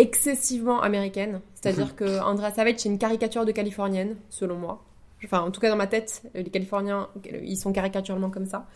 excessivement 0.00 0.80
américaine. 0.82 1.40
C'est-à-dire 1.54 1.94
que 1.96 2.20
Andrea 2.20 2.50
Savage, 2.50 2.74
c'est 2.78 2.88
une 2.88 2.98
caricature 2.98 3.44
de 3.44 3.52
californienne, 3.52 4.16
selon 4.28 4.56
moi. 4.56 4.82
Enfin, 5.24 5.40
en 5.40 5.50
tout 5.50 5.60
cas, 5.60 5.68
dans 5.68 5.76
ma 5.76 5.86
tête, 5.86 6.22
les 6.34 6.44
Californiens, 6.44 7.08
ils 7.42 7.56
sont 7.58 7.72
caricaturalement 7.72 8.30
comme 8.30 8.46
ça. 8.46 8.66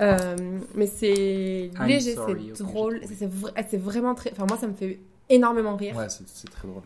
Euh, 0.00 0.36
mais 0.74 0.86
c'est 0.88 1.70
léger, 1.86 2.16
c'est 2.54 2.64
drôle, 2.64 3.00
c'est 3.04 3.26
vra- 3.32 3.64
c'est 3.70 3.76
vraiment 3.76 4.14
très. 4.14 4.32
Enfin, 4.32 4.46
moi, 4.48 4.56
ça 4.58 4.66
me 4.66 4.74
fait 4.74 4.98
énormément 5.30 5.76
rire. 5.76 5.96
Ouais, 5.96 6.08
c'est 6.08 6.50
très 6.50 6.66
drôle. 6.66 6.82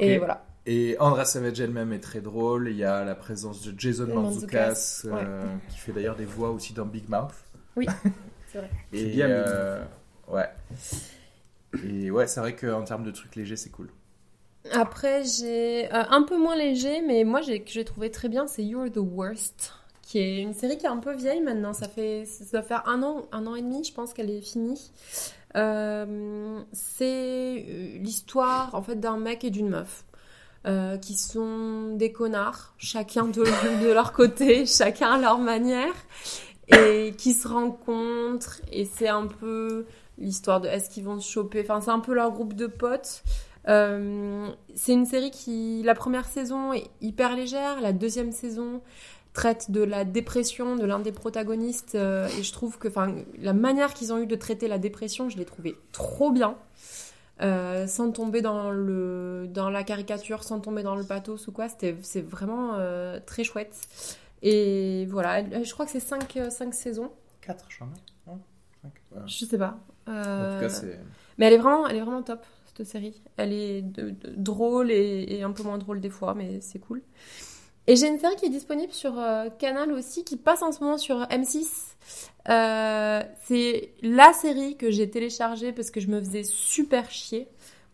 Et 0.00 0.18
voilà. 0.18 0.44
Et 0.66 0.96
Andra 1.00 1.24
Savage 1.24 1.60
elle-même 1.60 1.92
est 1.92 1.98
très 2.00 2.20
drôle. 2.20 2.68
Il 2.70 2.76
y 2.76 2.84
a 2.84 3.04
la 3.04 3.14
présence 3.14 3.62
de 3.62 3.78
Jason 3.78 4.06
Mantzoukas, 4.22 5.02
euh, 5.06 5.42
qui 5.70 5.78
fait 5.78 5.92
d'ailleurs 5.92 6.14
des 6.16 6.24
voix 6.24 6.50
aussi 6.50 6.72
dans 6.72 6.84
Big 6.86 7.08
Mouth. 7.08 7.32
Oui, 7.76 7.86
c'est 8.52 8.58
vrai. 8.58 8.70
Et 8.92 9.04
bien, 9.06 9.28
euh, 9.28 9.82
ouais. 10.28 10.48
Et 11.84 12.10
ouais, 12.10 12.26
c'est 12.26 12.40
vrai 12.40 12.54
qu'en 12.54 12.82
termes 12.82 13.04
de 13.04 13.10
trucs 13.10 13.36
légers, 13.36 13.56
c'est 13.56 13.70
cool. 13.70 13.90
Après, 14.70 15.24
j'ai 15.24 15.92
euh, 15.92 16.04
un 16.10 16.22
peu 16.22 16.38
moins 16.38 16.56
léger, 16.56 17.02
mais 17.02 17.24
moi, 17.24 17.40
j'ai, 17.40 17.62
que 17.62 17.70
j'ai 17.70 17.84
trouvé 17.84 18.10
très 18.10 18.28
bien, 18.28 18.46
c'est 18.46 18.62
You're 18.62 18.90
the 18.90 18.98
Worst, 18.98 19.72
qui 20.02 20.18
est 20.18 20.40
une 20.40 20.54
série 20.54 20.78
qui 20.78 20.86
est 20.86 20.90
un 20.90 20.98
peu 20.98 21.14
vieille 21.14 21.40
maintenant. 21.40 21.72
Ça 21.72 21.88
fait, 21.88 22.24
ça 22.26 22.44
doit 22.52 22.62
faire 22.62 22.88
un 22.88 23.02
an, 23.02 23.26
un 23.32 23.46
an 23.46 23.56
et 23.56 23.62
demi, 23.62 23.82
je 23.84 23.92
pense 23.92 24.12
qu'elle 24.12 24.30
est 24.30 24.40
finie. 24.40 24.92
Euh, 25.56 26.60
c'est 26.72 27.64
euh, 27.68 27.98
l'histoire, 27.98 28.74
en 28.74 28.82
fait, 28.82 28.96
d'un 28.96 29.16
mec 29.16 29.44
et 29.44 29.50
d'une 29.50 29.68
meuf. 29.68 30.04
qui 31.00 31.14
sont 31.14 31.96
des 31.96 32.12
connards, 32.12 32.74
chacun 32.78 33.24
de 33.24 33.92
leur 33.92 34.12
côté, 34.12 34.64
chacun 34.66 35.14
à 35.14 35.18
leur 35.18 35.38
manière, 35.38 35.94
et 36.68 37.14
qui 37.18 37.32
se 37.32 37.48
rencontrent, 37.48 38.60
et 38.70 38.84
c'est 38.84 39.08
un 39.08 39.26
peu 39.26 39.86
l'histoire 40.18 40.60
de 40.60 40.68
est-ce 40.68 40.90
qu'ils 40.90 41.04
vont 41.04 41.18
se 41.18 41.30
choper, 41.30 41.60
enfin 41.62 41.80
c'est 41.80 41.90
un 41.90 42.00
peu 42.00 42.14
leur 42.14 42.30
groupe 42.32 42.54
de 42.54 42.66
potes. 42.66 43.22
Euh, 43.68 44.48
c'est 44.74 44.92
une 44.92 45.06
série 45.06 45.30
qui, 45.30 45.82
la 45.84 45.94
première 45.94 46.26
saison 46.26 46.72
est 46.72 46.88
hyper 47.00 47.36
légère, 47.36 47.80
la 47.80 47.92
deuxième 47.92 48.32
saison 48.32 48.82
traite 49.32 49.70
de 49.70 49.82
la 49.82 50.04
dépression 50.04 50.76
de 50.76 50.84
l'un 50.84 50.98
des 50.98 51.12
protagonistes 51.12 51.94
euh, 51.94 52.28
et 52.38 52.42
je 52.42 52.52
trouve 52.52 52.78
que 52.78 52.88
enfin 52.88 53.14
la 53.38 53.54
manière 53.54 53.94
qu'ils 53.94 54.12
ont 54.12 54.18
eu 54.18 54.26
de 54.26 54.36
traiter 54.36 54.68
la 54.68 54.78
dépression, 54.78 55.28
je 55.28 55.38
l'ai 55.38 55.44
trouvé 55.44 55.76
trop 55.92 56.30
bien. 56.30 56.56
Euh, 57.40 57.86
sans 57.88 58.12
tomber 58.12 58.40
dans 58.42 58.70
le 58.70 59.48
dans 59.48 59.70
la 59.70 59.82
caricature, 59.82 60.44
sans 60.44 60.60
tomber 60.60 60.82
dans 60.82 60.94
le 60.94 61.02
pathos 61.02 61.48
ou 61.48 61.52
quoi, 61.52 61.68
c'était 61.68 61.96
c'est 62.02 62.20
vraiment 62.20 62.76
très 63.26 63.42
chouette. 63.42 63.80
Et 64.42 65.06
voilà, 65.06 65.42
je 65.62 65.72
crois 65.72 65.86
que 65.86 65.92
c'est 65.92 66.00
5 66.00 66.38
cinq 66.50 66.74
saisons, 66.74 67.10
4, 67.40 67.66
j'en 67.70 67.86
ai. 67.86 68.30
Non? 68.30 68.40
Cinq 68.82 68.92
Ouais. 69.12 69.22
je 69.26 69.44
sais 69.44 69.58
pas. 69.58 69.78
En 70.06 70.12
Euh, 70.12 70.54
tout 70.60 70.60
cas, 70.66 70.68
c'est. 70.68 71.00
mais 71.38 71.46
elle 71.46 71.54
est 71.54 71.58
vraiment, 71.58 71.86
elle 71.86 71.96
est 71.96 72.00
vraiment 72.00 72.22
top 72.22 72.44
cette 72.74 72.86
série. 72.86 73.20
Elle 73.36 73.52
est 73.52 73.82
de- 73.82 74.10
de- 74.10 74.32
drôle 74.36 74.90
et, 74.90 75.26
et 75.28 75.42
un 75.42 75.50
peu 75.52 75.62
moins 75.62 75.78
drôle 75.78 76.00
des 76.00 76.10
fois, 76.10 76.34
mais 76.34 76.60
c'est 76.60 76.78
cool. 76.78 77.02
Et 77.86 77.96
j'ai 77.96 78.06
une 78.08 78.18
série 78.18 78.36
qui 78.36 78.46
est 78.46 78.50
disponible 78.50 78.92
sur 78.92 79.18
euh, 79.18 79.48
Canal 79.58 79.90
aussi, 79.92 80.24
qui 80.24 80.36
passe 80.36 80.62
en 80.62 80.70
ce 80.72 80.80
moment 80.84 80.98
sur 80.98 81.22
M6. 81.30 81.96
Euh, 82.48 83.22
c'est 83.44 83.90
la 84.02 84.32
série 84.32 84.76
que 84.76 84.90
j'ai 84.90 85.10
téléchargée 85.10 85.72
parce 85.72 85.90
que 85.90 86.00
je 86.00 86.08
me 86.08 86.20
faisais 86.20 86.44
super 86.44 87.10
chier. 87.10 87.48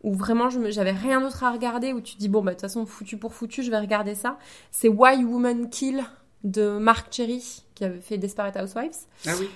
Où 0.04 0.14
vraiment 0.14 0.48
je 0.48 0.60
me- 0.60 0.70
j'avais 0.70 0.92
rien 0.92 1.20
d'autre 1.20 1.42
à 1.42 1.50
regarder, 1.50 1.92
où 1.92 2.00
tu 2.00 2.14
dis 2.16 2.28
bon 2.28 2.40
bah 2.40 2.52
de 2.52 2.54
toute 2.54 2.60
façon 2.60 2.86
foutu 2.86 3.16
pour 3.16 3.34
foutu, 3.34 3.64
je 3.64 3.70
vais 3.70 3.78
regarder 3.80 4.14
ça. 4.14 4.38
C'est 4.70 4.88
Why 4.88 5.24
Women 5.24 5.70
Kill 5.70 6.04
de 6.44 6.78
Mark 6.78 7.12
Cherry 7.12 7.64
qui 7.74 7.84
avait 7.84 8.00
fait 8.00 8.16
Desperate 8.16 8.56
Housewives. 8.56 8.94
Ah 9.26 9.32
oui. 9.40 9.48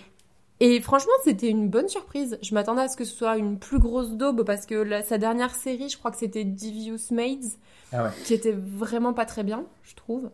Et 0.64 0.80
franchement, 0.80 1.12
c'était 1.24 1.48
une 1.48 1.68
bonne 1.68 1.88
surprise. 1.88 2.38
Je 2.40 2.54
m'attendais 2.54 2.82
à 2.82 2.88
ce 2.88 2.96
que 2.96 3.04
ce 3.04 3.16
soit 3.16 3.36
une 3.36 3.58
plus 3.58 3.80
grosse 3.80 4.12
daube 4.12 4.44
parce 4.44 4.64
que 4.64 4.76
la- 4.76 5.02
sa 5.02 5.18
dernière 5.18 5.54
série, 5.56 5.88
je 5.88 5.98
crois 5.98 6.12
que 6.12 6.16
c'était 6.18 6.44
Devious 6.44 6.98
Maids, 7.10 7.58
Ah 7.92 8.04
ouais. 8.04 8.10
qui 8.24 8.32
était 8.32 8.52
vraiment 8.52 9.12
pas 9.12 9.24
très 9.26 9.42
bien, 9.42 9.64
je 9.82 9.96
trouve. 9.96 10.30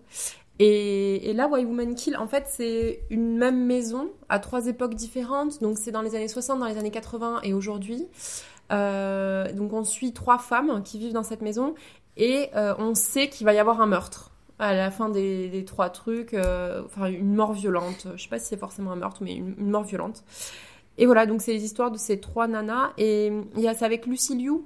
Et, 0.59 1.31
et 1.31 1.33
là, 1.33 1.49
Why 1.49 1.65
Woman 1.65 1.95
Kill, 1.95 2.17
en 2.19 2.27
fait, 2.27 2.45
c'est 2.47 3.01
une 3.09 3.39
même 3.39 3.65
maison 3.65 4.11
à 4.29 4.39
trois 4.39 4.67
époques 4.67 4.95
différentes. 4.95 5.63
Donc, 5.63 5.79
c'est 5.79 5.93
dans 5.93 6.03
les 6.03 6.15
années 6.15 6.29
60, 6.29 6.59
dans 6.59 6.67
les 6.67 6.77
années 6.77 6.91
80 6.91 7.41
et 7.45 7.55
aujourd'hui. 7.55 8.07
Euh, 8.71 9.51
donc, 9.53 9.73
on 9.73 9.85
suit 9.85 10.13
trois 10.13 10.37
femmes 10.39 10.83
qui 10.85 10.99
vivent 10.99 11.15
dans 11.15 11.23
cette 11.23 11.41
maison 11.43 11.75
et 12.19 12.51
euh, 12.55 12.75
on 12.79 12.95
sait 12.95 13.29
qu'il 13.31 13.47
va 13.47 13.55
y 13.55 13.59
avoir 13.59 13.81
un 13.81 13.87
meurtre 13.87 14.33
à 14.59 14.75
la 14.75 14.91
fin 14.91 15.09
des, 15.09 15.65
trois 15.67 15.91
trucs. 15.91 16.35
euh, 16.35 16.83
enfin, 16.85 17.07
une 17.07 17.35
mort 17.35 17.53
violente. 17.53 18.09
Je 18.17 18.23
sais 18.23 18.29
pas 18.29 18.39
si 18.39 18.47
c'est 18.47 18.57
forcément 18.57 18.93
un 18.93 18.97
meurtre, 18.97 19.23
mais 19.23 19.35
une, 19.35 19.55
mort 19.59 19.85
violente. 19.85 20.25
Et 20.99 21.07
voilà, 21.07 21.27
donc 21.27 21.43
c'est 21.43 21.53
les 21.53 21.65
histoires 21.65 21.91
de 21.91 21.99
ces 21.99 22.21
trois 22.21 22.49
nanas. 22.49 22.93
Et 22.99 23.33
il 23.57 23.63
y 23.63 23.69
a 23.69 23.75
ça 23.75 23.87
avec 23.87 24.07
Lucy 24.07 24.37
Liu 24.37 24.63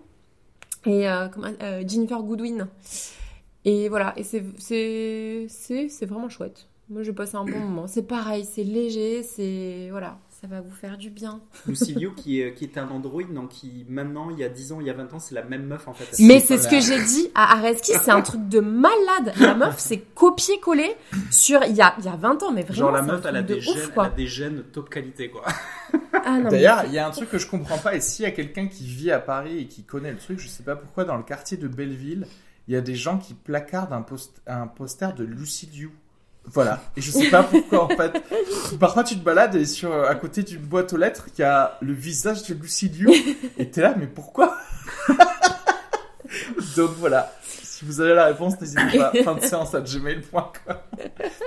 et 0.87 1.09
euh, 1.09 1.29
euh, 1.63 1.85
Jennifer 1.87 2.23
Goodwin. 2.23 2.69
Et 3.65 3.89
voilà, 3.89 4.15
et 4.17 4.25
c'est 4.25 4.41
vraiment 6.07 6.29
chouette. 6.29 6.69
Moi, 6.89 7.03
j'ai 7.03 7.13
passé 7.13 7.37
un 7.37 7.45
bon 7.45 7.59
moment. 7.59 7.87
C'est 7.87 8.03
pareil, 8.03 8.45
c'est 8.45 8.65
léger, 8.65 9.23
c'est 9.23 9.89
voilà, 9.91 10.19
Ça 10.43 10.49
va 10.49 10.61
vous 10.61 10.73
faire 10.73 10.99
du 10.99 11.09
bien. 11.09 11.41
Lucy 11.69 11.95
Liu 11.95 12.17
qui 12.17 12.41
est, 12.41 12.53
qui 12.55 12.65
est 12.65 12.77
un 12.77 12.89
androïde, 12.89 13.33
donc 13.33 13.51
qui 13.51 13.87
maintenant, 13.89 14.29
il 14.29 14.41
y 14.41 14.43
a 14.43 14.49
10 14.49 14.73
ans, 14.73 14.81
il 14.81 14.89
y 14.89 14.91
a 14.91 14.93
20 14.93 15.15
ans, 15.15 15.21
c'est 15.21 15.37
la 15.37 15.45
même 15.45 15.67
meuf 15.67 15.87
en 15.87 15.95
fait. 15.95 16.17
Mais 16.19 16.41
C'est 16.41 16.59
ce 16.59 16.67
que 16.67 16.81
j'ai 16.81 17.01
dit 17.01 17.31
à 17.37 17.59
Areski, 17.59 17.93
c'est 17.93 18.11
un 18.11 18.23
truc 18.23 18.49
de 18.49 18.59
malade. 18.59 19.35
La 19.39 19.55
meuf, 19.55 19.79
c'est 19.79 19.99
copier-coller 19.99 20.97
sur 21.31 21.63
il 21.63 21.77
y 21.77 21.81
a, 21.81 21.95
il 22.01 22.07
y 22.07 22.09
a 22.09 22.17
20 22.17 22.43
ans, 22.43 22.51
mais 22.51 22.63
vraiment. 22.63 22.75
Genre 22.75 22.91
la 22.91 23.03
meuf, 23.03 23.25
elle 23.25 23.37
a, 23.37 23.43
de 23.43 23.55
des 23.55 23.61
ouf, 23.61 23.77
gènes, 23.77 23.85
elle 23.85 23.95
quoi. 23.95 24.07
a 24.07 24.11
des 24.11 24.27
gènes 24.27 24.65
top 24.73 24.91
qualité 24.91 25.31
quoi. 25.31 25.45
Ah, 26.13 26.41
D'ailleurs, 26.41 26.87
il 26.87 26.93
y 26.93 26.99
a 26.99 27.07
un 27.07 27.11
truc 27.13 27.31
que 27.31 27.39
je 27.39 27.47
comprends 27.47 27.79
pas, 27.79 27.95
et 27.95 28.01
s'il 28.01 28.25
y 28.25 28.27
a 28.27 28.33
quelqu'un 28.33 28.67
qui 28.67 28.85
vit 28.85 29.13
à 29.13 29.21
Paris 29.21 29.59
et 29.59 29.67
qui 29.69 29.85
connaît 29.85 30.11
le 30.11 30.19
truc, 30.19 30.41
je 30.41 30.49
sais 30.49 30.65
pas 30.65 30.75
pourquoi, 30.75 31.05
dans 31.05 31.17
le 31.17 31.23
quartier 31.23 31.57
de 31.57 31.69
Belleville, 31.69 32.27
il 32.67 32.75
y 32.75 32.77
a 32.77 32.81
des 32.81 32.97
gens 32.97 33.19
qui 33.19 33.35
placardent 33.35 33.93
un, 33.93 34.03
post 34.03 34.43
un 34.49 34.67
poster 34.67 35.15
de 35.15 35.23
Lucy 35.23 35.71
Liu. 35.73 35.93
Voilà. 36.47 36.83
Et 36.97 37.01
je 37.01 37.11
sais 37.11 37.31
pas 37.31 37.43
pourquoi, 37.45 37.85
en 37.85 37.89
fait. 37.89 38.13
Parfois, 38.79 39.05
tu 39.05 39.15
te 39.17 39.25
balades 39.25 39.55
et 39.55 39.65
sur, 39.65 39.93
à 39.93 40.15
côté 40.17 40.43
d'une 40.43 40.61
boîte 40.61 40.93
aux 40.93 40.97
lettres, 40.99 41.27
il 41.37 41.41
y 41.41 41.45
a 41.45 41.79
le 41.81 41.93
visage 41.95 42.43
de 42.45 42.55
Lucy 42.55 42.89
Liu. 42.89 43.11
Et 43.59 43.71
t'es 43.71 43.81
là, 43.81 43.95
mais 43.99 44.07
pourquoi? 44.07 44.57
Donc 46.77 46.91
voilà. 46.99 47.33
Si 47.43 47.85
vous 47.85 48.01
avez 48.01 48.15
la 48.15 48.27
réponse, 48.27 48.61
n'hésitez 48.61 48.99
pas. 48.99 49.13
Fin 49.25 49.35
de 49.35 49.41
séance 49.41 49.75
à 49.75 49.81
gmail.com. 49.81 50.77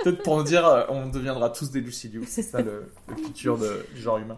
Peut-être 0.03 0.23
pour 0.23 0.37
nous 0.37 0.43
dire, 0.43 0.65
euh, 0.67 0.83
on 0.89 1.07
deviendra 1.07 1.49
tous 1.49 1.71
des 1.71 1.79
Lucy 1.81 2.09
Liu. 2.09 2.23
C'est 2.27 2.41
ça 2.43 2.61
le, 2.61 2.91
le 3.07 3.15
futur 3.15 3.57
de- 3.57 3.85
du 3.95 4.01
genre 4.01 4.17
humain. 4.17 4.37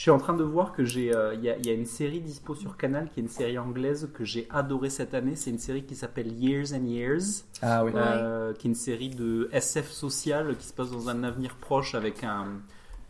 Je 0.00 0.04
suis 0.04 0.10
en 0.10 0.16
train 0.16 0.32
de 0.32 0.42
voir 0.42 0.72
que 0.72 0.82
j'ai, 0.82 1.14
euh, 1.14 1.34
il 1.34 1.42
y, 1.44 1.50
a, 1.50 1.58
il 1.58 1.66
y 1.66 1.68
a 1.68 1.74
une 1.74 1.84
série 1.84 2.22
dispo 2.22 2.54
sur 2.54 2.78
Canal 2.78 3.10
qui 3.10 3.20
est 3.20 3.22
une 3.22 3.28
série 3.28 3.58
anglaise 3.58 4.08
que 4.14 4.24
j'ai 4.24 4.48
adorée 4.48 4.88
cette 4.88 5.12
année. 5.12 5.36
C'est 5.36 5.50
une 5.50 5.58
série 5.58 5.84
qui 5.84 5.94
s'appelle 5.94 6.32
Years 6.32 6.72
and 6.72 6.86
Years, 6.86 7.44
Ah 7.60 7.84
oui. 7.84 7.92
Euh, 7.94 8.54
qui 8.54 8.66
est 8.66 8.70
une 8.70 8.74
série 8.74 9.10
de 9.10 9.50
SF 9.52 9.90
social 9.90 10.56
qui 10.56 10.66
se 10.66 10.72
passe 10.72 10.90
dans 10.90 11.10
un 11.10 11.22
avenir 11.22 11.54
proche 11.56 11.94
avec 11.94 12.24
un, 12.24 12.46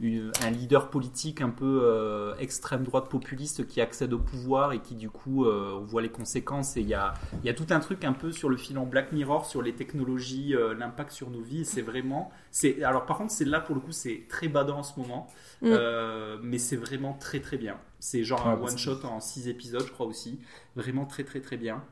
une- 0.00 0.32
un 0.44 0.50
leader 0.50 0.90
politique 0.90 1.40
un 1.42 1.50
peu 1.50 1.82
euh, 1.84 2.34
extrême 2.40 2.82
droite 2.82 3.08
populiste 3.08 3.68
qui 3.68 3.80
accède 3.80 4.12
au 4.12 4.18
pouvoir 4.18 4.72
et 4.72 4.80
qui 4.80 4.96
du 4.96 5.10
coup 5.10 5.44
euh, 5.44 5.78
on 5.80 5.84
voit 5.84 6.02
les 6.02 6.08
conséquences 6.10 6.76
et 6.76 6.80
il 6.80 6.88
y 6.88 6.94
a, 6.94 7.14
il 7.44 7.46
y 7.46 7.50
a 7.50 7.54
tout 7.54 7.66
un 7.70 7.78
truc 7.78 8.02
un 8.04 8.14
peu 8.14 8.32
sur 8.32 8.48
le 8.48 8.56
fil 8.56 8.76
en 8.78 8.86
Black 8.86 9.12
Mirror 9.12 9.46
sur 9.46 9.62
les 9.62 9.74
technologies, 9.74 10.56
euh, 10.56 10.74
l'impact 10.74 11.12
sur 11.12 11.30
nos 11.30 11.40
vies. 11.40 11.64
C'est 11.64 11.82
vraiment, 11.82 12.32
c'est 12.50 12.82
alors 12.82 13.06
par 13.06 13.18
contre 13.18 13.30
c'est 13.30 13.44
là 13.44 13.60
pour 13.60 13.76
le 13.76 13.80
coup 13.80 13.92
c'est 13.92 14.22
très 14.28 14.48
badant 14.48 14.78
en 14.78 14.82
ce 14.82 14.98
moment. 14.98 15.28
Mm. 15.62 15.66
Euh, 15.72 16.38
mais 16.42 16.58
c'est 16.58 16.76
vraiment 16.76 17.12
très 17.14 17.40
très 17.40 17.56
bien. 17.58 17.76
C'est 17.98 18.24
genre 18.24 18.46
un 18.46 18.54
Ouais, 18.54 18.60
parce 18.60 18.72
one 18.72 18.76
que- 18.76 19.00
shot 19.02 19.06
en 19.06 19.20
6 19.20 19.48
épisodes, 19.48 19.84
je 19.86 19.92
crois 19.92 20.06
aussi. 20.06 20.40
Vraiment 20.76 21.04
très 21.06 21.24
très 21.24 21.40
très 21.40 21.56
bien. 21.56 21.82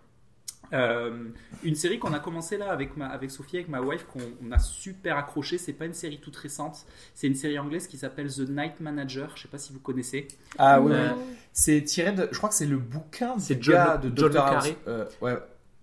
Euh, 0.75 1.25
une 1.62 1.75
série 1.75 1.99
qu'on 1.99 2.12
a 2.12 2.19
commencé 2.21 2.59
là 2.59 2.71
avec, 2.71 2.95
ma, 2.97 3.07
avec 3.07 3.31
Sophie, 3.31 3.57
avec 3.57 3.69
ma 3.71 3.81
wife, 3.81 4.05
qu'on 4.05 4.21
on 4.47 4.53
a 4.53 4.59
super 4.59 5.16
accroché. 5.16 5.57
C'est 5.57 5.73
pas 5.73 5.87
une 5.87 5.95
série 5.95 6.19
toute 6.21 6.37
récente. 6.37 6.85
C'est 7.14 7.27
une 7.27 7.35
série 7.35 7.59
anglaise 7.59 7.87
qui 7.87 7.97
s'appelle 7.97 8.31
The 8.31 8.41
Night 8.51 8.81
Manager. 8.81 9.33
Je 9.35 9.43
sais 9.43 9.49
pas 9.49 9.57
si 9.59 9.73
vous 9.73 9.81
connaissez. 9.81 10.29
Ah 10.59 10.81
oui, 10.81 10.93
Euh. 10.93 11.11
C'est 11.55 11.83
tiré 11.85 12.12
de. 12.12 12.29
Je 12.31 12.37
crois 12.37 12.51
que 12.51 12.55
c'est 12.55 12.66
le 12.66 12.77
bouquin 12.77 13.37
du 13.37 13.57
John 13.61 13.75
gars 13.75 13.97
de 13.97 14.12
John 14.14 14.31
Dr. 14.31 14.35
le 14.35 14.39
House. 14.41 14.51
Carré. 14.64 14.77
Euh, 14.89 15.05
ouais. 15.23 15.39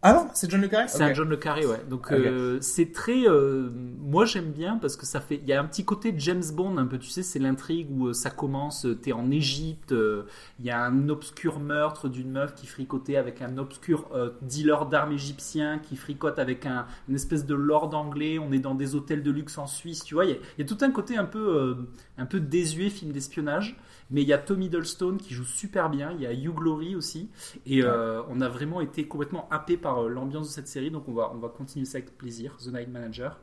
Ah 0.07 0.13
non, 0.13 0.27
c'est 0.35 0.51
John 0.51 0.61
le 0.61 0.67
Carré 0.67 0.87
C'est 0.87 1.01
un 1.03 1.13
John 1.15 1.27
le 1.29 1.37
Carré, 1.37 1.65
ouais. 1.65 1.81
Donc 1.89 2.11
euh, 2.11 2.57
c'est 2.61 2.91
très. 2.91 3.27
euh, 3.27 3.69
moi 3.99 4.25
j'aime 4.25 4.51
bien 4.51 4.77
parce 4.77 4.95
que 4.97 5.05
ça 5.05 5.19
fait. 5.19 5.37
Il 5.41 5.47
y 5.47 5.53
a 5.53 5.59
un 5.59 5.65
petit 5.65 5.83
côté 5.83 6.13
James 6.17 6.43
Bond 6.53 6.77
un 6.77 6.85
peu. 6.85 6.99
Tu 6.99 7.09
sais, 7.09 7.23
c'est 7.23 7.39
l'intrigue 7.39 7.87
où 7.89 8.07
euh, 8.09 8.13
ça 8.13 8.29
commence. 8.29 8.85
euh, 8.85 8.93
T'es 8.95 9.13
en 9.13 9.31
Égypte. 9.31 9.93
euh, 9.93 10.23
Il 10.59 10.65
y 10.65 10.69
a 10.69 10.79
un 10.83 11.09
obscur 11.09 11.59
meurtre 11.59 12.07
d'une 12.07 12.29
meuf 12.31 12.53
qui 12.53 12.67
fricotait 12.67 13.15
avec 13.17 13.41
un 13.41 13.57
obscur 13.57 14.07
euh, 14.13 14.29
dealer 14.43 14.85
d'armes 14.85 15.13
égyptien 15.13 15.79
qui 15.79 15.95
fricote 15.95 16.37
avec 16.37 16.67
un, 16.67 16.85
une 17.09 17.15
espèce 17.15 17.45
de 17.47 17.55
lord 17.55 17.95
anglais. 17.95 18.37
On 18.37 18.51
est 18.51 18.59
dans 18.59 18.75
des 18.75 18.93
hôtels 18.93 19.23
de 19.23 19.31
luxe 19.31 19.57
en 19.57 19.65
Suisse. 19.65 20.03
Tu 20.03 20.13
vois, 20.13 20.25
il 20.25 20.31
y 20.31 20.39
y 20.59 20.61
a 20.61 20.65
tout 20.67 20.77
un 20.81 20.91
côté 20.91 21.17
un 21.17 21.25
peu, 21.25 21.39
euh, 21.57 21.75
un 22.19 22.25
peu 22.27 22.39
désuet 22.39 22.89
film 22.91 23.11
d'espionnage. 23.11 23.75
Mais 24.11 24.21
il 24.21 24.27
y 24.27 24.33
a 24.33 24.37
Tommy 24.37 24.67
Hiddleston 24.67 25.17
qui 25.17 25.33
joue 25.33 25.45
super 25.45 25.89
bien. 25.89 26.11
Il 26.11 26.21
y 26.21 26.27
a 26.27 26.33
Hugh 26.33 26.53
Glory 26.53 26.95
aussi. 26.95 27.29
Et 27.65 27.83
euh, 27.83 28.21
on 28.29 28.39
a 28.41 28.47
vraiment 28.47 28.81
été 28.81 29.07
complètement 29.07 29.47
happé 29.49 29.77
par 29.77 30.03
euh, 30.03 30.09
l'ambiance 30.09 30.47
de 30.47 30.53
cette 30.53 30.67
série, 30.67 30.91
donc 30.91 31.07
on 31.07 31.13
va, 31.13 31.31
on 31.33 31.39
va 31.39 31.49
continuer 31.49 31.85
ça 31.85 31.97
avec 31.97 32.17
plaisir, 32.17 32.55
The 32.57 32.67
Night 32.67 32.89
Manager. 32.89 33.39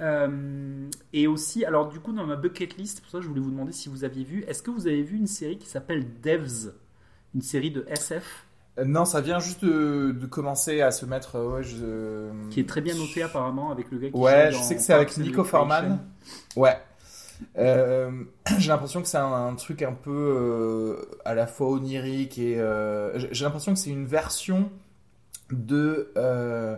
Euh, 0.00 0.88
et 1.12 1.26
aussi, 1.26 1.64
alors 1.64 1.88
du 1.88 2.00
coup, 2.00 2.12
dans 2.12 2.26
ma 2.26 2.36
bucket 2.36 2.76
list, 2.76 3.00
pour 3.00 3.10
ça 3.10 3.20
je 3.20 3.28
voulais 3.28 3.40
vous 3.40 3.50
demander 3.50 3.72
si 3.72 3.88
vous 3.88 4.04
aviez 4.04 4.24
vu, 4.24 4.44
est-ce 4.46 4.62
que 4.62 4.70
vous 4.70 4.86
avez 4.86 5.02
vu 5.02 5.16
une 5.16 5.26
série 5.26 5.58
qui 5.58 5.68
s'appelle 5.68 6.06
Devs? 6.22 6.72
Une 7.34 7.42
série 7.42 7.70
de 7.70 7.84
SF 7.88 8.46
non, 8.86 9.04
ça 9.04 9.20
vient 9.20 9.38
juste 9.38 9.62
de, 9.62 10.12
de 10.18 10.26
commencer 10.26 10.80
à 10.80 10.90
se 10.90 11.04
mettre. 11.04 11.38
Ouais, 11.38 11.62
je... 11.62 12.48
qui 12.48 12.60
est 12.60 12.66
très 12.66 12.80
bien 12.80 12.94
notée 12.94 13.22
apparemment 13.22 13.70
avec 13.70 13.90
le 13.90 13.98
gars 13.98 14.08
qui 14.08 14.16
Ouais, 14.16 14.50
je 14.50 14.56
sais 14.56 14.76
que 14.76 14.80
c'est 14.80 14.94
avec 14.94 15.14
Nico. 15.18 15.44
Forman. 15.44 15.98
Ouais. 16.56 16.78
Euh, 17.58 18.10
J'ai 18.58 18.68
l'impression 18.68 19.02
que 19.02 19.08
c'est 19.08 19.18
un, 19.18 19.32
un 19.48 19.54
truc 19.54 19.82
un 19.82 19.92
peu 19.92 20.10
euh, 20.10 21.04
à 21.24 21.34
la 21.34 21.46
fois 21.46 21.68
onirique 21.68 22.38
et. 22.38 22.58
euh, 22.60 23.18
J'ai 23.32 23.44
l'impression 23.44 23.72
que 23.74 23.78
c'est 23.78 23.90
une 23.90 24.06
version 24.06 24.70
de 25.50 26.12
euh, 26.16 26.76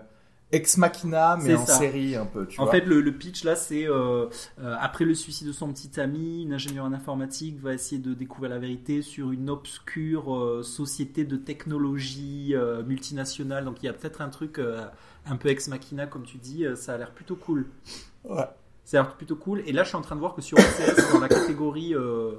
Ex 0.53 0.77
Machina, 0.79 1.37
mais 1.37 1.55
en 1.55 1.67
ça. 1.67 1.79
série 1.79 2.17
un 2.17 2.27
peu. 2.27 2.47
Tu 2.47 2.61
En 2.61 2.65
vois. 2.65 2.73
fait, 2.73 2.81
le, 2.83 3.01
le 3.01 3.13
pitch 3.17 3.43
là, 3.45 3.57
c'est 3.57 3.89
euh, 3.89 4.27
euh, 4.61 4.77
après 4.81 5.05
le 5.05 5.15
suicide 5.15 5.49
de 5.49 5.53
son 5.53 5.73
petit 5.73 6.01
ami, 6.01 6.43
une 6.45 6.53
ingénieure 6.53 6.85
en 6.85 6.93
informatique 6.93 7.59
va 7.61 7.75
essayer 7.75 8.01
de 8.01 8.15
découvrir 8.15 8.51
la 8.51 8.59
vérité 8.59 9.03
sur 9.03 9.33
une 9.33 9.51
obscure 9.51 10.35
euh, 10.37 10.63
société 10.63 11.25
de 11.25 11.37
technologie 11.37 12.55
euh, 12.55 12.85
multinationale. 12.85 13.65
Donc 13.65 13.83
il 13.83 13.87
y 13.87 13.89
a 13.89 13.93
peut-être 13.93 14.21
un 14.21 14.29
truc 14.31 14.59
euh, 14.61 14.87
un 15.27 15.37
peu 15.37 15.49
ex 15.49 15.69
machina, 15.69 16.07
comme 16.07 16.25
tu 16.25 16.39
dis. 16.39 16.65
ça 16.77 16.95
a 16.95 16.99
l'air 16.99 17.11
plutôt 17.13 17.37
cool. 17.37 17.67
Ouais. 18.25 18.49
Ça 18.85 19.01
a 19.01 19.03
l'air 19.03 19.15
plutôt 19.15 19.37
cool. 19.37 19.63
Et 19.67 19.73
là, 19.73 19.83
je 19.83 19.89
suis 19.89 19.97
en 19.97 20.03
train 20.03 20.15
de 20.15 20.21
voir 20.21 20.35
que 20.35 20.43
sur 20.43 20.59
OCS, 20.59 21.13
dans 21.13 21.21
la 21.21 21.29
catégorie 21.29 21.95
euh, 21.95 22.33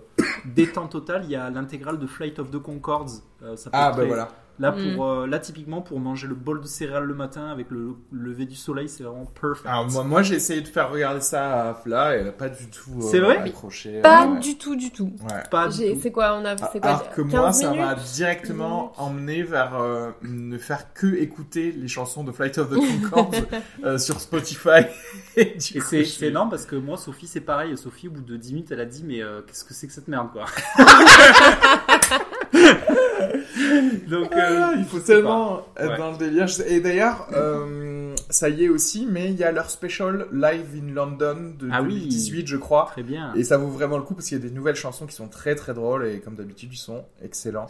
détente 0.45 0.91
totale, 0.91 1.23
il 1.25 1.31
y 1.31 1.35
a 1.35 1.49
l'intégrale 1.49 1.97
de 1.97 2.05
Flight 2.05 2.37
of 2.39 2.51
the 2.51 2.59
Concords. 2.59 3.09
Euh, 3.41 3.55
ça 3.57 3.69
peut 3.71 3.77
Ah, 3.79 3.87
être 3.89 3.95
très- 3.97 4.05
voilà. 4.07 4.29
Là, 4.57 4.71
Mm. 4.71 4.95
pour, 4.95 5.05
euh, 5.05 5.27
là, 5.27 5.39
typiquement, 5.39 5.81
pour 5.81 5.99
manger 5.99 6.27
le 6.27 6.35
bol 6.35 6.61
de 6.61 6.65
céréales 6.67 7.03
le 7.03 7.13
matin 7.13 7.47
avec 7.47 7.69
le 7.71 7.95
lever 8.13 8.45
du 8.45 8.55
soleil, 8.55 8.87
c'est 8.87 9.03
vraiment 9.03 9.25
perfect. 9.25 9.67
Alors, 9.67 9.89
moi, 9.91 10.03
moi 10.05 10.21
j'ai 10.23 10.35
essayé 10.35 10.61
de 10.61 10.67
faire 10.67 10.89
regarder 10.91 11.19
ça 11.19 11.69
à 11.69 11.73
Fla 11.73 12.15
et 12.15 12.21
elle 12.21 12.29
a 12.29 12.31
pas 12.31 12.47
du 12.47 12.67
tout 12.69 12.91
euh, 12.99 13.07
C'est 13.11 13.19
vrai? 13.19 13.37
accroché. 13.37 13.99
Pas 14.01 14.27
ouais. 14.27 14.39
du 14.39 14.57
tout, 14.57 14.77
du 14.77 14.91
tout. 14.91 15.11
Ouais. 15.29 15.43
Pas 15.51 15.67
du 15.67 15.77
J'ai- 15.77 15.93
tout. 15.95 15.99
C'est 16.03 16.11
quoi 16.11 16.39
On 16.41 16.45
a 16.45 16.55
c'est 16.71 16.79
quoi 16.79 16.89
Alors 16.89 17.09
que 17.11 17.21
15 17.21 17.31
moi, 17.31 17.51
ça 17.51 17.73
m'a 17.73 17.95
directement 17.95 18.93
emmené 18.97 19.43
vers 19.43 19.75
euh, 19.75 20.11
ne 20.23 20.57
faire 20.57 20.93
que 20.93 21.07
écouter 21.15 21.73
les 21.73 21.87
chansons 21.89 22.23
de 22.23 22.31
Flight 22.31 22.57
of 22.57 22.69
the 22.69 22.75
Conchords 23.09 23.31
euh, 23.83 23.97
sur 23.97 24.19
Spotify. 24.21 24.85
Et 25.37 25.57
c'est 25.59 26.21
énorme 26.27 26.49
parce 26.49 26.65
que 26.65 26.77
moi, 26.77 26.95
Sophie, 26.97 27.27
c'est 27.27 27.41
pareil. 27.41 27.77
Sophie, 27.77 28.07
au 28.07 28.11
bout 28.11 28.21
de 28.21 28.37
10 28.37 28.53
minutes, 28.53 28.71
elle 28.71 28.79
a 28.79 28.85
dit 28.85 29.03
Mais 29.05 29.21
euh, 29.21 29.41
qu'est-ce 29.45 29.65
que 29.65 29.73
c'est 29.73 29.87
que 29.87 29.93
cette 29.93 30.07
merde, 30.07 30.29
quoi? 30.31 30.45
Donc, 34.09 34.31
euh, 34.33 34.59
Ah, 34.61 34.73
il 34.77 34.85
faut 34.85 34.99
tellement 34.99 35.61
être 35.77 35.91
Ouais. 35.91 35.97
dans 35.97 36.11
le 36.11 36.17
délire. 36.17 36.47
Et 36.67 36.79
d'ailleurs, 36.79 37.27
euh, 37.33 38.15
ça 38.29 38.49
y 38.49 38.65
est 38.65 38.69
aussi, 38.69 39.07
mais 39.09 39.29
il 39.29 39.35
y 39.35 39.43
a 39.43 39.51
leur 39.51 39.69
special 39.69 40.27
live 40.31 40.67
in 40.81 40.93
London 40.93 41.53
de 41.59 41.69
Ah 41.71 41.81
oui. 41.81 41.99
2018, 41.99 42.47
je 42.47 42.57
crois. 42.57 42.87
Très 42.91 43.03
bien. 43.03 43.33
Et 43.35 43.43
ça 43.43 43.57
vaut 43.57 43.67
vraiment 43.69 43.97
le 43.97 44.03
coup 44.03 44.13
parce 44.13 44.27
qu'il 44.27 44.37
y 44.37 44.41
a 44.41 44.43
des 44.47 44.53
nouvelles 44.53 44.75
chansons 44.75 45.05
qui 45.05 45.15
sont 45.15 45.27
très 45.27 45.55
très 45.55 45.73
drôles 45.73 46.05
et 46.07 46.19
comme 46.19 46.35
d'habitude 46.35 46.69
ils 46.73 46.77
sont 46.77 47.05
excellents 47.23 47.67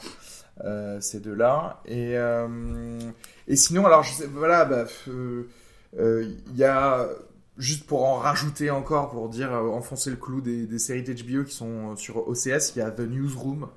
euh, 0.63 0.99
ces 1.01 1.19
deux-là. 1.19 1.81
Et, 1.85 2.17
euh, 2.17 2.47
et 3.47 3.55
sinon, 3.55 3.85
alors 3.85 4.03
je 4.03 4.13
sais, 4.13 4.27
voilà, 4.33 4.65
bah, 4.65 4.85
il 5.97 6.55
y 6.55 6.63
a 6.63 7.07
juste 7.57 7.85
pour 7.87 8.03
en 8.05 8.15
rajouter 8.15 8.69
encore, 8.69 9.09
pour 9.11 9.29
dire 9.29 9.53
euh, 9.53 9.69
enfoncer 9.69 10.09
le 10.09 10.17
clou 10.17 10.41
des, 10.41 10.65
des 10.65 10.79
séries 10.79 11.03
d'HBO 11.03 11.43
qui 11.45 11.55
sont 11.55 11.95
sur 11.95 12.27
OCS, 12.27 12.73
il 12.75 12.79
y 12.79 12.81
a 12.81 12.91
The 12.91 13.01
Newsroom. 13.01 13.67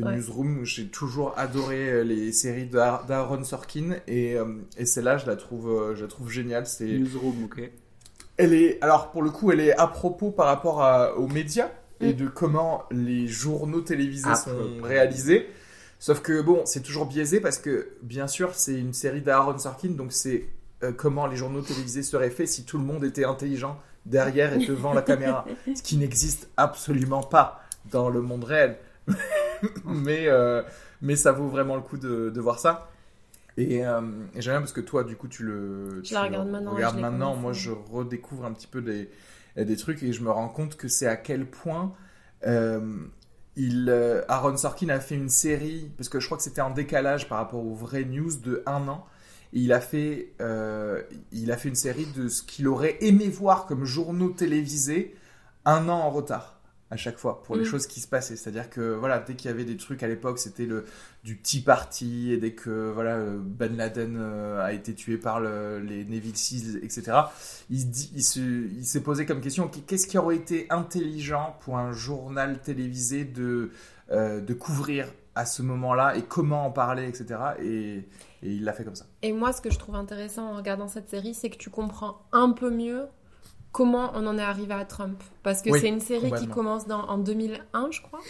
The 0.00 0.04
Ouais. 0.04 0.16
Newsroom, 0.16 0.64
j'ai 0.64 0.86
toujours 0.86 1.34
adoré 1.36 1.90
euh, 1.90 2.02
les 2.04 2.32
séries 2.32 2.66
d'A- 2.66 3.02
d'Aaron 3.06 3.44
Sorkin 3.44 3.96
et, 4.06 4.36
euh, 4.36 4.44
et 4.76 4.86
celle-là, 4.86 5.18
je 5.18 5.26
la 5.26 5.36
trouve, 5.36 5.68
euh, 5.70 5.94
je 5.96 6.02
la 6.02 6.08
trouve 6.08 6.30
géniale. 6.30 6.66
C'est 6.66 6.86
Newsroom, 6.86 7.44
ok. 7.44 7.70
elle 8.36 8.54
est, 8.54 8.82
alors 8.82 9.10
pour 9.10 9.22
le 9.22 9.30
coup, 9.30 9.52
elle 9.52 9.60
est 9.60 9.76
à 9.76 9.86
propos 9.86 10.30
par 10.30 10.46
rapport 10.46 10.82
à- 10.82 11.14
aux 11.16 11.28
médias 11.28 11.68
et 12.00 12.12
Mm. 12.14 12.16
de 12.16 12.28
comment 12.28 12.84
les 12.90 13.28
journaux 13.28 13.82
télévisés 13.82 14.30
À 14.30 14.34
sont 14.36 14.56
réalisés. 14.82 15.46
Sauf 15.98 16.20
que 16.22 16.40
bon, 16.40 16.62
c'est 16.64 16.80
toujours 16.82 17.04
biaisé 17.04 17.40
parce 17.40 17.58
que 17.58 17.90
bien 18.02 18.26
sûr, 18.26 18.54
c'est 18.54 18.74
une 18.74 18.94
série 18.94 19.20
d'Aaron 19.20 19.58
Sorkin, 19.58 19.90
donc 19.90 20.12
c'est 20.12 20.46
euh, 20.82 20.92
comment 20.92 21.26
les 21.26 21.36
journaux 21.36 21.60
télévisés 21.60 22.02
seraient 22.02 22.30
faits 22.30 22.48
si 22.48 22.64
tout 22.64 22.78
le 22.78 22.84
monde 22.84 23.04
était 23.04 23.24
intelligent 23.26 23.78
derrière 24.06 24.54
et 24.54 24.64
devant 24.64 24.94
la 24.94 25.02
caméra, 25.02 25.44
ce 25.76 25.82
qui 25.82 25.98
n'existe 25.98 26.48
absolument 26.56 27.22
pas 27.22 27.60
dans 27.90 28.08
le 28.08 28.22
monde 28.22 28.44
réel. 28.44 28.78
mais 29.84 30.28
euh, 30.28 30.62
mais 31.02 31.16
ça 31.16 31.32
vaut 31.32 31.48
vraiment 31.48 31.76
le 31.76 31.82
coup 31.82 31.96
de, 31.96 32.30
de 32.30 32.40
voir 32.40 32.58
ça. 32.58 32.90
Et, 33.56 33.84
euh, 33.84 34.00
et 34.34 34.40
j'aime 34.40 34.54
bien 34.54 34.60
parce 34.60 34.72
que 34.72 34.80
toi, 34.80 35.04
du 35.04 35.16
coup, 35.16 35.28
tu 35.28 35.44
le, 35.44 36.00
tu 36.02 36.14
la 36.14 36.22
le 36.22 36.26
regarde 36.28 36.48
maintenant, 36.48 36.74
regardes 36.74 36.98
maintenant. 36.98 37.36
Moi, 37.36 37.52
je 37.52 37.70
redécouvre 37.70 38.44
un 38.44 38.52
petit 38.52 38.66
peu 38.68 38.80
des, 38.80 39.10
des 39.56 39.76
trucs 39.76 40.02
et 40.02 40.12
je 40.12 40.22
me 40.22 40.30
rends 40.30 40.48
compte 40.48 40.76
que 40.76 40.88
c'est 40.88 41.06
à 41.06 41.16
quel 41.16 41.46
point 41.46 41.92
euh, 42.46 42.96
il, 43.56 43.90
Aaron 44.28 44.56
Sorkin 44.56 44.88
a 44.88 45.00
fait 45.00 45.16
une 45.16 45.28
série, 45.28 45.90
parce 45.96 46.08
que 46.08 46.20
je 46.20 46.26
crois 46.26 46.38
que 46.38 46.44
c'était 46.44 46.60
en 46.60 46.70
décalage 46.70 47.28
par 47.28 47.38
rapport 47.38 47.64
aux 47.64 47.74
vraies 47.74 48.04
news 48.04 48.36
de 48.42 48.62
un 48.66 48.88
an. 48.88 49.06
Et 49.52 49.60
il 49.60 49.72
a 49.72 49.80
fait, 49.80 50.32
euh, 50.40 51.02
il 51.32 51.50
a 51.50 51.56
fait 51.56 51.68
une 51.68 51.74
série 51.74 52.06
de 52.16 52.28
ce 52.28 52.42
qu'il 52.42 52.68
aurait 52.68 52.96
aimé 53.00 53.28
voir 53.28 53.66
comme 53.66 53.84
journaux 53.84 54.30
télévisés 54.30 55.16
un 55.64 55.88
an 55.88 55.98
en 55.98 56.10
retard. 56.10 56.59
À 56.90 56.96
chaque 56.96 57.18
fois 57.18 57.42
pour 57.44 57.54
les 57.56 57.62
Mm. 57.62 57.66
choses 57.66 57.86
qui 57.86 58.00
se 58.00 58.08
passaient. 58.08 58.34
C'est-à-dire 58.36 58.68
que 58.68 58.94
voilà, 58.94 59.20
dès 59.20 59.34
qu'il 59.34 59.48
y 59.50 59.54
avait 59.54 59.64
des 59.64 59.76
trucs 59.76 60.02
à 60.02 60.08
l'époque, 60.08 60.38
c'était 60.38 60.66
le 60.66 60.84
du 61.22 61.38
Tea 61.40 61.60
Party 61.60 62.32
et 62.32 62.36
dès 62.38 62.52
que 62.52 62.90
voilà 62.92 63.16
euh, 63.16 63.38
Ben 63.40 63.76
Laden 63.76 64.16
euh, 64.18 64.64
a 64.64 64.72
été 64.72 64.94
tué 64.94 65.16
par 65.16 65.38
le- 65.40 65.78
les 65.80 66.04
Navy 66.04 66.34
Seals, 66.34 66.78
etc. 66.82 67.12
Il, 67.70 67.80
se 67.80 67.86
dit- 67.86 68.10
il 68.16 68.24
se, 68.24 68.40
il 68.40 68.84
s'est 68.84 69.02
posé 69.02 69.26
comme 69.26 69.40
question 69.40 69.68
qu'est-ce 69.86 70.06
qui 70.06 70.18
aurait 70.18 70.36
été 70.36 70.66
intelligent 70.70 71.56
pour 71.60 71.78
un 71.78 71.92
journal 71.92 72.60
télévisé 72.60 73.24
de 73.24 73.70
euh, 74.10 74.40
de 74.40 74.54
couvrir 74.54 75.06
à 75.36 75.46
ce 75.46 75.62
moment-là 75.62 76.16
et 76.16 76.22
comment 76.22 76.66
en 76.66 76.70
parler, 76.72 77.06
etc. 77.06 77.38
Et, 77.62 77.98
et 78.42 78.50
il 78.50 78.64
l'a 78.64 78.72
fait 78.72 78.82
comme 78.82 78.96
ça. 78.96 79.06
Et 79.22 79.32
moi, 79.32 79.52
ce 79.52 79.60
que 79.60 79.70
je 79.70 79.78
trouve 79.78 79.94
intéressant 79.94 80.48
en 80.52 80.56
regardant 80.56 80.88
cette 80.88 81.08
série, 81.08 81.34
c'est 81.34 81.50
que 81.50 81.56
tu 81.56 81.70
comprends 81.70 82.26
un 82.32 82.50
peu 82.50 82.70
mieux 82.70 83.04
comment 83.72 84.10
on 84.14 84.26
en 84.26 84.36
est 84.38 84.42
arrivé 84.42 84.74
à 84.74 84.84
Trump. 84.84 85.22
Parce 85.42 85.62
que 85.62 85.70
Oui, 85.70 85.80
c'est 85.80 85.88
une 85.88 86.00
série 86.00 86.32
qui 86.32 86.48
commence 86.48 86.86
dans, 86.86 87.02
en 87.08 87.18
2001, 87.18 87.90
je 87.90 88.00
crois. 88.02 88.20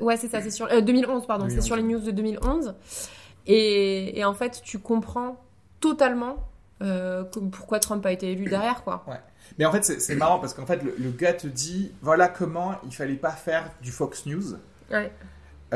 Ouais, 0.00 0.16
c'est 0.16 0.28
ça, 0.28 0.42
c'est 0.42 0.50
sur... 0.50 0.66
euh, 0.66 0.80
2011, 0.80 1.26
pardon, 1.26 1.44
c'est 1.44 1.56
2011. 1.56 1.64
sur 1.66 1.76
les 1.76 1.82
news 1.82 2.00
de 2.00 2.10
2011. 2.10 2.74
Et, 3.46 4.18
et 4.18 4.24
en 4.24 4.34
fait, 4.34 4.60
tu 4.64 4.78
comprends 4.78 5.40
totalement 5.80 6.36
euh, 6.82 7.24
pourquoi 7.52 7.78
Trump 7.78 8.04
a 8.04 8.12
été 8.12 8.32
élu 8.32 8.44
derrière, 8.50 8.82
quoi. 8.82 9.04
Mais 9.58 9.64
en 9.64 9.70
fait, 9.72 9.84
c'est 9.84 10.00
c'est 10.00 10.16
marrant 10.16 10.40
parce 10.40 10.54
qu'en 10.54 10.66
fait, 10.66 10.82
le, 10.82 10.94
le 10.98 11.10
gars 11.10 11.32
te 11.32 11.46
dit 11.46 11.92
voilà 12.02 12.28
comment 12.28 12.74
il 12.84 12.92
fallait 12.92 13.14
pas 13.14 13.30
faire 13.30 13.70
du 13.80 13.92
Fox 13.92 14.26
News. 14.26 14.54
Ouais. 14.90 15.12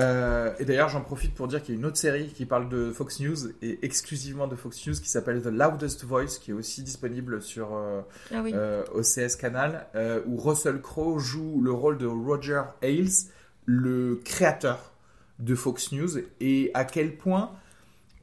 Euh, 0.01 0.53
et 0.59 0.65
d'ailleurs, 0.65 0.89
j'en 0.89 1.03
profite 1.03 1.35
pour 1.35 1.47
dire 1.47 1.63
qu'il 1.63 1.75
y 1.75 1.77
a 1.77 1.81
une 1.81 1.87
autre 1.87 1.97
série 1.97 2.29
qui 2.29 2.47
parle 2.47 2.69
de 2.69 2.91
Fox 2.91 3.21
News 3.21 3.51
et 3.63 3.85
exclusivement 3.85 4.47
de 4.47 4.57
Fox 4.57 4.87
News 4.87 4.95
qui 4.95 5.09
s'appelle 5.09 5.43
The 5.43 5.47
Loudest 5.47 6.05
Voice, 6.05 6.39
qui 6.41 6.53
est 6.53 6.55
aussi 6.55 6.83
disponible 6.83 7.43
sur 7.43 7.75
euh, 7.75 8.01
Ah 8.33 8.41
oui. 8.43 8.53
euh, 8.55 8.83
OCS 8.95 9.37
Canal, 9.37 9.87
où 10.27 10.37
Russell 10.39 10.81
Crowe 10.81 11.19
joue 11.19 11.61
le 11.61 11.73
rôle 11.73 11.99
de 11.99 12.07
Roger 12.07 12.63
Ailes, 12.83 13.09
le 13.67 14.21
créateur 14.25 14.93
de 15.39 15.55
Fox 15.55 15.93
News, 15.93 16.19
et 16.41 16.71
à 16.75 16.85
quel 16.85 17.17
point 17.17 17.51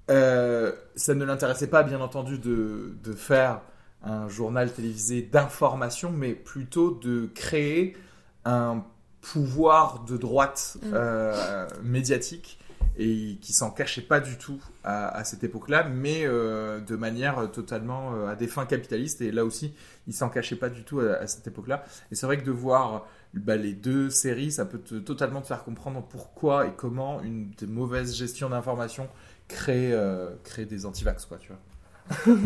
ça 0.08 1.14
ne 1.14 1.26
l'intéressait 1.26 1.68
pas, 1.68 1.84
bien 1.84 2.00
entendu, 2.02 2.40
de, 2.40 2.96
de 3.04 3.14
faire 3.14 3.62
un 4.04 4.30
journal 4.30 4.72
télévisé 4.72 5.22
d'information, 5.22 6.12
mais 6.12 6.34
plutôt 6.34 6.92
de 6.92 7.30
créer 7.36 7.98
un 8.46 8.84
pouvoir 9.22 10.04
de 10.06 10.18
droite 10.18 10.78
Mm. 10.82 10.92
euh, 10.94 11.68
médiatique 11.84 12.60
et 13.00 13.38
qui 13.42 13.54
s'en 13.54 13.70
cachait 13.70 14.02
pas 14.02 14.20
du 14.20 14.38
tout 14.38 14.60
à, 14.84 15.10
à 15.10 15.24
cette 15.24 15.44
époque-là, 15.44 15.84
mais 15.88 16.22
euh, 16.26 16.80
de 16.80 16.96
manière 16.96 17.52
totalement 17.52 18.16
euh, 18.16 18.28
à 18.30 18.36
des 18.36 18.48
fins 18.48 18.66
capitalistes. 18.66 19.22
Et 19.22 19.32
là 19.32 19.46
aussi, 19.46 19.74
il 20.08 20.14
s'en 20.14 20.30
cachait 20.30 20.56
pas 20.56 20.70
du 20.70 20.84
tout 20.84 21.00
à, 21.02 21.14
à 21.14 21.28
cette 21.28 21.46
époque-là. 21.46 21.84
Et 22.12 22.16
c'est 22.16 22.26
vrai 22.26 22.40
que 22.40 22.46
de 22.46 22.52
voir 22.52 23.06
bah, 23.36 23.56
les 23.56 23.74
deux 23.74 24.10
séries, 24.10 24.52
ça 24.52 24.66
peut 24.66 24.80
te- 24.80 24.96
totalement 24.96 25.42
te 25.42 25.48
faire 25.48 25.64
comprendre 25.64 26.02
pourquoi 26.10 26.66
et 26.68 26.72
comment 26.76 27.22
une 27.22 27.52
des 27.52 27.68
mauvaises 27.68 28.16
gestions 28.16 28.50
d'information 28.50 29.08
crée, 29.48 29.94
euh, 29.94 30.32
crée 30.44 30.66
des 30.66 30.86
antivax, 30.88 31.26
quoi, 31.26 31.38
tu 31.38 31.50
vois. 31.52 32.36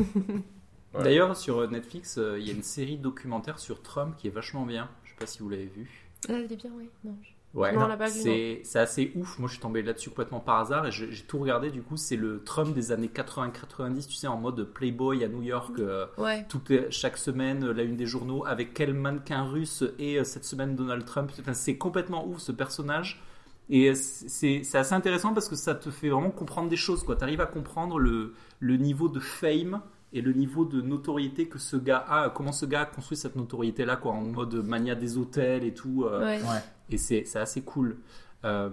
Ouais. 0.93 1.03
D'ailleurs, 1.05 1.37
sur 1.37 1.71
Netflix, 1.71 2.17
euh, 2.17 2.37
il 2.37 2.45
y 2.45 2.49
a 2.49 2.53
une 2.53 2.63
série 2.63 2.97
documentaire 2.97 3.59
sur 3.59 3.81
Trump 3.81 4.13
qui 4.17 4.27
est 4.27 4.31
vachement 4.31 4.65
bien. 4.65 4.89
Je 5.05 5.11
sais 5.11 5.15
pas 5.17 5.25
si 5.25 5.39
vous 5.39 5.47
l'avez 5.47 5.67
vu. 5.67 6.09
Ah, 6.29 6.33
elle 6.33 6.51
est 6.51 6.55
bien, 6.55 6.71
oui. 6.75 6.89
Non, 7.03 7.15
je- 7.21 7.29
Ouais, 7.53 7.73
Non, 7.73 7.85
c'est 8.07 8.61
c'est 8.63 8.79
assez 8.79 9.11
ouf. 9.15 9.37
Moi, 9.37 9.49
je 9.49 9.55
suis 9.55 9.61
tombé 9.61 9.81
là-dessus 9.81 10.09
complètement 10.09 10.39
par 10.39 10.59
hasard 10.61 10.85
et 10.87 10.91
j'ai 10.93 11.09
tout 11.27 11.37
regardé. 11.37 11.69
Du 11.69 11.81
coup, 11.81 11.97
c'est 11.97 12.15
le 12.15 12.41
Trump 12.45 12.73
des 12.73 12.93
années 12.93 13.09
80-90, 13.09 14.07
tu 14.07 14.13
sais, 14.15 14.27
en 14.27 14.37
mode 14.37 14.63
Playboy 14.71 15.21
à 15.25 15.27
New 15.27 15.41
York. 15.41 15.73
euh, 15.79 16.05
Ouais. 16.17 16.45
toutes 16.47 16.69
les- 16.69 16.89
chaque 16.91 17.17
semaine, 17.17 17.65
euh, 17.65 17.73
la 17.73 17.83
une 17.83 17.97
des 17.97 18.05
journaux 18.05 18.45
avec 18.45 18.73
quel 18.73 18.93
mannequin 18.93 19.43
russe 19.43 19.83
et 19.99 20.17
euh, 20.17 20.23
cette 20.23 20.45
semaine 20.45 20.77
Donald 20.77 21.03
Trump. 21.03 21.29
Enfin, 21.41 21.53
c'est 21.53 21.75
complètement 21.77 22.25
ouf 22.25 22.39
ce 22.39 22.53
personnage. 22.53 23.21
Et 23.69 23.89
euh, 23.89 23.95
c'est 23.95 24.63
c'est 24.63 24.77
assez 24.77 24.93
intéressant 24.93 25.33
parce 25.33 25.49
que 25.49 25.57
ça 25.57 25.75
te 25.75 25.89
fait 25.89 26.07
vraiment 26.07 26.31
comprendre 26.31 26.69
des 26.69 26.77
choses. 26.77 27.03
Tu 27.05 27.11
arrives 27.23 27.41
à 27.41 27.47
comprendre 27.47 27.99
le, 27.99 28.33
le 28.61 28.77
niveau 28.77 29.09
de 29.09 29.19
fame 29.19 29.81
et 30.13 30.21
le 30.21 30.33
niveau 30.33 30.65
de 30.65 30.81
notoriété 30.81 31.47
que 31.47 31.57
ce 31.59 31.77
gars 31.77 32.05
a. 32.07 32.29
Comment 32.29 32.51
ce 32.51 32.65
gars 32.65 32.81
a 32.81 32.85
construit 32.85 33.17
cette 33.17 33.35
notoriété-là, 33.35 33.95
quoi, 33.95 34.11
en 34.11 34.21
mode 34.21 34.55
mania 34.55 34.95
des 34.95 35.17
hôtels 35.17 35.63
et 35.63 35.73
tout. 35.73 36.03
euh, 36.05 36.19
ouais. 36.21 36.41
Ouais. 36.41 36.59
Et 36.89 36.97
c'est 36.97 37.23
c'est 37.25 37.39
assez 37.39 37.61
cool. 37.61 37.97
Euh, 38.43 38.69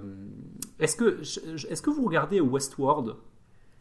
Est-ce 0.78 0.97
que, 0.97 1.20
est 1.70 1.82
que 1.82 1.91
vous 1.91 2.05
regardez 2.05 2.41
Westworld? 2.41 3.14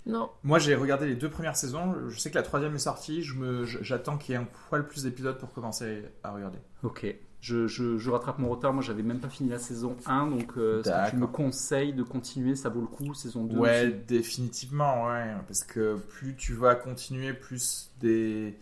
Non. 0.05 0.29
Moi, 0.43 0.57
j'ai 0.59 0.75
regardé 0.75 1.05
les 1.07 1.15
deux 1.15 1.29
premières 1.29 1.55
saisons. 1.57 1.95
Je 2.07 2.17
sais 2.19 2.29
que 2.29 2.35
la 2.35 2.43
troisième 2.43 2.75
est 2.75 2.79
sortie. 2.79 3.23
Je 3.23 3.35
me, 3.35 3.65
je- 3.65 3.79
j'attends 3.81 4.17
qu'il 4.17 4.33
y 4.33 4.37
ait 4.37 4.41
un 4.41 4.47
poil 4.69 4.87
plus 4.87 5.03
d'épisodes 5.03 5.37
pour 5.37 5.51
commencer 5.51 6.03
à 6.23 6.31
regarder. 6.31 6.59
Ok. 6.83 7.05
Je, 7.39 7.67
je, 7.67 7.97
je 7.97 8.09
rattrape 8.09 8.39
mon 8.39 8.49
retard. 8.49 8.73
Moi, 8.73 8.81
j'avais 8.83 9.03
même 9.03 9.19
pas 9.19 9.29
fini 9.29 9.49
la 9.49 9.59
saison 9.59 9.95
1. 10.05 10.27
Donc, 10.27 10.53
euh, 10.57 10.81
est-ce 10.81 10.89
que 10.89 11.09
tu 11.11 11.15
me 11.17 11.27
conseilles 11.27 11.93
de 11.93 12.03
continuer? 12.03 12.55
Ça 12.55 12.69
vaut 12.69 12.81
le 12.81 12.87
coup. 12.87 13.13
Saison 13.13 13.43
2 13.45 13.57
Ouais, 13.57 13.91
définitivement, 14.07 15.05
ouais. 15.07 15.33
Parce 15.47 15.63
que 15.63 15.95
plus 15.95 16.35
tu 16.35 16.53
vas 16.53 16.75
continuer, 16.75 17.33
plus 17.33 17.91
des 18.01 18.57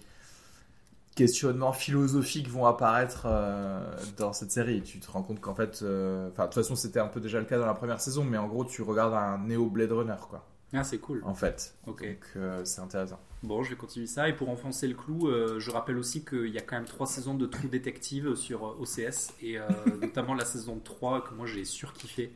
questionnements 1.15 1.71
philosophiques 1.71 2.49
vont 2.49 2.65
apparaître 2.65 3.23
euh, 3.25 3.79
dans 4.17 4.33
cette 4.33 4.51
série. 4.51 4.81
Tu 4.81 4.99
te 4.99 5.09
rends 5.09 5.23
compte 5.23 5.39
qu'en 5.39 5.55
fait, 5.55 5.79
euh, 5.81 6.29
enfin, 6.31 6.43
de 6.43 6.47
toute 6.49 6.55
façon, 6.55 6.75
c'était 6.75 6.99
un 6.99 7.07
peu 7.07 7.21
déjà 7.21 7.39
le 7.39 7.45
cas 7.45 7.57
dans 7.57 7.65
la 7.65 7.73
première 7.73 8.01
saison, 8.01 8.25
mais 8.25 8.37
en 8.37 8.47
gros, 8.47 8.65
tu 8.65 8.81
regardes 8.81 9.13
un 9.13 9.37
néo 9.37 9.67
Blade 9.67 9.93
Runner, 9.93 10.15
quoi. 10.29 10.45
Ah, 10.73 10.83
c'est 10.83 10.97
cool. 10.97 11.21
En 11.23 11.33
fait, 11.33 11.73
Ok. 11.87 12.01
donc 12.05 12.17
euh, 12.35 12.61
c'est 12.65 12.81
intéressant. 12.81 13.19
Bon, 13.45 13.63
je 13.63 13.69
vais 13.69 13.75
continuer 13.75 14.07
ça. 14.07 14.27
Et 14.27 14.33
pour 14.33 14.49
enfoncer 14.49 14.87
le 14.87 14.95
clou, 14.95 15.27
euh, 15.29 15.59
je 15.59 15.71
rappelle 15.71 15.97
aussi 15.97 16.25
qu'il 16.25 16.47
y 16.49 16.57
a 16.57 16.61
quand 16.61 16.75
même 16.75 16.85
trois 16.85 17.05
saisons 17.07 17.35
de 17.35 17.45
True 17.45 17.67
Detective 17.69 18.35
sur 18.35 18.65
euh, 18.65 18.77
OCS. 18.79 19.33
Et 19.41 19.57
euh, 19.59 19.63
notamment 20.01 20.33
la 20.33 20.45
saison 20.45 20.79
3 20.83 21.23
que 21.23 21.33
moi 21.33 21.45
j'ai 21.45 21.63
surkiffé. 21.65 22.31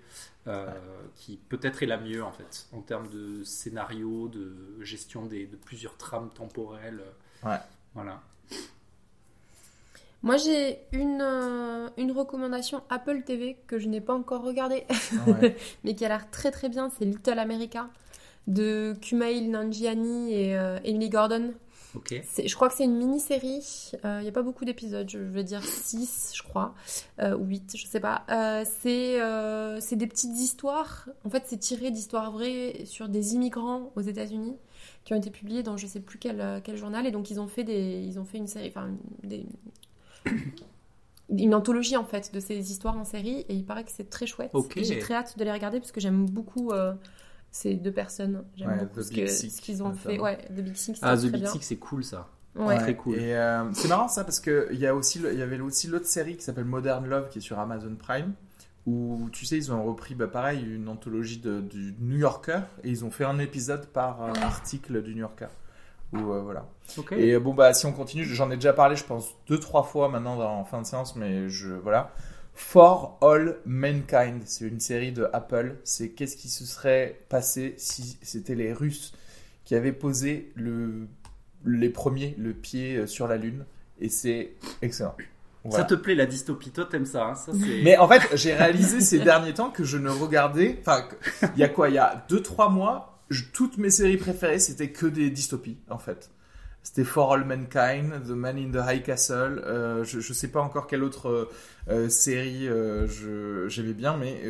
euh, 0.47 0.67
qui 1.15 1.37
peut-être 1.49 1.83
est 1.83 1.85
la 1.85 1.97
mieux 1.97 2.23
en 2.23 2.31
fait. 2.31 2.67
En 2.73 2.81
termes 2.81 3.09
de 3.09 3.43
scénario, 3.43 4.27
de 4.29 4.53
gestion 4.81 5.25
des, 5.25 5.45
de 5.45 5.55
plusieurs 5.57 5.97
trames 5.97 6.29
temporelles. 6.29 7.03
Ouais. 7.43 7.57
Voilà. 7.93 8.21
Moi, 10.21 10.35
j'ai 10.37 10.79
une, 10.91 11.19
euh, 11.21 11.87
une 11.97 12.11
recommandation 12.11 12.83
Apple 12.89 13.21
TV 13.23 13.57
que 13.67 13.79
je 13.79 13.87
n'ai 13.87 14.01
pas 14.01 14.13
encore 14.13 14.43
regardée, 14.43 14.85
Ouais. 15.27 15.55
mais 15.83 15.95
qui 15.95 16.03
a 16.03 16.09
l'air 16.09 16.29
très 16.29 16.51
très 16.51 16.67
bien. 16.67 16.89
C'est 16.89 17.05
Little 17.05 17.39
America 17.39 17.89
de 18.49 18.93
Kumail 19.01 19.47
Nanjiani 19.47 20.33
et 20.33 20.57
euh, 20.57 20.79
Emily 20.83 21.07
Gordon. 21.09 21.53
Ok. 21.95 22.13
C'est- 22.27 22.47
Je 22.47 22.55
crois 22.55 22.67
que 22.69 22.75
c'est 22.75 22.83
une 22.83 22.97
mini-série. 22.97 23.91
Euh, 24.05 24.17
Il 24.19 24.23
n'y 24.23 24.29
a 24.29 24.31
pas 24.31 24.43
beaucoup 24.43 24.63
d'épisodes. 24.65 25.09
Je 25.09 25.17
vais 25.17 25.43
dire 25.43 25.63
6, 25.63 26.33
je 26.35 26.43
crois. 26.43 26.75
Euh, 27.19 27.35
ou 27.37 27.45
8, 27.45 27.75
je 27.77 27.87
sais 27.87 27.99
pas. 27.99 28.25
Euh, 28.29 28.63
c'est 28.81 29.19
euh, 29.21 29.79
des 29.93 30.05
petites 30.07 30.37
histoires. 30.37 31.09
En 31.25 31.29
fait, 31.31 31.43
c'est 31.47 31.57
tiré 31.57 31.89
d'histoires 31.89 32.31
vraies 32.31 32.81
sur 32.85 33.09
des 33.09 33.33
immigrants 33.33 33.91
aux 33.95 34.01
États-Unis 34.01 34.55
qui 35.03 35.13
ont 35.13 35.17
été 35.17 35.31
publiées 35.31 35.63
dans 35.63 35.77
je 35.77 35.87
sais 35.87 35.99
plus 35.99 36.19
quel, 36.19 36.41
euh, 36.41 36.59
quel 36.63 36.75
journal. 36.77 37.07
Et 37.07 37.11
donc, 37.11 37.31
ils 37.31 37.39
ont 37.39 37.47
fait, 37.47 37.63
des, 37.63 38.03
ils 38.05 38.19
ont 38.19 38.25
fait 38.25 38.37
une 38.37 38.47
série. 38.47 38.67
Enfin, 38.67 38.91
des, 39.23 39.47
une 41.29 41.53
anthologie 41.53 41.95
en 41.97 42.03
fait 42.05 42.33
de 42.33 42.39
ces 42.39 42.71
histoires 42.71 42.97
en 42.97 43.05
série. 43.05 43.45
Et 43.49 43.55
il 43.55 43.65
paraît 43.65 43.83
que 43.83 43.91
c'est 43.91 44.09
très 44.09 44.25
chouette. 44.27 44.51
Ok. 44.53 44.77
Et 44.77 44.83
J'ai 44.83 44.99
très 44.99 45.13
hâte 45.15 45.37
de 45.37 45.43
les 45.43 45.51
regarder 45.51 45.79
parce 45.79 45.91
que 45.91 45.99
j'aime 46.01 46.25
beaucoup. 46.27 46.71
Ces 47.51 47.75
deux 47.75 47.91
personnes, 47.91 48.43
j'aime 48.55 48.69
Ouais, 48.69 48.77
beaucoup 48.79 48.99
The 48.99 49.03
ce 49.03 49.11
que- 49.11 49.27
ce 49.27 49.61
qu'ils 49.61 49.81
ont 49.83 49.93
fait. 49.93 50.19
Ouais, 50.19 50.37
The 50.49 50.61
Big 50.61 50.75
Six, 50.75 50.99
Ah, 51.01 51.15
The 51.15 51.19
très 51.21 51.29
Big 51.29 51.41
bien. 51.41 51.51
Six, 51.51 51.61
c'est 51.61 51.75
cool 51.77 52.03
ça. 52.03 52.27
Ouais. 52.55 52.77
Très 52.77 52.95
cool. 52.95 53.15
Et 53.15 53.35
euh, 53.35 53.71
c'est 53.73 53.87
marrant 53.87 54.07
ça 54.07 54.23
parce 54.23 54.39
que 54.39 54.67
il 54.71 54.79
y 54.79 54.87
a 54.87 54.93
aussi, 54.95 55.19
le- 55.19 55.33
il 55.33 55.39
y 55.39 55.41
avait 55.41 55.59
aussi 55.59 55.87
l'autre 55.87 56.07
série 56.07 56.35
qui 56.35 56.43
s'appelle 56.43 56.65
Modern 56.65 57.05
Love 57.07 57.29
qui 57.29 57.37
est 57.37 57.41
sur 57.41 57.59
Amazon 57.59 57.95
Prime 57.97 58.33
où 58.85 59.29
tu 59.31 59.45
sais 59.45 59.55
ils 59.57 59.71
ont 59.71 59.83
repris 59.83 60.15
bah, 60.15 60.27
pareil 60.27 60.63
une 60.65 60.87
anthologie 60.89 61.37
de, 61.39 61.61
du 61.61 61.93
New 61.99 62.17
Yorker 62.17 62.61
et 62.83 62.89
ils 62.89 63.05
ont 63.05 63.11
fait 63.11 63.23
un 63.25 63.37
épisode 63.39 63.85
par 63.87 64.23
euh, 64.23 64.33
article 64.41 65.01
du 65.03 65.11
New 65.13 65.19
Yorker. 65.21 65.47
Où, 66.11 66.17
euh, 66.31 66.41
voilà. 66.41 66.65
Ok. 66.97 67.11
Et 67.11 67.37
bon 67.37 67.53
bah 67.53 67.71
si 67.73 67.85
on 67.85 67.93
continue, 67.93 68.23
j'en 68.25 68.49
ai 68.49 68.55
déjà 68.55 68.73
parlé 68.73 68.95
je 68.95 69.03
pense 69.03 69.35
deux 69.47 69.59
trois 69.59 69.83
fois 69.83 70.09
maintenant 70.09 70.39
en 70.41 70.63
fin 70.65 70.81
de 70.81 70.87
séance 70.87 71.15
mais 71.15 71.49
je 71.49 71.69
voilà. 71.73 72.11
For 72.61 73.17
All 73.21 73.55
Mankind, 73.65 74.41
c'est 74.45 74.65
une 74.67 74.81
série 74.81 75.13
de 75.13 75.27
Apple. 75.31 75.77
C'est 75.85 76.09
qu'est-ce 76.09 76.35
qui 76.35 76.49
se 76.49 76.65
serait 76.65 77.21
passé 77.29 77.73
si 77.77 78.17
c'était 78.21 78.53
les 78.53 78.73
Russes 78.73 79.13
qui 79.63 79.75
avaient 79.75 79.93
posé 79.93 80.51
le, 80.55 81.07
les 81.65 81.89
premiers 81.89 82.35
le 82.37 82.53
pied 82.53 82.97
euh, 82.97 83.07
sur 83.07 83.27
la 83.29 83.37
Lune. 83.37 83.65
Et 84.01 84.09
c'est 84.09 84.51
excellent. 84.81 85.15
Voilà. 85.63 85.83
Ça 85.83 85.89
te 85.89 85.95
plaît 85.95 86.15
la 86.15 86.25
dystopie, 86.25 86.71
toi 86.71 86.85
t'aimes 86.85 87.05
ça, 87.05 87.27
hein 87.27 87.35
ça. 87.35 87.53
Mais 87.83 87.97
en 87.97 88.07
fait, 88.09 88.21
j'ai 88.35 88.53
réalisé 88.53 88.99
ces 89.01 89.19
derniers 89.19 89.53
temps 89.53 89.71
que 89.71 89.83
je 89.85 89.97
ne 89.97 90.09
regardais. 90.09 90.77
Enfin, 90.81 91.07
il 91.55 91.59
y 91.59 91.63
a 91.63 91.69
quoi? 91.69 91.87
Il 91.89 91.95
y 91.95 91.97
a 91.97 92.25
2-3 92.29 92.71
mois, 92.71 93.19
je- 93.29 93.43
toutes 93.53 93.77
mes 93.77 93.89
séries 93.89 94.17
préférées, 94.17 94.59
c'était 94.59 94.89
que 94.91 95.05
des 95.05 95.29
dystopies, 95.29 95.77
en 95.89 95.97
fait. 95.97 96.29
C'était 96.81 97.03
For 97.03 97.33
All 97.33 97.43
Mankind, 97.43 98.23
The 98.25 98.29
Man 98.29 98.57
in 98.57 98.71
the 98.71 98.83
High 98.83 99.03
Castle. 99.03 99.61
euh, 99.65 100.03
je, 100.03 100.21
je 100.21 100.33
sais 100.33 100.47
pas 100.47 100.61
encore 100.61 100.87
quelle 100.87 101.03
autre 101.03 101.29
euh, 101.29 101.49
euh, 101.89 102.09
série 102.09 102.67
j'aimais 103.67 103.93
bien, 103.93 104.17
mais 104.17 104.41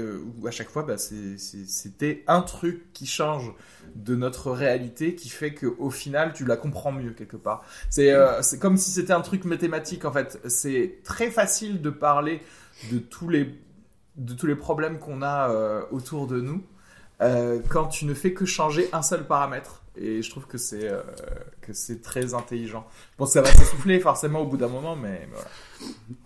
à 0.45 0.51
chaque 0.51 0.69
fois, 0.69 0.83
bah, 0.83 0.95
c'était 0.97 2.23
un 2.27 2.41
truc 2.41 2.93
qui 2.93 3.05
change 3.05 3.51
de 3.95 4.15
notre 4.15 4.51
réalité 4.51 5.15
qui 5.15 5.29
fait 5.29 5.53
que 5.53 5.65
au 5.65 5.89
final, 5.89 6.33
tu 6.33 6.45
la 6.45 6.55
comprends 6.55 6.91
mieux 6.91 7.11
quelque 7.11 7.37
part. 7.37 7.63
C'est 7.89 8.13
comme 8.59 8.77
si 8.77 8.91
c'était 8.91 9.13
un 9.13 9.21
truc 9.21 9.45
mathématique 9.45 10.05
en 10.05 10.11
fait. 10.11 10.39
C'est 10.47 10.99
très 11.03 11.31
facile 11.31 11.81
de 11.81 11.89
parler 11.89 12.41
de 12.91 12.99
tous 12.99 13.27
les 13.29 14.55
problèmes 14.55 14.99
qu'on 14.99 15.21
a 15.21 15.85
autour 15.91 16.27
de 16.27 16.39
nous 16.41 16.63
quand 17.69 17.87
tu 17.87 18.05
ne 18.05 18.13
fais 18.13 18.33
que 18.33 18.45
changer 18.45 18.87
un 18.93 19.01
seul 19.01 19.25
paramètre. 19.25 19.78
Et 19.95 20.21
je 20.21 20.29
trouve 20.29 20.45
que 20.45 20.57
c'est 20.57 20.87
euh, 20.87 21.01
que 21.61 21.73
c'est 21.73 22.01
très 22.01 22.33
intelligent. 22.33 22.87
Bon, 23.17 23.25
ça 23.25 23.41
va 23.41 23.51
s'essouffler 23.51 23.99
forcément 23.99 24.41
au 24.41 24.45
bout 24.45 24.57
d'un 24.57 24.67
moment, 24.67 24.95
mais 24.95 25.27
voilà. 25.31 25.47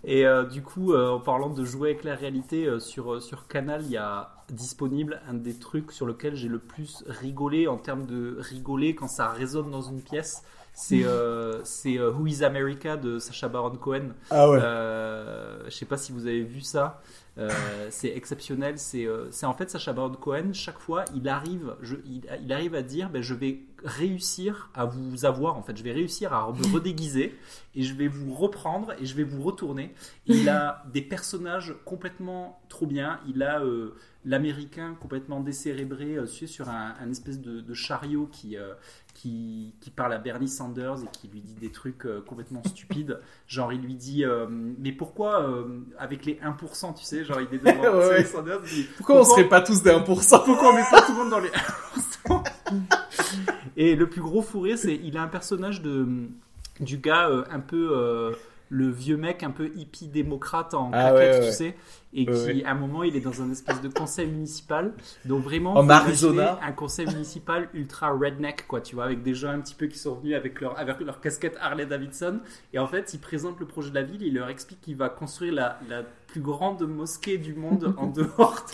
Et 0.04 0.26
euh, 0.26 0.44
du 0.44 0.62
coup, 0.62 0.92
euh, 0.92 1.10
en 1.10 1.20
parlant 1.20 1.50
de 1.50 1.64
jouer 1.64 1.90
avec 1.90 2.04
la 2.04 2.14
réalité, 2.14 2.68
sur, 2.78 3.22
sur 3.22 3.48
Canal, 3.48 3.82
il 3.84 3.90
y 3.90 3.96
a 3.96 4.44
disponible 4.50 5.20
un 5.28 5.34
des 5.34 5.54
trucs 5.54 5.92
sur 5.92 6.06
lequel 6.06 6.36
j'ai 6.36 6.48
le 6.48 6.58
plus 6.58 7.04
rigolé 7.06 7.66
en 7.66 7.78
termes 7.78 8.06
de 8.06 8.36
rigoler 8.38 8.94
quand 8.94 9.08
ça 9.08 9.28
résonne 9.28 9.70
dans 9.70 9.82
une 9.82 10.02
pièce. 10.02 10.44
C'est 10.74 11.04
euh, 11.04 11.62
c'est, 11.62 11.98
euh, 11.98 12.10
Who 12.10 12.26
is 12.26 12.42
America 12.42 12.96
de 12.96 13.20
Sacha 13.20 13.48
Baron 13.48 13.76
Cohen. 13.76 14.08
Ah 14.30 14.46
Euh, 14.48 15.62
je 15.66 15.70
sais 15.70 15.86
pas 15.86 15.96
si 15.96 16.10
vous 16.10 16.26
avez 16.26 16.42
vu 16.42 16.60
ça. 16.60 17.00
C'est 17.90 18.08
exceptionnel. 18.16 18.78
C'est 18.78 19.06
c'est 19.30 19.46
en 19.46 19.54
fait 19.54 19.70
Sacha 19.70 19.92
Baron 19.92 20.14
Cohen. 20.14 20.52
Chaque 20.52 20.78
fois, 20.78 21.04
il 21.14 21.28
arrive, 21.28 21.76
je, 21.80 21.96
il, 22.06 22.22
il 22.42 22.52
arrive 22.52 22.74
à 22.74 22.82
dire, 22.82 23.08
ben, 23.08 23.22
je 23.22 23.34
vais 23.34 23.60
réussir 23.84 24.70
à 24.74 24.84
vous 24.84 25.24
avoir. 25.24 25.56
En 25.56 25.62
fait, 25.62 25.76
je 25.76 25.82
vais 25.82 25.92
réussir 25.92 26.32
à 26.32 26.52
me 26.52 26.72
redéguiser 26.74 27.36
et 27.74 27.82
je 27.82 27.94
vais 27.94 28.08
vous 28.08 28.34
reprendre 28.34 28.92
et 29.00 29.06
je 29.06 29.14
vais 29.14 29.24
vous 29.24 29.42
retourner. 29.42 29.94
Et 30.26 30.34
il 30.34 30.48
a 30.48 30.84
des 30.92 31.02
personnages 31.02 31.74
complètement 31.84 32.60
trop 32.68 32.86
bien. 32.86 33.20
Il 33.28 33.42
a 33.42 33.62
l'américain 34.24 34.96
complètement 35.00 35.40
décérébré 35.40 36.16
sur 36.26 36.68
un, 36.68 36.94
un 37.00 37.10
espèce 37.10 37.40
de, 37.40 37.60
de 37.60 37.74
chariot 37.74 38.28
qui, 38.32 38.56
qui, 39.14 39.74
qui 39.80 39.90
parle 39.90 40.12
à 40.12 40.18
Bernie 40.18 40.48
Sanders 40.48 41.02
et 41.02 41.08
qui 41.12 41.28
lui 41.28 41.40
dit 41.40 41.54
des 41.54 41.70
trucs 41.70 42.04
euh, 42.04 42.20
complètement 42.26 42.62
stupides. 42.66 43.20
Genre, 43.46 43.72
il 43.72 43.80
lui 43.80 43.94
dit 43.94 44.24
euh, 44.24 44.46
Mais 44.50 44.92
pourquoi, 44.92 45.48
euh, 45.48 45.80
avec 45.98 46.26
les 46.26 46.34
1%, 46.34 46.94
tu 46.94 47.04
sais, 47.04 47.24
genre, 47.24 47.40
il 47.40 47.54
est 47.54 47.58
devant 47.58 47.98
Ouais. 48.08 48.24
Sanders, 48.24 48.60
il 48.64 48.74
dit, 48.74 48.88
Pourquoi 48.96 49.20
on 49.20 49.24
serait 49.24 49.48
pas 49.48 49.62
tous 49.62 49.82
des 49.82 49.90
1% 49.90 50.04
pourquoi 50.04 50.70
on 50.70 50.74
met 50.74 50.82
pas 50.90 51.02
tout 51.02 51.12
le 51.12 51.18
monde 51.18 51.30
dans 51.30 51.40
les 51.40 51.50
1% 51.50 52.42
Et 53.76 53.96
le 53.96 54.08
plus 54.08 54.20
gros 54.20 54.42
fou 54.42 54.60
rire, 54.60 54.76
c'est 54.76 54.94
il 54.94 55.16
a 55.16 55.22
un 55.22 55.28
personnage 55.28 55.80
de 55.80 56.28
du 56.80 56.98
gars 56.98 57.28
euh, 57.28 57.44
un 57.50 57.60
peu 57.60 57.90
euh, 57.92 58.32
le 58.70 58.90
vieux 58.90 59.16
mec 59.16 59.42
un 59.42 59.50
peu 59.50 59.70
hippie 59.76 60.08
démocrate 60.08 60.74
en 60.74 60.90
Ah 60.92 61.10
claquette, 61.10 61.16
ouais, 61.16 61.40
ouais, 61.40 61.50
tu 61.50 61.56
sais, 61.56 61.76
et 62.12 62.26
qui 62.26 62.64
à 62.64 62.70
un 62.70 62.74
moment 62.74 63.02
il 63.02 63.16
est 63.16 63.20
dans 63.20 63.42
un 63.42 63.50
espèce 63.50 63.80
de 63.80 63.88
conseil 63.88 64.26
municipal, 64.28 64.92
donc 65.24 65.42
vraiment 65.42 65.74
En 65.74 65.88
Arizona. 65.88 66.58
un 66.62 66.72
conseil 66.72 67.06
municipal 67.06 67.68
ultra 67.74 68.10
redneck 68.10 68.66
quoi, 68.66 68.80
tu 68.80 68.94
vois, 68.94 69.04
avec 69.04 69.22
des 69.22 69.34
gens 69.34 69.50
un 69.50 69.60
petit 69.60 69.74
peu 69.74 69.86
qui 69.86 69.98
sont 69.98 70.14
venus 70.14 70.34
avec 70.34 70.60
leur 70.60 70.78
avec 70.78 71.00
leur 71.00 71.20
casquette 71.20 71.56
Harley 71.60 71.86
Davidson, 71.86 72.40
et 72.72 72.78
en 72.78 72.86
fait 72.86 73.14
il 73.14 73.20
présente 73.20 73.60
le 73.60 73.66
projet 73.66 73.90
de 73.90 73.94
la 73.94 74.02
ville, 74.02 74.22
il 74.22 74.34
leur 74.34 74.48
explique 74.48 74.80
qu'il 74.80 74.96
va 74.96 75.08
construire 75.08 75.54
la, 75.54 75.78
la 75.88 76.02
plus 76.26 76.40
grande 76.40 76.82
mosquée 76.82 77.38
du 77.38 77.54
monde 77.54 77.94
en 77.96 78.06
dehors 78.08 78.64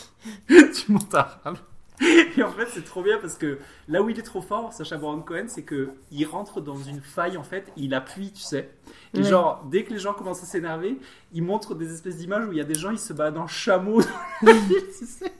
du 0.48 0.92
monde 0.92 1.14
arabe. 1.14 1.58
Et 2.36 2.42
en 2.42 2.50
fait, 2.52 2.66
c'est 2.72 2.84
trop 2.84 3.02
bien 3.02 3.18
parce 3.18 3.34
que 3.36 3.58
là 3.88 4.02
où 4.02 4.08
il 4.08 4.18
est 4.18 4.22
trop 4.22 4.40
fort, 4.40 4.72
Sacha 4.72 4.96
Baron 4.96 5.20
Cohen, 5.20 5.44
c'est 5.48 5.62
que 5.64 5.90
il 6.10 6.24
rentre 6.24 6.60
dans 6.60 6.78
une 6.78 7.00
faille 7.00 7.36
en 7.36 7.42
fait, 7.42 7.70
il 7.76 7.92
appuie, 7.94 8.32
tu 8.32 8.40
sais. 8.42 8.70
Et 9.14 9.18
Ouais. 9.18 9.24
genre, 9.24 9.64
dès 9.70 9.84
que 9.84 9.92
les 9.92 9.98
gens 9.98 10.14
commencent 10.14 10.42
à 10.42 10.46
s'énerver, 10.46 10.98
il 11.32 11.42
montre 11.42 11.74
des 11.74 11.92
espèces 11.92 12.16
d'images 12.16 12.46
où 12.46 12.52
il 12.52 12.58
y 12.58 12.60
a 12.60 12.64
des 12.64 12.74
gens, 12.74 12.90
ils 12.90 12.98
se 12.98 13.12
battent 13.12 13.36
en 13.36 13.46
chameau 13.46 14.00
dans 14.00 14.08
la 14.42 14.52
ville, 14.54 14.82
tu 14.98 15.04
sais. 15.06 15.32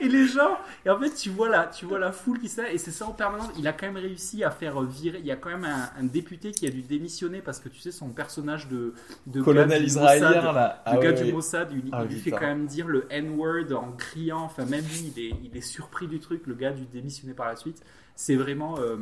Et 0.00 0.08
les 0.08 0.26
gens, 0.26 0.58
et 0.84 0.90
en 0.90 0.98
fait, 0.98 1.10
tu 1.14 1.30
vois 1.30 1.48
la, 1.48 1.66
tu 1.66 1.84
vois 1.84 1.98
la 1.98 2.12
foule 2.12 2.38
qui 2.38 2.48
s'est, 2.48 2.72
et 2.74 2.78
c'est 2.78 2.90
ça 2.90 3.06
en 3.06 3.12
permanence. 3.12 3.50
Il 3.58 3.66
a 3.66 3.72
quand 3.72 3.86
même 3.86 3.96
réussi 3.96 4.44
à 4.44 4.50
faire 4.50 4.80
virer. 4.82 5.18
Il 5.18 5.26
y 5.26 5.30
a 5.30 5.36
quand 5.36 5.50
même 5.50 5.64
un, 5.64 5.90
un 5.98 6.04
député 6.04 6.52
qui 6.52 6.66
a 6.66 6.70
dû 6.70 6.82
démissionner 6.82 7.40
parce 7.42 7.58
que 7.60 7.68
tu 7.68 7.80
sais, 7.80 7.90
son 7.90 8.08
personnage 8.10 8.68
de, 8.68 8.94
de 9.26 9.42
Colonel 9.42 9.84
israélien 9.84 10.28
Mossad, 10.28 10.54
là. 10.54 10.82
le 10.86 10.92
Ah 10.92 10.96
gars 10.98 11.12
du. 11.12 11.32
Mossad, 11.32 11.72
il, 11.72 11.82
Ah, 11.92 12.02
il 12.04 12.14
lui 12.14 12.20
fait 12.20 12.30
quand 12.30 12.40
même 12.46 12.66
dire 12.66 12.86
le 12.88 13.06
N-word 13.10 13.72
en 13.72 13.92
criant. 13.92 14.42
Enfin, 14.42 14.64
même 14.64 14.84
lui, 14.84 15.12
il 15.16 15.22
est, 15.22 15.32
il 15.44 15.56
est 15.56 15.60
surpris 15.60 16.06
du 16.06 16.20
truc. 16.20 16.46
Le 16.46 16.54
gars 16.54 16.72
du 16.72 16.84
démissionner 16.86 17.34
par 17.34 17.46
la 17.46 17.56
suite. 17.56 17.82
C'est 18.14 18.36
vraiment. 18.36 18.78
euh, 18.78 18.96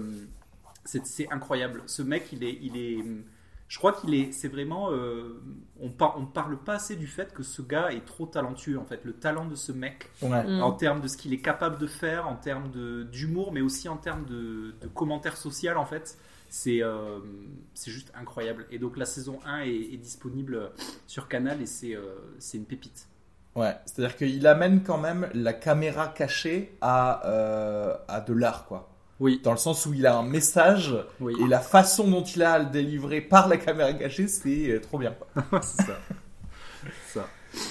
c'est 0.84 1.06
c'est 1.06 1.28
incroyable. 1.30 1.82
Ce 1.86 2.02
mec, 2.02 2.28
il 2.32 2.44
est. 2.44 2.58
Il 2.62 2.76
est 2.76 3.04
je 3.68 3.78
crois 3.78 3.92
qu'il 3.92 4.14
est. 4.14 4.32
C'est 4.32 4.48
vraiment. 4.48 4.90
euh, 4.92 5.40
on, 5.80 5.90
par, 5.90 6.18
on 6.18 6.26
parle 6.26 6.56
pas 6.58 6.74
assez 6.74 6.96
du 6.96 7.06
fait 7.06 7.32
que 7.32 7.42
ce 7.42 7.62
gars 7.62 7.92
est 7.92 8.04
trop 8.04 8.26
talentueux, 8.26 8.78
en 8.78 8.84
fait. 8.84 9.04
Le 9.04 9.12
talent 9.12 9.44
de 9.46 9.54
ce 9.54 9.72
mec, 9.72 10.08
Ouais. 10.22 10.42
Mm. 10.44 10.62
en 10.62 10.72
termes 10.72 11.00
de 11.00 11.08
ce 11.08 11.16
qu'il 11.16 11.32
est 11.32 11.40
capable 11.40 11.78
de 11.78 11.86
faire, 11.86 12.26
en 12.28 12.34
termes 12.36 12.70
de- 12.70 13.02
d'humour, 13.04 13.52
mais 13.52 13.60
aussi 13.60 13.88
en 13.88 13.96
termes 13.98 14.24
de, 14.24 14.74
de 14.80 14.86
commentaires 14.88 15.36
sociaux, 15.36 15.76
en 15.76 15.86
fait. 15.86 16.18
C'est 16.50 16.82
euh, 16.82 17.18
c'est 17.74 17.90
juste 17.90 18.10
incroyable. 18.14 18.66
Et 18.70 18.78
donc 18.78 18.96
la 18.96 19.04
saison 19.04 19.38
1 19.44 19.60
est, 19.64 19.68
est 19.92 19.98
disponible 19.98 20.70
sur 21.06 21.28
Canal 21.28 21.60
et 21.60 21.66
c'est 21.66 21.94
euh, 21.94 22.16
c'est 22.38 22.56
une 22.56 22.64
pépite. 22.64 23.06
Ouais, 23.54 23.76
c'est-à-dire 23.84 24.16
qu'il 24.16 24.46
amène 24.46 24.82
quand 24.82 24.96
même 24.98 25.28
la 25.34 25.52
caméra 25.52 26.08
cachée 26.08 26.76
à, 26.80 27.26
euh, 27.28 27.94
à 28.08 28.20
de 28.22 28.32
l'art, 28.32 28.66
quoi. 28.66 28.88
Oui, 29.20 29.40
Dans 29.42 29.50
le 29.50 29.56
sens 29.56 29.84
où 29.86 29.94
il 29.94 30.06
a 30.06 30.16
un 30.16 30.22
message 30.22 30.94
oui. 31.20 31.34
et 31.40 31.48
la 31.48 31.58
façon 31.58 32.08
dont 32.08 32.22
il 32.22 32.42
a 32.42 32.52
à 32.52 32.58
le 32.60 32.66
délivrer 32.66 33.20
par 33.20 33.48
la 33.48 33.56
caméra 33.56 33.92
cachée, 33.92 34.28
c'est 34.28 34.70
euh, 34.70 34.80
trop 34.80 34.98
bien. 34.98 35.14
c'est 35.62 35.82
ça. 35.86 35.98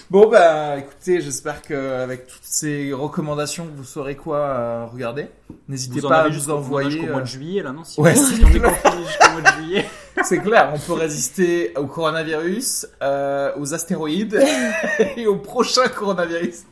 Bon, 0.10 0.30
bah 0.30 0.78
écoutez, 0.78 1.20
j'espère 1.20 1.62
qu'avec 1.62 2.28
toutes 2.28 2.44
ces 2.44 2.94
recommandations, 2.94 3.68
vous 3.76 3.84
saurez 3.84 4.16
quoi 4.16 4.38
euh, 4.38 4.86
regarder. 4.86 5.28
N'hésitez 5.68 6.02
pas 6.02 6.22
à 6.24 6.30
nous 6.30 6.50
envoyer. 6.50 6.92
jusqu'au 6.92 7.08
mois 7.12 7.22
de 7.22 7.26
juillet 7.28 7.62
là, 7.62 7.74
non 7.74 7.84
si 7.84 8.00
Ouais, 8.00 8.16
c'est 8.16 8.36
si 8.36 8.44
on 8.46 8.48
est 8.48 8.60
clair. 8.60 9.86
C'est 10.24 10.40
clair, 10.40 10.72
on 10.74 10.80
peut 10.80 10.94
résister 10.94 11.74
au 11.78 11.86
coronavirus, 11.86 12.88
euh, 13.04 13.52
aux 13.58 13.76
astéroïdes 13.76 14.42
et 15.16 15.28
au 15.28 15.36
prochain 15.36 15.88
coronavirus. 15.90 16.64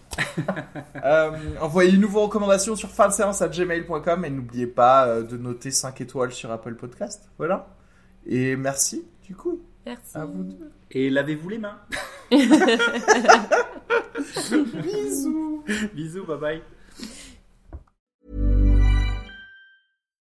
euh, 1.04 1.30
Envoyez-nous 1.62 2.10
vos 2.10 2.22
recommandations 2.24 2.76
sur 2.76 2.90
fanséance.gmail.com 2.90 4.26
et 4.26 4.30
n'oubliez 4.32 4.66
pas 4.66 5.22
de 5.22 5.38
noter 5.38 5.70
5 5.70 6.02
étoiles 6.02 6.32
sur 6.32 6.52
Apple 6.52 6.74
Podcast. 6.74 7.30
Voilà. 7.38 7.68
Et 8.26 8.56
merci, 8.56 9.06
du 9.28 9.36
coup, 9.36 9.62
Merci. 9.86 10.18
à 10.18 10.26
vous 10.26 10.44
deux. 10.44 10.72
Et 10.92 11.10
lavez-vous 11.10 11.50
les 11.50 11.58
mains. 11.60 11.80
Bisous. 14.84 15.64
Bisous, 15.94 16.26
bye 16.26 16.38
bye. 16.40 16.62